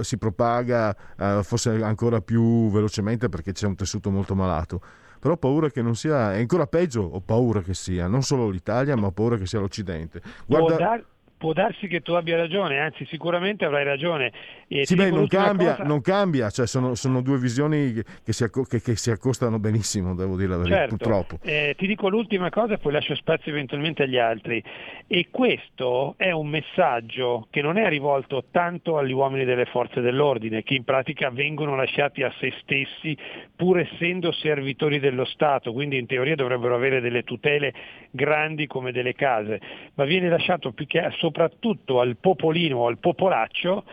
si 0.00 0.18
propaga 0.18 0.96
eh, 1.18 1.40
forse 1.42 1.82
ancora 1.82 2.20
più 2.20 2.70
velocemente 2.70 3.28
perché 3.28 3.52
c'è 3.52 3.66
un 3.66 3.76
tessuto 3.76 4.10
molto 4.10 4.34
malato. 4.34 4.80
Però 5.18 5.34
ho 5.34 5.38
paura 5.38 5.70
che 5.70 5.82
non 5.82 5.96
sia, 5.96 6.34
è 6.34 6.38
ancora 6.38 6.66
peggio, 6.66 7.02
ho 7.02 7.20
paura 7.20 7.60
che 7.60 7.74
sia, 7.74 8.06
non 8.06 8.22
solo 8.22 8.48
l'Italia, 8.48 8.96
ma 8.96 9.06
ho 9.06 9.12
paura 9.12 9.36
che 9.36 9.46
sia 9.46 9.58
l'Occidente. 9.58 10.20
Guarda... 10.46 11.02
Può 11.38 11.52
darsi 11.52 11.86
che 11.86 12.00
tu 12.00 12.12
abbia 12.12 12.36
ragione, 12.36 12.78
anzi 12.78 13.04
sicuramente 13.06 13.64
avrai 13.64 13.84
ragione. 13.84 14.32
E 14.68 14.86
sì, 14.86 14.94
beh, 14.94 15.10
non 15.10 15.26
cambia, 15.26 15.76
cosa... 15.76 15.88
non 15.88 16.00
cambia, 16.00 16.50
cioè 16.50 16.66
sono, 16.66 16.94
sono, 16.94 17.20
due 17.20 17.38
visioni 17.38 17.92
che 18.24 18.32
si, 18.32 18.44
acco- 18.44 18.64
che, 18.64 18.80
che 18.80 18.96
si, 18.96 19.10
accostano 19.10 19.58
benissimo, 19.58 20.14
devo 20.14 20.36
dire 20.36 20.48
la 20.48 20.56
verità, 20.56 20.76
certo. 20.76 20.96
purtroppo. 20.96 21.38
Eh, 21.42 21.74
ti 21.76 21.86
dico 21.86 22.08
l'ultima 22.08 22.50
cosa 22.50 22.74
e 22.74 22.78
poi 22.78 22.92
lascio 22.92 23.14
spazio 23.14 23.52
eventualmente 23.52 24.04
agli 24.04 24.18
altri. 24.18 24.62
E 25.06 25.28
questo 25.30 26.14
è 26.16 26.30
un 26.30 26.48
messaggio 26.48 27.46
che 27.50 27.62
non 27.62 27.76
è 27.76 27.88
rivolto 27.88 28.44
tanto 28.50 28.98
agli 28.98 29.12
uomini 29.12 29.44
delle 29.44 29.66
forze 29.66 30.00
dell'ordine, 30.00 30.62
che 30.62 30.74
in 30.74 30.84
pratica 30.84 31.30
vengono 31.30 31.76
lasciati 31.76 32.22
a 32.22 32.32
se 32.40 32.52
stessi 32.62 33.16
pur 33.54 33.78
essendo 33.78 34.32
servitori 34.32 34.98
dello 34.98 35.24
Stato, 35.24 35.72
quindi 35.72 35.98
in 35.98 36.06
teoria 36.06 36.34
dovrebbero 36.34 36.74
avere 36.74 37.00
delle 37.00 37.22
tutele 37.22 37.72
grandi 38.10 38.66
come 38.66 38.92
delle 38.92 39.14
case, 39.14 39.60
ma 39.94 40.04
viene 40.04 40.28
lasciato 40.28 40.72
più 40.72 40.86
che 40.86 41.00
soprattutto 41.26 42.00
al 42.00 42.16
popolino 42.16 42.78
o 42.78 42.86
al 42.86 42.98
popolaccio, 42.98 43.84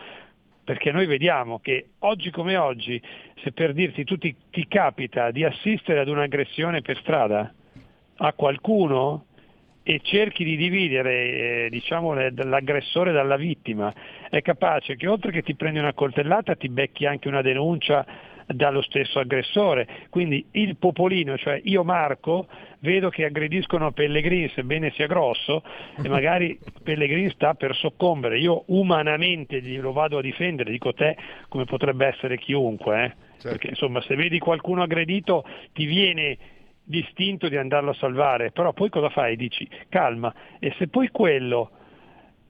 perché 0.62 0.92
noi 0.92 1.06
vediamo 1.06 1.58
che 1.58 1.88
oggi 2.00 2.30
come 2.30 2.56
oggi, 2.56 3.00
se 3.42 3.52
per 3.52 3.72
dirti 3.72 4.04
tu 4.04 4.16
ti, 4.16 4.34
ti 4.50 4.66
capita 4.68 5.30
di 5.30 5.44
assistere 5.44 6.00
ad 6.00 6.08
un'aggressione 6.08 6.80
per 6.80 6.96
strada 6.98 7.52
a 8.18 8.32
qualcuno 8.32 9.26
e 9.82 10.00
cerchi 10.02 10.44
di 10.44 10.56
dividere 10.56 11.64
eh, 11.64 11.68
diciamo, 11.70 12.14
l'aggressore 12.14 13.12
dalla 13.12 13.36
vittima, 13.36 13.92
è 14.30 14.40
capace 14.40 14.96
che 14.96 15.08
oltre 15.08 15.32
che 15.32 15.42
ti 15.42 15.56
prendi 15.56 15.80
una 15.80 15.92
coltellata 15.92 16.54
ti 16.54 16.68
becchi 16.68 17.04
anche 17.04 17.28
una 17.28 17.42
denuncia 17.42 18.06
dallo 18.46 18.82
stesso 18.82 19.18
aggressore. 19.18 19.86
Quindi 20.10 20.46
il 20.52 20.76
popolino, 20.76 21.36
cioè 21.36 21.60
io 21.64 21.84
Marco, 21.84 22.46
vedo 22.80 23.10
che 23.10 23.24
aggrediscono 23.24 23.92
Pellegrini 23.92 24.48
sebbene 24.50 24.90
sia 24.92 25.06
grosso 25.06 25.62
e 26.02 26.08
magari 26.08 26.58
Pellegrini 26.82 27.30
sta 27.30 27.54
per 27.54 27.74
soccombere. 27.74 28.38
Io 28.38 28.64
umanamente 28.66 29.60
lo 29.78 29.92
vado 29.92 30.18
a 30.18 30.22
difendere, 30.22 30.70
dico 30.70 30.92
te 30.92 31.16
come 31.48 31.64
potrebbe 31.64 32.06
essere 32.06 32.38
chiunque. 32.38 33.04
Eh? 33.04 33.08
Certo. 33.08 33.48
Perché 33.48 33.68
insomma 33.68 34.00
se 34.02 34.14
vedi 34.14 34.38
qualcuno 34.38 34.82
aggredito 34.82 35.44
ti 35.72 35.84
viene 35.84 36.38
distinto 36.84 37.48
di 37.48 37.56
andarlo 37.56 37.90
a 37.90 37.94
salvare, 37.94 38.50
però 38.50 38.72
poi 38.72 38.90
cosa 38.90 39.08
fai? 39.08 39.36
Dici 39.36 39.66
calma 39.88 40.32
e 40.58 40.74
se 40.78 40.88
poi 40.88 41.08
quello 41.08 41.70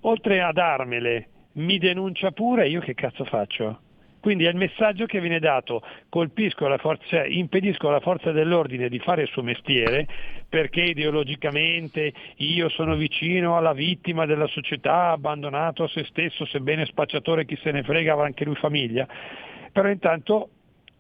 oltre 0.01 0.43
a 0.43 0.53
darmele 0.53 1.29
mi 1.55 1.79
denuncia 1.79 2.33
pure, 2.33 2.69
io 2.69 2.81
che 2.81 2.95
cazzo 2.95 3.25
faccio? 3.25 3.81
Quindi 4.25 4.47
è 4.47 4.49
il 4.49 4.57
messaggio 4.57 5.05
che 5.05 5.21
viene 5.21 5.39
dato, 5.39 5.83
la 6.61 6.79
forza, 6.79 7.05
cioè, 7.09 7.27
impedisco 7.29 7.89
alla 7.89 8.01
forza 8.01 8.33
dell'ordine 8.33 8.89
di 8.89 8.99
fare 8.99 9.21
il 9.21 9.29
suo 9.29 9.43
mestiere 9.43 10.07
perché 10.49 10.81
ideologicamente 10.81 12.11
io 12.37 12.71
sono 12.71 12.97
vicino 12.97 13.59
alla 13.59 13.75
vittima 13.75 14.25
della 14.25 14.47
società, 14.47 15.11
abbandonato 15.11 15.83
a 15.83 15.89
se 15.89 16.07
stesso, 16.07 16.47
sebbene 16.47 16.87
spacciatore 16.87 17.45
chi 17.45 17.59
se 17.63 17.71
ne 17.71 17.83
frega, 17.83 18.15
avrà 18.15 18.25
anche 18.25 18.47
lui 18.47 18.55
famiglia, 18.55 19.07
però 19.71 19.91
intanto 19.91 20.49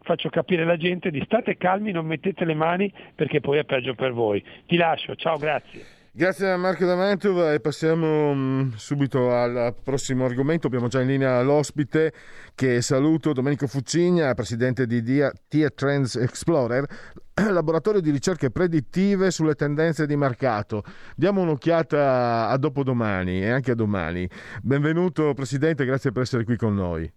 faccio 0.03 0.29
capire 0.29 0.65
alla 0.65 0.77
gente 0.77 1.11
di 1.11 1.23
state 1.25 1.57
calmi, 1.57 1.93
non 1.93 2.05
mettete 2.05 2.45
le 2.45 2.53
mani 2.53 2.93
perché 3.15 3.41
poi 3.41 3.57
è 3.57 3.65
peggio 3.65 3.95
per 3.95 4.13
voi. 4.13 4.45
Ti 4.67 4.77
lascio, 4.77 5.15
ciao, 5.15 5.39
grazie. 5.39 5.94
Grazie 6.17 6.53
a 6.53 6.57
Marco 6.57 6.87
D'Amantova 6.87 7.55
e 7.55 7.59
passiamo 7.59 8.31
um, 8.31 8.73
subito 8.77 9.35
al 9.35 9.75
prossimo 9.83 10.25
argomento. 10.25 10.69
Abbiamo 10.69 10.87
già 10.87 11.01
in 11.01 11.09
linea 11.09 11.43
l'ospite 11.43 12.13
che 12.55 12.81
saluto, 12.83 13.33
Domenico 13.33 13.67
Fuccigna, 13.67 14.33
presidente 14.33 14.87
di 14.87 15.03
TIA 15.03 15.71
Trends 15.71 16.15
Explorer, 16.15 16.87
laboratorio 17.51 18.01
di 18.01 18.13
ricerche 18.13 18.53
predittive 18.53 19.33
sulle 19.33 19.57
tendenze 19.57 20.07
di 20.07 20.15
mercato. 20.15 20.85
Diamo 21.17 21.41
un'occhiata 21.41 22.49
a 22.49 22.57
dopodomani 22.59 23.43
e 23.43 23.51
anche 23.51 23.73
a 23.73 23.75
domani. 23.75 24.31
Benvenuto 24.63 25.35
Presidente, 25.35 25.85
grazie 25.85 26.13
per 26.13 26.23
essere 26.23 26.45
qui 26.45 26.55
con 26.57 26.77
noi. 26.77 27.13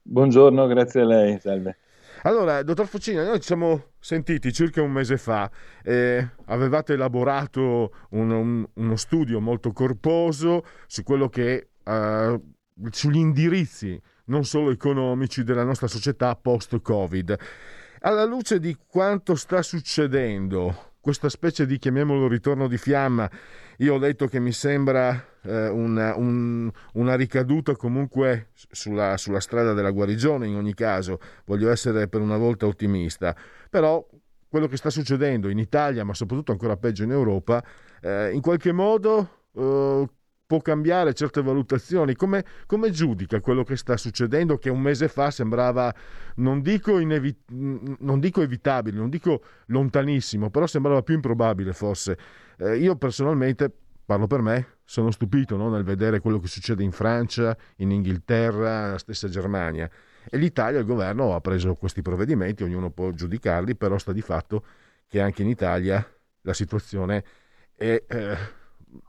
Buongiorno, 0.00 0.66
grazie 0.68 1.02
a 1.02 1.04
lei, 1.04 1.38
salve. 1.38 1.76
Allora, 2.22 2.62
dottor 2.62 2.86
Fucina, 2.86 3.24
noi 3.24 3.38
ci 3.38 3.46
siamo 3.46 3.92
sentiti 4.00 4.52
circa 4.52 4.82
un 4.82 4.90
mese 4.90 5.16
fa, 5.18 5.48
eh, 5.84 6.28
avevate 6.46 6.94
elaborato 6.94 7.92
un, 8.10 8.30
un, 8.30 8.66
uno 8.74 8.96
studio 8.96 9.40
molto 9.40 9.72
corposo 9.72 10.64
su 10.86 11.04
quello 11.04 11.28
che, 11.28 11.68
eh, 11.84 12.40
sugli 12.90 13.18
indirizzi 13.18 14.00
non 14.26 14.44
solo 14.44 14.70
economici 14.70 15.44
della 15.44 15.64
nostra 15.64 15.86
società 15.86 16.34
post-Covid. 16.34 17.36
Alla 18.00 18.24
luce 18.24 18.58
di 18.58 18.76
quanto 18.86 19.34
sta 19.34 19.62
succedendo, 19.62 20.87
questa 21.08 21.30
specie 21.30 21.64
di, 21.64 21.78
chiamiamolo, 21.78 22.28
ritorno 22.28 22.68
di 22.68 22.76
fiamma, 22.76 23.30
io 23.78 23.94
ho 23.94 23.98
detto 23.98 24.26
che 24.26 24.38
mi 24.40 24.52
sembra 24.52 25.38
eh, 25.40 25.68
una, 25.68 26.14
un, 26.14 26.70
una, 26.92 27.14
ricaduta 27.14 27.74
comunque 27.76 28.50
sulla, 28.52 29.16
sulla, 29.16 29.40
strada 29.40 29.72
della 29.72 29.90
guarigione 29.90 30.46
in 30.46 30.54
ogni 30.54 30.74
caso, 30.74 31.18
voglio 31.46 31.70
essere 31.70 32.08
per 32.08 32.20
una 32.20 32.36
volta 32.36 32.66
ottimista, 32.66 33.34
però 33.70 34.06
quello 34.50 34.66
che 34.66 34.76
sta 34.76 34.90
succedendo 34.90 35.48
in 35.48 35.56
Italia, 35.56 36.04
ma 36.04 36.12
soprattutto 36.12 36.52
ancora 36.52 36.76
peggio 36.76 37.04
in 37.04 37.12
Europa, 37.12 37.64
eh, 38.02 38.30
in 38.34 38.42
qualche 38.42 38.72
modo 38.72 39.46
eh, 39.54 40.08
può 40.48 40.62
cambiare 40.62 41.12
certe 41.12 41.42
valutazioni. 41.42 42.14
Come, 42.14 42.42
come, 42.64 42.90
giudica 42.90 43.38
quello 43.40 43.64
che 43.64 43.76
sta 43.76 43.98
succedendo 43.98 44.56
che 44.56 44.70
un 44.70 44.80
mese 44.80 45.06
fa 45.06 45.30
sembrava, 45.30 45.94
non 46.36 46.62
dico, 46.62 46.98
inevi- 46.98 47.44
non 47.50 48.18
dico 48.18 48.40
evitabile, 48.40 48.96
non 48.96 49.10
dico 49.10 49.42
lontanissimo, 49.66 50.48
però 50.48 50.66
sembrava 50.66 51.02
più 51.02 51.14
improbabile 51.14 51.74
forse. 51.74 52.18
Eh, 52.56 52.78
io 52.78 52.96
personalmente 52.96 53.70
parlo 54.06 54.26
per 54.26 54.40
me, 54.40 54.78
sono 54.84 55.10
stupito 55.10 55.58
no? 55.58 55.68
nel 55.68 55.84
vedere 55.84 56.18
quello 56.18 56.38
che 56.38 56.48
succede 56.48 56.82
in 56.82 56.92
Francia, 56.92 57.54
in 57.76 57.90
Inghilterra, 57.90 58.84
nella 58.86 58.98
stessa 58.98 59.28
Germania. 59.28 59.88
E 60.30 60.38
l'Italia, 60.38 60.78
il 60.80 60.86
governo 60.86 61.34
ha 61.34 61.42
preso 61.42 61.74
questi 61.74 62.00
provvedimenti, 62.00 62.62
ognuno 62.62 62.88
può 62.90 63.10
giudicarli, 63.10 63.76
però 63.76 63.98
sta 63.98 64.12
di 64.12 64.22
fatto 64.22 64.64
che 65.06 65.20
anche 65.20 65.42
in 65.42 65.48
Italia 65.48 66.02
la 66.40 66.54
situazione 66.54 67.22
è, 67.74 68.02
eh, 68.08 68.36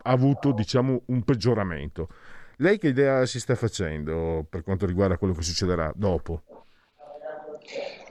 avuto 0.03 0.51
diciamo, 0.51 1.01
un 1.07 1.23
peggioramento. 1.23 2.09
Lei 2.57 2.77
che 2.77 2.87
idea 2.89 3.25
si 3.25 3.39
sta 3.39 3.55
facendo 3.55 4.45
per 4.49 4.63
quanto 4.63 4.85
riguarda 4.85 5.17
quello 5.17 5.33
che 5.33 5.43
succederà 5.43 5.91
dopo? 5.95 6.43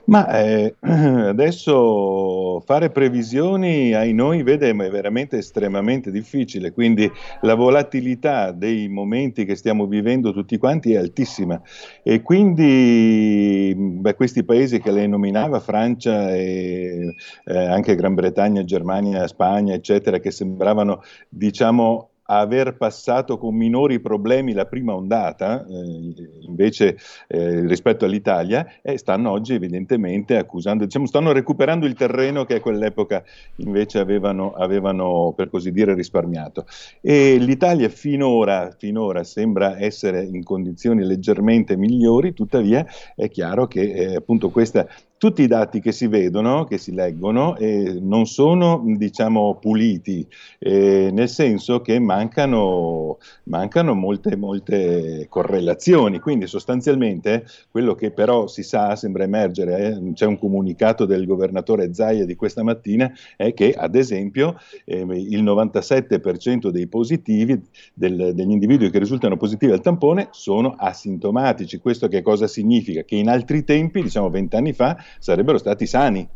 Ma 0.09 0.27
eh, 0.39 0.75
adesso 0.81 2.61
fare 2.65 2.89
previsioni 2.89 3.93
ai 3.93 4.11
noi 4.11 4.41
vede 4.41 4.69
è 4.69 4.73
veramente 4.73 5.37
estremamente 5.37 6.09
difficile, 6.09 6.71
quindi 6.71 7.09
la 7.41 7.53
volatilità 7.53 8.51
dei 8.51 8.87
momenti 8.87 9.45
che 9.45 9.55
stiamo 9.55 9.85
vivendo 9.85 10.33
tutti 10.33 10.57
quanti 10.57 10.93
è 10.93 10.97
altissima. 10.97 11.61
E 12.01 12.23
quindi 12.23 13.71
beh, 13.77 14.15
questi 14.15 14.43
paesi 14.43 14.79
che 14.79 14.91
lei 14.91 15.07
nominava, 15.07 15.59
Francia 15.59 16.33
e 16.33 17.13
eh, 17.45 17.65
anche 17.67 17.93
Gran 17.93 18.15
Bretagna, 18.15 18.63
Germania, 18.63 19.27
Spagna, 19.27 19.75
eccetera, 19.75 20.17
che 20.17 20.31
sembravano 20.31 21.03
diciamo 21.29 22.08
aver 22.31 22.75
passato 22.77 23.37
con 23.37 23.55
minori 23.55 23.99
problemi 23.99 24.53
la 24.53 24.65
prima 24.65 24.93
ondata, 24.93 25.65
eh, 25.65 26.13
invece 26.41 26.97
eh, 27.27 27.65
rispetto 27.65 28.05
all'Italia, 28.05 28.67
e 28.81 28.97
stanno 28.97 29.31
oggi 29.31 29.55
evidentemente 29.55 30.37
accusando, 30.37 30.85
diciamo, 30.85 31.07
stanno 31.07 31.31
recuperando 31.31 31.87
il 31.87 31.95
terreno 31.95 32.45
che 32.45 32.55
a 32.55 32.59
quell'epoca 32.59 33.23
invece 33.57 33.99
avevano, 33.99 34.53
avevano 34.53 35.33
per 35.35 35.49
così 35.49 35.71
dire, 35.71 35.95
risparmiato. 35.95 36.65
E 37.01 37.37
l'Italia 37.37 37.89
finora, 37.89 38.75
finora 38.77 39.23
sembra 39.23 39.79
essere 39.79 40.23
in 40.23 40.43
condizioni 40.43 41.03
leggermente 41.03 41.75
migliori, 41.75 42.33
tuttavia 42.33 42.85
è 43.15 43.27
chiaro 43.29 43.67
che 43.67 43.81
eh, 43.81 44.15
appunto 44.15 44.49
questa 44.49 44.87
tutti 45.19 45.41
i 45.41 45.47
dati 45.47 45.81
che 45.81 45.91
si 45.91 46.07
vedono, 46.07 46.63
che 46.63 46.77
si 46.77 46.93
leggono, 46.93 47.57
eh, 47.57 47.99
non 48.01 48.25
sono 48.25 48.81
diciamo 48.85 49.57
puliti, 49.59 50.25
eh, 50.59 51.09
nel 51.11 51.27
senso 51.27 51.81
che 51.81 51.99
mancano, 51.99 53.17
mancano 53.43 53.93
molte, 53.93 54.37
molte, 54.37 55.27
correlazioni. 55.27 56.19
Quindi 56.19 56.47
sostanzialmente 56.47 57.45
quello 57.69 57.95
che 57.95 58.11
però 58.11 58.47
si 58.47 58.63
sa, 58.63 58.95
sembra 58.95 59.23
emergere, 59.23 59.87
eh, 59.87 60.13
c'è 60.13 60.25
un 60.25 60.39
comunicato 60.39 61.05
del 61.05 61.25
governatore 61.25 61.93
Zaia 61.93 62.23
di 62.23 62.37
questa 62.37 62.63
mattina, 62.63 63.11
è 63.35 63.53
che 63.53 63.73
ad 63.73 63.95
esempio 63.95 64.55
ehm, 64.85 65.11
il 65.11 65.43
97% 65.43 66.69
dei 66.69 66.87
positivi, 66.87 67.61
del, 67.93 68.31
degli 68.33 68.51
individui 68.51 68.89
che 68.89 68.99
risultano 68.99 69.35
positivi 69.35 69.73
al 69.73 69.81
tampone, 69.81 70.29
sono 70.31 70.75
asintomatici. 70.77 71.77
Questo 71.79 72.07
che 72.07 72.21
cosa 72.21 72.47
significa? 72.47 73.03
Che 73.03 73.15
in 73.17 73.27
altri 73.27 73.65
tempi, 73.65 74.01
diciamo 74.01 74.29
vent'anni 74.29 74.71
fa, 74.71 74.97
sarebbero 75.19 75.57
stati 75.57 75.87
sani. 75.87 76.29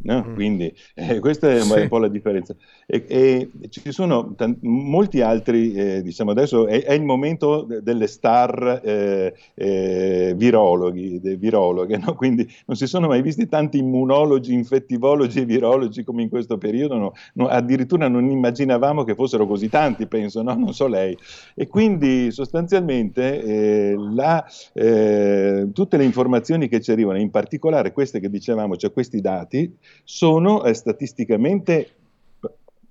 No? 0.00 0.24
Mm. 0.26 0.34
Quindi 0.34 0.72
eh, 0.94 1.18
questa 1.20 1.50
è 1.50 1.60
sì. 1.60 1.72
un 1.72 1.88
po' 1.88 1.98
la 1.98 2.08
differenza. 2.08 2.54
E, 2.86 3.04
e 3.08 3.50
ci 3.68 3.92
sono 3.92 4.34
t- 4.34 4.56
molti 4.60 5.20
altri, 5.20 5.74
eh, 5.74 6.02
diciamo 6.02 6.30
adesso 6.30 6.66
è, 6.66 6.84
è, 6.84 6.92
il 6.92 7.02
momento 7.02 7.62
de- 7.62 7.82
delle 7.82 8.06
star 8.06 8.80
eh, 8.84 9.34
eh 9.54 10.34
virologhi, 10.36 11.20
virologhe, 11.36 11.98
no? 11.98 12.14
quindi 12.14 12.48
non 12.66 12.76
si 12.76 12.86
sono 12.86 13.08
mai 13.08 13.22
visti 13.22 13.48
tanti 13.48 13.78
immunologi, 13.78 14.52
infettivologi 14.52 15.40
e 15.40 15.44
virologi 15.44 16.04
come 16.04 16.22
in 16.22 16.28
questo 16.28 16.58
periodo, 16.58 16.96
no? 16.96 17.12
No, 17.34 17.48
addirittura 17.48 18.08
non 18.08 18.30
immaginavamo 18.30 19.04
che 19.04 19.14
fossero 19.14 19.46
così 19.46 19.68
tanti, 19.68 20.06
penso, 20.06 20.42
non 20.42 20.72
so 20.72 20.86
lei. 20.86 21.16
E 21.54 21.66
quindi 21.66 22.30
sostanzialmente 22.30 23.42
eh, 23.42 23.94
la, 23.96 24.44
eh, 24.72 25.68
tutte 25.72 25.96
le 25.96 26.04
informazioni 26.04 26.68
che 26.68 26.80
ci 26.80 26.90
arrivano, 26.92 27.18
in 27.18 27.30
particolare 27.30 27.92
queste 27.92 28.20
che 28.20 28.30
dicevamo, 28.30 28.76
cioè 28.76 28.92
questi 28.92 29.20
dati, 29.20 29.76
sono 30.04 30.64
eh, 30.64 30.74
statisticamente 30.74 31.90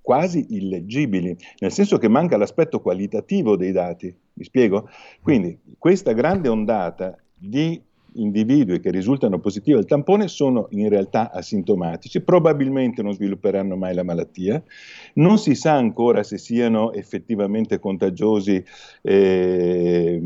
quasi 0.01 0.45
illeggibili, 0.51 1.35
nel 1.59 1.71
senso 1.71 1.97
che 1.97 2.07
manca 2.07 2.37
l'aspetto 2.37 2.79
qualitativo 2.79 3.57
dei 3.57 3.73
dati. 3.73 4.15
Mi 4.33 4.43
spiego? 4.45 4.89
Quindi 5.21 5.59
questa 5.77 6.13
grande 6.13 6.47
ondata 6.47 7.17
di 7.37 7.81
individui 8.13 8.79
che 8.79 8.89
risultano 8.89 9.39
positivi 9.39 9.77
al 9.77 9.85
tampone 9.85 10.27
sono 10.27 10.67
in 10.71 10.89
realtà 10.89 11.31
asintomatici, 11.31 12.21
probabilmente 12.21 13.01
non 13.01 13.13
svilupperanno 13.13 13.75
mai 13.75 13.93
la 13.93 14.03
malattia, 14.03 14.63
non 15.15 15.37
si 15.37 15.55
sa 15.55 15.73
ancora 15.73 16.23
se 16.23 16.37
siano 16.37 16.93
effettivamente 16.93 17.79
contagiosi. 17.79 18.63
Eh, 19.01 20.21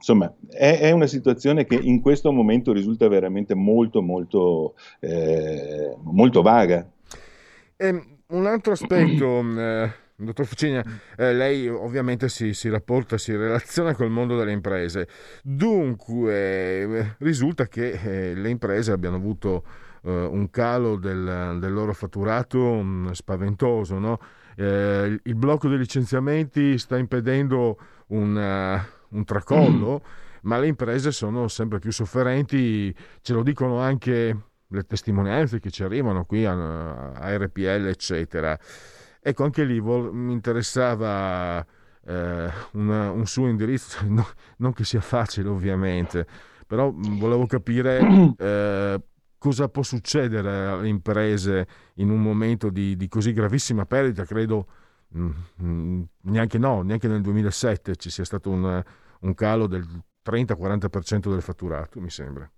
insomma, 0.00 0.34
è, 0.48 0.78
è, 0.80 0.90
una 0.92 1.06
situazione 1.06 1.66
che 1.66 1.74
in 1.74 2.00
questo 2.00 2.32
momento 2.32 2.72
risulta 2.72 3.06
veramente 3.06 3.54
molto, 3.54 4.00
molto, 4.00 4.74
eh, 4.98 5.94
molto 6.02 6.40
vaga. 6.40 6.88
E 7.76 7.86
ehm, 7.86 8.02
un 8.28 8.46
altro 8.46 8.72
aspetto, 8.72 9.40
eh, 9.40 9.92
dottor 10.16 10.46
Fucigna, 10.46 10.82
eh, 11.16 11.34
lei 11.34 11.68
ovviamente 11.68 12.30
si, 12.30 12.54
si, 12.54 12.70
rapporta, 12.70 13.18
si 13.18 13.36
relaziona 13.36 13.94
col 13.94 14.10
mondo 14.10 14.38
delle 14.38 14.52
imprese. 14.52 15.06
Dunque, 15.42 17.16
risulta 17.18 17.66
che 17.68 17.90
eh, 17.90 18.34
le 18.34 18.48
imprese 18.48 18.92
abbiano 18.92 19.16
avuto 19.16 19.64
eh, 20.02 20.10
un 20.10 20.48
calo 20.48 20.96
del, 20.96 21.58
del, 21.60 21.72
loro 21.72 21.92
fatturato 21.92 22.58
mh, 22.58 23.08
mm, 23.08 23.10
spaventoso. 23.10 23.98
No? 23.98 24.18
Eh, 24.56 25.20
il 25.22 25.34
blocco 25.34 25.68
dei 25.68 25.78
licenziamenti 25.78 26.78
sta 26.78 26.96
impedendo 26.96 27.76
un 28.08 28.88
un 29.10 29.24
tracollo, 29.24 30.02
mm. 30.02 30.38
ma 30.42 30.58
le 30.58 30.66
imprese 30.66 31.12
sono 31.12 31.48
sempre 31.48 31.78
più 31.78 31.92
sofferenti, 31.92 32.94
ce 33.20 33.32
lo 33.32 33.42
dicono 33.42 33.80
anche 33.80 34.36
le 34.66 34.82
testimonianze 34.84 35.60
che 35.60 35.70
ci 35.70 35.82
arrivano 35.82 36.24
qui 36.24 36.44
a, 36.44 37.12
a 37.12 37.36
RPL, 37.36 37.86
eccetera. 37.86 38.58
Ecco, 39.20 39.44
anche 39.44 39.64
lì 39.64 39.78
vol- 39.80 40.14
mi 40.14 40.32
interessava 40.32 41.64
eh, 42.06 42.50
una, 42.72 43.10
un 43.10 43.26
suo 43.26 43.48
indirizzo, 43.48 43.98
no, 44.08 44.26
non 44.58 44.72
che 44.72 44.84
sia 44.84 45.00
facile 45.00 45.48
ovviamente, 45.48 46.26
però 46.66 46.92
volevo 46.94 47.46
capire 47.46 48.00
eh, 48.38 49.00
cosa 49.38 49.68
può 49.68 49.82
succedere 49.82 50.66
alle 50.66 50.88
imprese 50.88 51.66
in 51.94 52.10
un 52.10 52.20
momento 52.20 52.70
di, 52.70 52.96
di 52.96 53.08
così 53.08 53.32
gravissima 53.32 53.86
perdita, 53.86 54.24
credo 54.24 54.66
neanche 55.12 56.58
no, 56.58 56.82
neanche 56.82 57.08
nel 57.08 57.20
2007 57.20 57.96
ci 57.96 58.10
sia 58.10 58.24
stato 58.24 58.50
un, 58.50 58.82
un 59.20 59.34
calo 59.34 59.66
del 59.66 59.84
30-40% 60.24 61.30
del 61.30 61.42
fatturato, 61.42 62.00
mi 62.00 62.10
sembra. 62.10 62.50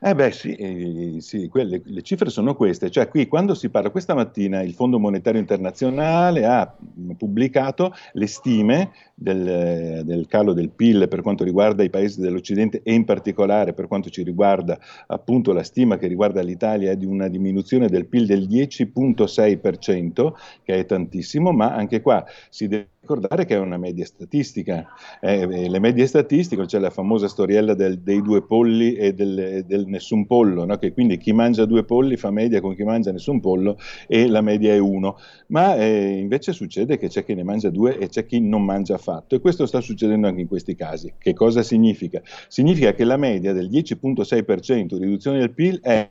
Eh 0.00 0.14
beh 0.14 0.30
sì, 0.32 0.54
eh, 0.54 1.16
sì 1.20 1.48
quelle, 1.48 1.80
le 1.84 2.02
cifre 2.02 2.30
sono 2.30 2.54
queste, 2.54 2.90
cioè 2.90 3.08
qui 3.08 3.28
quando 3.28 3.54
si 3.54 3.68
parla, 3.68 3.90
questa 3.90 4.14
mattina 4.14 4.62
il 4.62 4.74
Fondo 4.74 4.98
Monetario 4.98 5.40
Internazionale 5.40 6.44
ha 6.44 6.76
pubblicato 7.16 7.92
le 8.12 8.26
stime 8.26 8.90
del, 9.14 10.02
del, 10.04 10.26
calo 10.26 10.52
del 10.52 10.70
PIL 10.70 11.08
per 11.08 11.22
quanto 11.22 11.44
riguarda 11.44 11.82
i 11.82 11.90
paesi 11.90 12.20
dell'Occidente 12.20 12.80
e 12.82 12.92
in 12.92 13.04
particolare 13.04 13.72
per 13.72 13.88
quanto 13.88 14.10
ci 14.10 14.22
riguarda 14.22 14.78
appunto 15.06 15.52
la 15.52 15.62
stima 15.62 15.96
che 15.96 16.06
riguarda 16.06 16.40
l'Italia 16.40 16.92
è 16.92 16.96
di 16.96 17.06
una 17.06 17.28
diminuzione 17.28 17.88
del 17.88 18.06
PIL 18.06 18.26
del 18.26 18.46
10.6%, 18.48 20.32
che 20.62 20.74
è 20.74 20.86
tantissimo, 20.86 21.52
ma 21.52 21.74
anche 21.74 22.00
qua 22.00 22.24
si 22.48 22.68
deve 22.68 22.88
ricordare 23.00 23.46
che 23.46 23.54
è 23.54 23.58
una 23.58 23.78
media 23.78 24.04
statistica. 24.04 24.86
Eh, 25.20 25.68
le 25.68 25.78
medie 25.78 26.06
statistiche, 26.06 26.66
c'è 26.66 26.78
la 26.78 26.90
famosa 26.90 27.26
storiella 27.26 27.74
del, 27.74 28.00
dei 28.00 28.20
due 28.20 28.42
polli 28.42 28.94
e 28.94 29.14
del, 29.14 29.64
del 29.68 29.86
nessun 29.86 30.26
pollo, 30.26 30.64
no? 30.64 30.76
che 30.78 30.92
quindi 30.92 31.18
chi 31.18 31.32
mangia 31.32 31.66
due 31.66 31.84
polli 31.84 32.16
fa 32.16 32.32
media 32.32 32.60
con 32.60 32.74
chi 32.74 32.82
mangia 32.82 33.12
nessun 33.12 33.38
pollo 33.38 33.78
e 34.08 34.26
la 34.26 34.40
media 34.40 34.72
è 34.72 34.78
uno. 34.78 35.18
Ma 35.48 35.76
eh, 35.76 36.18
invece 36.18 36.52
succede 36.52 36.98
che 36.98 37.08
c'è 37.08 37.24
chi 37.24 37.34
ne 37.34 37.44
mangia 37.44 37.70
due 37.70 37.98
e 37.98 38.08
c'è 38.08 38.26
chi 38.26 38.40
non 38.40 38.64
mangia 38.64 38.94
affatto 38.94 39.36
e 39.36 39.40
questo 39.40 39.66
sta 39.66 39.80
succedendo 39.80 40.26
anche 40.26 40.40
in 40.40 40.48
questi 40.48 40.74
casi. 40.74 41.12
Che 41.18 41.34
cosa 41.34 41.62
significa? 41.62 42.20
Significa 42.48 42.92
che 42.94 43.04
la 43.04 43.16
media 43.16 43.52
del 43.52 43.68
10.6% 43.70 44.96
di 44.96 45.04
riduzione 45.04 45.38
del 45.38 45.52
PIL 45.52 45.80
è 45.80 46.08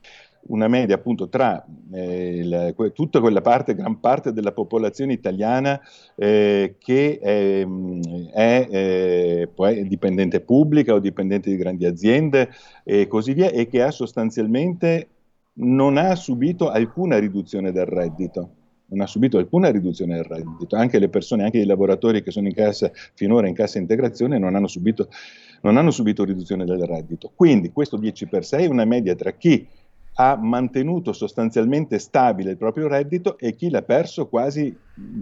una 0.47 0.67
media 0.67 0.95
appunto 0.95 1.29
tra 1.29 1.65
eh, 1.91 2.37
il, 2.37 2.91
tutta 2.93 3.19
quella 3.19 3.41
parte, 3.41 3.75
gran 3.75 3.99
parte 3.99 4.33
della 4.33 4.51
popolazione 4.51 5.13
italiana 5.13 5.79
eh, 6.15 6.75
che 6.77 7.19
è, 7.19 7.67
è, 8.33 8.67
è, 8.67 9.83
dipendente 9.83 10.41
pubblica 10.41 10.93
o 10.93 10.99
dipendente 10.99 11.49
di 11.49 11.57
grandi 11.57 11.85
aziende 11.85 12.49
e 12.83 13.07
così 13.07 13.33
via 13.33 13.49
e 13.49 13.67
che 13.67 13.81
ha 13.81 13.91
sostanzialmente 13.91 15.09
non 15.59 15.97
ha 15.97 16.15
subito 16.15 16.69
alcuna 16.69 17.17
riduzione 17.17 17.71
del 17.71 17.85
reddito 17.85 18.51
non 18.89 19.01
ha 19.01 19.07
subito 19.07 19.37
alcuna 19.37 19.69
riduzione 19.69 20.15
del 20.15 20.23
reddito, 20.23 20.75
anche 20.75 20.99
le 20.99 21.09
persone, 21.09 21.43
anche 21.43 21.57
i 21.57 21.65
lavoratori 21.65 22.23
che 22.23 22.31
sono 22.31 22.47
in 22.47 22.53
cassa, 22.53 22.91
finora 23.13 23.47
in 23.47 23.53
cassa 23.53 23.79
integrazione, 23.79 24.37
non 24.37 24.55
hanno 24.55 24.67
subito, 24.67 25.09
non 25.61 25.77
hanno 25.77 25.91
subito 25.91 26.23
riduzione 26.23 26.65
del 26.65 26.85
reddito. 26.85 27.31
Quindi 27.35 27.71
questo 27.71 27.97
10 27.97 28.27
per 28.27 28.45
6 28.45 28.65
è 28.65 28.69
una 28.69 28.85
media 28.85 29.15
tra 29.15 29.31
chi 29.31 29.67
ha 30.19 30.35
mantenuto 30.35 31.13
sostanzialmente 31.13 31.99
stabile 31.99 32.51
il 32.51 32.57
proprio 32.57 32.87
reddito 32.87 33.37
e 33.37 33.55
chi 33.55 33.69
l'ha 33.69 33.83
perso 33.83 34.27
quasi 34.27 34.75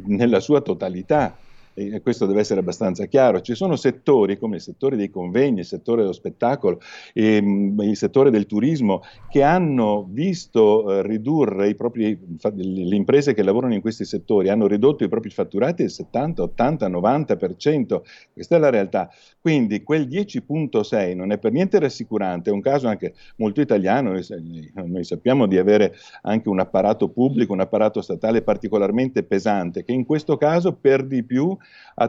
nella 0.06 0.40
sua 0.40 0.62
totalità 0.62 1.36
e 1.76 2.02
questo 2.02 2.26
deve 2.26 2.40
essere 2.40 2.62
abbastanza 2.62 3.06
chiaro. 3.06 3.42
Ci 3.42 3.54
sono 3.54 3.76
settori 3.76 4.38
come 4.38 4.56
il 4.56 4.62
settore 4.62 4.96
dei 4.96 5.10
convegni, 5.10 5.60
il 5.60 5.66
settore 5.66 6.02
dello 6.02 6.14
spettacolo, 6.14 6.80
ehm, 7.14 7.80
il 7.82 7.98
settore 7.98 8.32
del 8.32 8.46
turismo 8.46 9.04
che 9.30 9.44
hanno 9.44 10.08
visto 10.10 10.90
eh, 10.92 11.02
ridurre 11.04 11.68
i 11.68 11.76
propri, 11.76 12.18
le 12.42 12.96
imprese 12.96 13.34
che 13.34 13.44
lavorano 13.44 13.74
in 13.74 13.82
questi 13.82 14.06
settori 14.06 14.48
hanno 14.48 14.68
ridotto 14.68 15.04
i 15.04 15.10
propri 15.10 15.30
fatturati 15.30 15.82
del 15.84 15.92
70, 15.92 16.44
80, 16.44 16.90
90%. 16.90 18.02
Questa 18.32 18.56
è 18.56 18.60
la 18.60 18.70
realtà. 18.70 19.10
Quindi 19.42 19.84
quel 19.84 20.08
10.6 20.08 21.16
non 21.16 21.32
è 21.32 21.38
per 21.38 21.52
niente 21.52 21.78
rassicurante, 21.78 22.50
è 22.50 22.54
un 22.54 22.62
caso 22.62 22.88
anche 22.88 23.14
molto 23.36 23.60
italiano, 23.60 24.12
noi, 24.12 24.72
noi 24.74 25.04
sappiamo 25.04 25.46
di 25.46 25.58
avere 25.58 25.94
anche 26.22 26.48
un 26.48 26.60
apparato 26.60 27.10
pubblico, 27.10 27.52
un 27.52 27.60
apparato 27.60 28.02
statale 28.02 28.42
particolarmente 28.42 29.24
pesante 29.24 29.84
che 29.84 29.92
in 29.92 30.06
questo 30.06 30.38
caso 30.38 30.74
per 30.74 31.06
di 31.06 31.24
più 31.24 31.56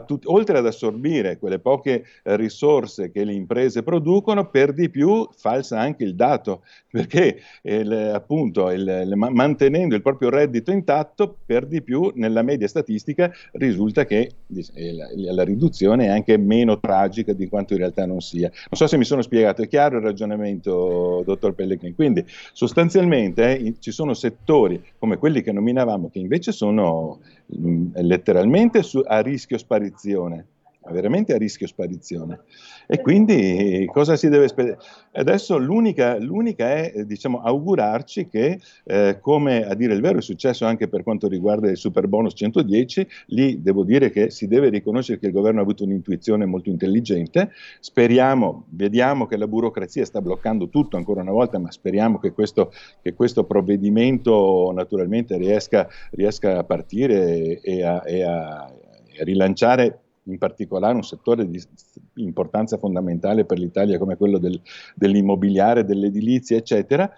tut- 0.05 0.27
oltre 0.27 0.59
ad 0.59 0.67
assorbire 0.67 1.39
quelle 1.39 1.59
poche 1.59 2.05
eh, 2.23 2.37
risorse 2.37 3.11
che 3.11 3.25
le 3.25 3.33
imprese 3.33 3.83
producono, 3.83 4.49
per 4.51 4.73
di 4.73 4.91
più 4.91 5.29
falsa 5.37 5.79
anche 5.79 6.05
il 6.05 6.15
dato, 6.15 6.63
perché 6.91 7.41
il, 7.63 7.93
appunto 8.15 8.71
il, 8.71 8.81
il, 8.81 9.13
mantenendo 9.17 9.95
il 9.95 10.03
proprio 10.03 10.31
reddito 10.31 10.71
intatto, 10.71 11.37
per 11.45 11.67
di 11.67 11.83
più 11.83 12.11
nella 12.15 12.43
media 12.43 12.69
statistica 12.69 13.31
risulta 13.53 14.05
che 14.05 14.31
la, 14.47 15.09
la 15.33 15.45
riduzione 15.45 16.07
è 16.07 16.09
anche 16.09 16.37
meno 16.37 16.81
tragica 16.81 17.33
di 17.33 17.49
quanto 17.49 17.75
in 17.75 17.81
realtà 17.81 18.07
non 18.07 18.21
sia. 18.21 18.49
Non 18.49 18.73
so 18.73 18.87
se 18.87 18.97
mi 18.97 19.05
sono 19.05 19.23
spiegato, 19.23 19.63
è 19.63 19.69
chiaro 19.69 19.99
il 19.99 20.03
ragionamento, 20.03 21.23
dottor 21.25 21.55
Pellegrini? 21.55 21.95
Quindi 21.95 22.25
sostanzialmente 22.53 23.59
eh, 23.59 23.75
ci 23.79 23.91
sono 23.91 24.15
settori 24.15 24.83
come 24.99 25.17
quelli 25.19 25.43
che 25.43 25.53
nominavamo 25.53 26.09
che 26.11 26.19
invece 26.19 26.53
sono 26.53 27.21
letteralmente 27.47 28.83
su, 28.83 29.03
a 29.07 29.21
rischio 29.21 29.59
sparizione 29.59 30.47
veramente 30.91 31.35
a 31.35 31.39
rischio 31.39 31.67
sparizione. 31.67 32.41
E 32.87 33.01
quindi 33.01 33.89
cosa 33.93 34.17
si 34.17 34.29
deve 34.29 34.45
aspettare? 34.45 34.79
Adesso 35.13 35.59
l'unica, 35.59 36.19
l'unica 36.19 36.69
è 36.71 37.05
diciamo, 37.05 37.41
augurarci 37.41 38.29
che, 38.29 38.61
eh, 38.85 39.19
come 39.21 39.67
a 39.67 39.75
dire 39.75 39.95
il 39.95 40.01
vero 40.01 40.19
è 40.19 40.23
successo 40.23 40.67
anche 40.67 40.89
per 40.89 41.03
quanto 41.03 41.29
riguarda 41.29 41.71
il 41.71 41.77
super 41.77 42.07
bonus 42.07 42.35
110, 42.37 43.07
lì 43.27 43.63
devo 43.63 43.85
dire 43.85 44.11
che 44.11 44.31
si 44.31 44.47
deve 44.47 44.69
riconoscere 44.69 45.19
che 45.19 45.27
il 45.27 45.33
governo 45.33 45.61
ha 45.61 45.63
avuto 45.63 45.85
un'intuizione 45.85 46.45
molto 46.45 46.71
intelligente, 46.71 47.51
speriamo, 47.81 48.67
vediamo 48.71 49.27
che 49.27 49.37
la 49.37 49.49
burocrazia 49.49 50.05
sta 50.05 50.21
bloccando 50.21 50.69
tutto 50.69 50.97
ancora 50.97 51.23
una 51.23 51.33
volta, 51.33 51.59
ma 51.59 51.71
speriamo 51.71 52.19
che 52.19 52.33
questo, 52.33 52.73
che 53.03 53.15
questo 53.15 53.45
provvedimento 53.45 54.71
naturalmente 54.75 55.37
riesca, 55.37 55.89
riesca, 56.11 56.59
a 56.59 56.65
partire 56.65 57.61
e 57.61 57.83
a, 57.83 58.03
e 58.07 58.23
a 58.23 58.73
rilanciare 59.25 60.06
in 60.27 60.39
particolare 60.39 60.95
un 60.95 61.03
settore 61.03 61.49
di 61.49 61.63
importanza 62.15 62.77
fondamentale 62.79 63.45
per 63.45 63.59
l'Italia 63.59 63.99
come 63.99 64.17
quello 64.17 64.39
del, 64.39 64.61
dell'immobiliare, 64.95 65.85
dell'edilizia, 65.85 66.57
eccetera. 66.57 67.13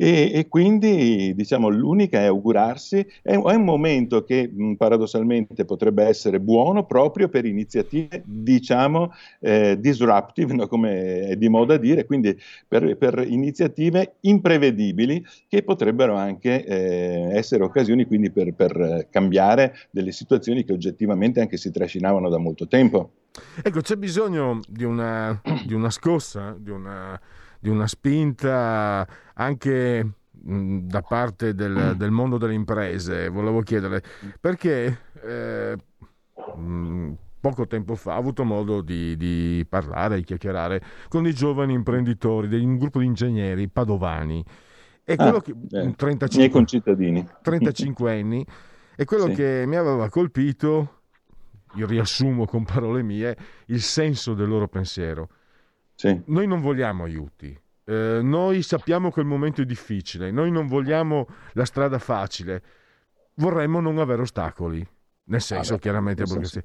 E, 0.00 0.30
e, 0.32 0.46
quindi 0.46 1.34
diciamo 1.34 1.68
l'unica 1.68 2.20
è 2.20 2.26
augurarsi, 2.26 2.98
è, 3.20 3.32
è 3.32 3.34
un 3.34 3.64
momento 3.64 4.22
che 4.22 4.48
mh, 4.48 4.74
paradossalmente 4.74 5.64
potrebbe 5.64 6.04
essere 6.04 6.38
buono 6.38 6.86
proprio 6.86 7.28
per 7.28 7.44
iniziative 7.44 8.22
diciamo 8.24 9.12
eh, 9.40 9.76
disruptive, 9.80 10.54
no? 10.54 10.68
come 10.68 11.30
è 11.30 11.36
di 11.36 11.48
moda 11.48 11.76
dire, 11.78 12.06
quindi 12.06 12.38
per, 12.68 12.96
per 12.96 13.26
iniziative 13.26 14.14
imprevedibili 14.20 15.20
che 15.48 15.64
potrebbero 15.64 16.14
anche 16.14 16.64
eh, 16.64 17.36
essere 17.36 17.64
occasioni 17.64 18.06
quindi 18.06 18.30
per, 18.30 18.54
per 18.54 19.08
cambiare 19.10 19.74
delle 19.90 20.12
situazioni 20.12 20.62
che 20.62 20.72
oggettivamente 20.72 21.40
anche 21.40 21.56
si 21.56 21.72
trascinavano 21.72 22.28
da 22.28 22.38
molto 22.38 22.68
tempo. 22.68 23.10
Ecco, 23.60 23.80
c'è 23.80 23.96
bisogno 23.96 24.60
di 24.68 24.84
una, 24.84 25.42
di 25.66 25.74
una 25.74 25.90
scossa, 25.90 26.54
di 26.56 26.70
una 26.70 27.20
di 27.58 27.68
una 27.68 27.86
spinta 27.86 29.06
anche 29.34 30.12
da 30.30 31.02
parte 31.02 31.54
del, 31.54 31.94
del, 31.96 32.10
mondo 32.10 32.38
delle 32.38 32.54
imprese. 32.54 33.28
Volevo 33.28 33.60
chiedere 33.62 34.02
perché 34.40 34.98
eh, 35.22 35.76
poco 37.40 37.66
tempo 37.66 37.94
fa 37.94 38.14
ho 38.14 38.18
avuto 38.18 38.44
modo 38.44 38.80
di, 38.80 39.16
di 39.16 39.64
parlare, 39.68 40.16
di 40.16 40.24
chiacchierare 40.24 40.82
con 41.08 41.22
dei 41.22 41.34
giovani 41.34 41.72
imprenditori, 41.72 42.48
di 42.48 42.64
un 42.64 42.78
gruppo 42.78 43.00
di 43.00 43.06
ingegneri 43.06 43.68
padovani. 43.68 44.44
E 45.04 45.16
quello 45.16 45.38
ah, 45.38 45.42
che, 45.42 45.52
eh, 45.52 45.94
35, 45.94 46.36
miei 46.36 46.50
concittadini. 46.50 47.26
35 47.42 48.12
anni, 48.12 48.46
e 48.94 49.04
quello 49.04 49.26
sì. 49.26 49.34
che 49.34 49.64
mi 49.66 49.76
aveva 49.76 50.08
colpito, 50.10 51.00
io 51.74 51.86
riassumo 51.86 52.44
con 52.44 52.64
parole 52.64 53.02
mie, 53.02 53.36
il 53.66 53.80
senso 53.80 54.34
del 54.34 54.48
loro 54.48 54.68
pensiero. 54.68 55.28
Sì. 55.98 56.22
Noi 56.26 56.46
non 56.46 56.60
vogliamo 56.60 57.02
aiuti, 57.02 57.60
eh, 57.86 58.20
noi 58.22 58.62
sappiamo 58.62 59.10
che 59.10 59.18
il 59.18 59.26
momento 59.26 59.62
è 59.62 59.64
difficile, 59.64 60.30
noi 60.30 60.48
non 60.52 60.68
vogliamo 60.68 61.26
la 61.54 61.64
strada 61.64 61.98
facile, 61.98 62.62
vorremmo 63.34 63.80
non 63.80 63.98
avere 63.98 64.22
ostacoli, 64.22 64.86
nel 65.24 65.40
senso 65.40 65.72
ah, 65.72 65.74
beh, 65.74 65.82
chiaramente 65.82 66.22
nel 66.22 66.46
senso. 66.46 66.62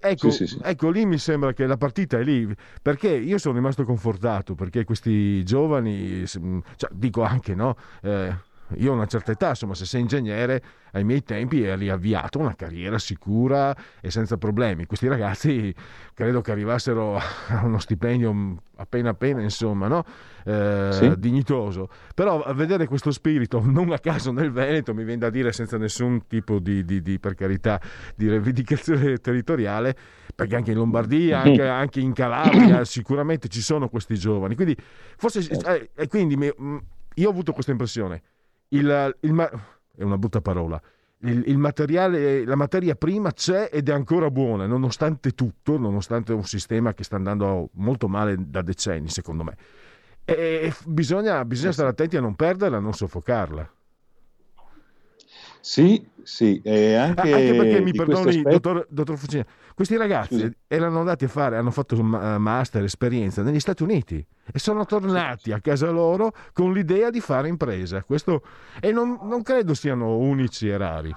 Ecco, 0.00 0.30
sì, 0.30 0.46
sì, 0.46 0.54
sì. 0.54 0.60
ecco, 0.62 0.88
lì 0.88 1.04
mi 1.04 1.18
sembra 1.18 1.52
che 1.52 1.66
la 1.66 1.76
partita 1.76 2.18
è 2.18 2.22
lì, 2.22 2.48
perché 2.80 3.10
io 3.10 3.36
sono 3.36 3.56
rimasto 3.56 3.84
confortato, 3.84 4.54
perché 4.54 4.84
questi 4.84 5.44
giovani, 5.44 6.26
cioè, 6.26 6.90
dico 6.90 7.20
anche, 7.20 7.54
no? 7.54 7.76
Eh, 8.00 8.34
io 8.76 8.92
ho 8.92 8.94
una 8.94 9.06
certa 9.06 9.32
età, 9.32 9.50
insomma, 9.50 9.74
se 9.74 9.84
sei 9.84 10.00
ingegnere, 10.02 10.62
ai 10.92 11.04
miei 11.04 11.22
tempi 11.22 11.62
eri 11.62 11.88
avviato 11.88 12.38
una 12.38 12.54
carriera 12.54 12.98
sicura 12.98 13.74
e 14.00 14.10
senza 14.10 14.36
problemi. 14.36 14.86
Questi 14.86 15.08
ragazzi 15.08 15.74
credo 16.14 16.40
che 16.40 16.50
arrivassero 16.52 17.16
a 17.16 17.64
uno 17.64 17.78
stipendio 17.78 18.56
appena 18.76 19.10
appena, 19.10 19.42
insomma, 19.42 19.88
no? 19.88 20.04
eh, 20.44 20.88
Sì. 20.92 21.18
dignitoso. 21.18 21.88
Però 22.14 22.42
a 22.42 22.52
vedere 22.54 22.86
questo 22.86 23.10
spirito, 23.10 23.60
non 23.64 23.92
a 23.92 23.98
caso 23.98 24.32
nel 24.32 24.50
Veneto, 24.50 24.94
mi 24.94 25.04
viene 25.04 25.20
da 25.20 25.30
dire 25.30 25.52
senza 25.52 25.76
nessun 25.76 26.26
tipo 26.26 26.58
di, 26.58 26.84
di- 26.84 27.02
di, 27.02 27.18
per 27.18 27.34
carità, 27.34 27.80
di 28.16 28.28
rivendicazione 28.30 29.18
territoriale, 29.18 29.94
perché 30.34 30.56
anche 30.56 30.70
in 30.70 30.78
Lombardia, 30.78 31.40
anche, 31.40 31.66
anche 31.66 32.00
in 32.00 32.12
Calabria, 32.12 32.84
sicuramente 32.86 33.48
ci 33.48 33.60
sono 33.60 33.88
questi 33.88 34.14
giovani. 34.14 34.54
Quindi, 34.54 34.76
forse, 35.16 35.40
eh, 35.66 35.90
e 35.94 36.06
quindi 36.08 36.36
mi- 36.36 36.52
mh, 36.56 36.76
io 37.16 37.28
ho 37.28 37.30
avuto 37.30 37.52
questa 37.52 37.72
impressione. 37.72 38.22
Il, 38.72 39.16
il 39.20 39.32
ma- 39.32 39.50
è 39.96 40.02
una 40.02 40.18
brutta 40.18 40.40
parola. 40.40 40.80
Il, 41.22 41.44
il 41.46 41.58
materiale, 41.58 42.44
la 42.44 42.54
materia 42.54 42.94
prima 42.94 43.32
c'è 43.32 43.68
ed 43.70 43.88
è 43.88 43.92
ancora 43.92 44.30
buona, 44.30 44.66
nonostante 44.66 45.32
tutto, 45.32 45.76
nonostante 45.78 46.32
un 46.32 46.44
sistema 46.44 46.94
che 46.94 47.04
sta 47.04 47.16
andando 47.16 47.68
molto 47.74 48.08
male 48.08 48.36
da 48.38 48.62
decenni, 48.62 49.08
secondo 49.08 49.44
me. 49.44 49.56
E 50.24 50.72
bisogna, 50.86 51.44
bisogna 51.44 51.72
stare 51.72 51.88
attenti 51.90 52.16
a 52.16 52.20
non 52.20 52.36
perderla, 52.36 52.78
a 52.78 52.80
non 52.80 52.94
soffocarla. 52.94 53.70
Sì, 55.62 56.08
sì, 56.22 56.60
e 56.64 56.94
anche, 56.94 57.20
Ah, 57.20 57.36
anche 57.36 57.54
perché 57.54 57.80
mi 57.82 57.92
perdoni, 57.92 58.28
aspetto- 58.28 58.48
dottor, 58.48 58.86
dottor 58.88 59.16
Fucina, 59.18 59.44
questi 59.74 59.96
ragazzi 59.96 60.50
erano 60.66 61.00
andati 61.00 61.26
a 61.26 61.28
fare, 61.28 61.56
hanno 61.58 61.70
fatto 61.70 61.98
un 62.00 62.06
ma- 62.06 62.38
master, 62.38 62.82
esperienza 62.84 63.42
negli 63.42 63.60
Stati 63.60 63.82
Uniti 63.82 64.24
e 64.52 64.58
sono 64.58 64.86
tornati 64.86 65.52
a 65.52 65.60
casa 65.60 65.90
loro 65.90 66.32
con 66.54 66.72
l'idea 66.72 67.10
di 67.10 67.20
fare 67.20 67.48
impresa. 67.48 68.02
Questo, 68.04 68.42
e 68.80 68.90
non, 68.90 69.18
non 69.22 69.42
credo 69.42 69.74
siano 69.74 70.16
unici 70.16 70.68
e 70.68 70.76
rari. 70.78 71.14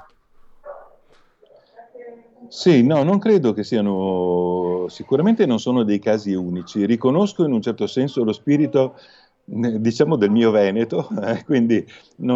Sì, 2.49 2.83
no, 2.83 3.01
non 3.03 3.17
credo 3.19 3.53
che 3.53 3.63
siano, 3.63 4.85
sicuramente 4.89 5.45
non 5.45 5.59
sono 5.59 5.83
dei 5.83 5.99
casi 5.99 6.33
unici. 6.33 6.85
Riconosco 6.85 7.45
in 7.45 7.51
un 7.53 7.61
certo 7.61 7.87
senso 7.87 8.23
lo 8.23 8.33
spirito, 8.33 8.95
eh, 8.95 9.01
diciamo, 9.45 10.15
del 10.15 10.29
mio 10.31 10.51
Veneto, 10.51 11.07
eh, 11.21 11.43
quindi 11.43 11.85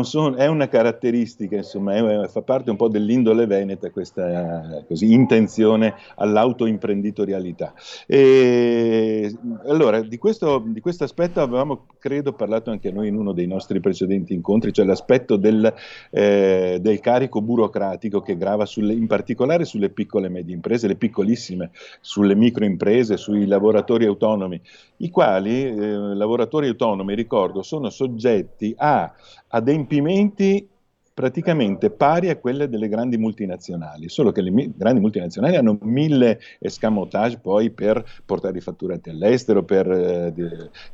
sono- 0.02 0.36
è 0.36 0.48
una 0.48 0.68
caratteristica, 0.68 1.56
insomma, 1.56 1.96
è- 1.96 2.28
fa 2.28 2.42
parte 2.42 2.70
un 2.70 2.76
po' 2.76 2.90
dell'indole 2.90 3.46
veneta 3.46 3.90
questa 3.92 4.84
così, 4.88 5.14
intenzione 5.14 5.94
all'autoimprenditorialità. 6.16 7.74
E, 8.06 9.34
allora, 9.68 10.02
di 10.02 10.18
questo, 10.18 10.62
di 10.66 10.82
questo 10.82 11.06
aspetto 11.06 11.40
avevamo, 11.42 11.86
credo, 11.98 12.34
parlato 12.34 12.72
anche 12.72 12.92
noi 12.92 13.08
in 13.08 13.16
uno 13.16 13.32
dei 13.32 13.48
nostri 13.48 13.80
precedenti 13.80 14.34
incontri, 14.34 14.74
cioè 14.74 14.86
l'aspetto 14.86 15.38
del, 15.38 15.74
eh, 16.12 16.78
del 16.82 17.00
carico 17.00 17.42
burocratico 17.42 18.22
che 18.22 18.38
grava 18.38 18.66
sulle- 18.66 18.94
in 18.94 19.08
particolare 19.08 19.66
sulle 19.66 19.90
piccole 19.90 20.28
e 20.28 20.30
medie 20.30 20.54
imprese, 20.56 20.88
le 20.88 20.96
piccolissime, 20.96 21.72
sulle 22.02 22.36
microimprese, 22.36 23.18
sui 23.18 23.46
lavoratori 23.46 24.06
autonomi, 24.06 24.60
i 24.98 25.10
quali, 25.10 25.64
eh, 25.64 26.16
lavoratori 26.16 26.68
autonomi, 26.68 27.14
ricordo, 27.16 27.62
sono 27.62 27.90
soggetti 27.90 28.74
a 28.78 29.14
adempimenti 29.50 30.68
praticamente 31.18 31.90
pari 31.90 32.30
a 32.30 32.38
quelle 32.38 32.70
delle 32.70 32.88
grandi 32.88 33.18
multinazionali, 33.18 34.08
solo 34.08 34.32
che 34.32 34.44
le 34.44 34.52
mi- 34.52 34.72
grandi 34.78 35.00
multinazionali 35.00 35.56
hanno 35.56 35.76
mille 35.82 36.40
escamotage 36.60 37.40
poi 37.40 37.72
per 37.72 38.06
portare 38.24 38.60
i 38.60 38.62
fatturati 38.62 39.10
all'estero, 39.10 39.64
per, 39.64 39.90
eh, 39.90 40.32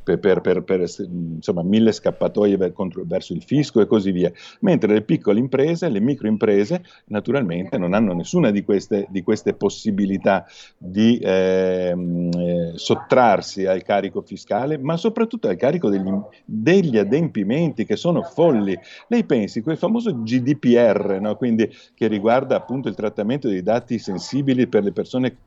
per- 0.02 0.40
per- 0.40 0.62
per- 0.62 0.86
insomma 0.98 1.62
mille 1.62 1.92
scappatoie 1.92 2.72
contro- 2.72 3.04
verso 3.06 3.34
il 3.34 3.42
fisco 3.42 3.82
e 3.82 3.86
così 3.86 4.12
via, 4.12 4.32
mentre 4.60 4.94
le 4.94 5.02
piccole 5.02 5.38
imprese, 5.38 5.90
le 5.90 6.00
microimprese 6.00 6.82
naturalmente 7.08 7.76
non 7.76 7.92
hanno 7.92 8.14
nessuna 8.14 8.50
di 8.50 8.64
queste, 8.64 9.06
di 9.10 9.22
queste 9.22 9.52
possibilità 9.52 10.46
di 10.78 11.20
ehm, 11.22 12.30
eh, 12.32 12.72
sottrarsi 12.76 13.66
al 13.66 13.82
carico 13.82 14.22
fiscale, 14.22 14.78
ma 14.78 14.96
soprattutto 14.96 15.48
al 15.48 15.56
carico 15.56 15.90
degli, 15.90 16.10
degli 16.46 16.96
adempimenti 16.96 17.84
che 17.84 17.96
sono 17.96 18.22
folli. 18.22 18.74
Lei 19.08 19.24
pensi, 19.24 19.60
quel 19.60 19.76
famoso 19.76 20.12
GDPR, 20.22 21.18
no? 21.20 21.36
Quindi, 21.36 21.68
che 21.94 22.06
riguarda 22.06 22.56
appunto 22.56 22.88
il 22.88 22.94
trattamento 22.94 23.48
dei 23.48 23.62
dati 23.62 23.98
sensibili 23.98 24.66
per 24.66 24.82
le 24.84 24.92
persone 24.92 25.38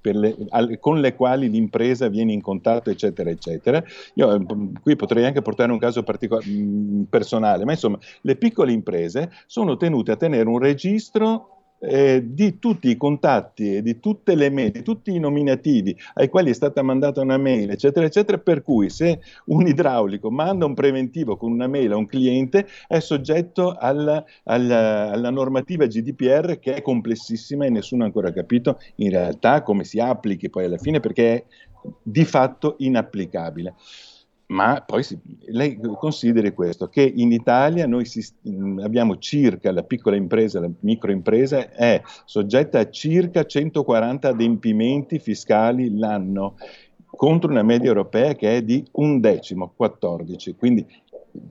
per 0.00 0.16
le- 0.16 0.34
al- 0.48 0.78
con 0.78 0.98
le 0.98 1.14
quali 1.14 1.50
l'impresa 1.50 2.08
viene 2.08 2.32
in 2.32 2.40
contatto, 2.40 2.88
eccetera, 2.90 3.28
eccetera. 3.30 3.82
Io 4.14 4.34
eh, 4.34 4.40
qui 4.80 4.96
potrei 4.96 5.24
anche 5.26 5.42
portare 5.42 5.72
un 5.72 5.78
caso 5.78 6.02
partico- 6.02 6.40
mh, 6.42 7.02
personale, 7.10 7.64
ma 7.64 7.72
insomma, 7.72 7.98
le 8.22 8.36
piccole 8.36 8.72
imprese 8.72 9.30
sono 9.46 9.76
tenute 9.76 10.12
a 10.12 10.16
tenere 10.16 10.48
un 10.48 10.58
registro 10.58 11.59
eh, 11.80 12.22
di 12.24 12.58
tutti 12.58 12.88
i 12.90 12.96
contatti 12.96 13.76
e 13.76 13.82
di 13.82 13.98
tutte 14.00 14.34
le 14.34 14.50
mail, 14.50 14.70
di 14.70 14.82
tutti 14.82 15.14
i 15.14 15.18
nominativi 15.18 15.96
ai 16.14 16.28
quali 16.28 16.50
è 16.50 16.52
stata 16.54 16.82
mandata 16.82 17.20
una 17.20 17.38
mail, 17.38 17.70
eccetera, 17.70 18.04
eccetera, 18.06 18.38
per 18.38 18.62
cui 18.62 18.90
se 18.90 19.20
un 19.46 19.66
idraulico 19.66 20.30
manda 20.30 20.66
un 20.66 20.74
preventivo 20.74 21.36
con 21.36 21.52
una 21.52 21.66
mail 21.66 21.92
a 21.92 21.96
un 21.96 22.06
cliente 22.06 22.66
è 22.86 23.00
soggetto 23.00 23.74
alla, 23.78 24.22
alla- 24.44 25.10
alla 25.10 25.30
normativa 25.30 25.86
GDPR 25.86 26.58
che 26.58 26.74
è 26.74 26.82
complessissima 26.82 27.64
e 27.64 27.70
nessuno 27.70 28.02
ha 28.02 28.06
ancora 28.06 28.32
capito 28.32 28.78
in 28.96 29.10
realtà 29.10 29.62
come 29.62 29.84
si 29.84 29.98
applichi 29.98 30.50
poi 30.50 30.64
alla 30.66 30.78
fine 30.78 31.00
perché 31.00 31.34
è 31.34 31.44
di 32.02 32.24
fatto 32.24 32.74
inapplicabile. 32.78 33.74
Ma 34.50 34.82
poi 34.84 35.04
si- 35.04 35.18
lei 35.46 35.78
consideri 35.96 36.52
questo, 36.52 36.88
che 36.88 37.02
in 37.02 37.30
Italia 37.30 37.86
noi 37.86 38.04
si- 38.04 38.24
abbiamo 38.82 39.18
circa, 39.18 39.70
la 39.70 39.84
piccola 39.84 40.16
impresa, 40.16 40.58
la 40.60 40.70
microimpresa 40.80 41.70
è 41.70 42.02
soggetta 42.24 42.80
a 42.80 42.90
circa 42.90 43.44
140 43.44 44.28
adempimenti 44.28 45.20
fiscali 45.20 45.96
l'anno, 45.96 46.56
contro 47.06 47.50
una 47.50 47.62
media 47.62 47.88
europea 47.88 48.34
che 48.34 48.56
è 48.56 48.62
di 48.62 48.84
un 48.92 49.20
decimo, 49.20 49.72
14. 49.74 50.56
Quindi 50.56 50.84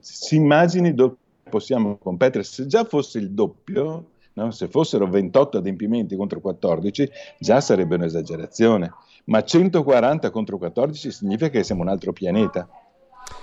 si 0.00 0.36
immagini 0.36 0.92
dove 0.92 1.14
possiamo 1.48 1.96
competere. 1.96 2.44
Se 2.44 2.66
già 2.66 2.84
fosse 2.84 3.18
il 3.18 3.30
doppio, 3.30 4.10
no? 4.34 4.50
se 4.50 4.68
fossero 4.68 5.08
28 5.08 5.56
adempimenti 5.56 6.16
contro 6.16 6.40
14, 6.40 7.08
già 7.38 7.62
sarebbe 7.62 7.94
un'esagerazione. 7.94 8.92
Ma 9.24 9.42
140 9.42 10.30
contro 10.30 10.58
14 10.58 11.10
significa 11.10 11.48
che 11.48 11.62
siamo 11.62 11.80
un 11.80 11.88
altro 11.88 12.12
pianeta. 12.12 12.68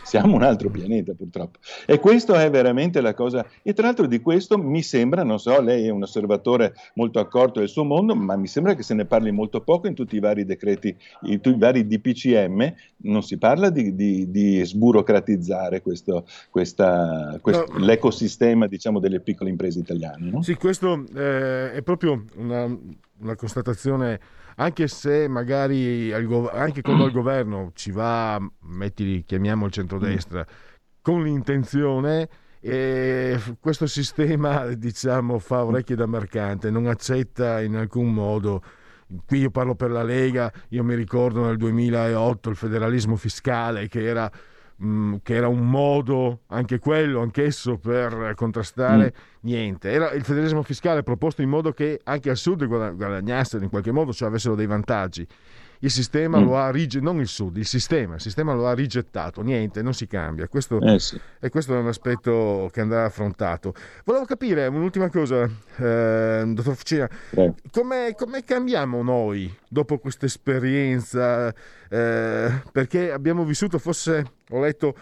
Siamo 0.04 0.36
un 0.36 0.44
altro 0.44 0.70
pianeta 0.70 1.14
purtroppo. 1.14 1.60
E 1.86 2.00
questo 2.00 2.34
è 2.36 2.50
veramente 2.50 3.02
la 3.02 3.14
cosa. 3.14 3.46
E 3.62 3.74
tra 3.74 3.88
l'altro 3.88 4.08
di 4.08 4.22
questo 4.22 4.58
mi 4.58 4.82
sembra, 4.82 5.24
non 5.24 5.38
so, 5.38 5.60
lei 5.60 5.86
è 5.86 5.90
un 5.90 6.02
osservatore 6.04 6.74
molto 6.94 7.20
accorto 7.20 7.60
del 7.60 7.68
suo 7.68 7.84
mondo, 7.84 8.16
ma 8.16 8.38
mi 8.38 8.48
sembra 8.48 8.74
che 8.74 8.84
se 8.84 8.94
ne 8.94 9.04
parli 9.04 9.32
molto 9.32 9.60
poco 9.62 9.88
in 9.88 9.96
tutti 9.96 10.16
i 10.16 10.20
vari 10.22 10.46
decreti, 10.46 10.96
in 11.24 11.42
tutti 11.42 11.58
i 11.58 11.60
vari 11.60 11.86
DPCM, 11.86 12.74
non 13.04 13.22
si 13.22 13.38
parla 13.38 13.70
di, 13.70 13.96
di- 13.96 14.32
di 14.32 14.64
sburocratizzare 14.64 15.82
questo, 15.82 16.26
questa, 16.50 17.38
questo- 17.42 17.66
No. 17.74 17.80
l'ecosistema 17.86 18.68
diciamo, 18.68 19.00
delle 19.00 19.20
piccole 19.20 19.50
imprese 19.50 19.80
italiane. 19.80 20.30
No? 20.30 20.42
Sì, 20.42 20.56
questo 20.56 21.04
eh, 21.16 21.74
è 21.74 21.82
proprio 21.82 22.24
una, 22.38 22.64
una 23.20 23.36
constatazione, 23.36 24.20
anche 24.60 24.88
se 24.88 25.28
magari 25.28 26.10
gov- 26.26 26.54
anche 26.54 26.82
quando 26.82 27.04
al 27.04 27.12
governo 27.12 27.72
ci 27.74 27.92
va, 27.92 28.40
metti, 28.62 29.24
chiamiamo 29.26 29.66
il 29.66 29.72
centrodestra, 29.72 30.46
con 31.02 31.24
l'intenzione, 31.24 32.28
eh, 32.60 33.40
questo 33.60 33.86
sistema 33.86 34.66
diciamo 34.74 35.38
fa 35.40 35.64
orecchie 35.64 35.96
da 35.96 36.08
mercante, 36.08 36.72
non 36.72 36.88
accetta 36.88 37.62
in 37.62 37.76
alcun 37.76 38.12
modo. 38.14 38.64
Qui 39.26 39.40
io 39.40 39.52
parlo 39.52 39.76
per 39.76 39.92
la 39.92 40.04
Lega, 40.04 40.52
io 40.70 40.84
mi 40.84 40.96
ricordo 40.96 41.46
nel 41.46 41.56
2008 41.56 42.50
il 42.50 42.56
federalismo 42.56 43.16
fiscale 43.16 43.88
che 43.88 44.04
era 44.04 44.30
che 44.80 45.34
era 45.34 45.48
un 45.48 45.68
modo, 45.68 46.42
anche 46.48 46.78
quello, 46.78 47.22
anch'esso 47.22 47.78
per 47.78 48.34
contrastare 48.36 49.14
niente. 49.42 49.92
Era 49.92 50.12
il 50.12 50.24
federalismo 50.24 50.62
fiscale 50.62 51.02
proposto 51.02 51.42
in 51.42 51.50
modo 51.50 51.72
che 51.72 52.00
anche 52.04 52.30
al 52.30 52.38
sud 52.38 52.66
guada- 52.68 52.92
guadagnassero 52.92 53.64
in 53.64 53.70
qualche 53.70 53.92
modo, 53.92 54.14
cioè 54.14 54.28
avessero 54.28 54.56
dei 54.56 54.68
vantaggi. 54.68 55.28
Il 55.80 55.92
sistema 55.92 56.40
Mm. 56.40 56.44
lo 56.46 56.58
ha 56.58 56.72
rigettato, 56.72 57.12
non 57.12 57.20
il 57.22 57.28
sud, 57.28 57.58
il 57.58 57.66
sistema, 57.66 58.16
il 58.16 58.22
sistema 58.22 58.54
lo 58.54 58.68
ha 58.68 58.74
rigettato, 58.74 59.42
niente, 59.42 59.82
non 59.82 59.94
si 59.94 60.08
cambia. 60.08 60.48
Questo, 60.48 60.80
Eh 60.82 61.00
sì. 61.00 61.20
E 61.40 61.50
questo 61.50 61.74
è 61.76 61.78
un 61.78 61.88
aspetto 61.88 62.70
che 62.72 62.82
andrà 62.82 63.06
affrontato. 63.06 63.74
Volevo 64.04 64.26
capire 64.26 64.66
un'ultima 64.68 65.10
cosa, 65.10 65.44
eh, 65.78 66.44
dottor 66.48 66.76
Fucina, 66.76 67.10
come, 67.72 68.16
come 68.18 68.44
cambiamo 68.44 69.04
noi 69.04 69.56
dopo 69.68 70.00
questa 70.00 70.26
esperienza? 70.26 71.54
Eh, 71.90 72.62
perché 72.72 73.12
abbiamo 73.12 73.44
vissuto, 73.46 73.78
forse 73.80 74.26
ho 74.50 74.60
letto 74.62 74.96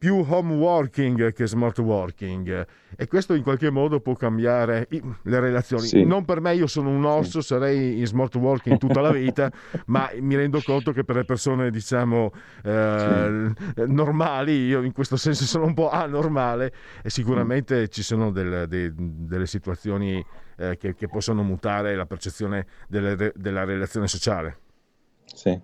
più 0.00 0.24
home 0.26 0.54
working 0.54 1.30
che 1.34 1.46
smart 1.46 1.78
working 1.78 2.66
e 2.96 3.06
questo 3.06 3.34
in 3.34 3.42
qualche 3.42 3.68
modo 3.68 4.00
può 4.00 4.14
cambiare 4.14 4.88
le 4.88 5.40
relazioni. 5.40 5.86
Sì. 5.86 6.04
Non 6.06 6.24
per 6.24 6.40
me, 6.40 6.54
io 6.54 6.66
sono 6.66 6.88
un 6.88 7.04
orso, 7.04 7.42
sarei 7.42 7.98
in 7.98 8.06
smart 8.06 8.34
working 8.36 8.78
tutta 8.78 9.02
la 9.02 9.12
vita, 9.12 9.52
ma 9.86 10.08
mi 10.18 10.36
rendo 10.36 10.62
conto 10.64 10.92
che 10.92 11.04
per 11.04 11.16
le 11.16 11.24
persone 11.26 11.70
diciamo 11.70 12.32
eh, 12.64 13.52
normali, 13.86 14.64
io 14.68 14.80
in 14.80 14.92
questo 14.92 15.18
senso 15.18 15.44
sono 15.44 15.66
un 15.66 15.74
po' 15.74 15.90
anormale 15.90 16.72
e 17.02 17.10
sicuramente 17.10 17.88
ci 17.88 18.02
sono 18.02 18.30
del- 18.30 18.66
de- 18.68 18.94
delle 18.96 19.46
situazioni 19.46 20.24
eh, 20.56 20.78
che, 20.78 20.94
che 20.94 21.08
possono 21.08 21.42
mutare 21.42 21.94
la 21.94 22.06
percezione 22.06 22.66
delle- 22.88 23.32
della 23.36 23.64
relazione 23.64 24.06
sociale. 24.08 24.56
Sì. 25.26 25.60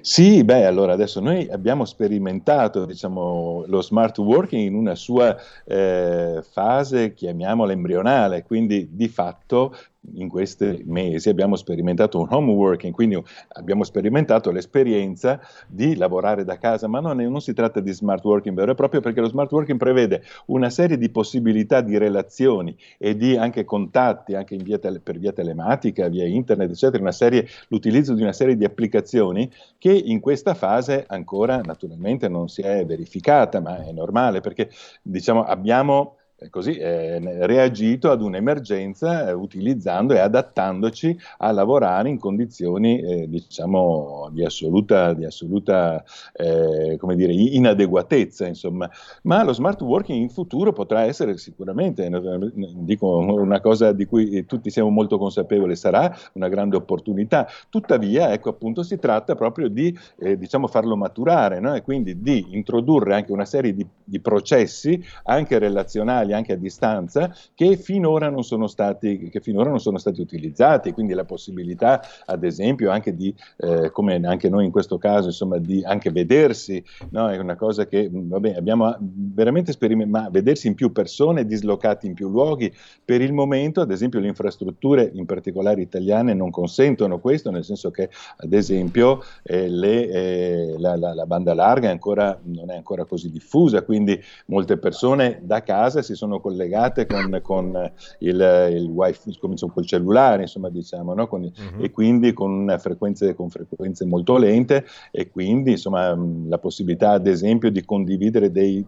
Sì, 0.00 0.44
beh, 0.44 0.66
allora 0.66 0.92
adesso 0.92 1.20
noi 1.20 1.48
abbiamo 1.48 1.84
sperimentato 1.84 2.84
diciamo, 2.84 3.64
lo 3.66 3.80
smart 3.80 4.18
working 4.18 4.62
in 4.66 4.74
una 4.74 4.94
sua 4.94 5.36
eh, 5.64 6.42
fase, 6.42 7.14
chiamiamola 7.14 7.72
embrionale, 7.72 8.42
quindi 8.42 8.88
di 8.92 9.08
fatto 9.08 9.74
in 10.12 10.28
questi 10.28 10.82
mesi 10.86 11.28
abbiamo 11.28 11.56
sperimentato 11.56 12.20
un 12.20 12.26
home 12.30 12.52
working, 12.52 12.92
quindi 12.92 13.20
abbiamo 13.52 13.84
sperimentato 13.84 14.50
l'esperienza 14.50 15.40
di 15.66 15.96
lavorare 15.96 16.44
da 16.44 16.58
casa, 16.58 16.86
ma 16.88 17.00
non, 17.00 17.16
non 17.16 17.40
si 17.40 17.52
tratta 17.52 17.80
di 17.80 17.92
smart 17.92 18.24
working 18.24 18.54
vero 18.54 18.72
e 18.72 18.74
proprio 18.74 19.00
perché 19.00 19.20
lo 19.20 19.28
smart 19.28 19.50
working 19.50 19.78
prevede 19.78 20.22
una 20.46 20.70
serie 20.70 20.98
di 20.98 21.08
possibilità 21.10 21.80
di 21.80 21.98
relazioni 21.98 22.76
e 22.98 23.16
di 23.16 23.36
anche 23.36 23.64
contatti, 23.64 24.34
anche 24.34 24.56
via 24.56 24.78
tele- 24.78 25.00
per 25.00 25.18
via 25.18 25.32
telematica, 25.32 26.08
via 26.08 26.26
internet, 26.26 26.70
eccetera, 26.70 27.12
serie, 27.12 27.46
l'utilizzo 27.68 28.14
di 28.14 28.22
una 28.22 28.32
serie 28.32 28.56
di 28.56 28.64
applicazioni 28.64 29.50
che 29.78 29.92
in 29.92 30.20
questa 30.20 30.54
fase 30.54 31.04
ancora 31.06 31.60
naturalmente 31.60 32.28
non 32.28 32.48
si 32.48 32.62
è 32.62 32.84
verificata, 32.84 33.60
ma 33.60 33.84
è 33.84 33.92
normale 33.92 34.40
perché 34.40 34.70
diciamo 35.02 35.44
abbiamo 35.44 36.16
così, 36.50 36.76
eh, 36.76 37.46
reagito 37.46 38.10
ad 38.10 38.20
un'emergenza 38.20 39.28
eh, 39.28 39.32
utilizzando 39.32 40.14
e 40.14 40.18
adattandoci 40.18 41.16
a 41.38 41.50
lavorare 41.52 42.08
in 42.08 42.18
condizioni 42.18 43.00
eh, 43.00 43.28
diciamo 43.28 44.28
di 44.32 44.44
assoluta, 44.44 45.12
di 45.12 45.24
assoluta 45.24 46.02
eh, 46.32 46.98
dire, 47.14 47.32
inadeguatezza 47.32 48.46
insomma 48.46 48.90
ma 49.22 49.44
lo 49.44 49.52
smart 49.52 49.80
working 49.82 50.20
in 50.20 50.28
futuro 50.28 50.72
potrà 50.72 51.02
essere 51.02 51.36
sicuramente 51.36 52.04
eh, 52.04 52.50
dico 52.78 53.16
una 53.16 53.60
cosa 53.60 53.92
di 53.92 54.04
cui 54.04 54.44
tutti 54.44 54.70
siamo 54.70 54.90
molto 54.90 55.18
consapevoli 55.18 55.76
sarà 55.76 56.14
una 56.32 56.48
grande 56.48 56.76
opportunità 56.76 57.46
tuttavia 57.70 58.32
ecco 58.32 58.50
appunto 58.50 58.82
si 58.82 58.98
tratta 58.98 59.34
proprio 59.34 59.68
di 59.68 59.96
eh, 60.18 60.36
diciamo 60.36 60.66
farlo 60.66 60.96
maturare 60.96 61.60
no? 61.60 61.74
e 61.74 61.82
quindi 61.82 62.20
di 62.20 62.46
introdurre 62.50 63.14
anche 63.14 63.32
una 63.32 63.44
serie 63.44 63.74
di, 63.74 63.86
di 64.02 64.20
processi 64.20 65.02
anche 65.24 65.58
relazionali 65.58 66.23
anche 66.32 66.52
a 66.52 66.56
distanza 66.56 67.34
che 67.54 67.76
finora 67.76 68.28
non 68.30 68.42
sono 68.44 68.66
stati 68.66 69.30
non 69.46 69.80
sono 69.80 69.98
stati 69.98 70.20
utilizzati 70.20 70.92
quindi 70.92 71.12
la 71.12 71.24
possibilità 71.24 72.02
ad 72.26 72.44
esempio 72.44 72.90
anche 72.90 73.14
di 73.14 73.34
eh, 73.58 73.90
come 73.90 74.20
anche 74.24 74.48
noi 74.48 74.64
in 74.64 74.70
questo 74.70 74.98
caso 74.98 75.28
insomma 75.28 75.58
di 75.58 75.84
anche 75.84 76.10
vedersi 76.10 76.82
no? 77.10 77.28
è 77.30 77.38
una 77.38 77.56
cosa 77.56 77.86
che 77.86 78.08
vabbè 78.12 78.54
abbiamo 78.54 78.96
veramente 79.00 79.72
sperimentato 79.72 80.12
ma 80.14 80.28
vedersi 80.30 80.68
in 80.68 80.74
più 80.74 80.92
persone 80.92 81.44
dislocati 81.44 82.06
in 82.06 82.14
più 82.14 82.28
luoghi 82.28 82.72
per 83.04 83.20
il 83.20 83.32
momento 83.32 83.80
ad 83.80 83.90
esempio 83.90 84.20
le 84.20 84.28
infrastrutture 84.28 85.10
in 85.12 85.26
particolare 85.26 85.80
italiane 85.80 86.34
non 86.34 86.50
consentono 86.50 87.18
questo 87.18 87.50
nel 87.50 87.64
senso 87.64 87.90
che 87.90 88.10
ad 88.36 88.52
esempio 88.52 89.22
eh, 89.42 89.68
le, 89.68 90.08
eh, 90.08 90.74
la, 90.78 90.96
la- 90.96 91.14
la 91.14 91.26
banda 91.26 91.54
larga 91.54 91.90
ancora, 91.90 92.38
non 92.44 92.70
è 92.70 92.76
ancora 92.76 93.04
così 93.04 93.30
diffusa 93.30 93.82
quindi 93.82 94.20
molte 94.46 94.76
persone 94.76 95.40
da 95.42 95.62
casa 95.62 96.02
si 96.02 96.13
sono 96.14 96.40
collegate 96.40 97.06
con, 97.06 97.38
con 97.42 97.92
il, 98.20 98.68
il 98.72 98.86
wifi 98.86 99.36
come 99.38 99.52
insomma, 99.52 99.72
col 99.72 99.86
cellulare 99.86 100.42
insomma 100.42 100.68
diciamo 100.68 101.14
no? 101.14 101.26
Con- 101.26 101.50
e 101.78 101.90
quindi 101.90 102.32
con 102.32 102.74
frequenze, 102.78 103.34
con 103.34 103.50
frequenze 103.50 104.04
molto 104.04 104.36
lente 104.36 104.84
e 105.10 105.30
quindi 105.30 105.72
insomma 105.72 106.16
la 106.46 106.58
possibilità 106.58 107.10
ad 107.10 107.26
esempio 107.26 107.70
di 107.70 107.84
condividere 107.84 108.50
dei 108.50 108.84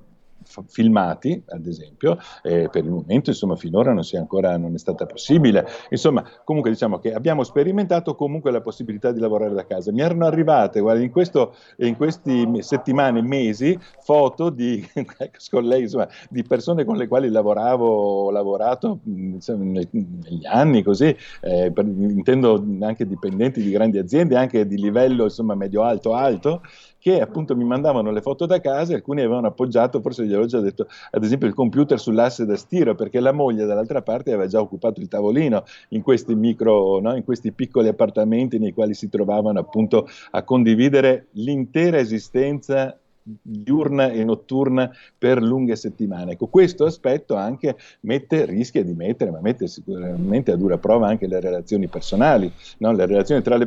filmati, 0.68 1.42
ad 1.48 1.66
esempio, 1.66 2.18
eh, 2.42 2.68
per 2.70 2.84
il 2.84 2.90
momento, 2.90 3.30
insomma, 3.30 3.56
finora 3.56 3.92
non, 3.92 4.02
ancora, 4.12 4.56
non 4.56 4.74
è 4.74 4.78
stata 4.78 5.06
possibile. 5.06 5.66
Insomma, 5.90 6.24
comunque 6.44 6.70
diciamo 6.70 6.98
che 6.98 7.12
abbiamo 7.12 7.42
sperimentato 7.42 8.14
comunque 8.14 8.50
la 8.50 8.60
possibilità 8.60 9.12
di 9.12 9.20
lavorare 9.20 9.54
da 9.54 9.66
casa. 9.66 9.92
Mi 9.92 10.00
erano 10.00 10.26
arrivate, 10.26 10.80
guarda, 10.80 11.02
in, 11.02 11.10
questo, 11.10 11.54
in 11.78 11.96
questi 11.96 12.46
me- 12.46 12.62
settimane, 12.62 13.22
mesi, 13.22 13.78
foto 13.98 14.50
di, 14.50 14.86
lei, 15.62 15.82
insomma, 15.82 16.08
di 16.28 16.42
persone 16.42 16.84
con 16.84 16.96
le 16.96 17.08
quali 17.08 17.28
lavoravo, 17.28 17.86
ho 17.86 18.30
lavorato 18.30 19.00
mh, 19.02 19.34
insomma, 19.34 19.80
negli 19.90 20.46
anni, 20.46 20.82
così, 20.82 21.14
eh, 21.40 21.70
per- 21.72 21.86
intendo 21.86 22.64
anche 22.80 23.06
dipendenti 23.06 23.62
di 23.62 23.70
grandi 23.70 23.98
aziende, 23.98 24.36
anche 24.36 24.66
di 24.66 24.76
livello, 24.76 25.24
insomma, 25.24 25.54
medio-alto-alto, 25.54 26.62
che 27.06 27.20
appunto 27.20 27.54
mi 27.54 27.62
mandavano 27.62 28.10
le 28.10 28.20
foto 28.20 28.46
da 28.46 28.60
casa 28.60 28.90
e 28.90 28.96
alcuni 28.96 29.20
avevano 29.20 29.46
appoggiato, 29.46 30.00
forse 30.00 30.24
gli 30.24 30.32
avevo 30.32 30.48
già 30.48 30.58
detto, 30.58 30.88
ad 31.12 31.22
esempio 31.22 31.46
il 31.46 31.54
computer 31.54 32.00
sull'asse 32.00 32.44
da 32.44 32.56
stiro, 32.56 32.96
perché 32.96 33.20
la 33.20 33.30
moglie 33.30 33.64
dall'altra 33.64 34.02
parte 34.02 34.32
aveva 34.32 34.48
già 34.48 34.60
occupato 34.60 34.98
il 35.00 35.06
tavolino 35.06 35.62
in 35.90 36.02
questi 36.02 36.34
micro, 36.34 36.98
no, 36.98 37.14
in 37.14 37.22
questi 37.22 37.52
piccoli 37.52 37.86
appartamenti 37.86 38.58
nei 38.58 38.72
quali 38.72 38.92
si 38.92 39.08
trovavano 39.08 39.60
appunto 39.60 40.08
a 40.32 40.42
condividere 40.42 41.28
l'intera 41.34 41.98
esistenza 41.98 42.98
diurna 43.42 44.10
e 44.10 44.22
notturna 44.24 44.90
per 45.18 45.42
lunghe 45.42 45.74
settimane. 45.74 46.32
Ecco, 46.32 46.46
questo 46.46 46.84
aspetto 46.84 47.34
anche 47.34 47.76
mette, 48.00 48.44
rischia 48.44 48.84
di 48.84 48.94
mettere, 48.94 49.30
ma 49.30 49.40
mette 49.40 49.66
sicuramente 49.66 50.52
a 50.52 50.56
dura 50.56 50.78
prova 50.78 51.08
anche 51.08 51.26
le 51.26 51.40
relazioni 51.40 51.88
personali, 51.88 52.50
no? 52.78 52.92
le 52.92 53.06
relazioni 53.06 53.42
tra, 53.42 53.56
le 53.56 53.66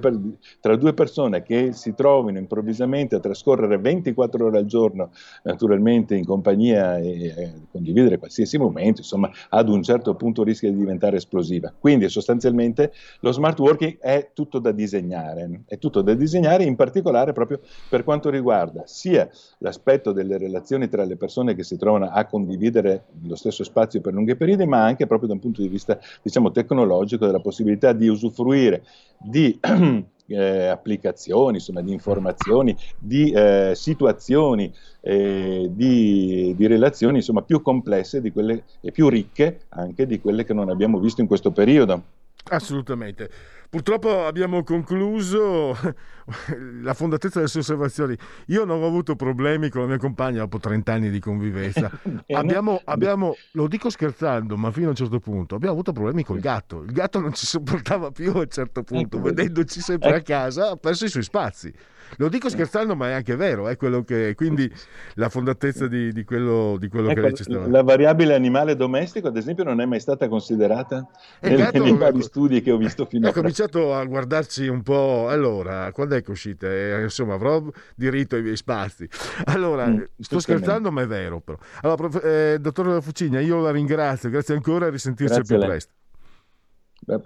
tra 0.62 0.76
due 0.76 0.94
persone 0.94 1.44
che 1.44 1.74
si 1.74 1.94
trovino 1.94 2.38
improvvisamente 2.38 3.16
a 3.16 3.20
trascorrere 3.20 3.78
24 3.78 4.46
ore 4.46 4.58
al 4.60 4.66
giorno, 4.66 5.12
naturalmente 5.44 6.16
in 6.16 6.26
compagnia 6.26 6.98
e 6.98 7.26
eh, 7.26 7.52
condividere 7.72 8.18
qualsiasi 8.18 8.58
momento, 8.58 9.02
insomma, 9.02 9.30
ad 9.50 9.68
un 9.68 9.84
certo 9.84 10.16
punto 10.16 10.44
rischia 10.44 10.70
di 10.70 10.78
diventare 10.78 11.18
esplosiva. 11.18 11.74
Quindi 11.78 12.08
sostanzialmente 12.10 12.94
lo 13.20 13.32
smart 13.32 13.60
working 13.60 14.00
è 14.00 14.30
tutto 14.34 14.60
da 14.60 14.72
disegnare, 14.72 15.64
è 15.66 15.78
tutto 15.78 16.02
da 16.02 16.14
disegnare 16.14 16.64
in 16.64 16.76
particolare 16.76 17.34
proprio 17.34 17.60
per 17.90 18.04
quanto 18.04 18.30
riguarda 18.30 18.84
sia 18.86 19.30
l'aspetto 19.60 20.12
delle 20.12 20.38
relazioni 20.38 20.88
tra 20.88 21.04
le 21.04 21.18
persone 21.18 21.56
che 21.56 21.64
si 21.64 21.78
trovano 21.78 22.10
a 22.10 22.26
condividere 22.26 23.06
lo 23.24 23.36
stesso 23.36 23.64
spazio 23.64 24.02
per 24.02 24.14
lunghi 24.14 24.36
periodi, 24.36 24.66
ma 24.66 24.84
anche 24.84 25.08
proprio 25.08 25.28
da 25.28 25.34
un 25.34 25.40
punto 25.40 25.62
di 25.62 25.68
vista 25.68 26.00
diciamo 26.22 26.52
tecnologico 26.52 27.26
della 27.26 27.40
possibilità 27.40 27.94
di 27.94 28.08
usufruire 28.08 28.84
di 29.18 29.60
eh, 30.28 30.68
applicazioni, 30.68 31.58
insomma, 31.58 31.82
di 31.82 31.92
informazioni, 31.92 32.76
di 32.98 33.32
eh, 33.32 33.72
situazioni, 33.76 34.74
eh, 35.02 35.70
di, 35.72 36.54
di 36.56 36.68
relazioni 36.68 37.18
insomma, 37.18 37.42
più 37.42 37.62
complesse 37.62 38.22
quelle, 38.32 38.64
e 38.82 38.92
più 38.92 39.10
ricche 39.10 39.62
anche 39.70 40.06
di 40.06 40.20
quelle 40.20 40.46
che 40.46 40.54
non 40.54 40.70
abbiamo 40.70 41.00
visto 41.00 41.22
in 41.22 41.28
questo 41.28 41.52
periodo. 41.52 42.04
Assolutamente. 42.52 43.30
Purtroppo 43.70 44.26
abbiamo 44.26 44.64
concluso 44.64 45.78
la 46.82 46.94
fondatezza 46.96 47.36
delle 47.38 47.48
sue 47.50 47.60
osservazioni. 47.60 48.18
Io 48.48 48.66
non 48.66 48.82
ho 48.82 48.88
avuto 48.88 49.16
problemi 49.16 49.70
con 49.70 49.82
la 49.82 49.88
mia 49.88 50.00
compagna 50.00 50.40
dopo 50.40 50.58
30 50.58 50.92
anni 50.92 51.10
di 51.12 51.20
convivenza. 51.20 51.88
abbiamo, 52.34 52.82
abbiamo, 52.84 53.36
lo 53.52 53.68
dico 53.68 53.92
scherzando, 53.92 54.58
ma 54.58 54.72
fino 54.72 54.88
a 54.88 54.90
un 54.90 54.96
certo 54.96 55.20
punto, 55.20 55.54
abbiamo 55.54 55.74
avuto 55.74 55.92
problemi 55.92 56.24
col 56.24 56.40
gatto. 56.40 56.82
Il 56.82 56.92
gatto 56.92 57.20
non 57.20 57.32
ci 57.36 57.46
sopportava 57.46 58.10
più 58.10 58.32
a 58.34 58.40
un 58.40 58.50
certo 58.50 58.82
punto, 58.82 59.18
Ecco, 59.18 59.28
vedendoci 59.28 59.82
sempre 59.82 60.14
a 60.14 60.16
ecco. 60.16 60.32
casa, 60.32 60.72
ha 60.72 60.76
perso 60.76 61.06
i 61.06 61.10
suoi 61.10 61.24
spazi. 61.24 61.72
Lo 62.18 62.30
dico 62.30 62.50
scherzando, 62.50 62.96
ma 62.96 63.10
è 63.10 63.12
anche 63.14 63.36
vero, 63.36 63.68
è 63.68 63.78
quello 63.78 64.04
che 64.04 64.34
quindi 64.36 64.72
la 65.16 65.30
fondatezza 65.30 65.88
di, 65.88 66.12
di 66.12 66.24
quello, 66.24 66.76
di 66.80 66.88
quello 66.90 67.08
che 67.08 67.12
Ecco, 67.14 67.22
lei 67.22 67.34
ci 67.36 67.44
stava 67.44 67.68
la 67.68 67.84
variabile 67.84 68.34
animale 68.34 68.76
domestico, 68.76 69.28
ad 69.28 69.38
esempio, 69.38 69.64
non 69.64 69.80
è 69.82 69.86
mai 69.86 70.00
stata 70.00 70.28
considerata 70.28 71.08
E 71.40 71.50
nei, 71.50 71.58
gatto- 71.58 71.84
nei 71.84 71.96
vari 71.96 72.22
studi 72.22 72.62
che 72.62 72.72
ho 72.72 72.78
visto 72.78 73.04
Ho 73.04 73.06
finora. 73.06 73.34
cominciato 73.34 73.94
a 73.94 74.04
guardarci 74.06 74.68
un 74.68 74.82
po'. 74.82 75.28
Allora, 75.30 75.92
quando 75.92 76.16
è 76.16 76.22
che 76.22 76.32
uscite? 76.32 76.98
Eh, 76.98 77.04
insomma, 77.04 77.36
avrò 77.36 77.64
diritto 77.96 78.36
ai 78.36 78.42
miei 78.42 78.58
spazi. 78.58 79.08
Allora, 79.46 79.88
Mm, 79.88 80.02
sto 80.20 80.40
scherzando, 80.40 80.92
ma 80.92 81.02
è 81.02 81.08
vero. 81.08 81.40
Però. 81.40 81.58
Allora, 81.82 81.98
prof- 82.10 82.24
eh, 82.26 82.58
dottor 82.60 83.02
Fucigna, 83.02 83.40
io 83.40 83.62
la 83.62 83.72
ringrazio. 83.72 84.30
Grazie 84.30 84.56
ancora. 84.56 84.88
A 84.88 84.90
risentirci 84.90 85.34
Grazie 85.36 85.58
più 85.58 85.66
presto. 85.66 85.92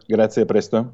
Grazie, 0.05 0.41
a 0.41 0.45
presto. 0.45 0.93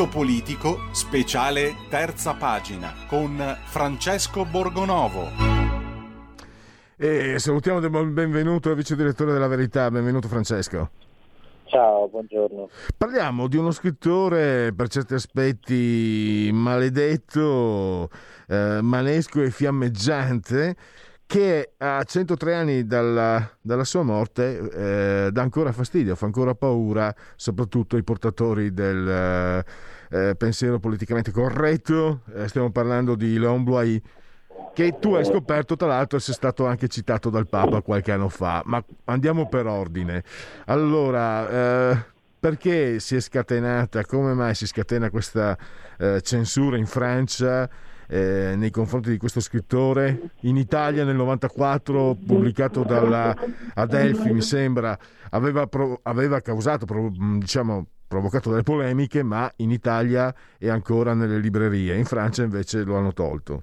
Il 0.00 0.06
punto 0.06 0.18
politico, 0.18 0.78
speciale 0.92 1.74
terza 1.90 2.32
pagina, 2.32 3.04
con 3.06 3.36
Francesco 3.64 4.46
Borgonovo. 4.46 5.28
E 6.96 7.38
salutiamo 7.38 7.80
del 7.80 7.90
buon 7.90 8.14
benvenuto 8.14 8.70
al 8.70 8.76
vice 8.76 8.96
direttore 8.96 9.34
della 9.34 9.46
Verità, 9.46 9.90
benvenuto 9.90 10.26
Francesco. 10.26 10.90
Ciao, 11.64 12.08
buongiorno. 12.08 12.70
Parliamo 12.96 13.46
di 13.46 13.58
uno 13.58 13.72
scrittore 13.72 14.72
per 14.72 14.88
certi 14.88 15.12
aspetti 15.12 16.48
maledetto, 16.50 18.08
eh, 18.48 18.78
manesco 18.80 19.42
e 19.42 19.50
fiammeggiante 19.50 20.76
che 21.30 21.74
a 21.78 22.02
103 22.02 22.54
anni 22.56 22.86
dalla, 22.88 23.48
dalla 23.60 23.84
sua 23.84 24.02
morte 24.02 24.68
eh, 25.26 25.30
dà 25.30 25.42
ancora 25.42 25.70
fastidio, 25.70 26.16
fa 26.16 26.26
ancora 26.26 26.56
paura, 26.56 27.14
soprattutto 27.36 27.94
ai 27.94 28.02
portatori 28.02 28.74
del 28.74 29.08
eh, 29.08 29.64
eh, 30.10 30.34
pensiero 30.34 30.80
politicamente 30.80 31.30
corretto. 31.30 32.22
Eh, 32.34 32.48
stiamo 32.48 32.72
parlando 32.72 33.14
di 33.14 33.38
Leon 33.38 33.62
Bloy, 33.62 34.02
che 34.74 34.98
tu 34.98 35.14
hai 35.14 35.24
scoperto, 35.24 35.76
tra 35.76 35.86
l'altro, 35.86 36.18
essere 36.18 36.32
stato 36.32 36.66
anche 36.66 36.88
citato 36.88 37.30
dal 37.30 37.46
Papa 37.46 37.80
qualche 37.80 38.10
anno 38.10 38.28
fa. 38.28 38.62
Ma 38.64 38.82
andiamo 39.04 39.46
per 39.46 39.66
ordine. 39.66 40.24
Allora, 40.64 41.48
eh, 41.92 42.04
perché 42.40 42.98
si 42.98 43.14
è 43.14 43.20
scatenata, 43.20 44.04
come 44.04 44.34
mai 44.34 44.56
si 44.56 44.66
scatena 44.66 45.10
questa 45.10 45.56
eh, 45.96 46.20
censura 46.22 46.76
in 46.76 46.86
Francia? 46.86 47.70
Eh, 48.10 48.56
nei 48.56 48.70
confronti 48.70 49.10
di 49.10 49.16
questo 49.16 49.40
scrittore. 49.40 50.32
In 50.40 50.56
Italia 50.56 51.04
nel 51.04 51.14
94, 51.14 52.16
pubblicato 52.26 52.82
dalla 52.82 53.34
Adelphi, 53.74 54.32
mi 54.32 54.40
sembra, 54.40 54.98
aveva, 55.30 55.66
pro, 55.68 56.00
aveva 56.02 56.40
causato, 56.40 56.86
pro, 56.86 57.10
diciamo, 57.38 57.86
provocato 58.08 58.50
delle 58.50 58.64
polemiche, 58.64 59.22
ma 59.22 59.50
in 59.56 59.70
Italia 59.70 60.34
è 60.58 60.68
ancora 60.68 61.14
nelle 61.14 61.38
librerie. 61.38 61.96
In 61.96 62.04
Francia 62.04 62.42
invece 62.42 62.82
lo 62.82 62.96
hanno 62.96 63.12
tolto. 63.12 63.62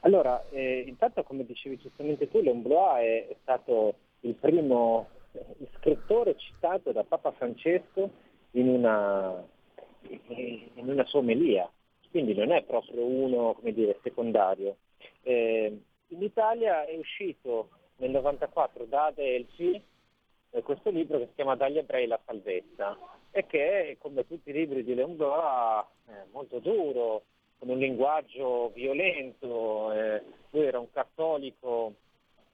Allora, 0.00 0.44
eh, 0.50 0.84
intanto 0.86 1.22
come 1.22 1.46
dicevi 1.46 1.78
giustamente 1.78 2.28
tu, 2.28 2.42
Lemblois 2.42 3.02
è, 3.02 3.28
è 3.28 3.36
stato 3.40 3.94
il 4.20 4.34
primo 4.34 5.08
scrittore 5.78 6.36
citato 6.36 6.92
da 6.92 7.04
Papa 7.04 7.32
Francesco 7.32 8.10
in 8.52 8.68
una, 8.68 9.42
in 10.02 10.88
una 10.88 11.04
sua 11.06 11.20
omelia 11.20 11.66
quindi 12.14 12.32
non 12.32 12.52
è 12.52 12.62
proprio 12.62 13.04
uno, 13.04 13.58
dire, 13.60 13.98
secondario. 14.04 14.76
Eh, 15.22 15.80
in 16.06 16.22
Italia 16.22 16.84
è 16.84 16.96
uscito 16.96 17.70
nel 17.96 18.10
94 18.10 18.84
da 18.84 19.06
Adelphi 19.06 19.82
questo 20.62 20.90
libro 20.90 21.18
che 21.18 21.26
si 21.26 21.34
chiama 21.34 21.56
Dagli 21.56 21.78
ebrei 21.78 22.06
la 22.06 22.20
salvezza 22.24 22.96
e 23.32 23.44
che, 23.46 23.96
come 23.98 24.24
tutti 24.28 24.50
i 24.50 24.52
libri 24.52 24.84
di 24.84 24.94
Leon 24.94 25.16
Blois, 25.16 25.86
è 26.06 26.12
molto 26.30 26.60
duro, 26.60 27.24
con 27.58 27.70
un 27.70 27.78
linguaggio 27.78 28.70
violento. 28.72 29.90
Eh, 29.90 30.22
lui 30.50 30.66
era 30.66 30.78
un 30.78 30.92
cattolico 30.92 31.94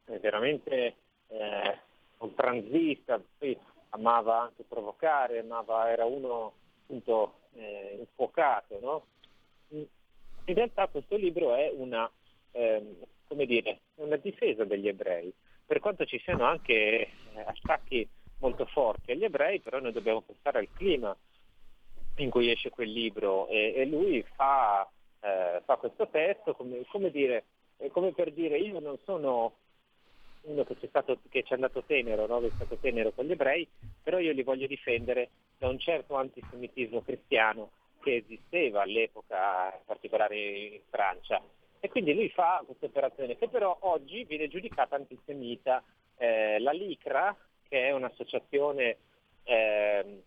eh, 0.06 0.18
veramente 0.20 0.94
eh, 1.28 1.78
oltranzista, 2.16 3.20
poi 3.36 3.58
amava 3.90 4.40
anche 4.40 4.64
provocare, 4.66 5.40
amava, 5.40 5.90
era 5.90 6.06
uno 6.06 6.54
appunto 6.82 7.34
eh, 7.52 7.96
infuocato. 7.98 8.78
No? 8.80 9.04
In 9.70 10.54
realtà 10.54 10.88
questo 10.88 11.16
libro 11.16 11.54
è 11.54 11.70
una, 11.74 12.10
ehm, 12.52 13.04
dire, 13.44 13.80
una 13.96 14.16
difesa 14.16 14.64
degli 14.64 14.88
ebrei, 14.88 15.32
per 15.64 15.78
quanto 15.78 16.04
ci 16.04 16.18
siano 16.20 16.44
anche 16.44 16.72
eh, 16.72 17.10
attacchi 17.44 18.08
molto 18.38 18.66
forti 18.66 19.12
agli 19.12 19.24
ebrei, 19.24 19.60
però 19.60 19.78
noi 19.78 19.92
dobbiamo 19.92 20.22
pensare 20.22 20.58
al 20.58 20.68
clima 20.72 21.16
in 22.16 22.30
cui 22.30 22.50
esce 22.50 22.70
quel 22.70 22.90
libro 22.90 23.46
e, 23.48 23.74
e 23.76 23.86
lui 23.86 24.24
fa, 24.34 24.90
eh, 25.20 25.62
fa, 25.64 25.76
questo 25.76 26.08
testo 26.08 26.54
come, 26.54 26.84
come, 26.88 27.10
dire, 27.10 27.44
come, 27.92 28.12
per 28.12 28.32
dire 28.32 28.58
io 28.58 28.80
non 28.80 28.98
sono 29.04 29.54
uno 30.42 30.64
che, 30.64 30.76
stato, 30.88 31.18
che 31.28 31.42
ci 31.42 31.52
è 31.52 31.54
andato 31.54 31.82
tenero, 31.84 32.26
no? 32.26 32.40
che 32.40 32.48
è 32.48 32.52
stato 32.54 32.76
tenero 32.76 33.12
con 33.12 33.26
gli 33.26 33.32
ebrei, 33.32 33.68
però 34.02 34.18
io 34.18 34.32
li 34.32 34.42
voglio 34.42 34.66
difendere 34.66 35.30
da 35.58 35.68
un 35.68 35.78
certo 35.78 36.16
antisemitismo 36.16 37.02
cristiano 37.02 37.70
che 38.00 38.16
esisteva 38.16 38.82
all'epoca, 38.82 39.72
in 39.74 39.84
particolare 39.84 40.38
in 40.38 40.80
Francia. 40.88 41.40
E 41.80 41.88
quindi 41.88 42.14
lui 42.14 42.28
fa 42.30 42.62
questa 42.66 42.86
operazione 42.86 43.36
che 43.36 43.48
però 43.48 43.76
oggi 43.80 44.24
viene 44.24 44.48
giudicata 44.48 44.96
antisemita. 44.96 45.82
Eh, 46.16 46.58
la 46.60 46.72
LICRA, 46.72 47.34
che 47.68 47.88
è 47.88 47.92
un'associazione 47.92 48.96
eh, 49.44 50.22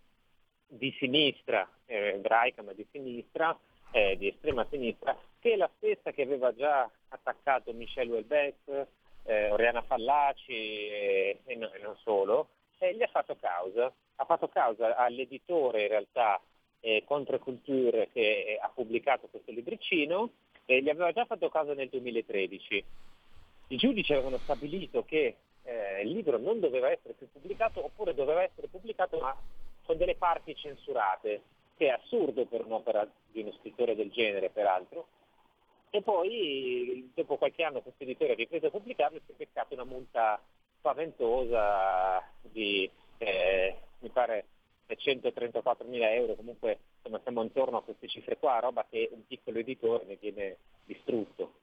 di 0.65 0.91
sinistra, 0.97 1.69
eh, 1.85 2.13
ebraica 2.15 2.63
ma 2.63 2.73
di 2.73 2.85
sinistra, 2.91 3.57
eh, 3.91 4.17
di 4.17 4.29
estrema 4.29 4.65
sinistra, 4.69 5.15
che 5.39 5.53
è 5.53 5.55
la 5.55 5.69
stessa 5.77 6.11
che 6.11 6.23
aveva 6.23 6.53
già 6.55 6.89
attaccato 7.09 7.73
Michel 7.73 8.09
Houellebecq, 8.09 8.87
eh, 9.25 9.51
Oriana 9.51 9.83
Fallaci 9.83 10.51
e, 10.51 11.39
e, 11.45 11.53
e, 11.53 11.79
non 11.81 11.95
solo, 11.97 12.49
e 12.79 12.95
gli 12.95 13.03
ha 13.03 13.07
fatto 13.07 13.35
causa. 13.35 13.93
Ha 14.15 14.25
fatto 14.25 14.47
causa 14.47 14.95
all'editore 14.95 15.83
in 15.83 15.87
realtà 15.89 16.41
eh, 16.83 17.03
Contreculture 17.05 18.09
che 18.11 18.19
eh, 18.19 18.59
ha 18.61 18.69
pubblicato 18.73 19.27
questo 19.31 19.51
libricino 19.51 20.31
e 20.65 20.81
gli 20.81 20.89
aveva 20.89 21.13
già 21.13 21.23
fatto 21.25 21.49
causa 21.49 21.73
nel 21.73 21.87
2013. 21.89 22.83
I 23.67 23.77
giudici 23.77 24.11
avevano 24.11 24.37
stabilito 24.39 25.05
che 25.05 25.35
eh, 25.63 26.01
il 26.01 26.11
libro 26.11 26.37
non 26.37 26.59
doveva 26.59 26.91
essere 26.91 27.13
più 27.13 27.27
pubblicato 27.31 27.83
oppure 27.85 28.13
doveva 28.13 28.43
essere 28.43 28.67
pubblicato 28.67 29.17
ma 29.19 29.35
con 29.85 29.97
delle 29.97 30.15
parti 30.15 30.55
censurate, 30.55 31.41
che 31.77 31.87
è 31.87 31.89
assurdo 31.89 32.45
per 32.45 32.65
un'opera 32.65 33.09
di 33.31 33.41
uno 33.41 33.53
scrittore 33.59 33.95
del 33.95 34.11
genere 34.11 34.49
peraltro, 34.49 35.07
e 35.89 36.01
poi 36.01 37.11
dopo 37.13 37.37
qualche 37.37 37.63
anno 37.63 37.81
questo 37.81 38.03
editore 38.03 38.33
ha 38.33 38.35
ripreso 38.35 38.67
a 38.67 38.71
pubblicarlo 38.71 39.17
e 39.17 39.21
si 39.25 39.31
è 39.31 39.35
beccato 39.37 39.73
una 39.73 39.83
multa 39.83 40.41
spaventosa 40.79 42.21
di, 42.41 42.89
eh, 43.19 43.77
mi 43.99 44.09
pare, 44.09 44.45
134 44.87 45.87
mila 45.87 46.13
euro, 46.13 46.35
comunque 46.35 46.79
insomma, 46.97 47.19
siamo 47.23 47.41
intorno 47.41 47.77
a 47.77 47.83
queste 47.83 48.07
cifre 48.07 48.37
qua, 48.37 48.59
roba 48.59 48.85
che 48.89 49.09
un 49.11 49.25
piccolo 49.25 49.59
editore 49.59 50.05
ne 50.05 50.17
viene 50.19 50.57
distrutto. 50.85 51.53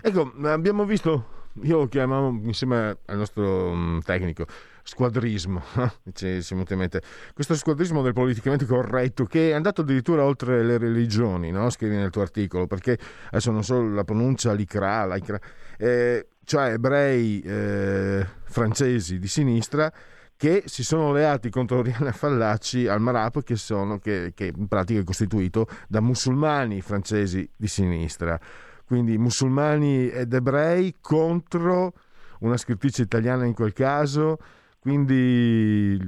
Ecco, 0.00 0.32
abbiamo 0.44 0.84
visto, 0.84 1.24
io 1.62 1.78
lo 1.78 1.86
chiamavo 1.86 2.28
insieme 2.44 2.98
al 3.06 3.16
nostro 3.16 3.70
um, 3.70 4.00
tecnico, 4.00 4.46
squadrismo, 4.84 5.60
ci, 6.14 6.42
ci 6.42 6.54
in 6.54 6.64
mente. 6.78 7.02
questo 7.34 7.54
squadrismo 7.54 8.00
del 8.02 8.12
politicamente 8.12 8.64
corretto 8.64 9.24
che 9.24 9.50
è 9.50 9.54
andato 9.54 9.80
addirittura 9.80 10.24
oltre 10.24 10.62
le 10.62 10.78
religioni, 10.78 11.50
no? 11.50 11.68
scrivi 11.70 11.96
nel 11.96 12.10
tuo 12.10 12.22
articolo, 12.22 12.66
perché 12.66 12.96
adesso 13.26 13.50
non 13.50 13.64
so 13.64 13.82
la 13.82 14.04
pronuncia, 14.04 14.52
l'icra, 14.52 15.12
l'icra 15.12 15.38
eh, 15.78 16.26
cioè 16.44 16.72
ebrei 16.72 17.40
eh, 17.40 18.26
francesi 18.44 19.18
di 19.18 19.28
sinistra 19.28 19.92
che 20.38 20.62
si 20.66 20.84
sono 20.84 21.10
alleati 21.10 21.50
contro 21.50 21.78
Oriana 21.82 22.12
Fallaci 22.12 22.86
al 22.86 23.00
Marap 23.00 23.42
che, 23.42 23.56
sono, 23.56 23.98
che, 23.98 24.32
che 24.34 24.52
in 24.56 24.68
pratica 24.68 25.00
è 25.00 25.04
costituito 25.04 25.66
da 25.88 26.00
musulmani 26.00 26.80
francesi 26.80 27.46
di 27.54 27.66
sinistra. 27.66 28.38
Quindi 28.86 29.18
musulmani 29.18 30.08
ed 30.08 30.32
ebrei 30.32 30.94
contro 31.00 31.92
una 32.40 32.56
scrittrice 32.56 33.02
italiana 33.02 33.44
in 33.44 33.52
quel 33.52 33.72
caso. 33.72 34.38
Quindi 34.78 35.98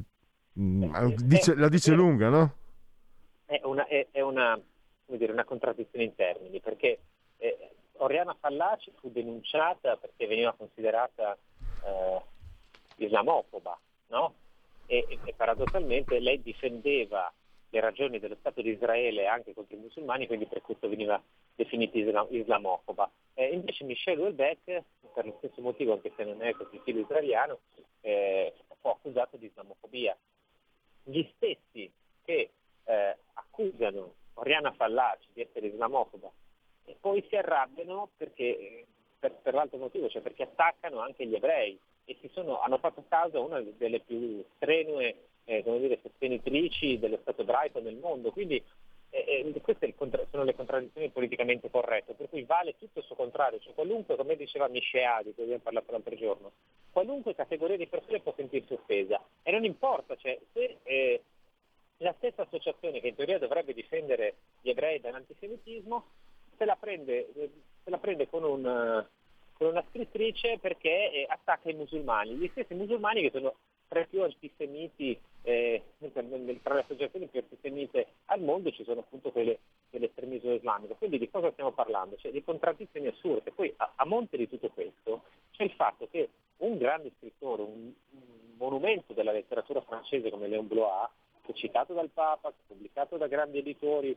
mm, 0.59 0.95
eh, 0.95 1.15
dice, 1.25 1.57
la 1.57 1.69
dice 1.69 1.93
lunga, 1.93 2.29
no? 2.29 2.55
È 3.45 3.61
una, 3.65 3.87
è, 3.89 4.07
è 4.13 4.21
una, 4.21 4.59
dire, 5.07 5.33
una 5.33 5.45
contraddizione 5.45 6.05
in 6.05 6.15
termini, 6.15 6.61
perché 6.61 7.01
eh, 7.39 7.71
Oriana 7.95 8.37
Fallaci 8.39 8.93
fu 9.01 9.11
denunciata 9.11 9.97
perché 9.97 10.27
veniva 10.29 10.55
considerata 10.57 11.37
eh, 11.85 12.23
islamofoba, 13.05 13.79
no? 14.11 14.35
E, 14.87 15.07
e, 15.25 15.35
paradossalmente 15.35 16.19
lei 16.19 16.43
difendeva 16.43 17.33
le 17.73 17.81
ragioni 17.81 18.19
dello 18.19 18.37
Stato 18.41 18.61
di 18.61 18.71
Israele 18.71 19.27
anche 19.27 19.55
contro 19.55 19.77
i 19.77 19.81
musulmani, 19.81 20.27
quindi 20.27 20.47
per 20.47 20.61
questo 20.61 20.89
veniva 20.89 21.21
definita 21.55 21.97
islam, 21.99 22.27
islamofoba. 22.31 23.11
Eh, 23.35 23.47
invece 23.55 23.85
Michel 23.85 24.19
Houellebecq, 24.19 24.83
per 25.15 25.27
lo 25.27 25.35
stesso 25.39 25.61
motivo, 25.61 25.93
anche 25.93 26.13
se 26.17 26.25
non 26.25 26.43
è 26.43 26.53
così 26.53 26.81
figlio 26.85 27.01
israeliano, 27.01 27.61
eh, 28.01 28.55
fu 28.81 28.89
accusato 28.89 29.37
di 29.37 29.47
islamofobia. 29.47 30.17
Gli 31.05 31.25
stessi 31.37 31.91
che 32.25 32.51
eh, 32.85 33.17
accusano 33.35 34.15
Oriana 34.35 34.73
Fallaci 34.73 35.29
di 35.33 35.43
essere 35.43 35.69
islamofoba 35.69 36.31
e 36.87 36.97
poi 37.01 37.25
si 37.29 37.37
arrabbiano 37.37 38.11
perché, 38.17 38.87
per, 39.19 39.33
per 39.35 39.55
l'altro 39.55 39.79
motivo, 39.79 40.09
cioè 40.09 40.23
perché 40.23 40.43
attaccano 40.43 41.01
anche 41.01 41.27
gli 41.27 41.35
ebrei 41.35 41.79
e 42.21 42.31
sono, 42.33 42.61
hanno 42.61 42.79
fatto 42.79 43.05
caso 43.09 43.39
a 43.39 43.45
una 43.45 43.61
delle 43.61 44.01
più 44.01 44.45
strenue 44.57 45.17
eh, 45.45 45.63
dire, 45.63 45.99
sostenitrici 46.03 46.99
dello 46.99 47.19
Stato 47.23 47.43
ebraico 47.43 47.81
nel 47.81 47.97
mondo. 47.97 48.31
Quindi 48.31 48.63
eh, 49.11 49.53
eh 49.53 49.61
queste 49.61 49.95
sono 50.31 50.45
le 50.45 50.55
contraddizioni 50.55 51.11
politicamente 51.11 51.71
corrette, 51.71 52.15
per 52.15 52.29
cui 52.29 52.45
vale 52.45 52.77
tutto 52.79 53.01
il 53.01 53.05
suo 53.05 53.17
contrario, 53.17 53.59
cioè 53.59 53.75
qualunque, 53.75 54.17
come 54.17 54.37
diceva 54.37 54.69
Miscea, 54.69 55.23
di 55.23 55.35
cui 55.35 55.45
abbiamo 55.45 55.63
parlato 55.63 55.93
l'altro 55.93 56.15
giorno, 56.17 56.53
qualunque 56.93 57.35
categoria 57.35 57.77
di 57.77 57.87
persone 57.87 58.21
può 58.21 58.33
sentirsi 58.37 58.73
offesa 58.73 59.21
e 59.43 59.51
non 59.51 59.65
importa, 59.65 60.17
cioè, 60.17 60.39
se 60.53 60.79
eh, 60.83 61.23
la 61.99 62.15
stessa 62.17 62.43
associazione 62.43 63.01
che 63.01 63.09
in 63.09 63.15
teoria 63.15 63.39
dovrebbe 63.39 63.75
difendere 63.75 64.35
gli 64.63 64.71
ebrei 64.71 65.01
dall'antisemitismo 65.01 66.05
se 66.57 66.65
la 66.65 66.77
prende, 66.77 67.29
se 67.35 67.91
la 67.91 67.99
prende 67.99 68.29
con, 68.29 68.45
un, 68.45 69.07
con, 69.61 69.69
una 69.69 69.85
scrittrice 69.91 70.59
perché 70.59 71.13
eh, 71.13 71.27
attacca 71.29 71.69
i 71.69 71.75
musulmani, 71.75 72.35
gli 72.35 72.49
stessi 72.49 72.73
musulmani 72.73 73.21
che 73.21 73.31
sono 73.31 73.55
tra 73.89 74.01
i 74.01 74.07
più 74.07 74.23
antisemiti, 74.23 75.19
eh, 75.43 75.83
tra 76.63 76.75
le 76.75 76.81
associazioni 76.81 77.27
più 77.27 77.41
antisemite 77.41 78.07
al 78.27 78.41
mondo 78.41 78.71
ci 78.71 78.85
sono 78.85 79.01
appunto 79.01 79.31
quelle 79.31 79.59
dell'estremismo 79.91 80.53
islamico. 80.53 80.95
Quindi 80.95 81.19
di 81.19 81.29
cosa 81.29 81.51
stiamo 81.53 81.73
parlando? 81.73 82.17
Cioè 82.17 82.31
di 82.31 82.43
contraddizioni 82.43 83.09
assurde. 83.09 83.51
Poi 83.51 83.73
a, 83.77 83.93
a 83.97 84.05
monte 84.07 84.37
di 84.37 84.49
tutto 84.49 84.71
questo 84.71 85.25
c'è 85.51 85.65
il 85.65 85.73
fatto 85.73 86.09
che 86.11 86.31
un 86.59 86.79
grande 86.79 87.11
scrittore, 87.19 87.63
un, 87.63 87.93
un 88.11 88.55
monumento 88.57 89.13
della 89.13 89.33
letteratura 89.33 89.81
francese 89.83 90.31
come 90.31 90.49
Léon 90.49 90.69
Blois, 90.69 91.11
citato 91.53 91.93
dal 91.93 92.11
Papa, 92.11 92.53
pubblicato 92.67 93.17
da 93.17 93.27
grandi 93.27 93.59
editori, 93.59 94.17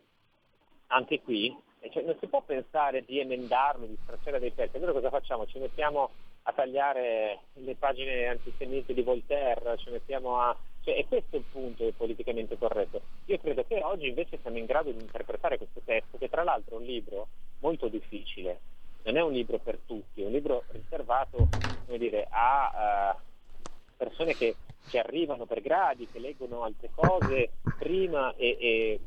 anche 0.87 1.21
qui, 1.21 1.55
cioè 1.89 2.03
non 2.03 2.15
si 2.19 2.27
può 2.27 2.41
pensare 2.41 3.03
di 3.05 3.19
emendarlo, 3.19 3.85
di 3.85 3.97
stracciare 4.03 4.39
dei 4.39 4.51
pezzi. 4.51 4.77
Allora 4.77 4.93
cosa 4.93 5.09
facciamo? 5.09 5.45
Ci 5.45 5.59
mettiamo 5.59 6.09
a 6.43 6.51
tagliare 6.53 7.39
le 7.53 7.75
pagine 7.75 8.27
antisemite 8.27 8.93
di 8.93 9.01
Voltaire, 9.01 9.77
ci 9.77 9.89
mettiamo 9.89 10.39
a... 10.39 10.55
Cioè, 10.83 10.95
è 10.95 11.05
questo 11.07 11.37
il 11.37 11.43
punto 11.49 11.89
politicamente 11.95 12.57
corretto. 12.57 13.01
Io 13.25 13.37
credo 13.37 13.63
che 13.65 13.81
oggi 13.81 14.07
invece 14.07 14.37
siamo 14.41 14.57
in 14.57 14.65
grado 14.65 14.91
di 14.91 14.99
interpretare 14.99 15.57
questo 15.57 15.81
testo, 15.85 16.17
che 16.17 16.29
tra 16.29 16.43
l'altro 16.43 16.75
è 16.75 16.79
un 16.79 16.85
libro 16.85 17.27
molto 17.59 17.87
difficile, 17.87 18.59
non 19.03 19.15
è 19.15 19.21
un 19.21 19.31
libro 19.31 19.59
per 19.59 19.79
tutti, 19.85 20.21
è 20.21 20.25
un 20.25 20.31
libro 20.31 20.63
riservato 20.71 21.47
dire, 21.85 22.27
a 22.29 23.15
uh, 23.15 23.19
persone 23.95 24.33
che 24.33 24.55
ci 24.87 24.97
arrivano 24.97 25.45
per 25.45 25.61
gradi, 25.61 26.07
che 26.11 26.19
leggono 26.19 26.63
altre 26.63 26.89
cose 26.93 27.51
prima 27.77 28.35
e, 28.35 28.57
e 28.59 28.99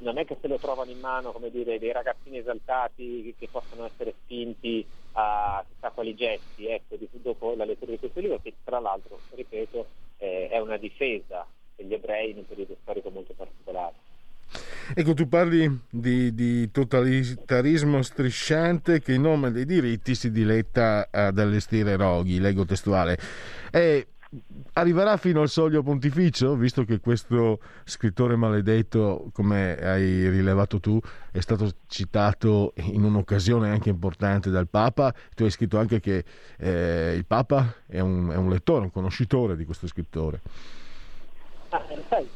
non 0.00 0.18
è 0.18 0.24
che 0.24 0.36
se 0.40 0.48
lo 0.48 0.56
trovano 0.56 0.90
in 0.90 1.00
mano 1.00 1.32
come 1.32 1.50
dire, 1.50 1.78
dei 1.78 1.92
ragazzini 1.92 2.38
esaltati 2.38 3.34
che 3.38 3.48
possono 3.50 3.86
essere 3.86 4.14
spinti 4.22 4.86
a 5.12 5.64
chissà 5.68 5.90
quali 5.90 6.14
gesti 6.14 6.66
ecco, 6.66 6.96
dopo 7.12 7.54
la 7.54 7.64
lettura 7.64 7.92
di 7.92 7.98
questo 7.98 8.20
libro 8.20 8.40
che 8.42 8.54
tra 8.62 8.78
l'altro, 8.78 9.18
ripeto, 9.34 9.86
eh, 10.18 10.48
è 10.48 10.58
una 10.58 10.76
difesa 10.76 11.46
degli 11.74 11.94
ebrei 11.94 12.30
in 12.30 12.38
un 12.38 12.46
periodo 12.46 12.76
storico 12.82 13.10
molto 13.10 13.32
particolare. 13.34 13.94
Ecco, 14.92 15.14
tu 15.14 15.28
parli 15.28 15.82
di, 15.88 16.34
di, 16.34 16.68
totalitarismo 16.70 18.02
strisciante 18.02 19.00
che 19.00 19.14
in 19.14 19.22
nome 19.22 19.52
dei 19.52 19.64
diritti 19.64 20.16
si 20.16 20.32
diletta 20.32 21.08
ad 21.10 21.38
allestire 21.38 21.94
roghi, 21.94 22.40
leggo 22.40 22.64
testuale. 22.64 23.16
E 23.70 24.06
arriverà 24.74 25.16
fino 25.16 25.40
al 25.40 25.48
soglio 25.48 25.82
pontificio, 25.82 26.54
visto 26.54 26.84
che 26.84 27.00
questo 27.00 27.58
scrittore 27.84 28.36
maledetto, 28.36 29.30
come 29.32 29.76
hai 29.76 30.28
rilevato 30.28 30.78
tu, 30.78 31.00
è 31.32 31.40
stato 31.40 31.70
citato 31.88 32.72
in 32.76 33.02
un'occasione 33.02 33.70
anche 33.70 33.88
importante 33.88 34.50
dal 34.50 34.68
Papa. 34.68 35.12
Tu 35.34 35.44
hai 35.44 35.50
scritto 35.50 35.78
anche 35.78 36.00
che 36.00 36.24
eh, 36.58 37.14
il 37.14 37.24
Papa 37.24 37.74
è 37.86 38.00
un, 38.00 38.30
è 38.30 38.36
un, 38.36 38.48
lettore, 38.48 38.84
un 38.84 38.92
conoscitore 38.92 39.56
di 39.56 39.64
questo 39.64 39.86
scrittore. 39.86 40.40
Ah, 41.70 41.84
sai, 42.08 42.28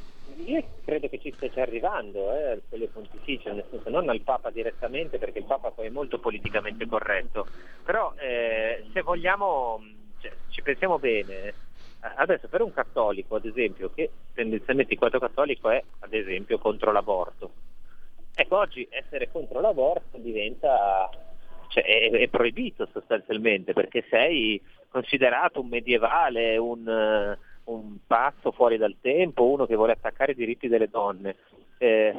io 0.47 0.63
credo 0.85 1.09
che 1.09 1.19
ci 1.19 1.33
stia 1.37 1.49
già 1.51 1.63
arrivando 1.63 2.33
eh, 2.33 2.51
al 2.51 2.63
soglio 2.69 2.89
pontificio, 2.93 3.53
nel 3.53 3.65
senso 3.71 3.89
non 3.91 4.09
al 4.09 4.21
Papa 4.21 4.51
direttamente, 4.51 5.19
perché 5.19 5.39
il 5.39 5.45
Papa 5.45 5.71
poi 5.71 5.87
è 5.87 5.91
molto 5.91 6.19
politicamente 6.19 6.87
corretto, 6.87 7.47
però 7.85 8.13
eh, 8.17 8.85
se 8.93 9.03
vogliamo, 9.03 9.81
cioè, 10.21 10.33
ci 10.51 10.63
pensiamo 10.63 10.99
bene, 10.99 11.55
adesso 12.17 12.49
per 12.49 12.61
un 12.61 12.73
cattolico, 12.73 13.37
ad 13.37 13.47
esempio, 13.47 13.91
che 13.95 14.11
tendenzialmente 14.35 14.93
il 14.93 14.99
quadro 14.99 15.19
cattolico 15.19 15.71
è, 15.71 15.83
ad 16.01 16.13
esempio, 16.13 16.59
contro 16.59 16.93
l'aborto. 16.93 17.53
Ecco, 18.35 18.59
oggi 18.59 18.87
essere 18.91 19.31
contro 19.31 19.61
l'aborto 19.61 20.19
diventa, 20.19 21.09
cioè, 21.69 21.85
è, 21.85 22.11
è, 22.11 22.29
proibito 22.29 22.89
sostanzialmente, 22.93 23.73
perché 23.73 24.05
sei 24.11 24.61
considerato 24.89 25.61
un 25.61 25.69
medievale, 25.69 26.57
un, 26.57 27.37
un, 27.65 27.97
pazzo 28.07 28.51
fuori 28.51 28.77
dal 28.77 28.97
tempo, 29.01 29.49
uno 29.49 29.67
che 29.67 29.77
vuole 29.77 29.93
attaccare 29.93 30.33
i 30.33 30.37
diritti 30.37 30.69
delle 30.69 30.89
donne. 30.89 31.37
Eh, 31.79 32.15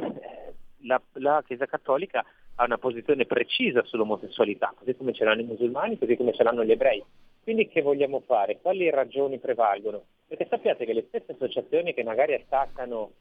la, 0.82 1.02
la 1.14 1.44
Chiesa 1.46 1.66
Cattolica 1.66 2.24
ha 2.56 2.64
una 2.64 2.78
posizione 2.78 3.26
precisa 3.26 3.84
sull'omosessualità, 3.84 4.74
così 4.78 4.96
come 4.96 5.14
ce 5.14 5.24
l'hanno 5.24 5.42
i 5.42 5.46
musulmani, 5.46 5.98
così 5.98 6.16
come 6.16 6.34
ce 6.34 6.44
l'hanno 6.44 6.64
gli 6.64 6.72
ebrei. 6.72 7.04
Quindi 7.44 7.68
che 7.68 7.82
vogliamo 7.82 8.22
fare? 8.22 8.60
Quali 8.62 8.90
ragioni 8.90 9.38
prevalgono? 9.40 10.04
Perché 10.28 10.48
sappiate 10.50 10.86
che 10.86 10.94
le 10.94 11.06
stesse 11.08 11.34
associazioni 11.34 11.94
che 11.94 12.04
magari 12.04 12.34
attaccano, 12.34 13.12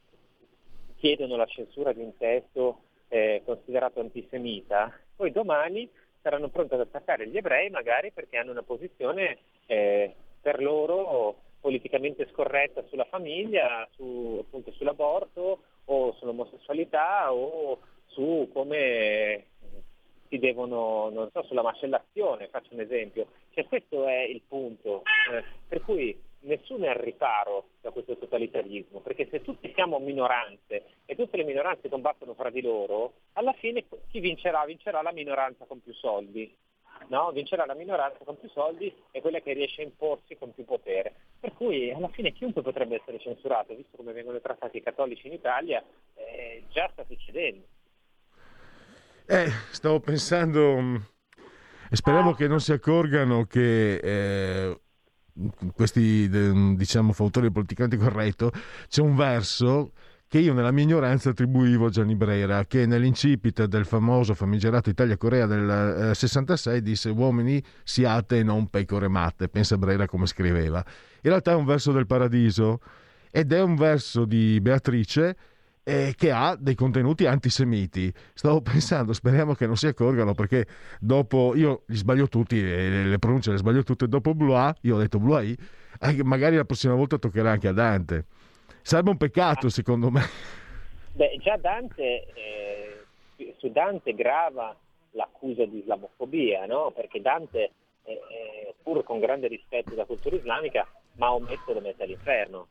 chiedono 0.96 1.36
la 1.36 1.46
censura 1.46 1.92
di 1.92 2.00
un 2.00 2.16
testo 2.16 2.78
eh, 3.08 3.42
considerato 3.44 4.00
antisemita, 4.00 4.92
poi 5.14 5.30
domani 5.30 5.88
saranno 6.22 6.48
pronte 6.48 6.74
ad 6.74 6.80
attaccare 6.80 7.28
gli 7.28 7.36
ebrei 7.36 7.68
magari 7.68 8.10
perché 8.12 8.38
hanno 8.38 8.52
una 8.52 8.62
posizione 8.62 9.38
eh, 9.66 10.14
per 10.40 10.62
loro 10.62 11.36
politicamente 11.60 12.28
scorretta 12.30 12.82
sulla 12.88 13.04
famiglia, 13.04 13.86
su, 13.92 14.38
appunto 14.40 14.70
sull'aborto 14.72 15.62
o 15.86 16.12
sull'omosessualità 16.14 17.32
o 17.32 17.78
su 18.14 18.48
come 18.52 19.46
si 20.28 20.38
devono, 20.38 21.10
non 21.10 21.28
so, 21.32 21.42
sulla 21.42 21.62
macellazione, 21.62 22.48
faccio 22.48 22.74
un 22.74 22.80
esempio. 22.80 23.26
Cioè, 23.50 23.66
questo 23.66 24.06
è 24.06 24.22
il 24.22 24.42
punto. 24.46 25.02
Eh, 25.30 25.44
per 25.68 25.82
cui 25.82 26.18
nessuno 26.40 26.84
è 26.84 26.88
al 26.88 26.96
riparo 26.96 27.68
da 27.80 27.90
questo 27.90 28.16
totalitarismo, 28.16 29.00
perché 29.00 29.28
se 29.30 29.42
tutti 29.42 29.70
siamo 29.74 29.98
minoranze 29.98 30.84
e 31.04 31.14
tutte 31.14 31.36
le 31.36 31.44
minoranze 31.44 31.88
combattono 31.88 32.34
fra 32.34 32.50
di 32.50 32.62
loro, 32.62 33.14
alla 33.34 33.52
fine 33.52 33.84
chi 34.08 34.20
vincerà? 34.20 34.64
Vincerà 34.64 35.02
la 35.02 35.12
minoranza 35.12 35.64
con 35.66 35.82
più 35.82 35.92
soldi. 35.92 36.54
No? 37.08 37.32
Vincerà 37.32 37.66
la 37.66 37.74
minoranza 37.74 38.24
con 38.24 38.38
più 38.38 38.48
soldi 38.48 38.92
e 39.10 39.20
quella 39.20 39.40
che 39.40 39.52
riesce 39.52 39.82
a 39.82 39.84
imporsi 39.84 40.36
con 40.36 40.54
più 40.54 40.64
potere. 40.64 41.14
Per 41.38 41.52
cui 41.52 41.90
alla 41.92 42.08
fine 42.08 42.32
chiunque 42.32 42.62
potrebbe 42.62 42.96
essere 42.96 43.18
censurato, 43.18 43.74
visto 43.74 43.96
come 43.96 44.12
vengono 44.12 44.40
trattati 44.40 44.78
i 44.78 44.82
cattolici 44.82 45.26
in 45.26 45.34
Italia, 45.34 45.84
eh, 46.14 46.62
già 46.70 46.88
sta 46.92 47.04
succedendo. 47.04 47.66
Eh, 49.26 49.50
stavo 49.70 50.00
pensando, 50.00 50.78
mm, 50.78 50.96
speriamo 51.92 52.34
che 52.34 52.46
non 52.46 52.60
si 52.60 52.72
accorgano 52.72 53.46
che 53.46 53.94
eh, 53.96 54.80
questi, 55.74 56.28
diciamo, 56.76 57.12
fautori 57.14 57.46
del 57.46 57.52
politicamente 57.52 57.96
corretto, 57.96 58.52
c'è 58.86 59.00
un 59.00 59.16
verso 59.16 59.92
che 60.28 60.40
io 60.40 60.52
nella 60.52 60.72
mia 60.72 60.84
ignoranza 60.84 61.30
attribuivo 61.30 61.86
a 61.86 61.90
Gianni 61.90 62.16
Brera, 62.16 62.66
che 62.66 62.84
nell'incipit 62.84 63.64
del 63.64 63.86
famoso 63.86 64.34
famigerato 64.34 64.90
Italia-Corea 64.90 65.46
del 65.46 66.10
eh, 66.10 66.14
66 66.14 66.82
disse 66.82 67.08
uomini 67.08 67.62
siate 67.82 68.40
e 68.40 68.42
non 68.42 68.68
pecore 68.68 69.08
matte, 69.08 69.48
pensa 69.48 69.78
Brera 69.78 70.06
come 70.06 70.26
scriveva. 70.26 70.84
In 71.22 71.30
realtà 71.30 71.52
è 71.52 71.54
un 71.54 71.64
verso 71.64 71.92
del 71.92 72.06
paradiso 72.06 72.80
ed 73.30 73.52
è 73.52 73.62
un 73.62 73.74
verso 73.74 74.26
di 74.26 74.60
Beatrice 74.60 75.36
eh, 75.84 76.14
che 76.16 76.32
ha 76.32 76.56
dei 76.58 76.74
contenuti 76.74 77.26
antisemiti. 77.26 78.12
Stavo 78.32 78.60
pensando, 78.62 79.12
speriamo 79.12 79.54
che 79.54 79.66
non 79.66 79.76
si 79.76 79.86
accorgano 79.86 80.34
perché 80.34 80.66
dopo 80.98 81.54
io 81.54 81.82
li 81.86 81.96
sbaglio 81.96 82.28
tutti, 82.28 82.58
eh, 82.58 83.04
le 83.04 83.18
pronunce 83.18 83.50
le 83.50 83.58
sbaglio 83.58 83.82
tutte, 83.82 84.08
dopo 84.08 84.34
Blois, 84.34 84.74
io 84.82 84.96
ho 84.96 84.98
detto 84.98 85.18
Blois, 85.20 85.54
magari 86.24 86.56
la 86.56 86.64
prossima 86.64 86.94
volta 86.94 87.18
toccherà 87.18 87.52
anche 87.52 87.68
a 87.68 87.72
Dante. 87.72 88.24
Sarebbe 88.82 89.10
un 89.10 89.16
peccato 89.16 89.68
secondo 89.68 90.10
me. 90.10 90.22
Beh, 91.12 91.38
già 91.40 91.56
Dante, 91.56 92.26
eh, 92.34 93.04
su 93.58 93.70
Dante 93.70 94.14
grava 94.14 94.76
l'accusa 95.12 95.64
di 95.64 95.78
islamofobia, 95.78 96.66
no? 96.66 96.90
perché 96.94 97.20
Dante, 97.20 97.70
pur 98.82 99.04
con 99.04 99.20
grande 99.20 99.46
rispetto 99.46 99.90
della 99.90 100.04
cultura 100.04 100.36
islamica, 100.36 100.86
Maometto 101.16 101.72
lo 101.72 101.80
mette 101.80 102.02
all'inferno. 102.02 102.66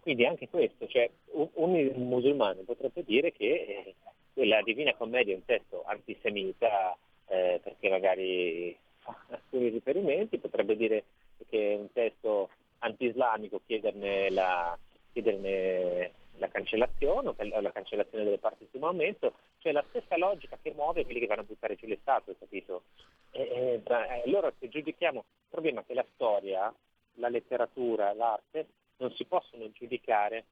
Quindi 0.00 0.24
anche 0.24 0.48
questo, 0.48 0.86
cioè 0.86 1.08
un, 1.32 1.48
un 1.54 2.08
musulmano 2.08 2.62
potrebbe 2.62 3.04
dire 3.04 3.32
che 3.32 3.94
eh, 4.34 4.46
la 4.46 4.62
Divina 4.62 4.94
Commedia 4.94 5.34
è 5.34 5.36
un 5.36 5.44
testo 5.44 5.84
antisemita 5.84 6.96
eh, 7.26 7.60
perché 7.62 7.88
magari 7.90 8.76
fa 8.98 9.14
alcuni 9.28 9.68
riferimenti, 9.68 10.38
potrebbe 10.38 10.76
dire 10.76 11.04
che 11.48 11.72
è 11.72 11.76
un 11.76 11.92
testo 11.92 12.50
anti-islamico 12.78 13.60
chiederne 13.66 14.30
la, 14.30 14.76
chiederne 15.12 16.12
la 16.36 16.48
cancellazione 16.48 17.34
la 17.60 17.72
cancellazione 17.72 18.24
delle 18.24 18.38
parti 18.38 18.66
di 18.70 18.78
Maometto, 18.78 19.34
cioè 19.58 19.72
la 19.72 19.84
stessa 19.90 20.16
logica 20.16 20.58
che 20.62 20.72
muove 20.74 21.04
quelli 21.04 21.20
che 21.20 21.26
vanno 21.26 21.42
a 21.42 21.44
buttare 21.44 21.76
giù 21.76 21.86
le 21.86 21.98
statue, 22.00 22.36
capito? 22.38 22.84
E, 23.32 23.82
e, 23.86 24.22
allora 24.24 24.50
se 24.58 24.68
giudichiamo, 24.68 25.18
il 25.18 25.24
problema 25.50 25.80
è 25.80 25.84
che 25.84 25.94
la 25.94 26.06
storia, 26.14 26.72
la 27.14 27.28
letteratura, 27.28 28.14
l'arte 28.14 28.66
non 29.00 29.12
si 29.14 29.24
possono 29.24 29.70
giudicare 29.72 30.44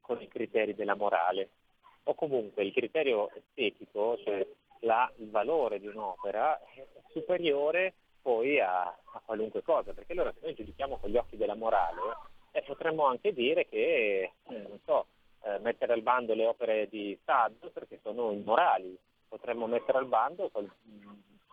con 0.00 0.20
i 0.20 0.28
criteri 0.28 0.74
della 0.74 0.94
morale 0.94 1.50
o 2.04 2.14
comunque 2.14 2.64
il 2.64 2.72
criterio 2.72 3.30
estetico, 3.32 4.18
cioè 4.24 4.46
la, 4.80 5.10
il 5.16 5.30
valore 5.30 5.78
di 5.78 5.86
un'opera 5.86 6.60
è 6.74 6.86
superiore 7.10 7.94
poi 8.20 8.60
a, 8.60 8.82
a, 8.82 9.22
qualunque 9.24 9.62
cosa, 9.62 9.92
perché 9.92 10.12
allora 10.12 10.32
se 10.32 10.40
noi 10.42 10.54
giudichiamo 10.54 10.98
con 10.98 11.10
gli 11.10 11.16
occhi 11.16 11.36
della 11.36 11.54
morale 11.54 12.00
eh, 12.52 12.62
potremmo 12.62 13.06
anche 13.06 13.32
dire 13.32 13.66
che, 13.68 14.32
eh, 14.48 14.58
non 14.68 14.78
so, 14.84 15.06
eh, 15.42 15.58
mettere 15.60 15.92
al 15.92 16.02
bando 16.02 16.34
le 16.34 16.46
opere 16.46 16.88
di 16.88 17.18
Sad 17.24 17.70
perché 17.70 18.00
sono 18.02 18.32
immorali, 18.32 18.98
potremmo 19.28 19.66
mettere 19.66 19.98
al 19.98 20.06
bando 20.06 20.48
qual, 20.50 20.70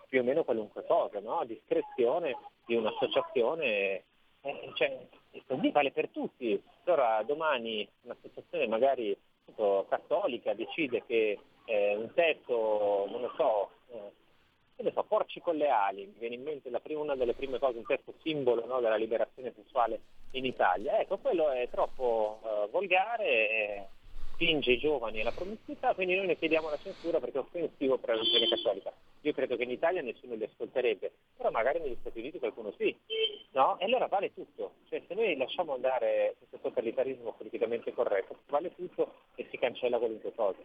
più 0.07 0.21
o 0.21 0.23
meno 0.23 0.43
qualunque 0.43 0.85
cosa, 0.85 1.19
no? 1.19 1.39
a 1.39 1.45
discrezione 1.45 2.35
di 2.65 2.75
un'associazione 2.75 4.03
eh, 4.47 4.71
cioè, 4.75 4.97
così 5.45 5.71
vale 5.71 5.91
per 5.91 6.09
tutti. 6.09 6.61
Allora 6.85 7.21
domani 7.23 7.87
un'associazione 8.01 8.67
magari 8.67 9.15
appunto, 9.45 9.85
cattolica 9.89 10.53
decide 10.53 11.03
che 11.05 11.39
eh, 11.65 11.95
un 11.95 12.13
testo, 12.13 13.07
non 13.09 13.21
lo 13.21 13.33
so, 13.35 13.69
eh, 13.91 14.11
ne 14.83 14.91
so, 14.91 15.03
porci 15.03 15.39
con 15.41 15.55
le 15.55 15.69
ali, 15.69 16.05
mi 16.05 16.15
viene 16.19 16.35
in 16.35 16.43
mente 16.43 16.69
prima, 16.79 17.01
una 17.01 17.15
delle 17.15 17.33
prime 17.33 17.59
cose, 17.59 17.77
un 17.77 17.85
testo 17.85 18.13
simbolo 18.21 18.65
no, 18.65 18.79
della 18.79 18.95
liberazione 18.95 19.53
sessuale 19.55 19.99
in 20.31 20.45
Italia. 20.45 20.99
Ecco, 20.99 21.17
quello 21.17 21.49
è 21.49 21.67
troppo 21.69 22.39
eh, 22.43 22.67
volgare, 22.69 23.25
eh, 23.25 23.87
spinge 24.37 24.71
i 24.71 24.77
giovani 24.77 25.21
alla 25.21 25.31
promiscuità, 25.31 25.95
quindi 25.95 26.15
noi 26.15 26.27
ne 26.27 26.37
chiediamo 26.37 26.69
la 26.69 26.77
censura 26.77 27.19
perché 27.19 27.37
è 27.37 27.41
offensivo 27.41 27.97
per 27.97 28.09
la 28.09 28.15
religione 28.21 28.47
cattolica. 28.49 28.93
Io 29.21 29.33
credo 29.33 29.57
che 29.57 29.63
in 29.63 29.71
Italia 29.71 30.03
nessuno 30.03 30.35
li 30.35 30.43
ascolterebbe, 30.43 31.11
però 31.35 31.49
magari 31.49 31.79
negli 31.79 31.97
Stati 31.99 32.19
Uniti 32.19 32.37
qualcuno 32.37 32.71
sì, 32.77 32.95
no? 33.53 33.79
E 33.79 33.85
allora 33.85 34.05
vale 34.05 34.31
tutto. 34.33 34.75
Cioè 34.89 35.01
se 35.07 35.15
noi 35.15 35.35
lasciamo 35.35 35.73
andare 35.73 36.35
questo 36.37 36.59
totalitarismo 36.61 37.33
politicamente 37.35 37.91
corretto, 37.93 38.37
vale 38.49 38.73
tutto 38.75 39.11
e 39.33 39.47
si 39.49 39.57
cancella 39.57 39.97
qualunque 39.97 40.31
cosa. 40.35 40.59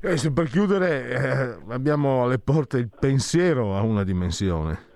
Eh, 0.00 0.32
per 0.32 0.48
chiudere, 0.48 1.08
eh, 1.08 1.72
abbiamo 1.72 2.24
alle 2.24 2.38
porte 2.38 2.78
il 2.78 2.90
pensiero 2.96 3.74
a 3.74 3.82
una 3.82 4.04
dimensione. 4.04 4.92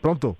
Pronto? 0.00 0.38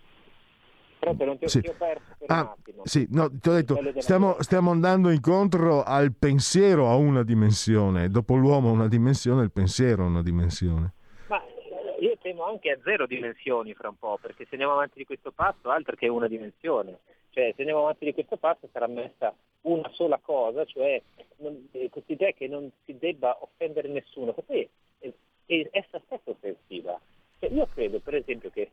Pronto, 1.05 1.25
non 1.25 1.39
ti 1.39 1.45
ho, 1.45 1.49
sì. 1.49 1.59
ho 1.59 1.75
perso 1.77 2.15
per 2.19 2.31
ah, 2.31 2.41
un 2.41 2.49
attimo. 2.49 2.83
Sì, 2.85 3.07
no, 3.11 3.31
ti 3.39 3.49
ho 3.49 3.53
detto, 3.53 3.79
stiamo, 3.99 4.37
stiamo, 4.41 4.71
andando 4.71 5.11
incontro 5.11 5.83
al 5.83 6.15
pensiero 6.15 6.89
a 6.89 6.97
una 6.97 7.23
dimensione. 7.23 8.09
Dopo 8.09 8.35
l'uomo 8.35 8.71
una 8.71 8.89
dimensione, 8.89 9.43
il 9.43 9.53
pensiero 9.53 10.05
a 10.05 10.07
una 10.07 10.23
dimensione. 10.23 10.93
Ma 11.29 11.43
eh, 11.45 11.97
io 12.01 12.17
temo 12.21 12.45
anche 12.45 12.71
a 12.71 12.79
zero 12.83 13.07
dimensioni 13.07 13.75
fra 13.75 13.89
un 13.89 13.99
po', 13.99 14.19
perché 14.21 14.45
se 14.45 14.51
andiamo 14.53 14.73
avanti 14.73 14.99
di 14.99 15.05
questo 15.05 15.31
passo, 15.31 15.71
altro 15.71 15.95
che 15.95 16.09
una 16.09 16.29
dimensione. 16.29 16.99
Cioè, 17.31 17.53
se 17.55 17.63
andiamo 17.63 17.83
avanti 17.83 18.05
di 18.05 18.15
questo 18.15 18.37
passo 18.37 18.69
sarà 18.73 18.87
messa 18.87 19.35
una 19.63 19.91
sola 19.93 20.19
cosa, 20.23 20.65
cioè 20.65 21.03
non, 21.39 21.69
eh, 21.73 21.89
questa 21.91 22.13
idea 22.13 22.31
che 22.31 22.47
non 22.47 22.71
si 22.85 22.97
debba 22.97 23.37
offendere 23.41 23.89
nessuno, 23.89 24.33
che 24.33 24.43
poi 24.43 24.69
è, 24.99 25.13
è 25.47 25.69
essa 25.73 26.01
stessa 26.05 26.31
offensiva. 26.31 26.99
Cioè, 27.41 27.51
io 27.51 27.67
credo, 27.67 27.99
per 27.99 28.15
esempio, 28.15 28.51
che 28.51 28.61
eh, 28.61 28.71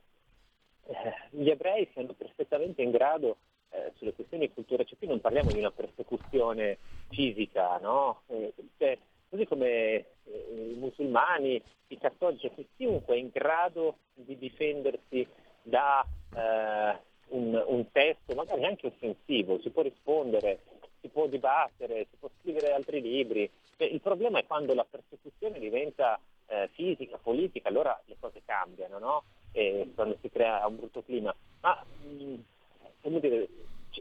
gli 1.30 1.50
ebrei 1.50 1.88
siano 1.94 2.14
perfettamente 2.14 2.82
in 2.82 2.92
grado 2.92 3.38
eh, 3.72 3.92
sulle 3.96 4.14
questioni 4.14 4.48
di 4.48 4.54
cultura, 4.54 4.84
cioè 4.84 4.98
qui 4.98 5.08
non 5.08 5.22
parliamo 5.22 5.52
di 5.52 5.60
una 5.60 5.72
persecuzione 5.72 6.78
fisica, 7.10 7.78
no? 7.78 8.22
Eh, 8.28 8.54
cioè, 8.78 8.98
così 9.30 9.46
come 9.46 9.70
eh, 9.70 10.06
i 10.74 10.76
musulmani, 10.78 11.62
i 11.88 11.98
cattolici, 11.98 12.52
cioè 12.54 12.66
chiunque 12.76 13.16
è 13.16 13.20
in 13.20 13.30
grado 13.32 13.98
di 14.14 14.38
difendersi 14.38 15.26
da 15.62 16.06
eh, 16.36 17.00
un, 17.30 17.64
un, 17.66 17.92
testo, 17.92 18.34
magari 18.36 18.66
anche 18.66 18.88
offensivo, 18.88 19.60
si 19.62 19.70
può 19.70 19.84
rispondere, 19.84 20.60
si 21.00 21.08
può 21.08 21.28
dibattere, 21.28 22.08
si 22.10 22.18
può 22.20 22.30
scrivere 22.40 22.74
altri 22.74 23.02
libri. 23.02 23.50
Cioè, 23.78 23.88
il 23.88 24.02
problema 24.02 24.40
è 24.40 24.46
quando 24.46 24.74
la 24.74 24.86
persecuzione 24.90 25.60
diventa 25.60 26.20
eh, 26.48 26.70
fisica, 26.74 27.18
politica, 27.18 27.70
allora 27.70 28.00
le 28.06 28.18
cose 28.20 28.42
cambiano, 28.46 29.00
no? 29.00 29.24
E 29.52 29.92
quando 29.96 30.18
si 30.22 30.30
crea 30.30 30.66
un 30.66 30.78
brutto 30.78 31.04
clima. 31.04 31.34
Ma 31.62 31.84
mh, 32.04 32.36
come 33.02 33.20
dire, 33.20 33.48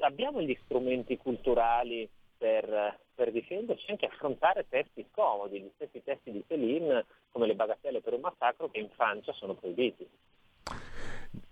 abbiamo 0.00 0.40
gli 0.40 0.56
strumenti 0.64 1.16
culturali 1.16 2.08
per, 2.36 2.98
per, 3.14 3.32
difenderci 3.32 3.90
anche 3.90 4.06
affrontare 4.06 4.66
testi 4.68 5.04
scomodi, 5.12 5.60
gli 5.60 5.70
stessi 5.74 6.02
testi 6.02 6.30
di 6.30 6.42
Céline 6.46 7.04
come 7.30 7.46
le 7.46 7.54
bagatelle 7.54 8.00
per 8.00 8.14
un 8.14 8.20
massacro 8.20 8.70
che 8.70 8.78
in 8.78 8.88
Francia 8.94 9.32
sono 9.32 9.54
proibiti. 9.54 10.08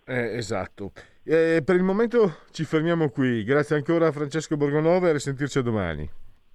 Eh, 0.07 0.37
esatto. 0.37 0.93
Eh, 1.23 1.63
per 1.63 1.77
il 1.77 1.83
momento 1.83 2.39
ci 2.53 2.65
fermiamo 2.65 3.11
qui. 3.11 3.45
Grazie 3.45 3.77
ancora 3.77 4.07
a 4.07 4.13
Francesco 4.13 4.57
Borgonova 4.57 5.07
e 5.07 5.11
a 5.11 5.13
risentirci 5.13 5.63
domani. 5.63 6.09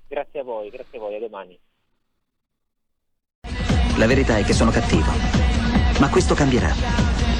Grazie 0.08 0.40
a 0.40 0.44
voi, 0.44 0.70
grazie 0.70 0.98
a 0.98 1.02
voi, 1.02 1.16
a 1.16 1.20
domani. 1.20 1.60
La 4.00 4.08
verità 4.08 4.38
è 4.38 4.44
che 4.44 4.54
sono 4.54 4.72
cattivo, 4.72 5.12
ma 6.00 6.10
questo 6.10 6.34
cambierà. 6.34 7.13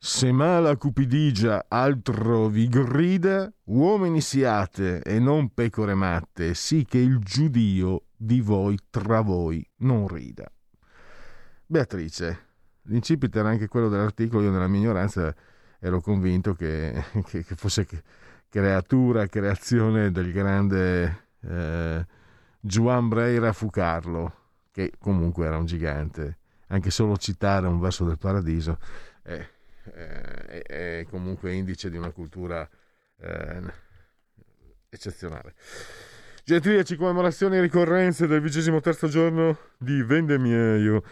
Se 0.00 0.30
mala 0.30 0.76
cupidigia 0.76 1.64
altro 1.66 2.46
vi 2.46 2.68
grida, 2.68 3.52
uomini 3.64 4.20
siate 4.20 5.02
e 5.02 5.18
non 5.18 5.52
pecore 5.52 5.94
matte, 5.94 6.54
sì 6.54 6.84
che 6.84 6.98
il 6.98 7.18
giudio 7.18 8.04
di 8.16 8.40
voi 8.40 8.78
tra 8.90 9.22
voi 9.22 9.68
non 9.78 10.06
rida. 10.06 10.48
Beatrice, 11.66 12.46
l'incipit 12.82 13.34
era 13.34 13.48
anche 13.48 13.66
quello 13.66 13.88
dell'articolo, 13.88 14.44
io 14.44 14.52
nella 14.52 14.68
mia 14.68 14.78
ignoranza 14.78 15.34
ero 15.80 16.00
convinto 16.00 16.54
che, 16.54 17.04
che, 17.26 17.42
che 17.42 17.54
fosse 17.56 17.84
creatura, 18.48 19.26
creazione 19.26 20.12
del 20.12 20.30
grande 20.30 21.24
eh, 21.40 22.06
Juan 22.60 23.08
Breira 23.08 23.52
Fucarlo, 23.52 24.32
che 24.70 24.92
comunque 24.96 25.46
era 25.46 25.58
un 25.58 25.66
gigante. 25.66 26.38
Anche 26.68 26.92
solo 26.92 27.16
citare 27.16 27.66
un 27.66 27.80
verso 27.80 28.04
del 28.04 28.18
paradiso. 28.18 28.78
Eh, 29.24 29.56
eh, 29.94 30.62
è, 30.62 31.06
comunque 31.08 31.52
indice 31.52 31.90
di 31.90 31.96
una 31.96 32.10
cultura 32.10 32.68
eh, 33.20 33.62
eccezionale. 34.88 35.54
Gentiliaci, 36.44 36.96
commemorazioni 36.96 37.56
e 37.56 37.60
ricorrenze 37.60 38.26
del 38.26 38.40
vigesimo 38.40 38.80
terzo 38.80 39.06
giorno 39.08 39.58
di 39.76 40.02
Vendemieio, 40.02 41.02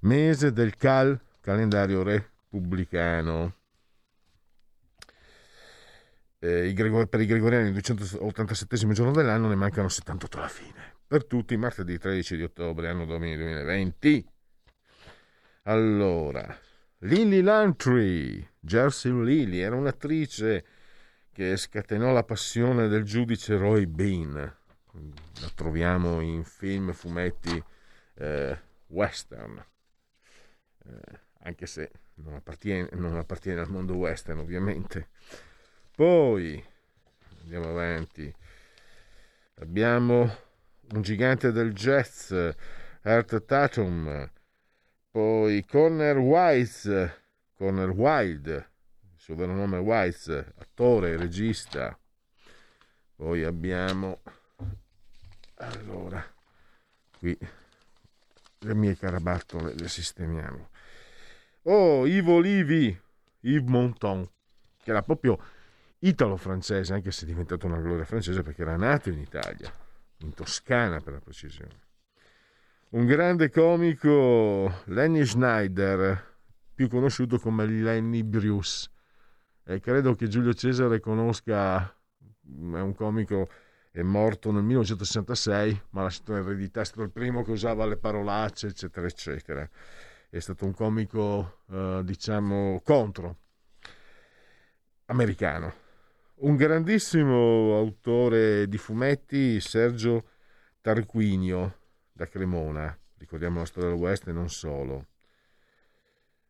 mese 0.00 0.52
del 0.52 0.76
CAL, 0.76 1.20
calendario 1.40 2.02
repubblicano. 2.02 3.54
Eh, 6.40 6.72
per 7.10 7.20
i 7.20 7.26
gregoriani 7.26 7.66
il 7.66 7.72
287 7.72 8.76
giorno 8.92 9.12
dell'anno 9.12 9.48
ne 9.48 9.56
mancano 9.56 9.88
78 9.88 10.38
alla 10.38 10.48
fine. 10.48 10.96
Per 11.06 11.26
tutti 11.26 11.56
martedì 11.56 11.98
13 11.98 12.36
di 12.36 12.42
ottobre, 12.44 12.88
anno 12.88 13.04
domini 13.04 13.36
2020. 13.36 14.26
Allora, 15.64 16.58
Lily 17.02 17.42
Lantry, 17.42 18.44
Jersey 18.58 19.12
Lily, 19.12 19.58
era 19.58 19.76
un'attrice 19.76 20.64
che 21.32 21.56
scatenò 21.56 22.10
la 22.12 22.24
passione 22.24 22.88
del 22.88 23.04
giudice 23.04 23.56
Roy 23.56 23.86
Bean. 23.86 24.34
La 24.34 25.50
troviamo 25.54 26.20
in 26.20 26.42
film, 26.42 26.92
fumetti 26.92 27.62
eh, 28.14 28.58
western, 28.88 29.64
eh, 30.86 31.20
anche 31.42 31.66
se 31.66 31.88
non 32.14 32.34
appartiene, 32.34 32.88
non 32.94 33.16
appartiene 33.16 33.60
al 33.60 33.70
mondo 33.70 33.94
western 33.94 34.40
ovviamente. 34.40 35.10
Poi 35.94 36.60
andiamo 37.42 37.68
avanti. 37.68 38.34
Abbiamo 39.60 40.36
un 40.94 41.02
gigante 41.02 41.52
del 41.52 41.72
jazz, 41.72 42.32
Art 43.02 43.44
Tatum, 43.44 44.30
poi 45.18 45.64
Corner 45.64 46.16
Wise, 46.16 47.22
Corner 47.56 47.90
Wilde, 47.90 48.70
il 49.14 49.18
suo 49.18 49.34
vero 49.34 49.52
nome 49.52 49.78
è 49.78 49.80
Wise, 49.80 50.54
attore, 50.58 51.16
regista. 51.16 51.98
Poi 53.16 53.42
abbiamo, 53.42 54.20
allora, 55.56 56.24
qui 57.18 57.36
le 58.58 58.74
mie 58.74 58.96
carabattole 58.96 59.74
le 59.74 59.88
sistemiamo. 59.88 60.68
Oh, 61.62 62.06
Ivo 62.06 62.38
Livi, 62.38 62.96
Yves 63.40 63.68
Montand, 63.68 64.30
che 64.80 64.90
era 64.90 65.02
proprio 65.02 65.36
italo-francese, 65.98 66.94
anche 66.94 67.10
se 67.10 67.24
è 67.24 67.26
diventato 67.26 67.66
una 67.66 67.80
gloria 67.80 68.04
francese 68.04 68.44
perché 68.44 68.62
era 68.62 68.76
nato 68.76 69.10
in 69.10 69.18
Italia, 69.18 69.68
in 70.18 70.32
Toscana 70.32 71.00
per 71.00 71.14
la 71.14 71.20
precisione 71.20 71.86
un 72.90 73.04
grande 73.04 73.50
comico, 73.50 74.82
Lenny 74.86 75.24
Schneider, 75.24 76.36
più 76.74 76.88
conosciuto 76.88 77.38
come 77.38 77.66
Lenny 77.66 78.22
Bruce. 78.22 78.88
E 79.64 79.80
credo 79.80 80.14
che 80.14 80.28
Giulio 80.28 80.54
Cesare 80.54 80.98
conosca, 80.98 81.82
è 81.82 81.90
un 82.80 82.94
comico, 82.94 83.50
è 83.90 84.00
morto 84.00 84.50
nel 84.52 84.62
1966, 84.62 85.82
ma 85.90 86.00
ha 86.00 86.04
lasciato 86.04 86.32
in 86.32 86.38
eredità, 86.38 86.80
è 86.80 86.84
stato 86.84 87.02
il 87.02 87.10
primo 87.10 87.42
che 87.42 87.50
usava 87.50 87.84
le 87.84 87.98
parolacce, 87.98 88.68
eccetera, 88.68 89.06
eccetera. 89.06 89.68
È 90.30 90.38
stato 90.38 90.64
un 90.64 90.72
comico, 90.72 91.60
eh, 91.70 92.00
diciamo, 92.04 92.80
contro, 92.82 93.36
americano. 95.06 95.74
Un 96.36 96.56
grandissimo 96.56 97.76
autore 97.76 98.66
di 98.66 98.78
fumetti, 98.78 99.60
Sergio 99.60 100.28
Tarquinio, 100.80 101.78
da 102.18 102.26
Cremona, 102.26 102.98
ricordiamo 103.18 103.60
la 103.60 103.64
storia 103.64 103.90
del 103.90 103.98
West 103.98 104.26
e 104.26 104.32
non 104.32 104.50
solo. 104.50 105.06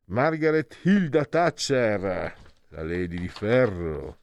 Margaret 0.06 0.78
Hilda 0.82 1.26
Thatcher, 1.26 2.00
la 2.68 2.82
Lady 2.82 3.18
di 3.18 3.28
Ferro. 3.28 4.20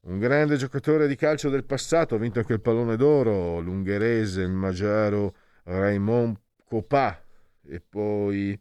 Un 0.00 0.18
grande 0.18 0.56
giocatore 0.56 1.06
di 1.06 1.14
calcio 1.14 1.50
del 1.50 1.62
passato, 1.62 2.16
ha 2.16 2.18
vinto 2.18 2.40
anche 2.40 2.54
il 2.54 2.60
pallone 2.60 2.96
d'oro, 2.96 3.60
l'ungherese, 3.60 4.42
il 4.42 4.50
magiaro 4.50 5.36
Raymond 5.62 6.36
Copà. 6.64 7.22
E 7.64 7.80
poi 7.80 8.60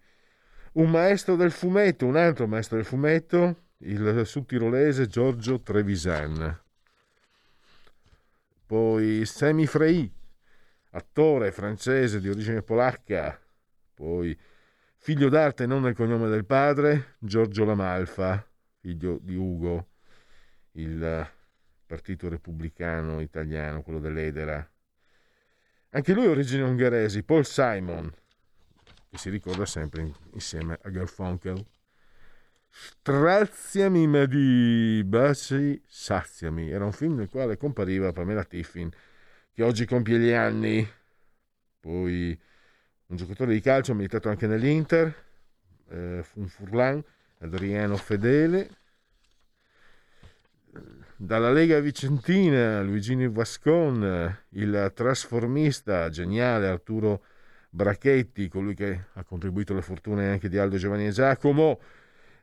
un 0.73 0.91
maestro 0.91 1.35
del 1.35 1.49
fumetto, 1.49 2.05
un 2.05 2.17
altro 2.17 2.45
maestro 2.45 2.75
del 2.75 2.85
fumetto, 2.85 3.63
il 3.79 4.27
sudtirolese 4.27 5.07
Giorgio 5.07 5.59
Trevisan. 5.59 6.61
Poi 8.67 9.25
Semi 9.25 9.65
Frey, 9.65 10.19
attore 10.91 11.51
francese 11.51 12.19
di 12.19 12.29
origine 12.29 12.61
polacca, 12.61 13.39
poi 13.93 14.37
figlio 14.97 15.29
d'arte 15.29 15.65
non 15.65 15.81
nel 15.81 15.95
cognome 15.95 16.29
del 16.29 16.45
padre, 16.45 17.15
Giorgio 17.19 17.65
Lamalfa, 17.65 18.45
figlio 18.79 19.19
di 19.21 19.35
Ugo, 19.35 19.87
il 20.73 21.29
partito 21.85 22.29
repubblicano 22.29 23.19
italiano, 23.19 23.81
quello 23.81 23.99
dell'Edera. 23.99 24.65
Anche 25.89 26.13
lui 26.13 26.25
ha 26.25 26.29
origini 26.29 26.61
ungheresi, 26.61 27.23
Paul 27.23 27.45
Simon, 27.45 28.13
che 29.09 29.17
si 29.17 29.29
ricorda 29.29 29.65
sempre 29.65 30.09
insieme 30.31 30.79
a 30.81 30.89
Garfunkel. 30.89 31.65
Straziami 32.69 34.07
ma 34.07 34.25
di 34.25 35.03
baci, 35.05 35.81
saziami. 35.85 36.69
Era 36.69 36.85
un 36.85 36.93
film 36.93 37.15
nel 37.15 37.27
quale 37.27 37.57
compariva 37.57 38.13
Pamela 38.13 38.45
Tiffin, 38.45 38.89
che 39.61 39.67
oggi 39.67 39.85
compie 39.85 40.17
gli 40.17 40.31
anni. 40.31 40.87
Poi 41.79 42.37
un 43.07 43.15
giocatore 43.15 43.53
di 43.53 43.61
calcio, 43.61 43.91
ha 43.91 43.95
militato 43.95 44.27
anche 44.27 44.47
nell'Inter, 44.47 45.13
eh, 45.89 46.25
un 46.33 47.03
Adriano 47.39 47.95
Fedele. 47.95 48.69
Dalla 51.15 51.51
Lega 51.51 51.79
Vicentina, 51.79 52.81
Luigini 52.81 53.27
Vascon, 53.27 54.35
il 54.49 54.91
trasformista 54.95 56.09
geniale 56.09 56.67
Arturo 56.67 57.23
Brachetti, 57.69 58.47
colui 58.47 58.73
che 58.73 59.05
ha 59.13 59.23
contribuito 59.23 59.73
alle 59.73 59.83
fortune 59.83 60.29
anche 60.29 60.49
di 60.49 60.57
Aldo 60.57 60.77
Giovanni 60.77 61.05
e 61.05 61.11
Giacomo. 61.11 61.79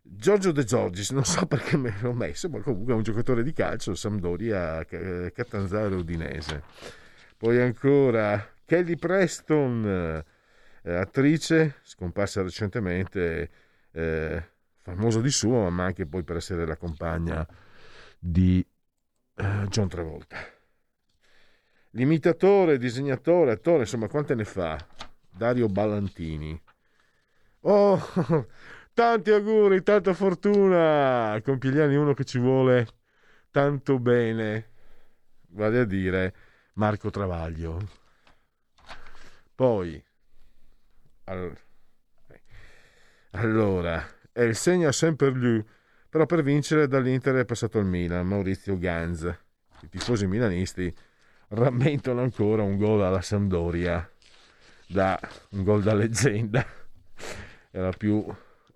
Giorgio 0.02 0.52
De 0.52 0.62
Giorgis, 0.62 1.10
non 1.10 1.24
so 1.24 1.46
perché 1.50 1.76
me 1.76 1.92
l'ho 2.00 2.12
messo, 2.12 2.48
ma 2.48 2.60
comunque 2.60 2.92
è 2.92 2.96
un 2.96 3.02
giocatore 3.02 3.42
di 3.42 3.52
calcio, 3.52 3.96
Sampdoria, 3.96 4.84
Catanzaro 4.84 5.96
Udinese. 5.96 7.07
Poi 7.38 7.60
ancora 7.60 8.52
Kelly 8.64 8.96
Preston, 8.96 10.24
eh, 10.82 10.92
attrice, 10.92 11.76
scomparsa 11.82 12.42
recentemente, 12.42 13.50
eh, 13.92 14.44
famosa 14.82 15.20
di 15.20 15.30
suo, 15.30 15.70
ma 15.70 15.84
anche 15.84 16.04
poi 16.04 16.24
per 16.24 16.38
essere 16.38 16.66
la 16.66 16.76
compagna 16.76 17.46
di 18.18 18.58
eh, 19.36 19.66
John 19.68 19.88
Travolta. 19.88 20.36
L'imitatore, 21.90 22.76
disegnatore, 22.76 23.52
attore, 23.52 23.82
insomma, 23.82 24.08
quante 24.08 24.34
ne 24.34 24.44
fa? 24.44 24.76
Dario 25.30 25.68
Ballantini. 25.68 26.60
Oh, 27.60 28.00
tanti 28.92 29.30
auguri, 29.30 29.84
tanta 29.84 30.12
fortuna! 30.12 31.40
Compie 31.44 31.96
uno 31.96 32.14
che 32.14 32.24
ci 32.24 32.40
vuole 32.40 32.88
tanto 33.52 34.00
bene, 34.00 34.70
vale 35.50 35.78
a 35.78 35.84
dire 35.84 36.34
Marco 36.78 37.10
Travaglio. 37.10 37.88
Poi, 39.52 40.02
allora, 43.32 44.06
è 44.30 44.42
il 44.42 44.54
segno 44.54 44.92
sempre 44.92 45.30
lui, 45.30 45.64
però 46.08 46.24
per 46.24 46.42
vincere 46.42 46.86
dall'Inter 46.86 47.34
è 47.34 47.44
passato 47.44 47.78
al 47.78 47.84
Milan, 47.84 48.28
Maurizio 48.28 48.78
Ganz. 48.78 49.22
I 49.80 49.88
tifosi 49.88 50.28
milanisti 50.28 50.94
rammentano 51.48 52.20
ancora 52.20 52.62
un 52.62 52.76
gol 52.76 53.02
alla 53.02 53.22
Sampdoria, 53.22 54.08
da, 54.86 55.18
un 55.50 55.64
gol 55.64 55.82
da 55.82 55.94
leggenda. 55.94 56.64
Era 57.72 57.90
più 57.90 58.24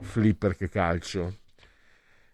flipper 0.00 0.56
che 0.56 0.68
calcio. 0.68 1.38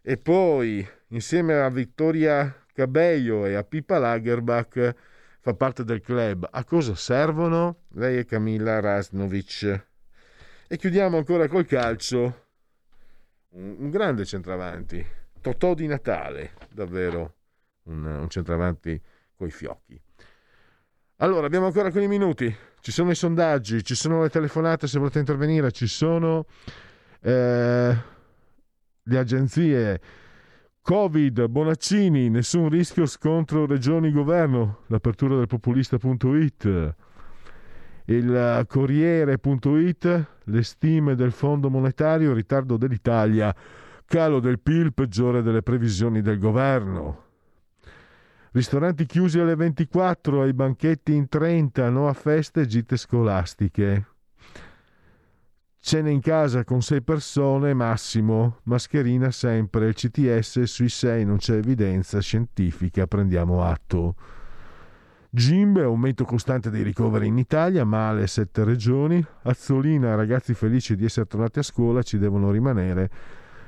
E 0.01 0.17
poi, 0.17 0.89
insieme 1.09 1.61
a 1.61 1.69
Vittoria 1.69 2.65
Cabello 2.73 3.45
e 3.45 3.55
a 3.55 3.65
Pippa 3.65 3.99
Lagerbach, 3.99 4.95
fa 5.49 5.55
parte 5.55 5.83
del 5.85 6.03
club. 6.03 6.47
A 6.51 6.63
cosa 6.65 6.95
servono? 6.95 7.85
Lei 7.95 8.19
e 8.19 8.25
Camilla 8.27 8.81
Rasnovic. 8.81 9.87
E 10.69 10.77
chiudiamo 10.77 11.17
ancora 11.17 11.49
col 11.49 11.65
calcio. 11.65 12.47
Un, 13.51 13.77
un 13.79 13.91
grande 13.91 14.27
centravanti, 14.27 15.05
Totò 15.41 15.73
di 15.73 15.87
Natale, 15.87 16.53
davvero 16.71 17.37
un, 17.85 18.05
un 18.05 18.29
centravanti 18.29 19.01
coi 19.35 19.51
fiocchi. 19.51 19.99
Allora, 21.17 21.47
abbiamo 21.47 21.67
ancora 21.67 21.87
alcuni 21.87 22.09
minuti. 22.09 22.55
Ci 22.81 22.93
sono 22.93 23.11
i 23.11 23.15
sondaggi, 23.15 23.83
ci 23.83 23.95
sono 23.95 24.23
le 24.23 24.29
telefonate 24.29 24.87
se 24.87 24.99
volete 24.99 25.19
intervenire, 25.19 25.73
ci 25.73 25.87
sono 25.87 26.45
eh, 27.21 27.97
le 29.03 29.19
agenzie. 29.19 30.01
Covid, 30.89 31.49
Bonaccini, 31.49 32.31
nessun 32.31 32.71
rischio 32.71 33.05
scontro 33.05 33.67
regioni-governo, 33.67 34.85
l'apertura 34.87 35.37
del 35.37 35.47
populista.it 35.47 36.95
il 38.07 38.65
Corriere.it, 38.67 40.27
le 40.45 40.63
stime 40.63 41.15
del 41.15 41.33
Fondo 41.33 41.69
Monetario, 41.69 42.33
ritardo 42.33 42.79
dell'Italia, 42.79 43.55
calo 44.07 44.41
del 44.41 44.61
PIL, 44.61 44.95
peggiore 44.95 45.43
delle 45.43 45.61
previsioni 45.61 46.23
del 46.23 46.39
governo. 46.39 47.25
Ristoranti 48.53 49.05
chiusi 49.05 49.39
alle 49.39 49.57
24, 49.57 50.41
ai 50.41 50.55
banchetti 50.55 51.15
in 51.15 51.29
30, 51.29 51.91
no 51.91 52.09
a 52.09 52.15
feste 52.15 52.65
gite 52.65 52.97
scolastiche. 52.97 54.07
Cene 55.81 56.11
in 56.11 56.21
casa 56.21 56.65
con 56.65 56.83
6 56.83 57.03
persone 57.03 57.73
massimo, 57.73 58.59
mascherina 58.65 59.31
sempre, 59.31 59.87
il 59.87 59.95
CTS 59.95 60.63
sui 60.65 60.89
6 60.89 61.25
non 61.25 61.37
c'è 61.39 61.55
evidenza 61.55 62.21
scientifica, 62.21 63.07
prendiamo 63.07 63.63
atto. 63.63 64.17
Gimbe, 65.31 65.83
aumento 65.83 66.25
costante 66.25 66.71
dei 66.71 66.83
ricoveri 66.83 67.27
in 67.29 67.39
Italia, 67.39 67.85
male 67.85 68.27
sette 68.27 68.65
regioni. 68.65 69.25
Azzolina, 69.43 70.15
ragazzi 70.15 70.53
felici 70.53 70.97
di 70.97 71.05
essere 71.05 71.27
tornati 71.27 71.61
a 71.61 71.63
scuola, 71.63 72.03
ci 72.03 72.19
devono 72.19 72.51
rimanere. 72.51 73.11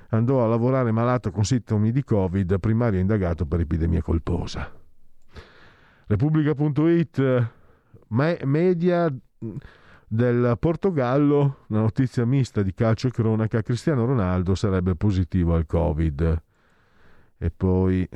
Andò 0.09 0.43
a 0.43 0.49
lavorare 0.49 0.91
malato 0.91 1.31
con 1.31 1.45
sintomi 1.45 1.93
di 1.93 2.03
Covid, 2.03 2.59
primario 2.59 2.99
indagato 2.99 3.47
per 3.47 3.61
epidemia 3.61 4.03
colposa. 4.03 4.70
Repubblica.it, 6.07 7.51
media 8.09 9.15
del 10.12 10.57
Portogallo, 10.59 11.59
una 11.69 11.82
notizia 11.82 12.24
mista 12.24 12.62
di 12.62 12.74
calcio 12.74 13.07
e 13.07 13.11
cronaca, 13.12 13.62
Cristiano 13.62 14.05
Ronaldo 14.05 14.57
sarebbe 14.57 14.97
positivo 14.97 15.55
al 15.55 15.66
Covid. 15.66 16.43
E 17.39 17.51
poi... 17.51 18.09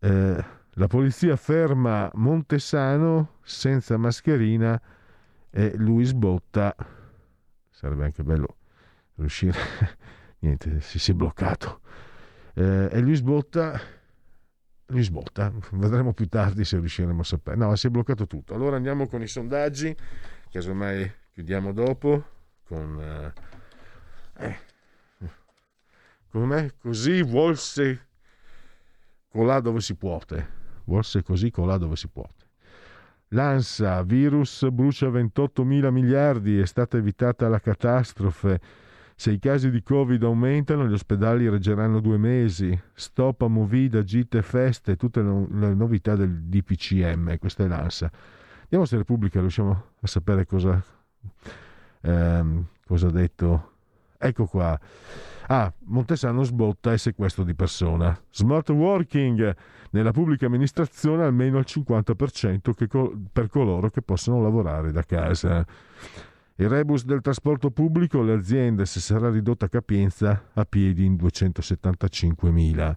Eh, 0.00 0.44
la 0.76 0.86
polizia 0.86 1.36
ferma 1.36 2.10
Montesano 2.14 3.36
senza 3.42 3.96
mascherina 3.96 4.78
e 5.48 5.72
lui 5.76 6.04
sbotta. 6.04 6.76
Sarebbe 7.70 8.04
anche 8.04 8.22
bello 8.22 8.56
riuscire. 9.14 9.58
Niente, 10.40 10.82
si, 10.82 10.98
si 10.98 11.12
è 11.12 11.14
bloccato. 11.14 11.80
Eh, 12.52 12.90
e 12.92 13.00
lui 13.00 13.14
sbotta. 13.14 13.80
Sbotta. 15.02 15.52
Vedremo 15.72 16.12
più 16.12 16.26
tardi 16.26 16.64
se 16.64 16.78
riusciremo 16.78 17.20
a 17.20 17.24
sapere. 17.24 17.56
No, 17.56 17.74
si 17.76 17.86
è 17.86 17.90
bloccato 17.90 18.26
tutto. 18.26 18.54
Allora 18.54 18.76
andiamo 18.76 19.06
con 19.06 19.22
i 19.22 19.26
sondaggi. 19.26 19.94
Casomai 20.50 21.10
chiudiamo 21.32 21.72
dopo. 21.72 22.24
Con. 22.66 23.32
Eh, 24.36 24.46
eh, 24.46 24.58
come 26.30 26.74
così 26.78 27.22
volse 27.22 28.08
colà 29.28 29.60
dove 29.60 29.80
si 29.80 29.94
può 29.94 30.18
forse 30.84 31.22
così 31.22 31.50
colà 31.50 31.76
dove 31.76 31.96
si 31.96 32.08
può. 32.08 32.28
L'ANSA, 33.28 34.02
virus 34.02 34.68
brucia 34.70 35.08
28 35.08 35.64
mila 35.64 35.90
miliardi, 35.90 36.58
è 36.58 36.66
stata 36.66 36.96
evitata 36.96 37.48
la 37.48 37.58
catastrofe. 37.58 38.60
Se 39.16 39.30
i 39.30 39.38
casi 39.38 39.70
di 39.70 39.82
Covid 39.82 40.22
aumentano, 40.24 40.86
gli 40.86 40.92
ospedali 40.92 41.48
reggeranno 41.48 42.00
due 42.00 42.18
mesi. 42.18 42.78
Stop 42.92 43.42
a 43.42 43.48
movida, 43.48 44.02
gite, 44.02 44.42
feste, 44.42 44.96
tutte 44.96 45.22
le 45.22 45.74
novità 45.74 46.16
del 46.16 46.42
DPCM. 46.42 47.38
Questa 47.38 47.64
è 47.64 47.68
l'ANSA. 47.68 48.10
Vediamo 48.62 48.84
se 48.84 48.96
Repubblica 48.96 49.40
riusciamo 49.40 49.84
a 50.00 50.06
sapere 50.06 50.46
cosa, 50.46 50.82
ehm, 52.00 52.64
cosa 52.84 53.06
ha 53.06 53.10
detto. 53.10 53.72
Ecco 54.18 54.46
qua. 54.46 54.78
Ah, 55.46 55.72
Montesano 55.84 56.42
sbotta 56.42 56.92
e 56.92 56.98
sequestro 56.98 57.44
di 57.44 57.54
persona. 57.54 58.18
Smart 58.30 58.70
working 58.70 59.54
nella 59.90 60.10
pubblica 60.10 60.46
amministrazione 60.46 61.24
almeno 61.24 61.58
al 61.58 61.64
50% 61.66 62.72
che 62.72 62.86
co- 62.88 63.14
per 63.32 63.48
coloro 63.48 63.90
che 63.90 64.02
possono 64.02 64.42
lavorare 64.42 64.90
da 64.90 65.02
casa. 65.02 65.64
Il 66.56 66.68
rebus 66.68 67.04
del 67.04 67.20
trasporto 67.20 67.70
pubblico, 67.70 68.22
le 68.22 68.34
aziende 68.34 68.86
se 68.86 69.00
sarà 69.00 69.30
ridotta 69.30 69.68
capienza 69.68 70.50
a 70.52 70.64
piedi 70.64 71.04
in 71.04 71.14
275.000. 71.14 72.96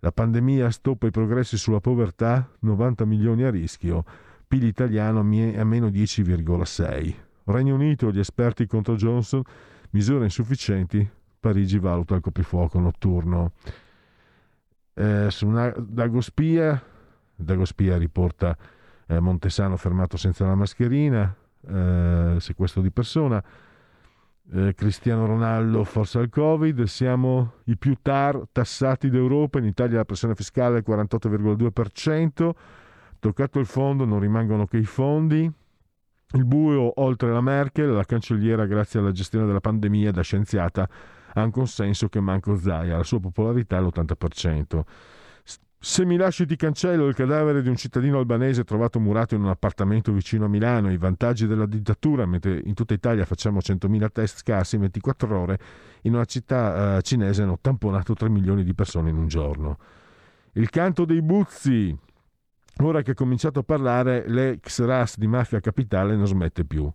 La 0.00 0.12
pandemia 0.12 0.70
stoppa 0.70 1.06
i 1.06 1.10
progressi 1.10 1.56
sulla 1.56 1.80
povertà, 1.80 2.48
90 2.60 3.04
milioni 3.04 3.44
a 3.44 3.50
rischio, 3.50 4.04
PIL 4.48 4.64
italiano 4.64 5.20
a 5.20 5.22
meno 5.22 5.88
10,6. 5.88 7.14
Regno 7.44 7.74
Unito, 7.74 8.10
gli 8.10 8.18
esperti 8.18 8.66
contro 8.66 8.96
Johnson, 8.96 9.42
misure 9.90 10.24
insufficienti, 10.24 11.08
Parigi 11.38 11.78
valuta 11.78 12.16
il 12.16 12.20
coprifuoco 12.20 12.78
notturno 12.78 13.52
eh, 14.94 15.30
su 15.30 15.46
una, 15.46 15.72
Dagospia, 15.78 16.82
Dagospia 17.34 17.96
riporta 17.96 18.56
eh, 19.06 19.18
Montesano 19.18 19.76
fermato 19.76 20.16
senza 20.16 20.44
la 20.46 20.54
mascherina, 20.54 21.34
eh, 21.68 22.36
sequestro 22.38 22.82
di 22.82 22.90
persona, 22.90 23.42
eh, 24.52 24.74
Cristiano 24.74 25.26
Ronaldo 25.26 25.84
forza 25.84 26.20
il 26.20 26.28
Covid, 26.28 26.82
siamo 26.84 27.54
i 27.64 27.76
più 27.76 27.96
tar 28.00 28.42
tassati 28.50 29.10
d'Europa, 29.10 29.58
in 29.58 29.66
Italia 29.66 29.98
la 29.98 30.04
pressione 30.04 30.34
fiscale 30.34 30.76
è 30.76 30.78
il 30.78 30.84
48,2%, 30.86 32.52
Toccato 33.20 33.58
il 33.58 33.66
fondo 33.66 34.06
non 34.06 34.18
rimangono 34.18 34.64
che 34.64 34.78
i 34.78 34.84
fondi. 34.84 35.48
Il 36.32 36.44
buio 36.46 37.02
oltre 37.02 37.30
la 37.30 37.42
Merkel, 37.42 37.92
la 37.92 38.04
cancelliera 38.04 38.64
grazie 38.64 38.98
alla 38.98 39.12
gestione 39.12 39.44
della 39.44 39.60
pandemia 39.60 40.10
da 40.10 40.22
scienziata 40.22 40.88
ha 41.34 41.42
un 41.42 41.50
consenso 41.50 42.08
che 42.08 42.18
manco 42.18 42.56
Zaia, 42.56 42.96
la 42.96 43.02
sua 43.02 43.20
popolarità 43.20 43.76
è 43.76 43.80
l'80%. 43.80 44.80
Se 45.82 46.04
mi 46.04 46.18
lasci 46.18 46.44
ti 46.44 46.56
cancello 46.56 47.06
il 47.06 47.14
cadavere 47.14 47.62
di 47.62 47.70
un 47.70 47.74
cittadino 47.74 48.18
albanese 48.18 48.64
trovato 48.64 49.00
murato 49.00 49.34
in 49.34 49.40
un 49.40 49.48
appartamento 49.48 50.12
vicino 50.12 50.44
a 50.44 50.48
Milano, 50.48 50.92
i 50.92 50.98
vantaggi 50.98 51.46
della 51.46 51.64
dittatura, 51.64 52.26
mentre 52.26 52.60
in 52.62 52.74
tutta 52.74 52.92
Italia 52.92 53.24
facciamo 53.24 53.60
100.000 53.60 54.08
test 54.12 54.36
scarsi 54.40 54.74
in 54.74 54.82
24 54.82 55.38
ore, 55.38 55.58
in 56.02 56.12
una 56.12 56.26
città 56.26 56.98
uh, 56.98 57.00
cinese 57.00 57.44
hanno 57.44 57.56
tamponato 57.62 58.12
3 58.12 58.28
milioni 58.28 58.62
di 58.62 58.74
persone 58.74 59.08
in 59.08 59.16
un 59.16 59.26
giorno. 59.26 59.78
Il 60.52 60.68
canto 60.68 61.06
dei 61.06 61.22
buzzi. 61.22 61.96
Ora 62.82 63.00
che 63.00 63.12
ha 63.12 63.14
cominciato 63.14 63.60
a 63.60 63.62
parlare, 63.62 64.24
l'ex 64.28 64.84
RAS 64.84 65.16
di 65.16 65.28
Mafia 65.28 65.60
Capitale 65.60 66.14
non 66.14 66.26
smette 66.26 66.66
più. 66.66 66.92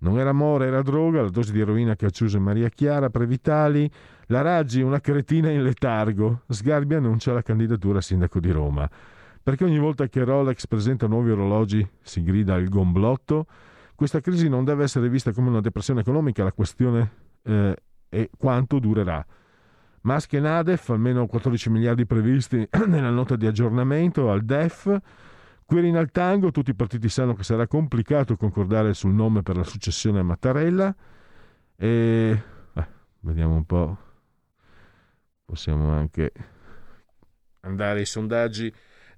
Non 0.00 0.18
era 0.18 0.30
amore, 0.30 0.66
era 0.66 0.82
droga, 0.82 1.22
la 1.22 1.30
dose 1.30 1.52
di 1.52 1.60
eroina 1.60 1.94
che 1.94 2.04
ha 2.04 2.08
acciuso 2.08 2.40
Maria 2.40 2.68
Chiara, 2.68 3.10
Previtali, 3.10 3.88
la 4.28 4.40
Raggi, 4.42 4.80
una 4.80 5.00
cretina 5.00 5.50
in 5.50 5.62
letargo. 5.62 6.42
Sgarbi 6.48 6.94
annuncia 6.94 7.32
la 7.32 7.42
candidatura 7.42 7.98
a 7.98 8.02
sindaco 8.02 8.40
di 8.40 8.50
Roma. 8.50 8.88
Perché 9.42 9.64
ogni 9.64 9.78
volta 9.78 10.08
che 10.08 10.24
Rolex 10.24 10.66
presenta 10.66 11.06
nuovi 11.06 11.30
orologi 11.30 11.88
si 12.02 12.22
grida 12.22 12.56
il 12.56 12.68
gomblotto? 12.68 13.46
Questa 13.94 14.20
crisi 14.20 14.48
non 14.48 14.64
deve 14.64 14.84
essere 14.84 15.08
vista 15.08 15.32
come 15.32 15.48
una 15.48 15.60
depressione 15.60 16.00
economica, 16.00 16.44
la 16.44 16.52
questione 16.52 17.10
eh, 17.42 17.76
è 18.08 18.28
quanto 18.36 18.78
durerà. 18.78 19.24
Musk 20.02 20.34
e 20.34 20.40
Nadef, 20.40 20.90
almeno 20.90 21.26
14 21.26 21.70
miliardi 21.70 22.06
previsti 22.06 22.68
nella 22.86 23.10
nota 23.10 23.36
di 23.36 23.46
aggiornamento 23.46 24.30
al 24.30 24.42
DEF, 24.42 25.00
Quirin 25.64 25.96
al 25.96 26.10
tango, 26.10 26.50
tutti 26.50 26.70
i 26.70 26.74
partiti 26.74 27.08
sanno 27.08 27.34
che 27.34 27.42
sarà 27.42 27.66
complicato 27.66 28.36
concordare 28.36 28.94
sul 28.94 29.12
nome 29.12 29.42
per 29.42 29.56
la 29.56 29.64
successione 29.64 30.20
a 30.20 30.22
Mattarella 30.22 30.94
e 31.76 32.42
eh, 32.74 32.86
vediamo 33.20 33.54
un 33.54 33.64
po'. 33.64 34.07
Possiamo 35.48 35.90
anche 35.92 36.30
andare 37.60 38.00
ai 38.00 38.04
sondaggi. 38.04 38.70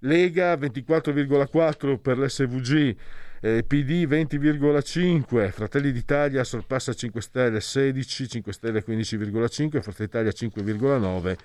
Lega 0.02 0.54
24,4 0.54 1.98
per 1.98 2.18
l'SVG, 2.18 2.96
eh, 3.40 3.64
PD 3.64 4.06
20,5, 4.06 5.50
Fratelli 5.50 5.90
d'Italia 5.90 6.44
sorpassa 6.44 6.94
5 6.94 7.20
Stelle 7.20 7.60
16, 7.60 8.28
5 8.28 8.52
Stelle 8.52 8.84
15,5, 8.84 9.80
Forza 9.82 10.04
Italia 10.04 10.30
5,9, 10.30 11.36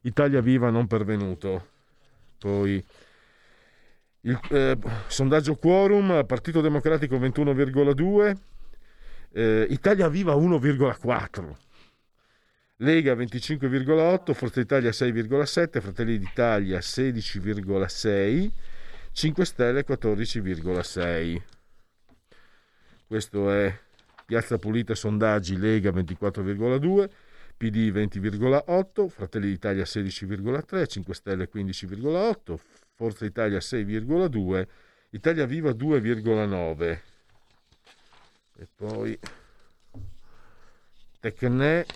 Italia 0.00 0.40
Viva 0.40 0.70
non 0.70 0.88
pervenuto. 0.88 1.68
Poi 2.38 2.84
il 4.22 4.40
eh, 4.50 4.76
sondaggio 5.06 5.54
quorum, 5.54 6.26
Partito 6.26 6.60
Democratico 6.60 7.16
21,2, 7.16 8.36
eh, 9.34 9.66
Italia 9.70 10.08
Viva 10.08 10.34
1,4, 10.34 11.56
Lega 12.82 13.14
25,8, 13.14 14.32
Forza 14.32 14.60
Italia 14.60 14.90
6,7, 14.90 15.80
Fratelli 15.80 16.18
d'Italia 16.18 16.80
16,6, 16.80 18.50
5 19.12 19.44
Stelle 19.44 19.84
14,6. 19.86 21.42
Questo 23.06 23.50
è 23.52 23.78
Piazza 24.26 24.58
Pulita 24.58 24.96
sondaggi 24.96 25.56
Lega 25.58 25.90
24,2, 25.90 27.08
PD 27.56 27.92
20,8, 27.92 29.08
Fratelli 29.08 29.46
d'Italia 29.46 29.84
16,3, 29.84 30.88
5 30.88 31.14
Stelle 31.14 31.48
15,8, 31.54 32.56
Forza 32.96 33.24
Italia 33.24 33.58
6,2, 33.58 34.66
Italia 35.10 35.46
Viva 35.46 35.70
2,9 35.70 37.00
e 38.58 38.68
poi 38.74 39.16
Tecne, 41.20 41.86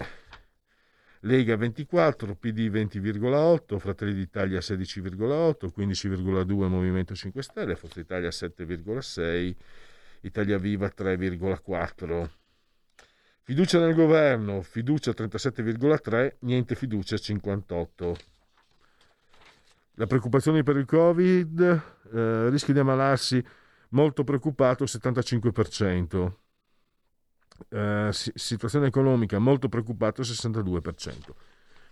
Lega 1.27 1.57
24, 1.57 2.37
PD 2.37 2.71
20,8, 2.71 3.79
Fratelli 3.79 4.15
d'Italia 4.15 4.61
16,8, 4.61 5.73
15,2 5.77 6.69
Movimento 6.69 7.17
5 7.17 7.43
Stelle, 7.43 7.75
Forza 7.75 7.99
Italia 7.99 8.29
7,6, 8.29 9.55
Italia 10.21 10.57
Viva 10.59 10.87
3,4. 10.97 12.31
Fiducia 13.43 13.81
nel 13.81 13.95
governo, 13.95 14.63
fiducia 14.63 15.11
37,3, 15.11 16.37
niente 16.41 16.77
fiducia 16.77 17.19
58. 17.19 18.17
La 19.95 20.07
preoccupazione 20.07 20.63
per 20.63 20.77
il 20.77 20.85
Covid, 20.85 21.83
eh, 22.13 22.51
rischio 22.51 22.73
di 22.73 22.79
ammalarsi 22.79 23.45
molto 23.91 24.23
preoccupato 24.23 24.85
75%. 24.85 26.46
Eh, 27.69 28.09
situazione 28.13 28.87
economica 28.87 29.39
molto 29.39 29.69
preoccupato 29.69 30.23
62%. 30.23 31.15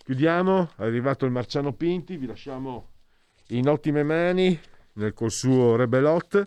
Chiudiamo, 0.05 0.71
è 0.77 0.85
arrivato 0.85 1.25
il 1.25 1.31
Marciano 1.31 1.73
Pinti, 1.73 2.17
vi 2.17 2.27
lasciamo 2.27 2.91
in 3.49 3.69
ottime 3.69 4.03
mani 4.03 4.59
nel, 4.95 5.13
col 5.13 5.31
suo 5.31 5.77
Rebelot. 5.77 6.47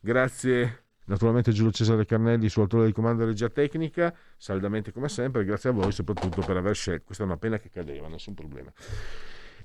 Grazie 0.00 0.84
naturalmente 1.06 1.52
Giulio 1.52 1.70
Cesare 1.70 2.04
Carnelli, 2.04 2.48
suo 2.48 2.62
autore 2.62 2.86
di 2.86 2.92
comando 2.92 3.22
e 3.22 3.26
regia 3.26 3.48
tecnica, 3.48 4.14
saldamente 4.36 4.92
come 4.92 5.08
sempre, 5.08 5.44
grazie 5.44 5.70
a 5.70 5.72
voi 5.72 5.92
soprattutto 5.92 6.42
per 6.42 6.56
aver 6.56 6.74
scelto, 6.74 7.04
questa 7.06 7.22
è 7.22 7.26
una 7.26 7.36
pena 7.36 7.58
che 7.58 7.70
cadeva, 7.70 8.08
nessun 8.08 8.34
problema 8.34 8.72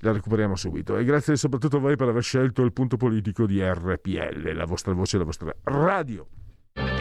la 0.02 0.12
recuperiamo 0.12 0.56
subito. 0.56 0.96
E 0.96 1.04
grazie 1.04 1.36
soprattutto 1.36 1.76
a 1.76 1.80
voi 1.80 1.96
per 1.96 2.08
aver 2.08 2.22
scelto 2.22 2.62
il 2.62 2.72
punto 2.72 2.96
politico 2.96 3.46
di 3.46 3.62
RPL, 3.62 4.52
la 4.52 4.64
vostra 4.64 4.92
voce, 4.92 5.18
la 5.18 5.24
vostra 5.24 5.54
radio. 5.62 6.26